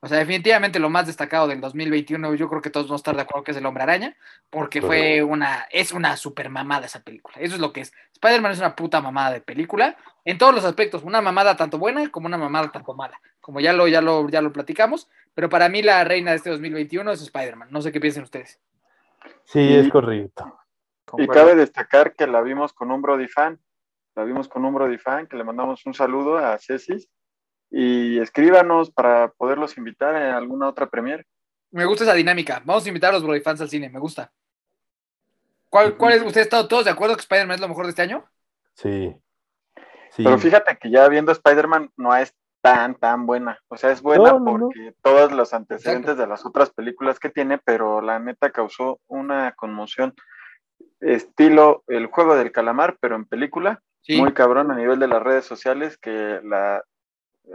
O 0.00 0.06
sea, 0.06 0.18
definitivamente 0.18 0.78
lo 0.78 0.90
más 0.90 1.06
destacado 1.06 1.48
del 1.48 1.62
2021, 1.62 2.34
yo 2.34 2.50
creo 2.50 2.60
que 2.60 2.68
todos 2.68 2.86
vamos 2.88 2.98
a 2.98 3.02
estar 3.02 3.16
de 3.16 3.22
acuerdo 3.22 3.42
que 3.44 3.52
es 3.52 3.56
El 3.56 3.64
Hombre 3.64 3.84
Araña, 3.84 4.14
porque 4.50 4.82
fue 4.82 5.22
una, 5.22 5.66
es 5.70 5.92
una 5.92 6.18
super 6.18 6.50
mamada 6.50 6.84
esa 6.84 7.00
película. 7.00 7.38
Eso 7.40 7.54
es 7.54 7.60
lo 7.62 7.72
que 7.72 7.80
es. 7.80 7.92
Spider-Man 8.12 8.52
es 8.52 8.58
una 8.58 8.76
puta 8.76 9.00
mamada 9.00 9.32
de 9.32 9.40
película, 9.40 9.96
en 10.26 10.36
todos 10.36 10.54
los 10.54 10.66
aspectos, 10.66 11.04
una 11.04 11.22
mamada 11.22 11.56
tanto 11.56 11.78
buena 11.78 12.10
como 12.10 12.26
una 12.26 12.36
mamada 12.36 12.70
tanto 12.70 12.92
mala, 12.92 13.18
como 13.40 13.60
ya 13.60 13.72
lo, 13.72 13.88
ya 13.88 14.02
lo, 14.02 14.28
ya 14.28 14.42
lo 14.42 14.52
platicamos, 14.52 15.08
pero 15.34 15.48
para 15.48 15.70
mí 15.70 15.80
la 15.80 16.04
reina 16.04 16.32
de 16.32 16.36
este 16.36 16.50
2021 16.50 17.10
es 17.10 17.22
Spider-Man. 17.22 17.68
No 17.70 17.80
sé 17.80 17.90
qué 17.90 17.98
piensen 18.00 18.24
ustedes. 18.24 18.60
Sí, 19.44 19.74
es 19.74 19.88
correcto. 19.88 20.58
Y 21.18 21.26
cabe 21.28 21.54
destacar 21.54 22.14
que 22.14 22.26
la 22.26 22.40
vimos 22.42 22.72
con 22.72 22.90
un 22.90 23.02
Brody 23.02 23.28
fan. 23.28 23.60
La 24.14 24.24
vimos 24.24 24.48
con 24.48 24.64
un 24.64 24.74
Brody 24.74 24.98
fan, 24.98 25.26
que 25.26 25.36
le 25.36 25.44
mandamos 25.44 25.84
un 25.86 25.94
saludo 25.94 26.38
a 26.38 26.58
Ceci. 26.58 27.08
Y 27.70 28.18
escríbanos 28.20 28.90
para 28.90 29.28
poderlos 29.32 29.76
invitar 29.76 30.14
a 30.14 30.36
alguna 30.36 30.68
otra 30.68 30.88
premier. 30.88 31.26
Me 31.70 31.84
gusta 31.84 32.04
esa 32.04 32.14
dinámica. 32.14 32.62
Vamos 32.64 32.84
a 32.84 32.88
invitar 32.88 33.10
a 33.10 33.14
los 33.14 33.24
Brody 33.24 33.40
fans 33.40 33.60
al 33.60 33.68
cine, 33.68 33.88
me 33.88 33.98
gusta. 33.98 34.32
¿Cuál, 35.68 35.96
cuál 35.96 36.12
es? 36.12 36.22
¿Ustedes 36.22 36.46
están 36.46 36.68
todos 36.68 36.84
de 36.84 36.92
acuerdo 36.92 37.16
que 37.16 37.22
Spider-Man 37.22 37.56
es 37.56 37.60
lo 37.60 37.68
mejor 37.68 37.86
de 37.86 37.90
este 37.90 38.02
año? 38.02 38.24
Sí. 38.74 39.16
Sí. 40.10 40.22
Pero 40.22 40.38
fíjate 40.38 40.78
que 40.78 40.88
ya 40.90 41.08
viendo 41.08 41.32
Spider-Man 41.32 41.90
no 41.96 42.14
es 42.14 42.32
tan, 42.60 42.94
tan 42.94 43.26
buena. 43.26 43.58
O 43.68 43.76
sea, 43.76 43.90
es 43.90 44.00
buena 44.00 44.30
No, 44.32 44.38
no, 44.38 44.58
no. 44.58 44.66
porque 44.66 44.94
todos 45.02 45.32
los 45.32 45.52
antecedentes 45.52 46.12
Exacto. 46.12 46.22
de 46.22 46.28
las 46.28 46.46
otras 46.46 46.70
películas 46.70 47.18
que 47.18 47.28
tiene, 47.28 47.58
pero 47.58 48.00
la 48.00 48.20
neta 48.20 48.50
causó 48.50 49.00
una 49.08 49.52
conmoción. 49.56 50.14
Estilo 51.00 51.84
el 51.88 52.06
juego 52.06 52.36
del 52.36 52.52
calamar, 52.52 52.96
pero 53.00 53.16
en 53.16 53.24
película. 53.24 53.82
Sí. 54.02 54.20
Muy 54.20 54.32
cabrón 54.34 54.70
a 54.70 54.76
nivel 54.76 54.98
de 54.98 55.08
las 55.08 55.22
redes 55.22 55.44
sociales 55.44 55.96
que 55.98 56.40
la 56.44 56.82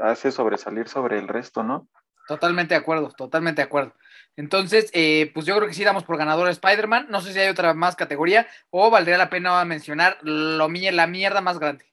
hace 0.01 0.31
sobresalir 0.31 0.87
sobre 0.87 1.17
el 1.19 1.27
resto, 1.27 1.63
¿no? 1.63 1.87
Totalmente 2.27 2.75
de 2.75 2.79
acuerdo, 2.79 3.11
totalmente 3.11 3.61
de 3.61 3.65
acuerdo. 3.65 3.93
Entonces, 4.35 4.91
eh, 4.93 5.31
pues 5.33 5.45
yo 5.45 5.55
creo 5.55 5.67
que 5.67 5.73
sí 5.73 5.83
damos 5.83 6.03
por 6.03 6.17
ganador 6.17 6.47
a 6.47 6.51
Spider-Man. 6.51 7.07
No 7.09 7.21
sé 7.21 7.33
si 7.33 7.39
hay 7.39 7.49
otra 7.49 7.73
más 7.73 7.95
categoría 7.95 8.47
o 8.69 8.91
valdría 8.91 9.17
la 9.17 9.29
pena 9.29 9.63
mencionar 9.65 10.17
lo, 10.21 10.67
la 10.69 11.07
mierda 11.07 11.41
más 11.41 11.59
grande. 11.59 11.85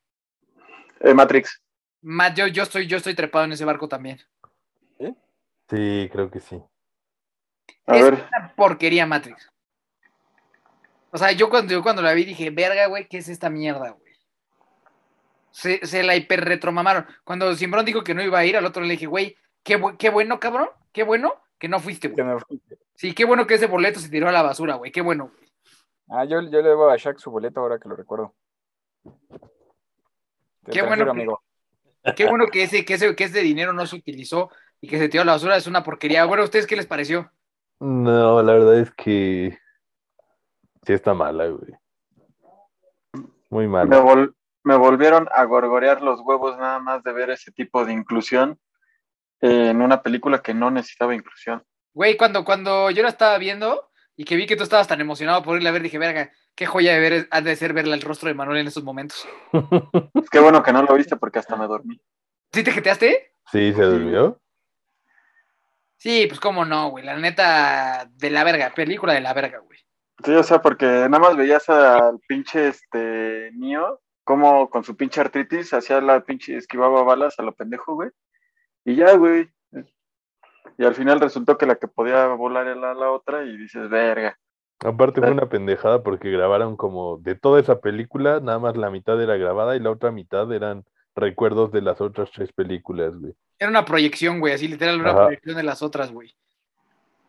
Eh, 1.00 1.14
Matrix. 1.14 1.62
Ma- 2.02 2.34
yo, 2.34 2.46
yo, 2.46 2.62
estoy, 2.62 2.86
yo 2.86 2.98
estoy 2.98 3.14
trepado 3.14 3.46
en 3.46 3.52
ese 3.52 3.64
barco 3.64 3.88
también. 3.88 4.20
Sí, 5.68 6.08
creo 6.12 6.30
que 6.30 6.40
sí. 6.40 6.62
A 7.86 7.96
es 7.96 8.04
ver, 8.04 8.14
una 8.14 8.54
porquería 8.54 9.06
Matrix. 9.06 9.50
O 11.12 11.18
sea, 11.18 11.32
yo 11.32 11.48
cuando, 11.48 11.72
yo 11.72 11.82
cuando 11.82 12.02
la 12.02 12.12
vi 12.12 12.24
dije, 12.24 12.50
verga, 12.50 12.86
güey, 12.86 13.08
¿qué 13.08 13.18
es 13.18 13.28
esta 13.28 13.48
mierda, 13.50 13.90
güey? 13.90 14.12
Se, 15.50 15.84
se 15.86 16.02
la 16.02 16.14
hiper 16.16 16.44
retromamaron. 16.44 17.06
Cuando 17.24 17.54
Simbrón 17.54 17.84
dijo 17.86 18.04
que 18.04 18.12
no 18.14 18.22
iba 18.22 18.38
a 18.38 18.44
ir, 18.44 18.56
al 18.56 18.66
otro 18.66 18.82
le 18.82 18.90
dije, 18.90 19.06
güey, 19.06 19.36
qué, 19.62 19.78
bu- 19.80 19.96
qué 19.96 20.10
bueno, 20.10 20.38
cabrón, 20.38 20.68
qué 20.92 21.02
bueno 21.02 21.32
que 21.58 21.68
no 21.68 21.80
fuiste, 21.80 22.08
Que 22.12 22.22
güey. 22.22 22.34
no- 22.34 22.40
Sí, 22.94 23.14
qué 23.14 23.24
bueno 23.24 23.46
que 23.46 23.54
ese 23.54 23.66
boleto 23.66 24.00
se 24.00 24.08
tiró 24.10 24.28
a 24.28 24.32
la 24.32 24.42
basura, 24.42 24.74
güey, 24.76 24.90
qué 24.92 25.00
bueno. 25.00 25.30
Ah, 26.08 26.24
yo, 26.24 26.40
yo 26.42 26.62
le 26.62 26.68
debo 26.68 26.88
a 26.90 26.96
Shaq 26.96 27.18
su 27.18 27.30
boleto 27.30 27.60
ahora 27.60 27.78
que 27.78 27.88
lo 27.88 27.96
recuerdo. 27.96 28.34
Te 30.64 30.72
Qué 30.72 30.82
bueno 30.82 31.04
que- 31.04 31.10
amigo. 31.10 31.42
Qué 32.14 32.24
bueno 32.28 32.46
que 32.46 32.62
ese, 32.62 32.84
que 32.84 32.94
ese, 32.94 33.16
que 33.16 33.24
ese 33.24 33.40
dinero 33.40 33.72
no 33.72 33.84
se 33.86 33.96
utilizó 33.96 34.50
y 34.80 34.86
que 34.88 34.98
se 34.98 35.08
tiró 35.08 35.22
a 35.22 35.26
la 35.26 35.32
basura, 35.32 35.56
es 35.56 35.66
una 35.66 35.82
porquería. 35.82 36.24
Bueno, 36.24 36.42
¿a 36.42 36.44
ustedes 36.44 36.66
qué 36.66 36.76
les 36.76 36.86
pareció? 36.86 37.32
No, 37.80 38.42
la 38.42 38.52
verdad 38.52 38.78
es 38.78 38.92
que 38.92 39.58
sí 40.86 40.92
está 40.92 41.12
mala, 41.14 41.46
güey. 41.46 41.72
Muy 43.50 43.64
me, 43.66 43.68
mala. 43.84 44.00
vol- 44.02 44.34
me 44.62 44.76
volvieron 44.76 45.28
a 45.32 45.44
gorgorear 45.44 46.02
los 46.02 46.20
huevos 46.20 46.56
nada 46.58 46.78
más 46.78 47.02
de 47.02 47.12
ver 47.12 47.30
ese 47.30 47.52
tipo 47.52 47.84
de 47.84 47.92
inclusión 47.92 48.58
eh, 49.40 49.68
en 49.70 49.82
una 49.82 50.02
película 50.02 50.40
que 50.42 50.54
no 50.54 50.70
necesitaba 50.70 51.14
inclusión. 51.14 51.62
Güey, 51.92 52.16
cuando, 52.16 52.44
cuando 52.44 52.90
yo 52.90 53.02
la 53.02 53.08
estaba 53.08 53.38
viendo 53.38 53.90
y 54.16 54.24
que 54.24 54.36
vi 54.36 54.46
que 54.46 54.56
tú 54.56 54.62
estabas 54.62 54.88
tan 54.88 55.00
emocionado 55.00 55.42
por 55.42 55.56
irla 55.56 55.70
a 55.70 55.72
ver, 55.72 55.82
dije, 55.82 55.98
verga, 55.98 56.30
qué 56.54 56.66
joya 56.66 56.94
de 56.94 57.00
ver 57.00 57.28
ha 57.30 57.40
de 57.40 57.54
ser 57.56 57.72
verla 57.72 57.94
el 57.94 58.02
rostro 58.02 58.28
de 58.28 58.34
Manuel 58.34 58.58
en 58.58 58.66
estos 58.68 58.84
momentos. 58.84 59.26
Es 60.14 60.30
que 60.30 60.40
bueno 60.40 60.62
que 60.62 60.72
no 60.72 60.82
lo 60.82 60.94
viste 60.94 61.16
porque 61.16 61.38
hasta 61.38 61.56
me 61.56 61.66
dormí. 61.66 62.00
¿Sí 62.52 62.62
te 62.64 62.72
jeteaste? 62.72 63.32
Sí, 63.52 63.72
se 63.72 63.82
durmió. 63.82 64.40
Sí, 65.98 66.26
pues 66.28 66.40
cómo 66.40 66.64
no, 66.64 66.90
güey. 66.90 67.04
La 67.04 67.16
neta, 67.16 68.08
de 68.12 68.30
la 68.30 68.44
verga, 68.44 68.72
película 68.74 69.12
de 69.14 69.20
la 69.20 69.32
verga, 69.34 69.58
güey. 69.58 69.78
Sí, 70.24 70.32
o 70.32 70.42
sea, 70.42 70.62
porque 70.62 70.86
nada 70.86 71.18
más 71.18 71.36
veías 71.36 71.68
al 71.68 72.18
pinche 72.26 72.68
este 72.68 73.50
Neo, 73.54 74.00
como 74.24 74.70
con 74.70 74.82
su 74.82 74.96
pinche 74.96 75.20
artritis 75.20 75.72
hacía 75.74 76.00
la 76.00 76.20
pinche 76.20 76.56
esquivaba 76.56 77.02
balas 77.02 77.38
a 77.38 77.42
lo 77.42 77.54
pendejo, 77.54 77.94
güey. 77.94 78.10
Y 78.84 78.96
ya, 78.96 79.14
güey. 79.16 79.50
Y 80.78 80.84
al 80.84 80.94
final 80.94 81.20
resultó 81.20 81.56
que 81.56 81.66
la 81.66 81.76
que 81.76 81.88
podía 81.88 82.26
volar 82.28 82.66
era 82.66 82.94
la 82.94 83.10
otra 83.10 83.44
y 83.44 83.56
dices, 83.56 83.88
verga. 83.88 84.38
Aparte 84.80 85.20
fue 85.20 85.30
una 85.30 85.48
pendejada 85.48 86.02
porque 86.02 86.30
grabaron 86.30 86.76
como 86.76 87.16
de 87.18 87.34
toda 87.34 87.60
esa 87.60 87.80
película, 87.80 88.40
nada 88.40 88.58
más 88.58 88.76
la 88.76 88.90
mitad 88.90 89.20
era 89.22 89.36
grabada 89.36 89.74
y 89.74 89.80
la 89.80 89.90
otra 89.90 90.10
mitad 90.10 90.52
eran 90.52 90.84
recuerdos 91.14 91.72
de 91.72 91.80
las 91.80 92.00
otras 92.00 92.30
tres 92.30 92.52
películas, 92.52 93.16
güey. 93.16 93.32
Era 93.58 93.70
una 93.70 93.86
proyección, 93.86 94.38
güey, 94.38 94.52
así 94.52 94.68
literal, 94.68 95.00
una 95.00 95.10
Ajá. 95.10 95.24
proyección 95.24 95.56
de 95.56 95.62
las 95.62 95.82
otras, 95.82 96.12
güey. 96.12 96.34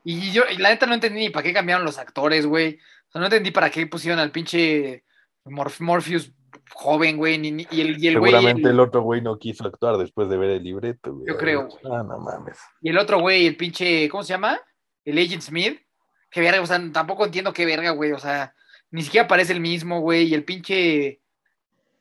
Y 0.04 0.32
yo, 0.32 0.44
y 0.50 0.58
la 0.58 0.70
neta 0.70 0.86
no 0.86 0.94
entendí 0.94 1.20
ni 1.20 1.30
para 1.30 1.44
qué 1.44 1.54
cambiaron 1.54 1.86
los 1.86 1.98
actores, 1.98 2.46
güey. 2.46 2.80
O 3.10 3.12
sea, 3.12 3.20
no 3.20 3.26
entendí 3.28 3.52
para 3.52 3.70
qué 3.70 3.86
pusieron 3.88 4.20
al 4.20 4.32
pinche 4.32 5.04
Morph- 5.46 5.80
Morpheus 5.82 6.32
joven, 6.74 7.18
güey. 7.18 7.38
ni- 7.38 7.52
ni- 7.52 7.68
y 7.72 7.82
el, 7.82 8.02
y 8.04 8.08
el 8.08 8.20
güey. 8.20 8.32
Seguramente 8.32 8.68
el- 8.70 8.76
el 8.76 8.80
otro 8.80 9.02
güey 9.02 9.22
no 9.22 9.38
quiso 9.38 9.66
actuar 9.68 9.98
después 9.98 10.30
de 10.30 10.38
ver 10.38 10.50
el 10.52 10.64
libreto, 10.64 11.14
güey. 11.14 11.28
Yo 11.28 11.38
creo, 11.38 11.68
güey. 11.68 11.78
Ah, 11.94 12.04
no 12.04 12.20
mames. 12.20 12.58
Y 12.82 12.90
el 12.90 12.98
otro 12.98 13.20
güey, 13.20 13.46
el 13.48 13.58
pinche, 13.58 14.08
¿cómo 14.10 14.24
se 14.24 14.30
llama? 14.34 14.60
El 15.06 15.18
Agent 15.18 15.42
Smith. 15.42 15.80
Qué 16.30 16.42
verga, 16.42 16.62
o 16.62 16.66
sea, 16.66 16.82
tampoco 16.92 17.26
entiendo 17.26 17.54
qué 17.54 17.66
verga, 17.66 17.92
güey. 17.92 18.12
O 18.12 18.20
sea, 18.20 18.54
ni 18.92 19.02
siquiera 19.02 19.28
parece 19.28 19.54
el 19.54 19.60
mismo, 19.62 20.02
güey. 20.02 20.28
Y 20.28 20.34
el 20.34 20.44
pinche. 20.44 21.22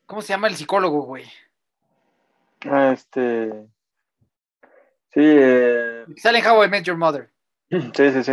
¿Cómo 0.07 0.21
se 0.23 0.29
llama 0.29 0.49
el 0.49 0.57
psicólogo, 0.57 1.03
güey? 1.03 1.25
Ah, 2.69 2.93
este. 2.93 3.51
Sí, 5.13 5.21
eh, 5.23 6.05
Sale 6.17 6.39
en 6.41 6.47
How 6.47 6.65
I 6.65 6.69
Met 6.69 6.85
Your 6.85 6.97
Mother. 6.97 7.31
Sí, 7.71 8.13
sí, 8.13 8.25
sí. 8.25 8.33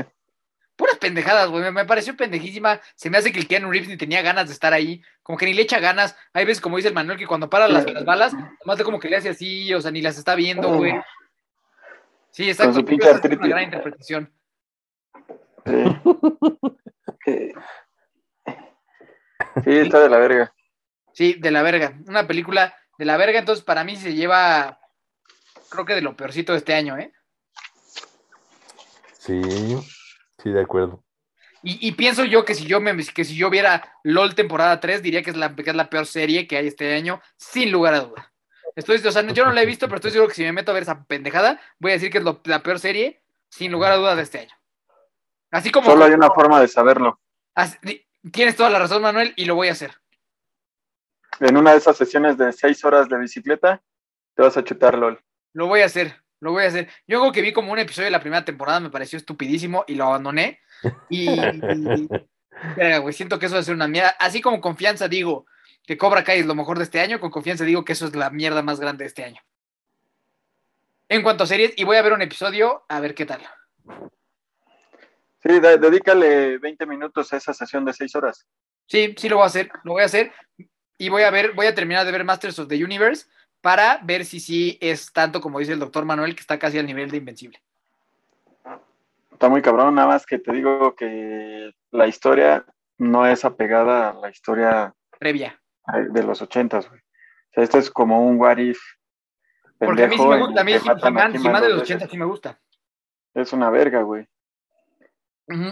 puras 0.76 0.98
pendejadas, 0.98 1.50
güey. 1.50 1.64
Me, 1.64 1.72
me 1.72 1.86
pareció 1.86 2.16
pendejísima. 2.16 2.80
Se 2.96 3.10
me 3.10 3.18
hace 3.18 3.32
que 3.32 3.40
el 3.40 3.48
Keanu 3.48 3.72
Reeves 3.72 3.90
ni 3.90 3.98
tenía 3.98 4.22
ganas 4.22 4.48
de 4.48 4.54
estar 4.54 4.74
ahí. 4.74 5.02
Como 5.22 5.38
que 5.38 5.46
ni 5.46 5.54
le 5.54 5.62
echa 5.62 5.80
ganas. 5.80 6.16
Hay 6.34 6.46
veces, 6.46 6.62
como 6.62 6.78
dice 6.78 6.90
el 6.90 6.94
Manuel, 6.94 7.18
que 7.18 7.28
cuando 7.28 7.50
para 7.50 7.68
las, 7.68 7.90
las 7.92 8.06
balas, 8.06 8.34
nomás 8.34 8.78
de 8.78 8.84
como 8.84 9.00
que 9.00 9.10
le 9.10 9.18
hace 9.18 9.30
así, 9.30 9.74
o 9.74 9.82
sea, 9.82 9.92
ni 9.92 10.02
las 10.02 10.18
está 10.18 10.36
viendo, 10.36 10.76
güey. 10.76 10.94
Sí, 12.32 12.50
exacto. 12.50 12.84
Con 12.84 12.88
su 12.88 13.06
Es 13.06 13.38
una 13.38 13.48
gran 13.48 13.64
interpretación. 13.64 14.34
Sí. 15.66 15.84
Sí. 17.26 17.54
Sí, 19.64 19.78
está 19.78 20.00
de 20.00 20.10
la 20.10 20.18
verga. 20.18 20.54
Sí, 21.14 21.36
de 21.36 21.52
la 21.52 21.62
verga. 21.62 21.94
Una 22.08 22.28
película 22.28 22.76
de 22.98 23.06
la 23.06 23.18
verga, 23.18 23.40
entonces 23.40 23.64
para 23.64 23.84
mí 23.84 23.96
se 23.96 24.14
lleva, 24.14 24.80
creo 25.70 25.86
que 25.86 25.96
de 25.96 26.02
lo 26.02 26.18
peorcito 26.18 26.54
de 26.54 26.58
este 26.58 26.74
año, 26.74 26.98
¿eh? 26.98 27.14
Sí, 29.26 29.42
sí, 30.42 30.50
de 30.52 30.62
acuerdo. 30.62 31.02
Y, 31.62 31.88
y 31.88 31.94
pienso 31.94 32.26
yo 32.26 32.44
que 32.44 32.56
si 32.56 32.66
yo 32.66 32.82
me 32.82 32.94
que 33.06 33.24
si 33.24 33.38
yo 33.38 33.50
viera 33.50 33.94
LOL 34.04 34.36
temporada 34.36 34.82
3, 34.82 35.02
diría 35.02 35.24
que 35.24 35.30
es, 35.30 35.38
la, 35.38 35.56
que 35.56 35.70
es 35.70 35.76
la 35.76 35.90
peor 35.90 36.06
serie 36.06 36.46
que 36.46 36.58
hay 36.58 36.68
este 36.68 36.94
año, 36.94 37.22
sin 37.38 37.72
lugar 37.72 37.94
a 37.94 38.02
duda. 38.02 38.34
Estoy, 38.76 38.98
o 38.98 39.12
sea, 39.12 39.22
yo 39.32 39.46
no 39.46 39.54
la 39.54 39.62
he 39.62 39.66
visto, 39.66 39.86
pero 39.88 39.98
estoy 39.98 40.12
seguro 40.12 40.28
que 40.28 40.34
si 40.36 40.44
me 40.44 40.52
meto 40.52 40.72
a 40.72 40.74
ver 40.74 40.84
esa 40.84 41.06
pendejada, 41.06 41.62
voy 41.80 41.92
a 41.92 41.94
decir 41.94 42.12
que 42.12 42.18
es 42.18 42.24
lo- 42.24 42.42
la 42.46 42.62
peor 42.64 42.80
serie, 42.80 43.22
sin 43.50 43.72
lugar 43.72 43.94
a 43.94 43.96
duda, 43.98 44.16
de 44.16 44.24
este 44.24 44.40
año. 44.40 44.54
Así 45.52 45.72
como. 45.72 45.90
Solo 45.90 46.04
hay 46.04 46.12
una 46.12 46.32
forma 46.32 46.60
de 46.60 46.68
saberlo. 46.68 47.20
así- 47.56 48.06
tienes 48.32 48.58
toda 48.58 48.70
la 48.70 48.80
razón, 48.80 49.02
Manuel, 49.02 49.32
y 49.38 49.46
lo 49.46 49.56
voy 49.56 49.70
a 49.70 49.74
hacer. 49.74 49.94
En 51.40 51.56
una 51.56 51.72
de 51.72 51.78
esas 51.78 51.96
sesiones 51.96 52.38
de 52.38 52.52
seis 52.52 52.84
horas 52.84 53.08
de 53.08 53.18
bicicleta, 53.18 53.82
te 54.36 54.42
vas 54.42 54.58
a 54.58 54.64
chutar 54.64 54.98
LOL. 54.98 55.24
Lo 55.54 55.68
voy 55.68 55.82
a 55.82 55.86
hacer, 55.86 56.23
lo 56.44 56.52
voy 56.52 56.64
a 56.66 56.68
hacer. 56.68 56.90
Yo 57.08 57.18
algo 57.20 57.32
que 57.32 57.42
vi 57.42 57.54
como 57.54 57.72
un 57.72 57.80
episodio 57.80 58.06
de 58.06 58.12
la 58.12 58.20
primera 58.20 58.46
temporada 58.46 58.80
me 58.80 58.90
pareció 58.90 59.18
estupidísimo 59.18 59.84
y 59.88 59.96
lo 59.96 60.06
abandoné. 60.06 60.60
Y, 61.10 61.28
güey, 63.02 63.14
siento 63.14 63.40
que 63.40 63.46
eso 63.48 63.56
va 63.56 63.62
a 63.62 63.64
ser 63.64 63.74
una 63.76 63.88
mierda. 63.88 64.10
Así 64.20 64.42
como 64.42 64.62
confianza 64.62 65.08
digo 65.08 65.46
que 65.86 65.98
Cobra 65.98 66.24
Kai 66.24 66.40
es 66.40 66.46
lo 66.46 66.56
mejor 66.56 66.78
de 66.78 66.84
este 66.84 67.00
año, 67.00 67.20
con 67.20 67.32
confianza 67.32 67.64
digo 67.64 67.84
que 67.84 67.94
eso 67.94 68.06
es 68.06 68.16
la 68.16 68.30
mierda 68.30 68.62
más 68.62 68.80
grande 68.80 69.04
de 69.04 69.08
este 69.08 69.24
año. 69.24 69.42
En 71.10 71.22
cuanto 71.24 71.44
a 71.44 71.48
series, 71.48 71.74
y 71.76 71.84
voy 71.84 71.98
a 71.98 72.02
ver 72.02 72.14
un 72.14 72.22
episodio 72.22 72.84
a 72.88 73.00
ver 73.00 73.14
qué 73.16 73.26
tal. 73.26 73.42
Sí, 75.42 75.60
de- 75.60 75.78
dedícale 75.78 76.58
20 76.58 76.86
minutos 76.86 77.34
a 77.34 77.38
esa 77.38 77.54
sesión 77.54 77.84
de 77.86 77.94
seis 77.94 78.16
horas. 78.16 78.48
Sí, 78.88 79.14
sí 79.18 79.28
lo 79.30 79.38
voy 79.38 79.44
a 79.44 79.48
hacer, 79.48 79.70
lo 79.84 79.94
voy 79.94 80.04
a 80.04 80.06
hacer. 80.06 80.32
Y 80.98 81.10
voy 81.10 81.24
a 81.24 81.32
ver, 81.32 81.52
voy 81.54 81.68
a 81.68 81.76
terminar 81.76 82.06
de 82.06 82.12
ver 82.12 82.24
Masters 82.24 82.60
of 82.60 82.70
the 82.70 82.84
Universe 82.84 83.28
para 83.64 84.00
ver 84.04 84.26
si 84.26 84.42
sí 84.42 84.78
es 84.82 85.14
tanto 85.14 85.40
como 85.40 85.58
dice 85.60 85.72
el 85.72 85.80
doctor 85.80 86.04
Manuel, 86.04 86.36
que 86.36 86.42
está 86.42 86.60
casi 86.60 86.78
al 86.78 86.86
nivel 86.86 87.10
de 87.10 87.16
Invencible. 87.18 87.64
Está 89.32 89.48
muy 89.48 89.62
cabrón, 89.62 89.96
nada 89.96 90.10
más 90.10 90.26
que 90.26 90.38
te 90.38 90.52
digo 90.52 90.96
que 90.96 91.72
la 91.92 92.08
historia 92.08 92.66
no 92.98 93.26
es 93.26 93.46
apegada 93.46 94.10
a 94.10 94.14
la 94.14 94.30
historia 94.30 94.94
Previa. 95.18 95.62
de 96.12 96.24
los 96.24 96.42
ochentas, 96.42 96.90
güey. 96.90 97.00
O 97.00 97.54
sea, 97.54 97.64
esto 97.64 97.78
es 97.78 97.90
como 97.90 98.26
un 98.28 98.38
what 98.38 98.58
if. 98.58 98.80
Porque 99.80 100.04
a 100.04 100.08
mí 100.08 100.18
sí 100.18 100.28
me 100.28 100.40
gusta, 100.40 100.62
a 100.62 100.64
mí 100.66 100.74
He- 100.74 100.76
He-Man 100.78 101.32
de 101.62 101.70
los 101.70 101.82
80 101.84 101.94
veces. 102.06 102.12
sí 102.12 102.18
me 102.18 102.26
gusta. 102.26 102.60
Es 103.34 103.54
una 103.54 103.70
verga, 103.70 104.02
güey. 104.02 104.28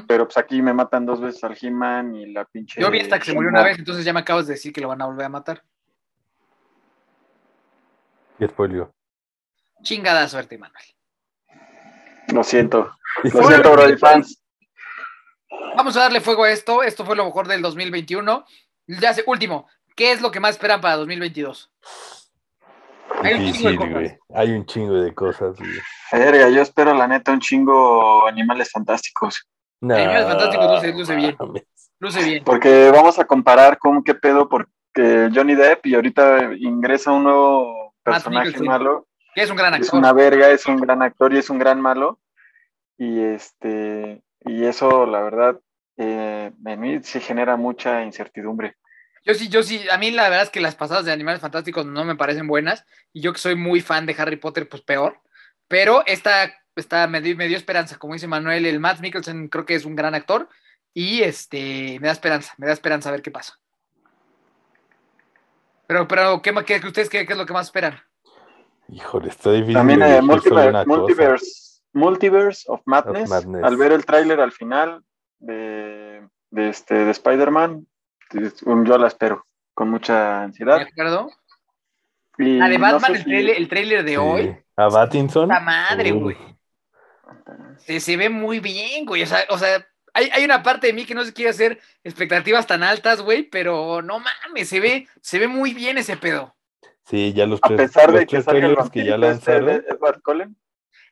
Pero 0.07 0.25
pues 0.25 0.37
aquí 0.37 0.61
me 0.61 0.73
matan 0.73 1.05
dos 1.05 1.19
veces 1.19 1.43
al 1.43 1.57
He-Man 1.59 2.15
y 2.15 2.31
la 2.31 2.45
pinche. 2.45 2.79
Yo 2.81 2.89
vi 2.89 2.99
hasta 3.01 3.19
que 3.19 3.25
se 3.25 3.33
murió 3.33 3.49
una 3.49 3.63
vez, 3.63 3.77
entonces 3.79 4.05
ya 4.05 4.13
me 4.13 4.19
acabas 4.21 4.47
de 4.47 4.53
decir 4.53 4.71
que 4.71 4.79
lo 4.81 4.87
van 4.89 5.01
a 5.01 5.05
volver 5.07 5.25
a 5.25 5.29
matar. 5.29 5.63
Qué 8.41 8.47
spoilio. 8.47 8.91
Chingada 9.83 10.27
suerte, 10.27 10.57
Manuel. 10.57 10.83
Lo 12.33 12.43
siento. 12.43 12.91
Lo 13.23 13.43
siento, 13.47 13.71
Brody 13.71 13.97
fans. 13.97 14.41
Vamos 15.77 15.95
a 15.95 15.99
darle 15.99 16.21
fuego 16.21 16.45
a 16.45 16.49
esto. 16.49 16.81
Esto 16.81 17.05
fue 17.05 17.15
lo 17.15 17.23
mejor 17.25 17.47
del 17.47 17.61
2021. 17.61 18.43
Ya 18.87 19.13
sé, 19.13 19.23
último, 19.27 19.67
¿qué 19.95 20.11
es 20.11 20.21
lo 20.21 20.31
que 20.31 20.39
más 20.39 20.55
esperan 20.55 20.81
para 20.81 20.95
2022? 20.95 21.71
Hay 23.21 23.33
un 23.35 23.53
chingo 23.53 23.69
de 23.69 23.75
cosas. 23.77 23.93
güey. 23.93 24.17
Hay 24.33 24.51
un 24.53 24.65
chingo 24.65 24.93
de 24.95 25.13
cosas, 25.13 25.57
güey. 25.59 25.71
Verga, 26.11 26.49
yo 26.49 26.63
espero 26.63 26.95
la 26.95 27.07
neta 27.07 27.31
un 27.31 27.41
chingo 27.41 28.27
animales 28.27 28.71
fantásticos. 28.71 29.47
Nah, 29.81 29.97
Animales 29.97 30.25
Fantásticos 30.25 30.71
luce- 30.71 30.93
luce 30.93 31.15
bien. 31.15 31.37
Luce 31.99 32.23
bien. 32.23 32.43
Porque 32.43 32.89
vamos 32.89 33.19
a 33.19 33.25
comparar 33.25 33.77
con 33.77 34.03
qué 34.03 34.15
pedo, 34.15 34.49
porque 34.49 35.29
Johnny 35.31 35.53
Depp 35.53 35.85
y 35.85 35.93
ahorita 35.93 36.53
ingresa 36.57 37.11
un 37.11 37.25
nuevo 37.25 37.80
personaje 38.04 38.60
malo. 38.62 39.08
Que 39.34 39.43
es 39.43 39.49
un 39.49 39.56
gran 39.56 39.74
Es 39.74 39.82
actor. 39.82 39.99
una 39.99 40.14
verga, 40.14 40.49
es 40.49 40.66
un 40.66 40.78
gran 40.78 41.02
actor 41.02 41.34
y 41.34 41.38
es 41.38 41.49
un 41.49 41.58
gran 41.58 41.80
malo. 41.80 42.20
Y 42.97 43.22
este, 43.22 44.22
y 44.41 44.66
eso, 44.66 45.06
la 45.06 45.22
verdad, 45.22 45.60
eh, 45.97 46.52
en 46.66 46.80
mí 46.80 46.99
sí 47.04 47.20
genera 47.20 47.56
mucha 47.56 48.04
incertidumbre. 48.04 48.76
Yo 49.24 49.34
sí, 49.34 49.49
yo 49.49 49.62
sí, 49.64 49.88
a 49.89 49.97
mí 49.97 50.12
la 50.12 50.24
verdad 50.24 50.43
es 50.43 50.49
que 50.49 50.62
las 50.62 50.76
pasadas 50.76 51.06
de 51.06 51.12
Animales 51.12 51.41
Fantásticos 51.41 51.86
no 51.86 52.04
me 52.06 52.16
parecen 52.16 52.47
buenas. 52.47 52.86
Y 53.14 53.22
yo 53.22 53.34
que 53.34 53.39
soy 53.39 53.56
muy 53.56 53.82
fan 53.82 54.06
de 54.06 54.16
Harry 54.18 54.38
Potter, 54.38 54.68
pues 54.68 54.82
peor. 54.82 55.22
Pero 55.68 56.04
esta, 56.08 56.52
esta 56.76 57.08
me, 57.08 57.22
dio, 57.22 57.36
me 57.38 57.47
dio 57.47 57.58
esperanza. 57.58 57.97
Como 57.97 58.14
dice 58.14 58.28
Manuel, 58.28 58.66
el 58.66 58.80
Matt 58.80 58.99
Mikkelsen 58.99 59.47
creo 59.47 59.66
que 59.66 59.76
es 59.76 59.86
un 59.86 59.95
gran 59.95 60.16
actor. 60.16 60.49
Y 60.93 61.22
este, 61.22 61.99
me 61.99 62.08
da 62.08 62.14
esperanza, 62.14 62.54
me 62.58 62.68
da 62.68 62.74
esperanza 62.74 63.10
a 63.10 63.12
ver 63.14 63.22
qué 63.22 63.32
pasa. 63.32 63.60
Pero, 65.91 66.07
pero 66.07 66.41
¿qué, 66.41 66.53
qué- 66.65 66.87
ustedes 66.87 67.09
qué, 67.09 67.25
qué 67.25 67.33
es 67.33 67.37
lo 67.37 67.45
que 67.45 67.51
más 67.51 67.65
esperan? 67.67 67.99
Híjole, 68.87 69.27
está 69.27 69.51
difícil. 69.51 69.73
También 69.73 70.01
eh, 70.01 70.21
Multiverse. 70.21 70.85
Multiverse, 70.87 71.81
Multiverse 71.91 72.63
of 72.67 72.79
Madness, 72.85 73.29
Madness. 73.29 73.61
al 73.65 73.75
ver 73.75 73.91
el 73.91 74.05
tráiler 74.05 74.39
al 74.39 74.53
final 74.53 75.03
de, 75.39 76.25
de, 76.49 76.69
este, 76.69 76.95
de 76.95 77.11
Spider-Man, 77.11 77.85
yo 78.31 78.97
la 78.97 79.07
espero 79.07 79.45
con 79.73 79.89
mucha 79.89 80.13
¿De 80.39 80.43
ansiedad. 80.45 80.79
acuerdo? 80.79 81.29
Y 82.37 82.57
La 82.57 82.69
de 82.69 82.77
no 82.77 82.83
Batman, 82.85 83.01
sé 83.01 83.11
el, 83.11 83.17
si- 83.17 83.23
trailer, 83.25 83.57
el 83.57 83.67
trailer 83.67 84.03
de 84.05 84.11
Sí. 84.11 84.15
hoy, 84.17 84.57
A 84.77 84.87
Battinson. 84.87 85.49
Puta 85.49 85.59
madre, 85.59 86.11
güey. 86.11 86.37
se, 87.79 87.99
se 87.99 88.15
ve 88.15 88.29
muy 88.29 88.61
bien, 88.61 89.05
güey. 89.05 89.23
O 89.23 89.27
sea, 89.27 89.39
o 89.49 89.57
sea 89.57 89.85
hay, 90.14 90.30
hay 90.32 90.43
una 90.43 90.64
parte 90.64 90.88
de 90.88 90.93
mí 90.93 91.05
que 91.05 91.16
no 91.16 91.24
se 91.24 91.34
quiere 91.34 91.51
hacer 91.51 91.80
expectativas 92.03 92.68
tan 92.68 92.84
altas, 92.84 93.22
güey, 93.22 93.43
pero 93.43 94.01
no 94.01 94.20
mames, 94.20 94.70
se 94.70 94.80
ve, 94.80 95.07
se 95.22 95.39
ve 95.39 95.47
muy 95.47 95.74
bien 95.74 95.97
ese 95.97 96.18
pedo. 96.18 96.55
Sí, 97.05 97.34
ya 97.34 97.45
los 97.45 97.59
a 97.64 97.68
tres, 97.68 97.91
pesar 97.91 98.12
de 98.12 98.26
que 98.26 98.41
salga 98.41 98.68
el 98.68 98.76
que 98.91 99.05
ya 99.05 99.16
este 99.16 99.18
lanzaron. 99.18 99.70
Edward 99.89 100.22
Cullen. 100.22 100.55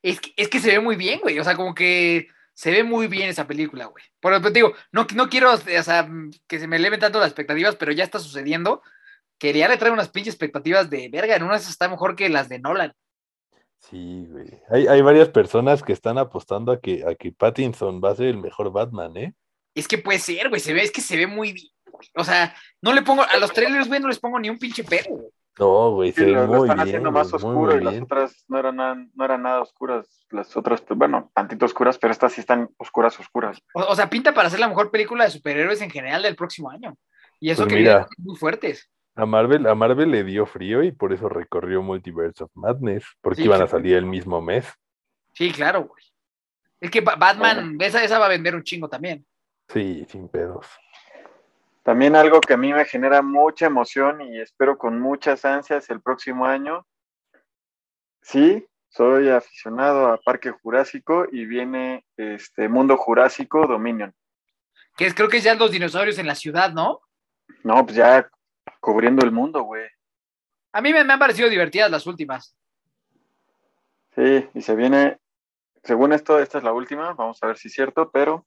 Es 0.01 0.21
que, 0.21 0.33
es 0.37 0.47
que 0.47 0.59
se 0.59 0.71
ve 0.71 0.79
muy 0.79 0.95
bien, 0.95 1.19
güey. 1.21 1.39
O 1.39 1.43
sea, 1.43 1.55
como 1.55 1.73
que 1.73 2.27
se 2.53 2.71
ve 2.71 2.83
muy 2.83 3.07
bien 3.07 3.29
esa 3.29 3.47
película, 3.47 3.85
güey. 3.85 4.03
Por 4.19 4.31
ejemplo, 4.31 4.51
te 4.51 4.59
digo, 4.59 4.73
no, 4.91 5.07
no 5.15 5.29
quiero, 5.29 5.53
o 5.53 5.57
sea, 5.57 6.09
que 6.47 6.59
se 6.59 6.67
me 6.67 6.77
eleven 6.77 6.99
tanto 6.99 7.19
las 7.19 7.27
expectativas, 7.27 7.75
pero 7.75 7.91
ya 7.91 8.03
está 8.03 8.19
sucediendo. 8.19 8.81
Quería 9.37 9.67
le 9.67 9.77
traer 9.77 9.93
unas 9.93 10.09
pinches 10.09 10.33
expectativas 10.33 10.89
de 10.89 11.09
verga. 11.09 11.35
En 11.35 11.43
una 11.43 11.53
de 11.53 11.59
esas 11.59 11.71
está 11.71 11.87
mejor 11.87 12.15
que 12.15 12.29
las 12.29 12.49
de 12.49 12.59
Nolan. 12.59 12.93
Sí, 13.79 14.27
güey. 14.29 14.47
Hay, 14.69 14.87
hay 14.87 15.01
varias 15.01 15.29
personas 15.29 15.81
que 15.83 15.93
están 15.93 16.17
apostando 16.17 16.71
a 16.71 16.79
que, 16.79 17.03
a 17.07 17.15
que 17.15 17.31
Pattinson 17.31 18.01
va 18.03 18.11
a 18.11 18.15
ser 18.15 18.27
el 18.27 18.37
mejor 18.37 18.71
Batman, 18.71 19.15
¿eh? 19.17 19.33
Es 19.73 19.87
que 19.87 19.97
puede 19.97 20.19
ser, 20.19 20.49
güey. 20.49 20.59
Se 20.61 20.73
ve, 20.73 20.83
es 20.83 20.91
que 20.91 21.01
se 21.01 21.17
ve 21.17 21.27
muy 21.27 21.53
bien, 21.53 21.71
güey. 21.91 22.07
O 22.15 22.23
sea, 22.23 22.53
no 22.81 22.93
le 22.93 23.01
pongo, 23.01 23.23
a 23.23 23.37
los 23.37 23.51
trailers, 23.53 23.87
güey, 23.87 23.99
no 23.99 24.07
les 24.09 24.19
pongo 24.19 24.39
ni 24.39 24.49
un 24.49 24.59
pinche 24.59 24.83
pero, 24.83 25.15
güey. 25.15 25.27
No, 25.57 25.91
güey, 25.91 26.11
Sí, 26.11 26.21
se 26.21 26.25
ve 26.25 26.31
lo, 26.31 26.41
lo 26.41 26.47
muy 26.47 26.57
están 26.61 26.77
bien. 26.77 26.87
haciendo 26.87 27.11
más 27.11 27.31
güey, 27.31 27.43
oscuro 27.43 27.77
y 27.77 27.83
las 27.83 27.93
bien. 27.93 28.03
otras 28.03 28.45
no 28.47 28.59
eran, 28.59 28.75
nada, 28.77 29.05
no 29.13 29.25
eran 29.25 29.41
nada 29.43 29.61
oscuras. 29.61 30.25
Las 30.29 30.55
otras, 30.55 30.81
pues, 30.81 30.97
bueno, 30.97 31.31
tantito 31.33 31.65
oscuras, 31.65 31.97
pero 31.97 32.11
estas 32.13 32.33
sí 32.33 32.41
están 32.41 32.69
oscuras, 32.77 33.19
oscuras. 33.19 33.61
O, 33.73 33.81
o 33.81 33.95
sea, 33.95 34.09
pinta 34.09 34.33
para 34.33 34.49
ser 34.49 34.59
la 34.59 34.67
mejor 34.69 34.91
película 34.91 35.23
de 35.25 35.31
superhéroes 35.31 35.81
en 35.81 35.89
general 35.89 36.21
del 36.21 36.35
próximo 36.35 36.69
año. 36.69 36.95
Y 37.39 37.49
eso 37.51 37.63
Pues 37.63 37.73
que 37.73 37.79
mira. 37.79 37.93
vienen 37.99 38.07
muy 38.19 38.35
fuertes. 38.37 38.89
A 39.21 39.25
Marvel, 39.25 39.67
a 39.67 39.75
Marvel 39.75 40.11
le 40.11 40.23
dio 40.23 40.45
frío 40.45 40.81
y 40.83 40.91
por 40.91 41.11
eso 41.11 41.27
recorrió 41.27 41.81
Multiverse 41.81 42.43
of 42.43 42.51
Madness, 42.55 43.03
porque 43.21 43.37
Sí, 43.41 43.43
iban 43.45 43.61
a 43.61 43.67
salir 43.67 43.95
el 43.97 44.05
mismo 44.05 44.41
mes. 44.41 44.65
Sí, 45.33 45.51
claro, 45.51 45.83
güey. 45.83 46.03
Es 46.79 46.89
que 46.89 47.01
Ba- 47.01 47.15
Batman, 47.17 47.75
esa, 47.81 48.03
esa 48.03 48.17
va 48.19 48.27
a 48.27 48.29
vender 48.29 48.55
un 48.55 48.63
chingo 48.63 48.87
también. 48.87 49.25
Sí, 49.67 50.05
sin 50.09 50.29
pedos. 50.29 50.65
También 51.83 52.15
algo 52.15 52.39
que 52.39 52.53
a 52.53 52.57
mí 52.57 52.71
me 52.71 52.85
genera 52.85 53.21
mucha 53.21 53.65
emoción 53.65 54.21
y 54.21 54.39
espero 54.39 54.77
con 54.77 54.99
muchas 54.99 55.43
ansias 55.43 55.89
el 55.89 56.01
próximo 56.01 56.45
año. 56.45 56.85
Sí, 58.21 58.65
soy 58.89 59.29
aficionado 59.29 60.07
a 60.13 60.17
Parque 60.17 60.51
Jurásico 60.51 61.25
y 61.31 61.45
viene 61.45 62.05
este 62.17 62.69
Mundo 62.69 62.95
Jurásico 62.97 63.65
Dominion. 63.67 64.13
Que 64.97 65.05
es, 65.07 65.13
creo 65.13 65.29
que 65.29 65.37
es 65.37 65.43
ya 65.43 65.55
los 65.55 65.71
dinosaurios 65.71 66.17
en 66.19 66.27
la 66.27 66.35
ciudad, 66.35 66.71
¿no? 66.73 67.01
No, 67.63 67.85
pues 67.85 67.95
ya 67.97 68.29
cubriendo 68.79 69.25
el 69.25 69.31
mundo, 69.31 69.63
güey. 69.63 69.87
A 70.73 70.81
mí 70.81 70.93
me, 70.93 71.03
me 71.03 71.13
han 71.13 71.19
parecido 71.19 71.49
divertidas 71.49 71.89
las 71.89 72.05
últimas. 72.07 72.55
Sí, 74.15 74.47
y 74.53 74.61
se 74.61 74.75
viene, 74.75 75.17
según 75.83 76.13
esto, 76.13 76.39
esta 76.39 76.57
es 76.57 76.63
la 76.63 76.73
última, 76.73 77.13
vamos 77.13 77.39
a 77.41 77.47
ver 77.47 77.57
si 77.57 77.67
es 77.67 77.73
cierto, 77.73 78.11
pero 78.11 78.45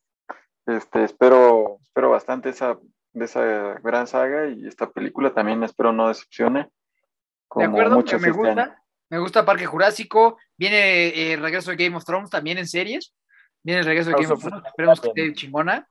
este, 0.67 1.05
espero, 1.05 1.79
espero 1.83 2.11
bastante 2.11 2.51
esa, 2.51 2.79
de 3.13 3.25
esa 3.25 3.75
gran 3.83 4.07
saga 4.07 4.49
y 4.49 4.67
esta 4.67 4.91
película 4.91 5.35
también 5.35 5.63
espero 5.63 5.93
no 5.93 6.09
decepcione. 6.09 6.61
De 6.65 6.71
como 7.49 7.67
acuerdo, 7.67 7.91
me, 7.91 7.97
muchas 7.97 8.21
me 8.21 8.29
este 8.29 8.39
gusta. 8.39 8.63
año. 8.63 8.75
Me 9.11 9.19
gusta 9.19 9.45
Parque 9.45 9.67
Jurásico. 9.67 10.39
Viene 10.57 11.09
eh, 11.09 11.33
el 11.35 11.43
regreso 11.43 11.71
de 11.71 11.77
Game 11.77 11.97
of 11.97 12.05
Thrones 12.05 12.31
también 12.31 12.57
en 12.57 12.67
series. 12.67 13.15
Viene 13.63 13.81
el 13.81 13.87
regreso 13.87 14.09
de 14.11 14.15
House 14.15 14.27
Game 14.27 14.35
of 14.35 14.43
Thrones. 14.43 14.67
Esperemos 14.67 15.01
que 15.01 15.09
esté 15.09 15.35
chingona. 15.35 15.87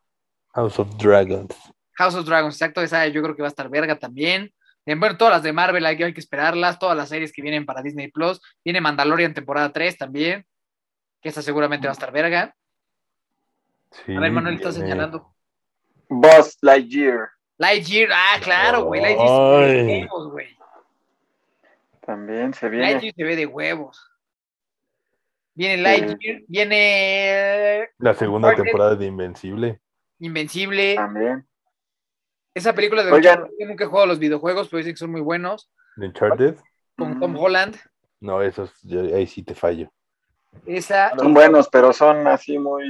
House 0.53 0.80
of 0.80 0.90
Dragons. 0.98 1.56
House 2.02 2.15
of 2.15 2.26
Dragons, 2.26 2.56
exacto. 2.56 2.82
Esa 2.82 3.07
yo 3.07 3.22
creo 3.22 3.36
que 3.36 3.41
va 3.41 3.48
a 3.48 3.49
estar 3.49 3.69
verga 3.69 3.98
también. 3.98 4.52
Bueno, 4.86 5.15
todas 5.15 5.34
las 5.36 5.44
de 5.44 5.53
Marvel 5.53 5.86
hay 5.86 5.95
que, 5.95 6.06
hay 6.06 6.14
que 6.14 6.19
esperarlas. 6.19 6.80
Todas 6.80 6.98
las 6.98 7.07
series 7.10 7.32
que 7.32 7.41
vienen 7.41 7.65
para 7.65 7.82
Disney 7.84 8.10
Plus. 8.11 8.41
Viene 8.65 8.82
Mandalorian 8.82 9.34
temporada 9.34 9.72
3 9.72 9.98
también. 9.98 10.45
Que 11.22 11.30
esa 11.30 11.41
seguramente 11.44 11.86
va 11.88 11.91
a 11.91 11.94
estar 11.94 12.11
verga. 12.11 12.56
Sí, 13.91 14.15
A 14.15 14.19
ver, 14.19 14.32
Manuel 14.32 14.56
está 14.56 14.69
viene- 14.69 14.84
señalando. 14.86 15.34
Buzz 16.10 16.57
Lightyear 16.61 17.30
Lightyear, 17.57 18.10
ah, 18.11 18.40
claro, 18.41 18.86
güey. 18.86 19.02
Lightyear 19.02 19.28
se 19.30 19.76
ve 19.76 19.84
de 19.84 19.99
huevos, 20.02 20.32
güey. 20.32 20.57
también 22.06 22.53
se 22.53 22.69
viene. 22.69 22.86
Lightyear 22.91 23.14
se 23.15 23.23
ve 23.23 23.36
de 23.36 23.45
huevos. 23.45 24.11
Viene 25.53 25.78
Lightyear, 25.84 26.41
viene 26.48 27.90
La 27.99 28.14
segunda 28.15 28.56
temporada 28.56 28.95
de 28.95 29.06
Invencible. 29.06 29.80
Invencible. 30.19 30.95
También. 30.95 31.45
Esa 32.53 32.73
película 32.73 33.03
de 33.03 33.11
Oigan. 33.11 33.40
Uncharted, 33.40 33.56
yo 33.60 33.68
nunca 33.68 33.84
he 33.84 33.88
jugado 33.88 34.03
a 34.06 34.07
los 34.07 34.19
videojuegos, 34.19 34.68
pero 34.69 34.78
dicen 34.80 34.94
que 34.94 34.98
son 34.99 35.11
muy 35.11 35.22
buenos. 35.22 35.72
¿De 35.95 36.07
Uncharted? 36.07 36.56
Con 36.98 37.18
Mm. 37.18 37.19
Tom 37.19 37.36
Holland. 37.38 37.78
No, 38.19 38.41
esos, 38.41 38.72
yo- 38.84 39.02
ahí 39.15 39.26
sí 39.28 39.44
te 39.44 39.56
fallo. 39.56 39.91
Esa. 40.65 41.11
Son 41.18 41.34
buenos, 41.34 41.69
pero 41.69 41.94
son 41.94 42.28
así 42.28 42.60
muy. 42.60 42.84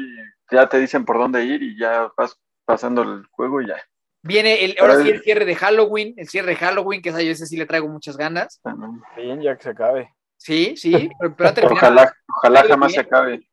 Ya 0.51 0.67
te 0.67 0.79
dicen 0.79 1.05
por 1.05 1.17
dónde 1.19 1.45
ir 1.45 1.61
y 1.61 1.77
ya 1.79 2.11
vas 2.17 2.35
pasando 2.65 3.03
el 3.03 3.25
juego 3.27 3.61
y 3.61 3.67
ya. 3.67 3.75
Viene 4.23 4.63
el, 4.65 4.75
ahora 4.79 4.97
sí 5.01 5.09
el 5.09 5.21
cierre 5.21 5.45
de 5.45 5.55
Halloween, 5.55 6.13
el 6.17 6.27
cierre 6.27 6.49
de 6.49 6.55
Halloween, 6.55 7.01
que 7.01 7.09
esa 7.09 7.21
yo 7.21 7.31
ese 7.31 7.45
sí 7.45 7.57
le 7.57 7.65
traigo 7.65 7.87
muchas 7.87 8.17
ganas. 8.17 8.59
Bien, 9.15 9.41
ya 9.41 9.55
que 9.55 9.63
se 9.63 9.69
acabe. 9.69 10.13
Sí, 10.37 10.75
sí, 10.75 11.09
pero, 11.19 11.35
pero 11.35 11.49
ha 11.49 11.53
terminado. 11.53 11.77
Ojalá, 11.93 12.13
ojalá 12.37 12.63
jamás 12.67 12.91
se 12.93 12.99
acabe. 12.99 13.47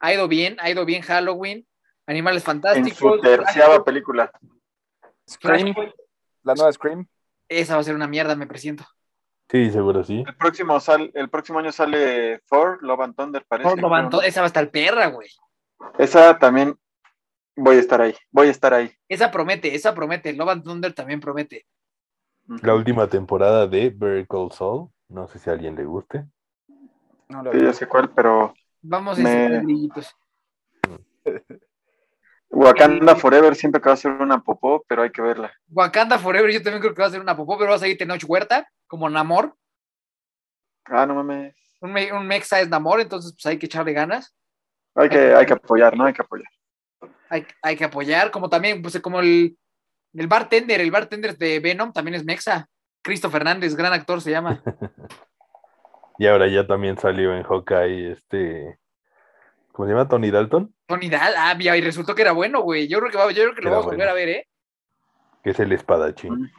Ha 0.00 0.14
ido 0.14 0.26
bien, 0.28 0.56
ha 0.60 0.70
ido 0.70 0.84
bien 0.86 1.02
Halloween. 1.02 1.66
Animales 2.06 2.42
En 2.42 2.46
Fantásticos. 2.46 3.16
su 3.16 3.20
terciava 3.20 3.84
película. 3.84 4.30
Scream, 5.30 5.74
la 6.42 6.54
nueva 6.54 6.72
Scream. 6.72 7.06
Esa 7.48 7.74
va 7.74 7.80
a 7.80 7.84
ser 7.84 7.94
una 7.94 8.06
mierda, 8.06 8.36
me 8.36 8.46
presiento. 8.46 8.84
Sí, 9.50 9.70
seguro 9.70 10.04
sí. 10.04 10.22
El 10.26 10.36
próximo, 10.36 10.78
sal, 10.78 11.10
el 11.14 11.28
próximo 11.28 11.58
año 11.58 11.72
sale 11.72 12.40
Thor, 12.48 12.78
Love 12.82 13.00
and 13.00 13.16
Thunder, 13.16 13.44
parece. 13.46 13.76
Lo 13.76 13.90
tanto, 13.90 14.22
esa 14.22 14.40
va 14.40 14.46
a 14.46 14.48
estar 14.48 14.70
perra, 14.70 15.06
güey. 15.08 15.28
Esa 15.98 16.38
también 16.38 16.76
voy 17.56 17.76
a 17.76 17.80
estar 17.80 18.00
ahí. 18.00 18.14
Voy 18.30 18.48
a 18.48 18.50
estar 18.50 18.72
ahí. 18.72 18.92
Esa 19.08 19.30
promete, 19.30 19.74
esa 19.74 19.94
promete. 19.94 20.32
Love 20.32 20.50
and 20.50 20.64
Thunder 20.64 20.92
también 20.92 21.20
promete. 21.20 21.66
La 22.62 22.74
última 22.74 23.06
temporada 23.08 23.66
de 23.66 23.90
Better 23.90 24.26
Call 24.28 24.52
Saul. 24.52 24.88
No 25.08 25.26
sé 25.26 25.38
si 25.38 25.50
a 25.50 25.54
alguien 25.54 25.74
le 25.74 25.84
guste. 25.84 26.24
No 27.28 27.42
la 27.42 27.52
Sí, 27.52 27.60
ya 27.60 27.72
sé 27.72 27.86
cuál, 27.86 28.10
pero 28.10 28.54
Vamos 28.82 29.18
a 29.18 29.22
Me-. 29.22 29.62
Wakanda 32.50 33.14
Forever 33.16 33.54
siempre 33.54 33.80
que 33.80 33.88
va 33.88 33.92
a 33.94 33.96
ser 33.96 34.10
una 34.12 34.42
popó, 34.42 34.84
pero 34.88 35.02
hay 35.02 35.10
que 35.10 35.22
verla. 35.22 35.52
Wakanda 35.68 36.18
Forever, 36.18 36.50
yo 36.50 36.62
también 36.62 36.80
creo 36.82 36.94
que 36.94 37.02
va 37.02 37.08
a 37.08 37.10
ser 37.12 37.20
una 37.20 37.36
popó, 37.36 37.56
pero 37.56 37.70
va 37.70 37.76
a 37.76 37.78
seguir 37.78 37.96
Tenoch 37.96 38.24
Huerta, 38.26 38.68
como 38.88 39.08
Namor. 39.08 39.54
Ah, 40.86 41.06
no 41.06 41.14
mames. 41.14 41.54
Un, 41.80 41.92
me- 41.92 42.12
un 42.12 42.26
mexa 42.26 42.60
es 42.60 42.68
Namor, 42.68 43.00
entonces 43.00 43.32
pues 43.32 43.46
hay 43.46 43.58
que 43.58 43.66
echarle 43.66 43.92
ganas. 43.92 44.34
Hay 44.96 45.08
que, 45.08 45.34
hay 45.34 45.46
que 45.46 45.52
apoyar, 45.52 45.96
¿no? 45.96 46.04
Hay 46.06 46.12
que 46.12 46.22
apoyar. 46.22 46.48
Hay, 47.28 47.46
hay 47.62 47.76
que 47.76 47.84
apoyar, 47.84 48.30
como 48.32 48.48
también, 48.50 48.82
pues 48.82 48.98
como 49.00 49.20
el, 49.20 49.56
el 50.14 50.26
bartender, 50.26 50.80
el 50.80 50.90
bartender 50.90 51.38
de 51.38 51.60
Venom 51.60 51.92
también 51.92 52.16
es 52.16 52.24
mexa. 52.24 52.68
Cristo 53.02 53.30
Fernández, 53.30 53.76
gran 53.76 53.92
actor 53.92 54.20
se 54.20 54.30
llama. 54.32 54.62
Y 56.18 56.26
ahora 56.26 56.48
ya 56.48 56.66
también 56.66 56.98
salió 56.98 57.34
en 57.34 57.42
Hawkeye 57.44 58.12
este. 58.12 58.78
¿Cómo 59.72 59.86
se 59.86 59.92
llama? 59.94 60.08
Tony 60.08 60.30
Dalton, 60.30 60.74
Tony 60.86 61.08
Dal, 61.08 61.34
ah, 61.36 61.54
mira, 61.56 61.76
y 61.76 61.80
resultó 61.80 62.14
que 62.14 62.22
era 62.22 62.32
bueno, 62.32 62.60
güey. 62.62 62.88
Yo 62.88 62.98
creo 62.98 63.10
que, 63.10 63.16
va- 63.18 63.30
yo 63.32 63.42
creo 63.44 63.54
que 63.54 63.62
lo 63.62 63.70
vamos 63.70 63.84
a 63.86 63.88
volver 63.90 63.98
bueno. 63.98 64.10
a 64.10 64.14
ver, 64.14 64.28
¿eh? 64.28 64.48
que 65.42 65.50
es 65.50 65.60
el 65.60 65.72
espadachín. 65.72 66.50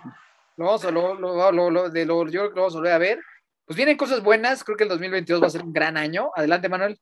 Lo 0.57 0.65
vamos 0.65 0.83
a, 0.85 0.91
lo, 0.91 1.13
lo- 1.15 1.51
lo- 1.51 1.69
lo- 1.69 1.89
de 1.89 2.05
lo- 2.05 2.25
yo 2.25 2.41
creo 2.41 2.49
que 2.49 2.55
lo 2.55 2.61
vamos 2.61 2.75
a 2.75 2.77
volver 2.79 2.93
a 2.93 2.97
ver. 2.97 3.19
Pues 3.65 3.77
vienen 3.77 3.95
cosas 3.97 4.23
buenas, 4.23 4.63
creo 4.63 4.75
que 4.77 4.83
el 4.83 4.89
2022 4.89 5.41
va 5.41 5.47
a 5.47 5.51
ser 5.51 5.63
un 5.63 5.71
gran 5.73 5.97
año. 5.97 6.31
Adelante, 6.35 6.67
Manuel. 6.67 6.99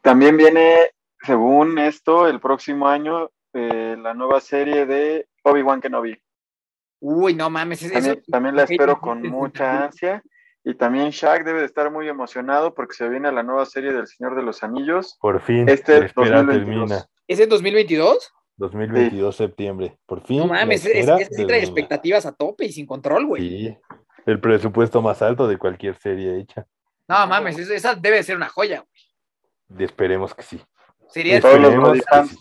También 0.00 0.36
viene, 0.36 0.90
según 1.22 1.78
esto, 1.78 2.26
el 2.26 2.40
próximo 2.40 2.88
año, 2.88 3.30
eh, 3.52 3.96
la 4.00 4.14
nueva 4.14 4.40
serie 4.40 4.86
de 4.86 5.28
Obi-Wan 5.42 5.80
Kenobi. 5.80 6.18
Uy, 7.00 7.34
no 7.34 7.50
mames, 7.50 7.82
es- 7.82 7.92
También, 7.92 8.14
eso. 8.18 8.30
también 8.30 8.56
la 8.56 8.62
espero 8.64 8.98
con 9.00 9.22
mucha 9.22 9.84
ansia. 9.84 10.22
Y 10.64 10.74
también 10.74 11.10
Shaq 11.10 11.44
debe 11.44 11.60
de 11.60 11.66
estar 11.66 11.90
muy 11.90 12.08
emocionado 12.08 12.74
porque 12.74 12.94
se 12.94 13.08
viene 13.08 13.32
la 13.32 13.42
nueva 13.42 13.64
serie 13.66 13.92
del 13.92 14.06
Señor 14.06 14.34
de 14.36 14.42
los 14.42 14.62
Anillos. 14.62 15.16
Por 15.20 15.40
fin, 15.40 15.68
Este 15.68 16.00
la 16.00 16.06
espera 16.06 16.42
2022. 16.42 16.88
termina. 16.88 17.06
¿Es 17.26 17.40
en 17.40 17.48
2022? 17.48 18.32
2022 18.56 19.36
septiembre. 19.36 19.96
Por 20.04 20.20
fin. 20.26 20.38
No 20.40 20.46
mames, 20.48 20.84
es, 20.84 21.08
es- 21.08 21.28
sí 21.32 21.46
trae 21.46 21.60
expectativas 21.60 22.26
a 22.26 22.32
tope 22.32 22.66
y 22.66 22.72
sin 22.72 22.84
control, 22.86 23.24
güey. 23.26 23.42
Sí, 23.48 23.78
el 24.26 24.38
presupuesto 24.38 25.00
más 25.00 25.22
alto 25.22 25.48
de 25.48 25.56
cualquier 25.56 25.96
serie 25.96 26.38
hecha. 26.38 26.66
No 27.08 27.26
mames, 27.26 27.58
es- 27.58 27.70
esa 27.70 27.94
debe 27.94 28.22
ser 28.22 28.36
una 28.36 28.50
joya. 28.50 28.84
güey. 29.68 29.84
Esperemos 29.84 30.34
que 30.34 30.42
sí. 30.42 30.60
Sería 31.08 31.40
Todos 31.40 31.58
los 31.58 31.72
sí. 31.98 32.36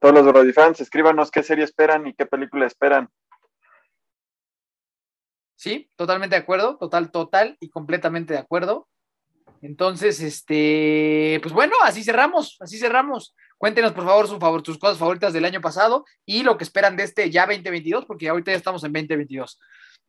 todos 0.00 0.14
los 0.14 0.26
Brody 0.26 0.52
fans, 0.52 0.80
escríbanos 0.80 1.30
qué 1.30 1.42
serie 1.42 1.64
esperan 1.64 2.06
y 2.06 2.14
qué 2.14 2.26
película 2.26 2.66
esperan. 2.66 3.08
Sí, 5.60 5.90
totalmente 5.94 6.36
de 6.36 6.40
acuerdo, 6.40 6.78
total, 6.78 7.10
total 7.10 7.58
y 7.60 7.68
completamente 7.68 8.32
de 8.32 8.38
acuerdo. 8.38 8.88
Entonces, 9.60 10.22
este, 10.22 11.38
pues 11.42 11.52
bueno, 11.52 11.74
así 11.82 12.02
cerramos, 12.02 12.56
así 12.60 12.78
cerramos. 12.78 13.36
Cuéntenos, 13.58 13.92
por 13.92 14.06
favor, 14.06 14.26
su 14.26 14.38
favor, 14.38 14.64
sus 14.64 14.78
cosas 14.78 14.96
favoritas 14.96 15.34
del 15.34 15.44
año 15.44 15.60
pasado 15.60 16.06
y 16.24 16.44
lo 16.44 16.56
que 16.56 16.64
esperan 16.64 16.96
de 16.96 17.02
este 17.02 17.30
ya 17.30 17.44
2022, 17.44 18.06
porque 18.06 18.30
ahorita 18.30 18.52
ya 18.52 18.56
estamos 18.56 18.82
en 18.84 18.94
2022. 18.94 19.60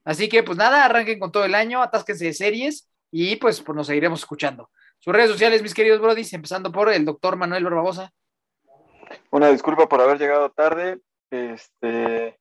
Así 0.05 0.29
que, 0.29 0.41
pues 0.41 0.57
nada, 0.57 0.85
arranquen 0.85 1.19
con 1.19 1.33
todo 1.33 1.43
el 1.43 1.53
año, 1.53 1.81
atásquense 1.81 2.23
de 2.23 2.33
series 2.33 2.89
y 3.11 3.35
pues, 3.35 3.59
pues 3.59 3.75
nos 3.75 3.87
seguiremos 3.87 4.21
escuchando. 4.21 4.69
Sus 4.99 5.13
redes 5.13 5.31
sociales, 5.31 5.61
mis 5.61 5.73
queridos 5.73 5.99
brodis, 5.99 6.31
empezando 6.31 6.71
por 6.71 6.89
el 6.93 7.03
doctor 7.03 7.35
Manuel 7.35 7.65
Barbosa. 7.65 8.13
Una 9.31 9.49
disculpa 9.49 9.89
por 9.89 9.99
haber 9.99 10.17
llegado 10.17 10.49
tarde. 10.51 11.01
Este, 11.29 12.39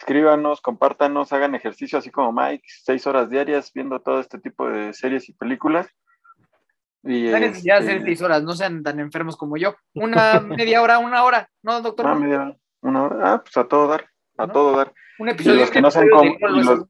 escríbanos, 0.00 0.60
compártanos, 0.62 1.32
hagan 1.32 1.54
ejercicio 1.54 1.98
así 1.98 2.10
como 2.10 2.32
Mike, 2.32 2.64
seis 2.66 3.06
horas 3.06 3.28
diarias 3.30 3.70
viendo 3.72 4.00
todo 4.00 4.18
este 4.18 4.38
tipo 4.38 4.68
de 4.68 4.92
series 4.94 5.28
y 5.28 5.34
películas. 5.34 5.86
Y, 7.02 7.24
necesidad 7.30 7.76
de 7.76 7.80
este, 7.80 7.92
hacer 7.92 8.02
seis 8.02 8.22
horas, 8.22 8.42
no 8.42 8.52
sean 8.54 8.82
tan 8.82 8.98
enfermos 8.98 9.36
como 9.36 9.56
yo. 9.56 9.74
Una 9.94 10.40
media 10.40 10.82
hora, 10.82 10.98
una 10.98 11.22
hora, 11.22 11.48
¿no, 11.62 11.80
doctor? 11.82 12.06
ah, 12.06 12.14
media 12.14 12.40
hora, 12.42 12.56
una 12.82 13.02
hora. 13.04 13.32
Ah, 13.34 13.42
pues 13.42 13.56
a 13.56 13.64
todo 13.68 13.86
dar, 13.88 14.06
a 14.38 14.46
¿No? 14.46 14.52
todo 14.52 14.76
dar. 14.76 14.92
Un 15.18 15.28
episodio. 15.28 15.60
los 15.60 15.70
que 15.70 15.82
no 15.82 15.90
sean 15.90 16.08
como- 16.08 16.24
y 16.24 16.64
los- 16.64 16.86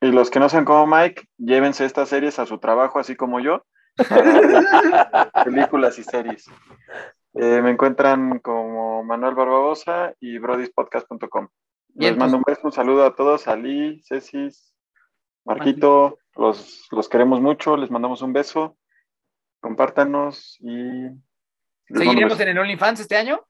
Y 0.00 0.10
los 0.10 0.30
que 0.30 0.40
no 0.40 0.48
sean 0.48 0.64
como 0.64 0.84
Mike, 0.86 1.22
llévense 1.38 1.84
estas 1.84 2.08
series 2.08 2.38
a 2.40 2.46
su 2.46 2.58
trabajo, 2.58 2.98
así 2.98 3.14
como 3.14 3.38
yo. 3.38 3.64
películas 5.44 5.98
y 5.98 6.02
series. 6.02 6.46
Eh, 7.34 7.62
me 7.62 7.70
encuentran 7.70 8.40
como 8.40 9.04
Manuel 9.04 9.34
Barbabosa 9.34 10.12
y 10.20 10.38
brodispodcast.com. 10.38 11.48
Bien, 11.94 12.12
Les 12.12 12.18
mando 12.18 12.38
un 12.38 12.42
beso, 12.46 12.60
un 12.64 12.72
saludo 12.72 13.04
a 13.04 13.14
todos, 13.14 13.48
a 13.48 13.56
Lee, 13.56 14.02
Cecis, 14.06 14.74
Marquito, 15.44 16.18
los, 16.36 16.86
los 16.90 17.08
queremos 17.08 17.40
mucho, 17.40 17.76
les 17.76 17.90
mandamos 17.90 18.22
un 18.22 18.32
beso, 18.32 18.76
compártanos 19.60 20.56
y... 20.60 21.08
¿Seguiremos 21.86 22.40
en 22.40 22.48
el 22.48 22.58
OnlyFans 22.58 23.00
este 23.00 23.16
año? 23.16 23.40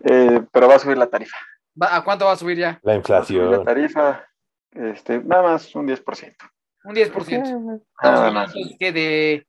Eh, 0.00 0.42
pero 0.52 0.68
va 0.68 0.76
a 0.76 0.78
subir 0.78 0.96
la 0.96 1.08
tarifa. 1.10 1.36
¿A 1.80 2.02
cuánto 2.04 2.24
va 2.24 2.32
a 2.32 2.36
subir 2.36 2.56
ya? 2.56 2.68
La 2.68 2.76
subir 2.78 2.86
la 2.86 2.94
inflación. 2.96 3.64
tarifa, 3.64 4.26
este, 4.70 5.18
nada 5.22 5.42
más 5.42 5.74
un 5.74 5.86
10%. 5.86 6.36
Un 6.84 6.94
10%. 6.94 7.02
Estamos 7.02 7.82
Nada 8.02 8.16
hablando 8.18 8.32
más. 8.40 8.54
entonces, 8.54 8.76
¿qué, 8.78 8.92
de 8.92 9.46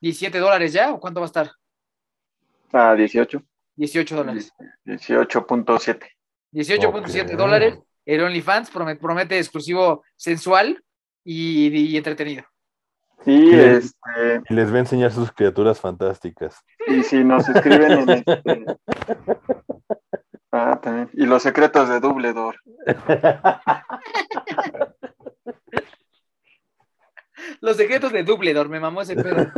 17 0.00 0.38
dólares 0.38 0.72
ya 0.72 0.92
o 0.92 0.98
cuánto 0.98 1.20
va 1.20 1.26
a 1.26 1.28
estar? 1.28 1.50
A 2.72 2.94
18, 2.94 3.42
18 3.76 4.16
dólares. 4.16 4.52
18.7. 4.86 6.08
18.7 6.52 7.32
Ok. 7.32 7.38
dólares. 7.38 7.78
El 8.06 8.22
OnlyFans 8.22 8.70
promete, 8.70 9.00
promete 9.00 9.38
exclusivo 9.38 10.02
sensual 10.16 10.82
y, 11.24 11.68
y 11.68 11.96
entretenido. 11.96 12.44
Y, 13.26 13.50
Bien. 13.50 13.70
este, 13.76 14.40
Y 14.48 14.54
les 14.54 14.72
va 14.72 14.76
a 14.76 14.80
enseñar 14.80 15.12
sus 15.12 15.30
criaturas 15.32 15.78
fantásticas. 15.78 16.64
y 16.86 17.02
si 17.02 17.22
nos 17.22 17.46
escriben 17.48 17.92
en 17.92 18.10
este... 18.10 18.42
Ah, 20.52 20.80
también. 20.82 21.08
Y 21.12 21.26
los 21.26 21.44
secretos 21.44 21.88
de 21.88 22.00
Dubledor. 22.00 22.56
Los 27.60 27.76
secretos 27.76 28.10
de 28.12 28.22
Dubledor, 28.24 28.68
me 28.68 28.80
mamó 28.80 29.02
ese 29.02 29.14
pedo. 29.16 29.46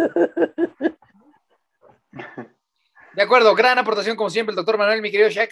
De 3.14 3.22
acuerdo, 3.22 3.54
gran 3.54 3.78
aportación 3.78 4.16
como 4.16 4.28
siempre 4.30 4.52
el 4.52 4.56
doctor 4.56 4.76
Manuel, 4.78 5.02
mi 5.02 5.10
querido 5.10 5.28
Shaq. 5.30 5.50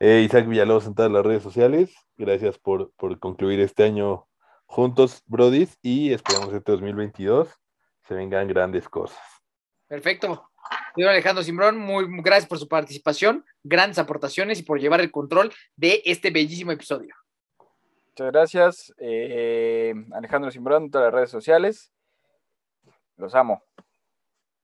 Eh, 0.00 0.22
Isaac 0.24 0.46
Villalobos 0.46 0.86
en 0.86 0.94
todas 0.94 1.10
las 1.10 1.24
redes 1.24 1.42
sociales. 1.42 1.94
Gracias 2.16 2.58
por, 2.58 2.92
por 2.92 3.18
concluir 3.18 3.60
este 3.60 3.84
año 3.84 4.26
juntos, 4.66 5.22
Brodis, 5.26 5.78
y 5.82 6.12
esperamos 6.12 6.52
este 6.52 6.72
2022 6.72 7.48
se 8.06 8.14
vengan 8.14 8.48
grandes 8.48 8.88
cosas. 8.88 9.18
Perfecto. 9.88 10.50
Señor 10.94 11.10
Alejandro 11.10 11.44
Simbrón, 11.44 11.78
muy 11.78 12.06
gracias 12.22 12.48
por 12.48 12.58
su 12.58 12.68
participación, 12.68 13.44
grandes 13.62 13.98
aportaciones 13.98 14.58
y 14.58 14.62
por 14.62 14.80
llevar 14.80 15.00
el 15.00 15.10
control 15.10 15.52
de 15.76 16.02
este 16.04 16.30
bellísimo 16.30 16.72
episodio. 16.72 17.14
Muchas 18.08 18.32
gracias, 18.32 18.94
eh, 18.98 19.94
Alejandro 20.12 20.50
Simbrón, 20.50 20.84
en 20.84 20.90
todas 20.90 21.06
las 21.06 21.14
redes 21.14 21.30
sociales. 21.30 21.92
Los 23.16 23.34
amo. 23.34 23.62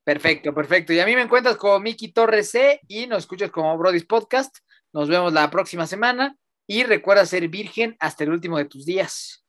Perfecto, 0.04 0.52
perfecto. 0.54 0.92
Y 0.92 1.00
a 1.00 1.06
mí 1.06 1.14
me 1.14 1.22
encuentras 1.22 1.56
como 1.56 1.78
Miki 1.78 2.12
Torres 2.12 2.50
C 2.50 2.80
y 2.88 3.06
nos 3.06 3.18
escuchas 3.18 3.50
como 3.50 3.76
Brody's 3.78 4.06
Podcast. 4.06 4.56
Nos 4.92 5.08
vemos 5.08 5.32
la 5.32 5.50
próxima 5.50 5.86
semana 5.86 6.36
y 6.66 6.84
recuerda 6.84 7.24
ser 7.24 7.48
virgen 7.48 7.96
hasta 7.98 8.24
el 8.24 8.30
último 8.30 8.58
de 8.58 8.66
tus 8.66 8.84
días. 8.84 9.42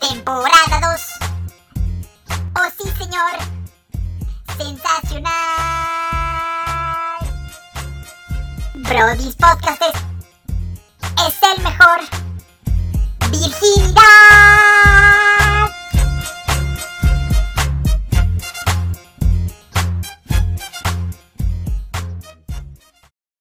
Temporada 0.00 0.92
2. 0.92 1.28
Oh 2.54 2.70
sí, 2.76 2.90
señor. 2.98 3.32
Sensacional. 4.58 5.32
Brody's 8.74 9.36
Podcast 9.36 9.82
es, 9.82 9.94
es 11.26 11.38
el 11.56 11.62
mejor. 11.62 12.00
Virginidad. 13.30 14.87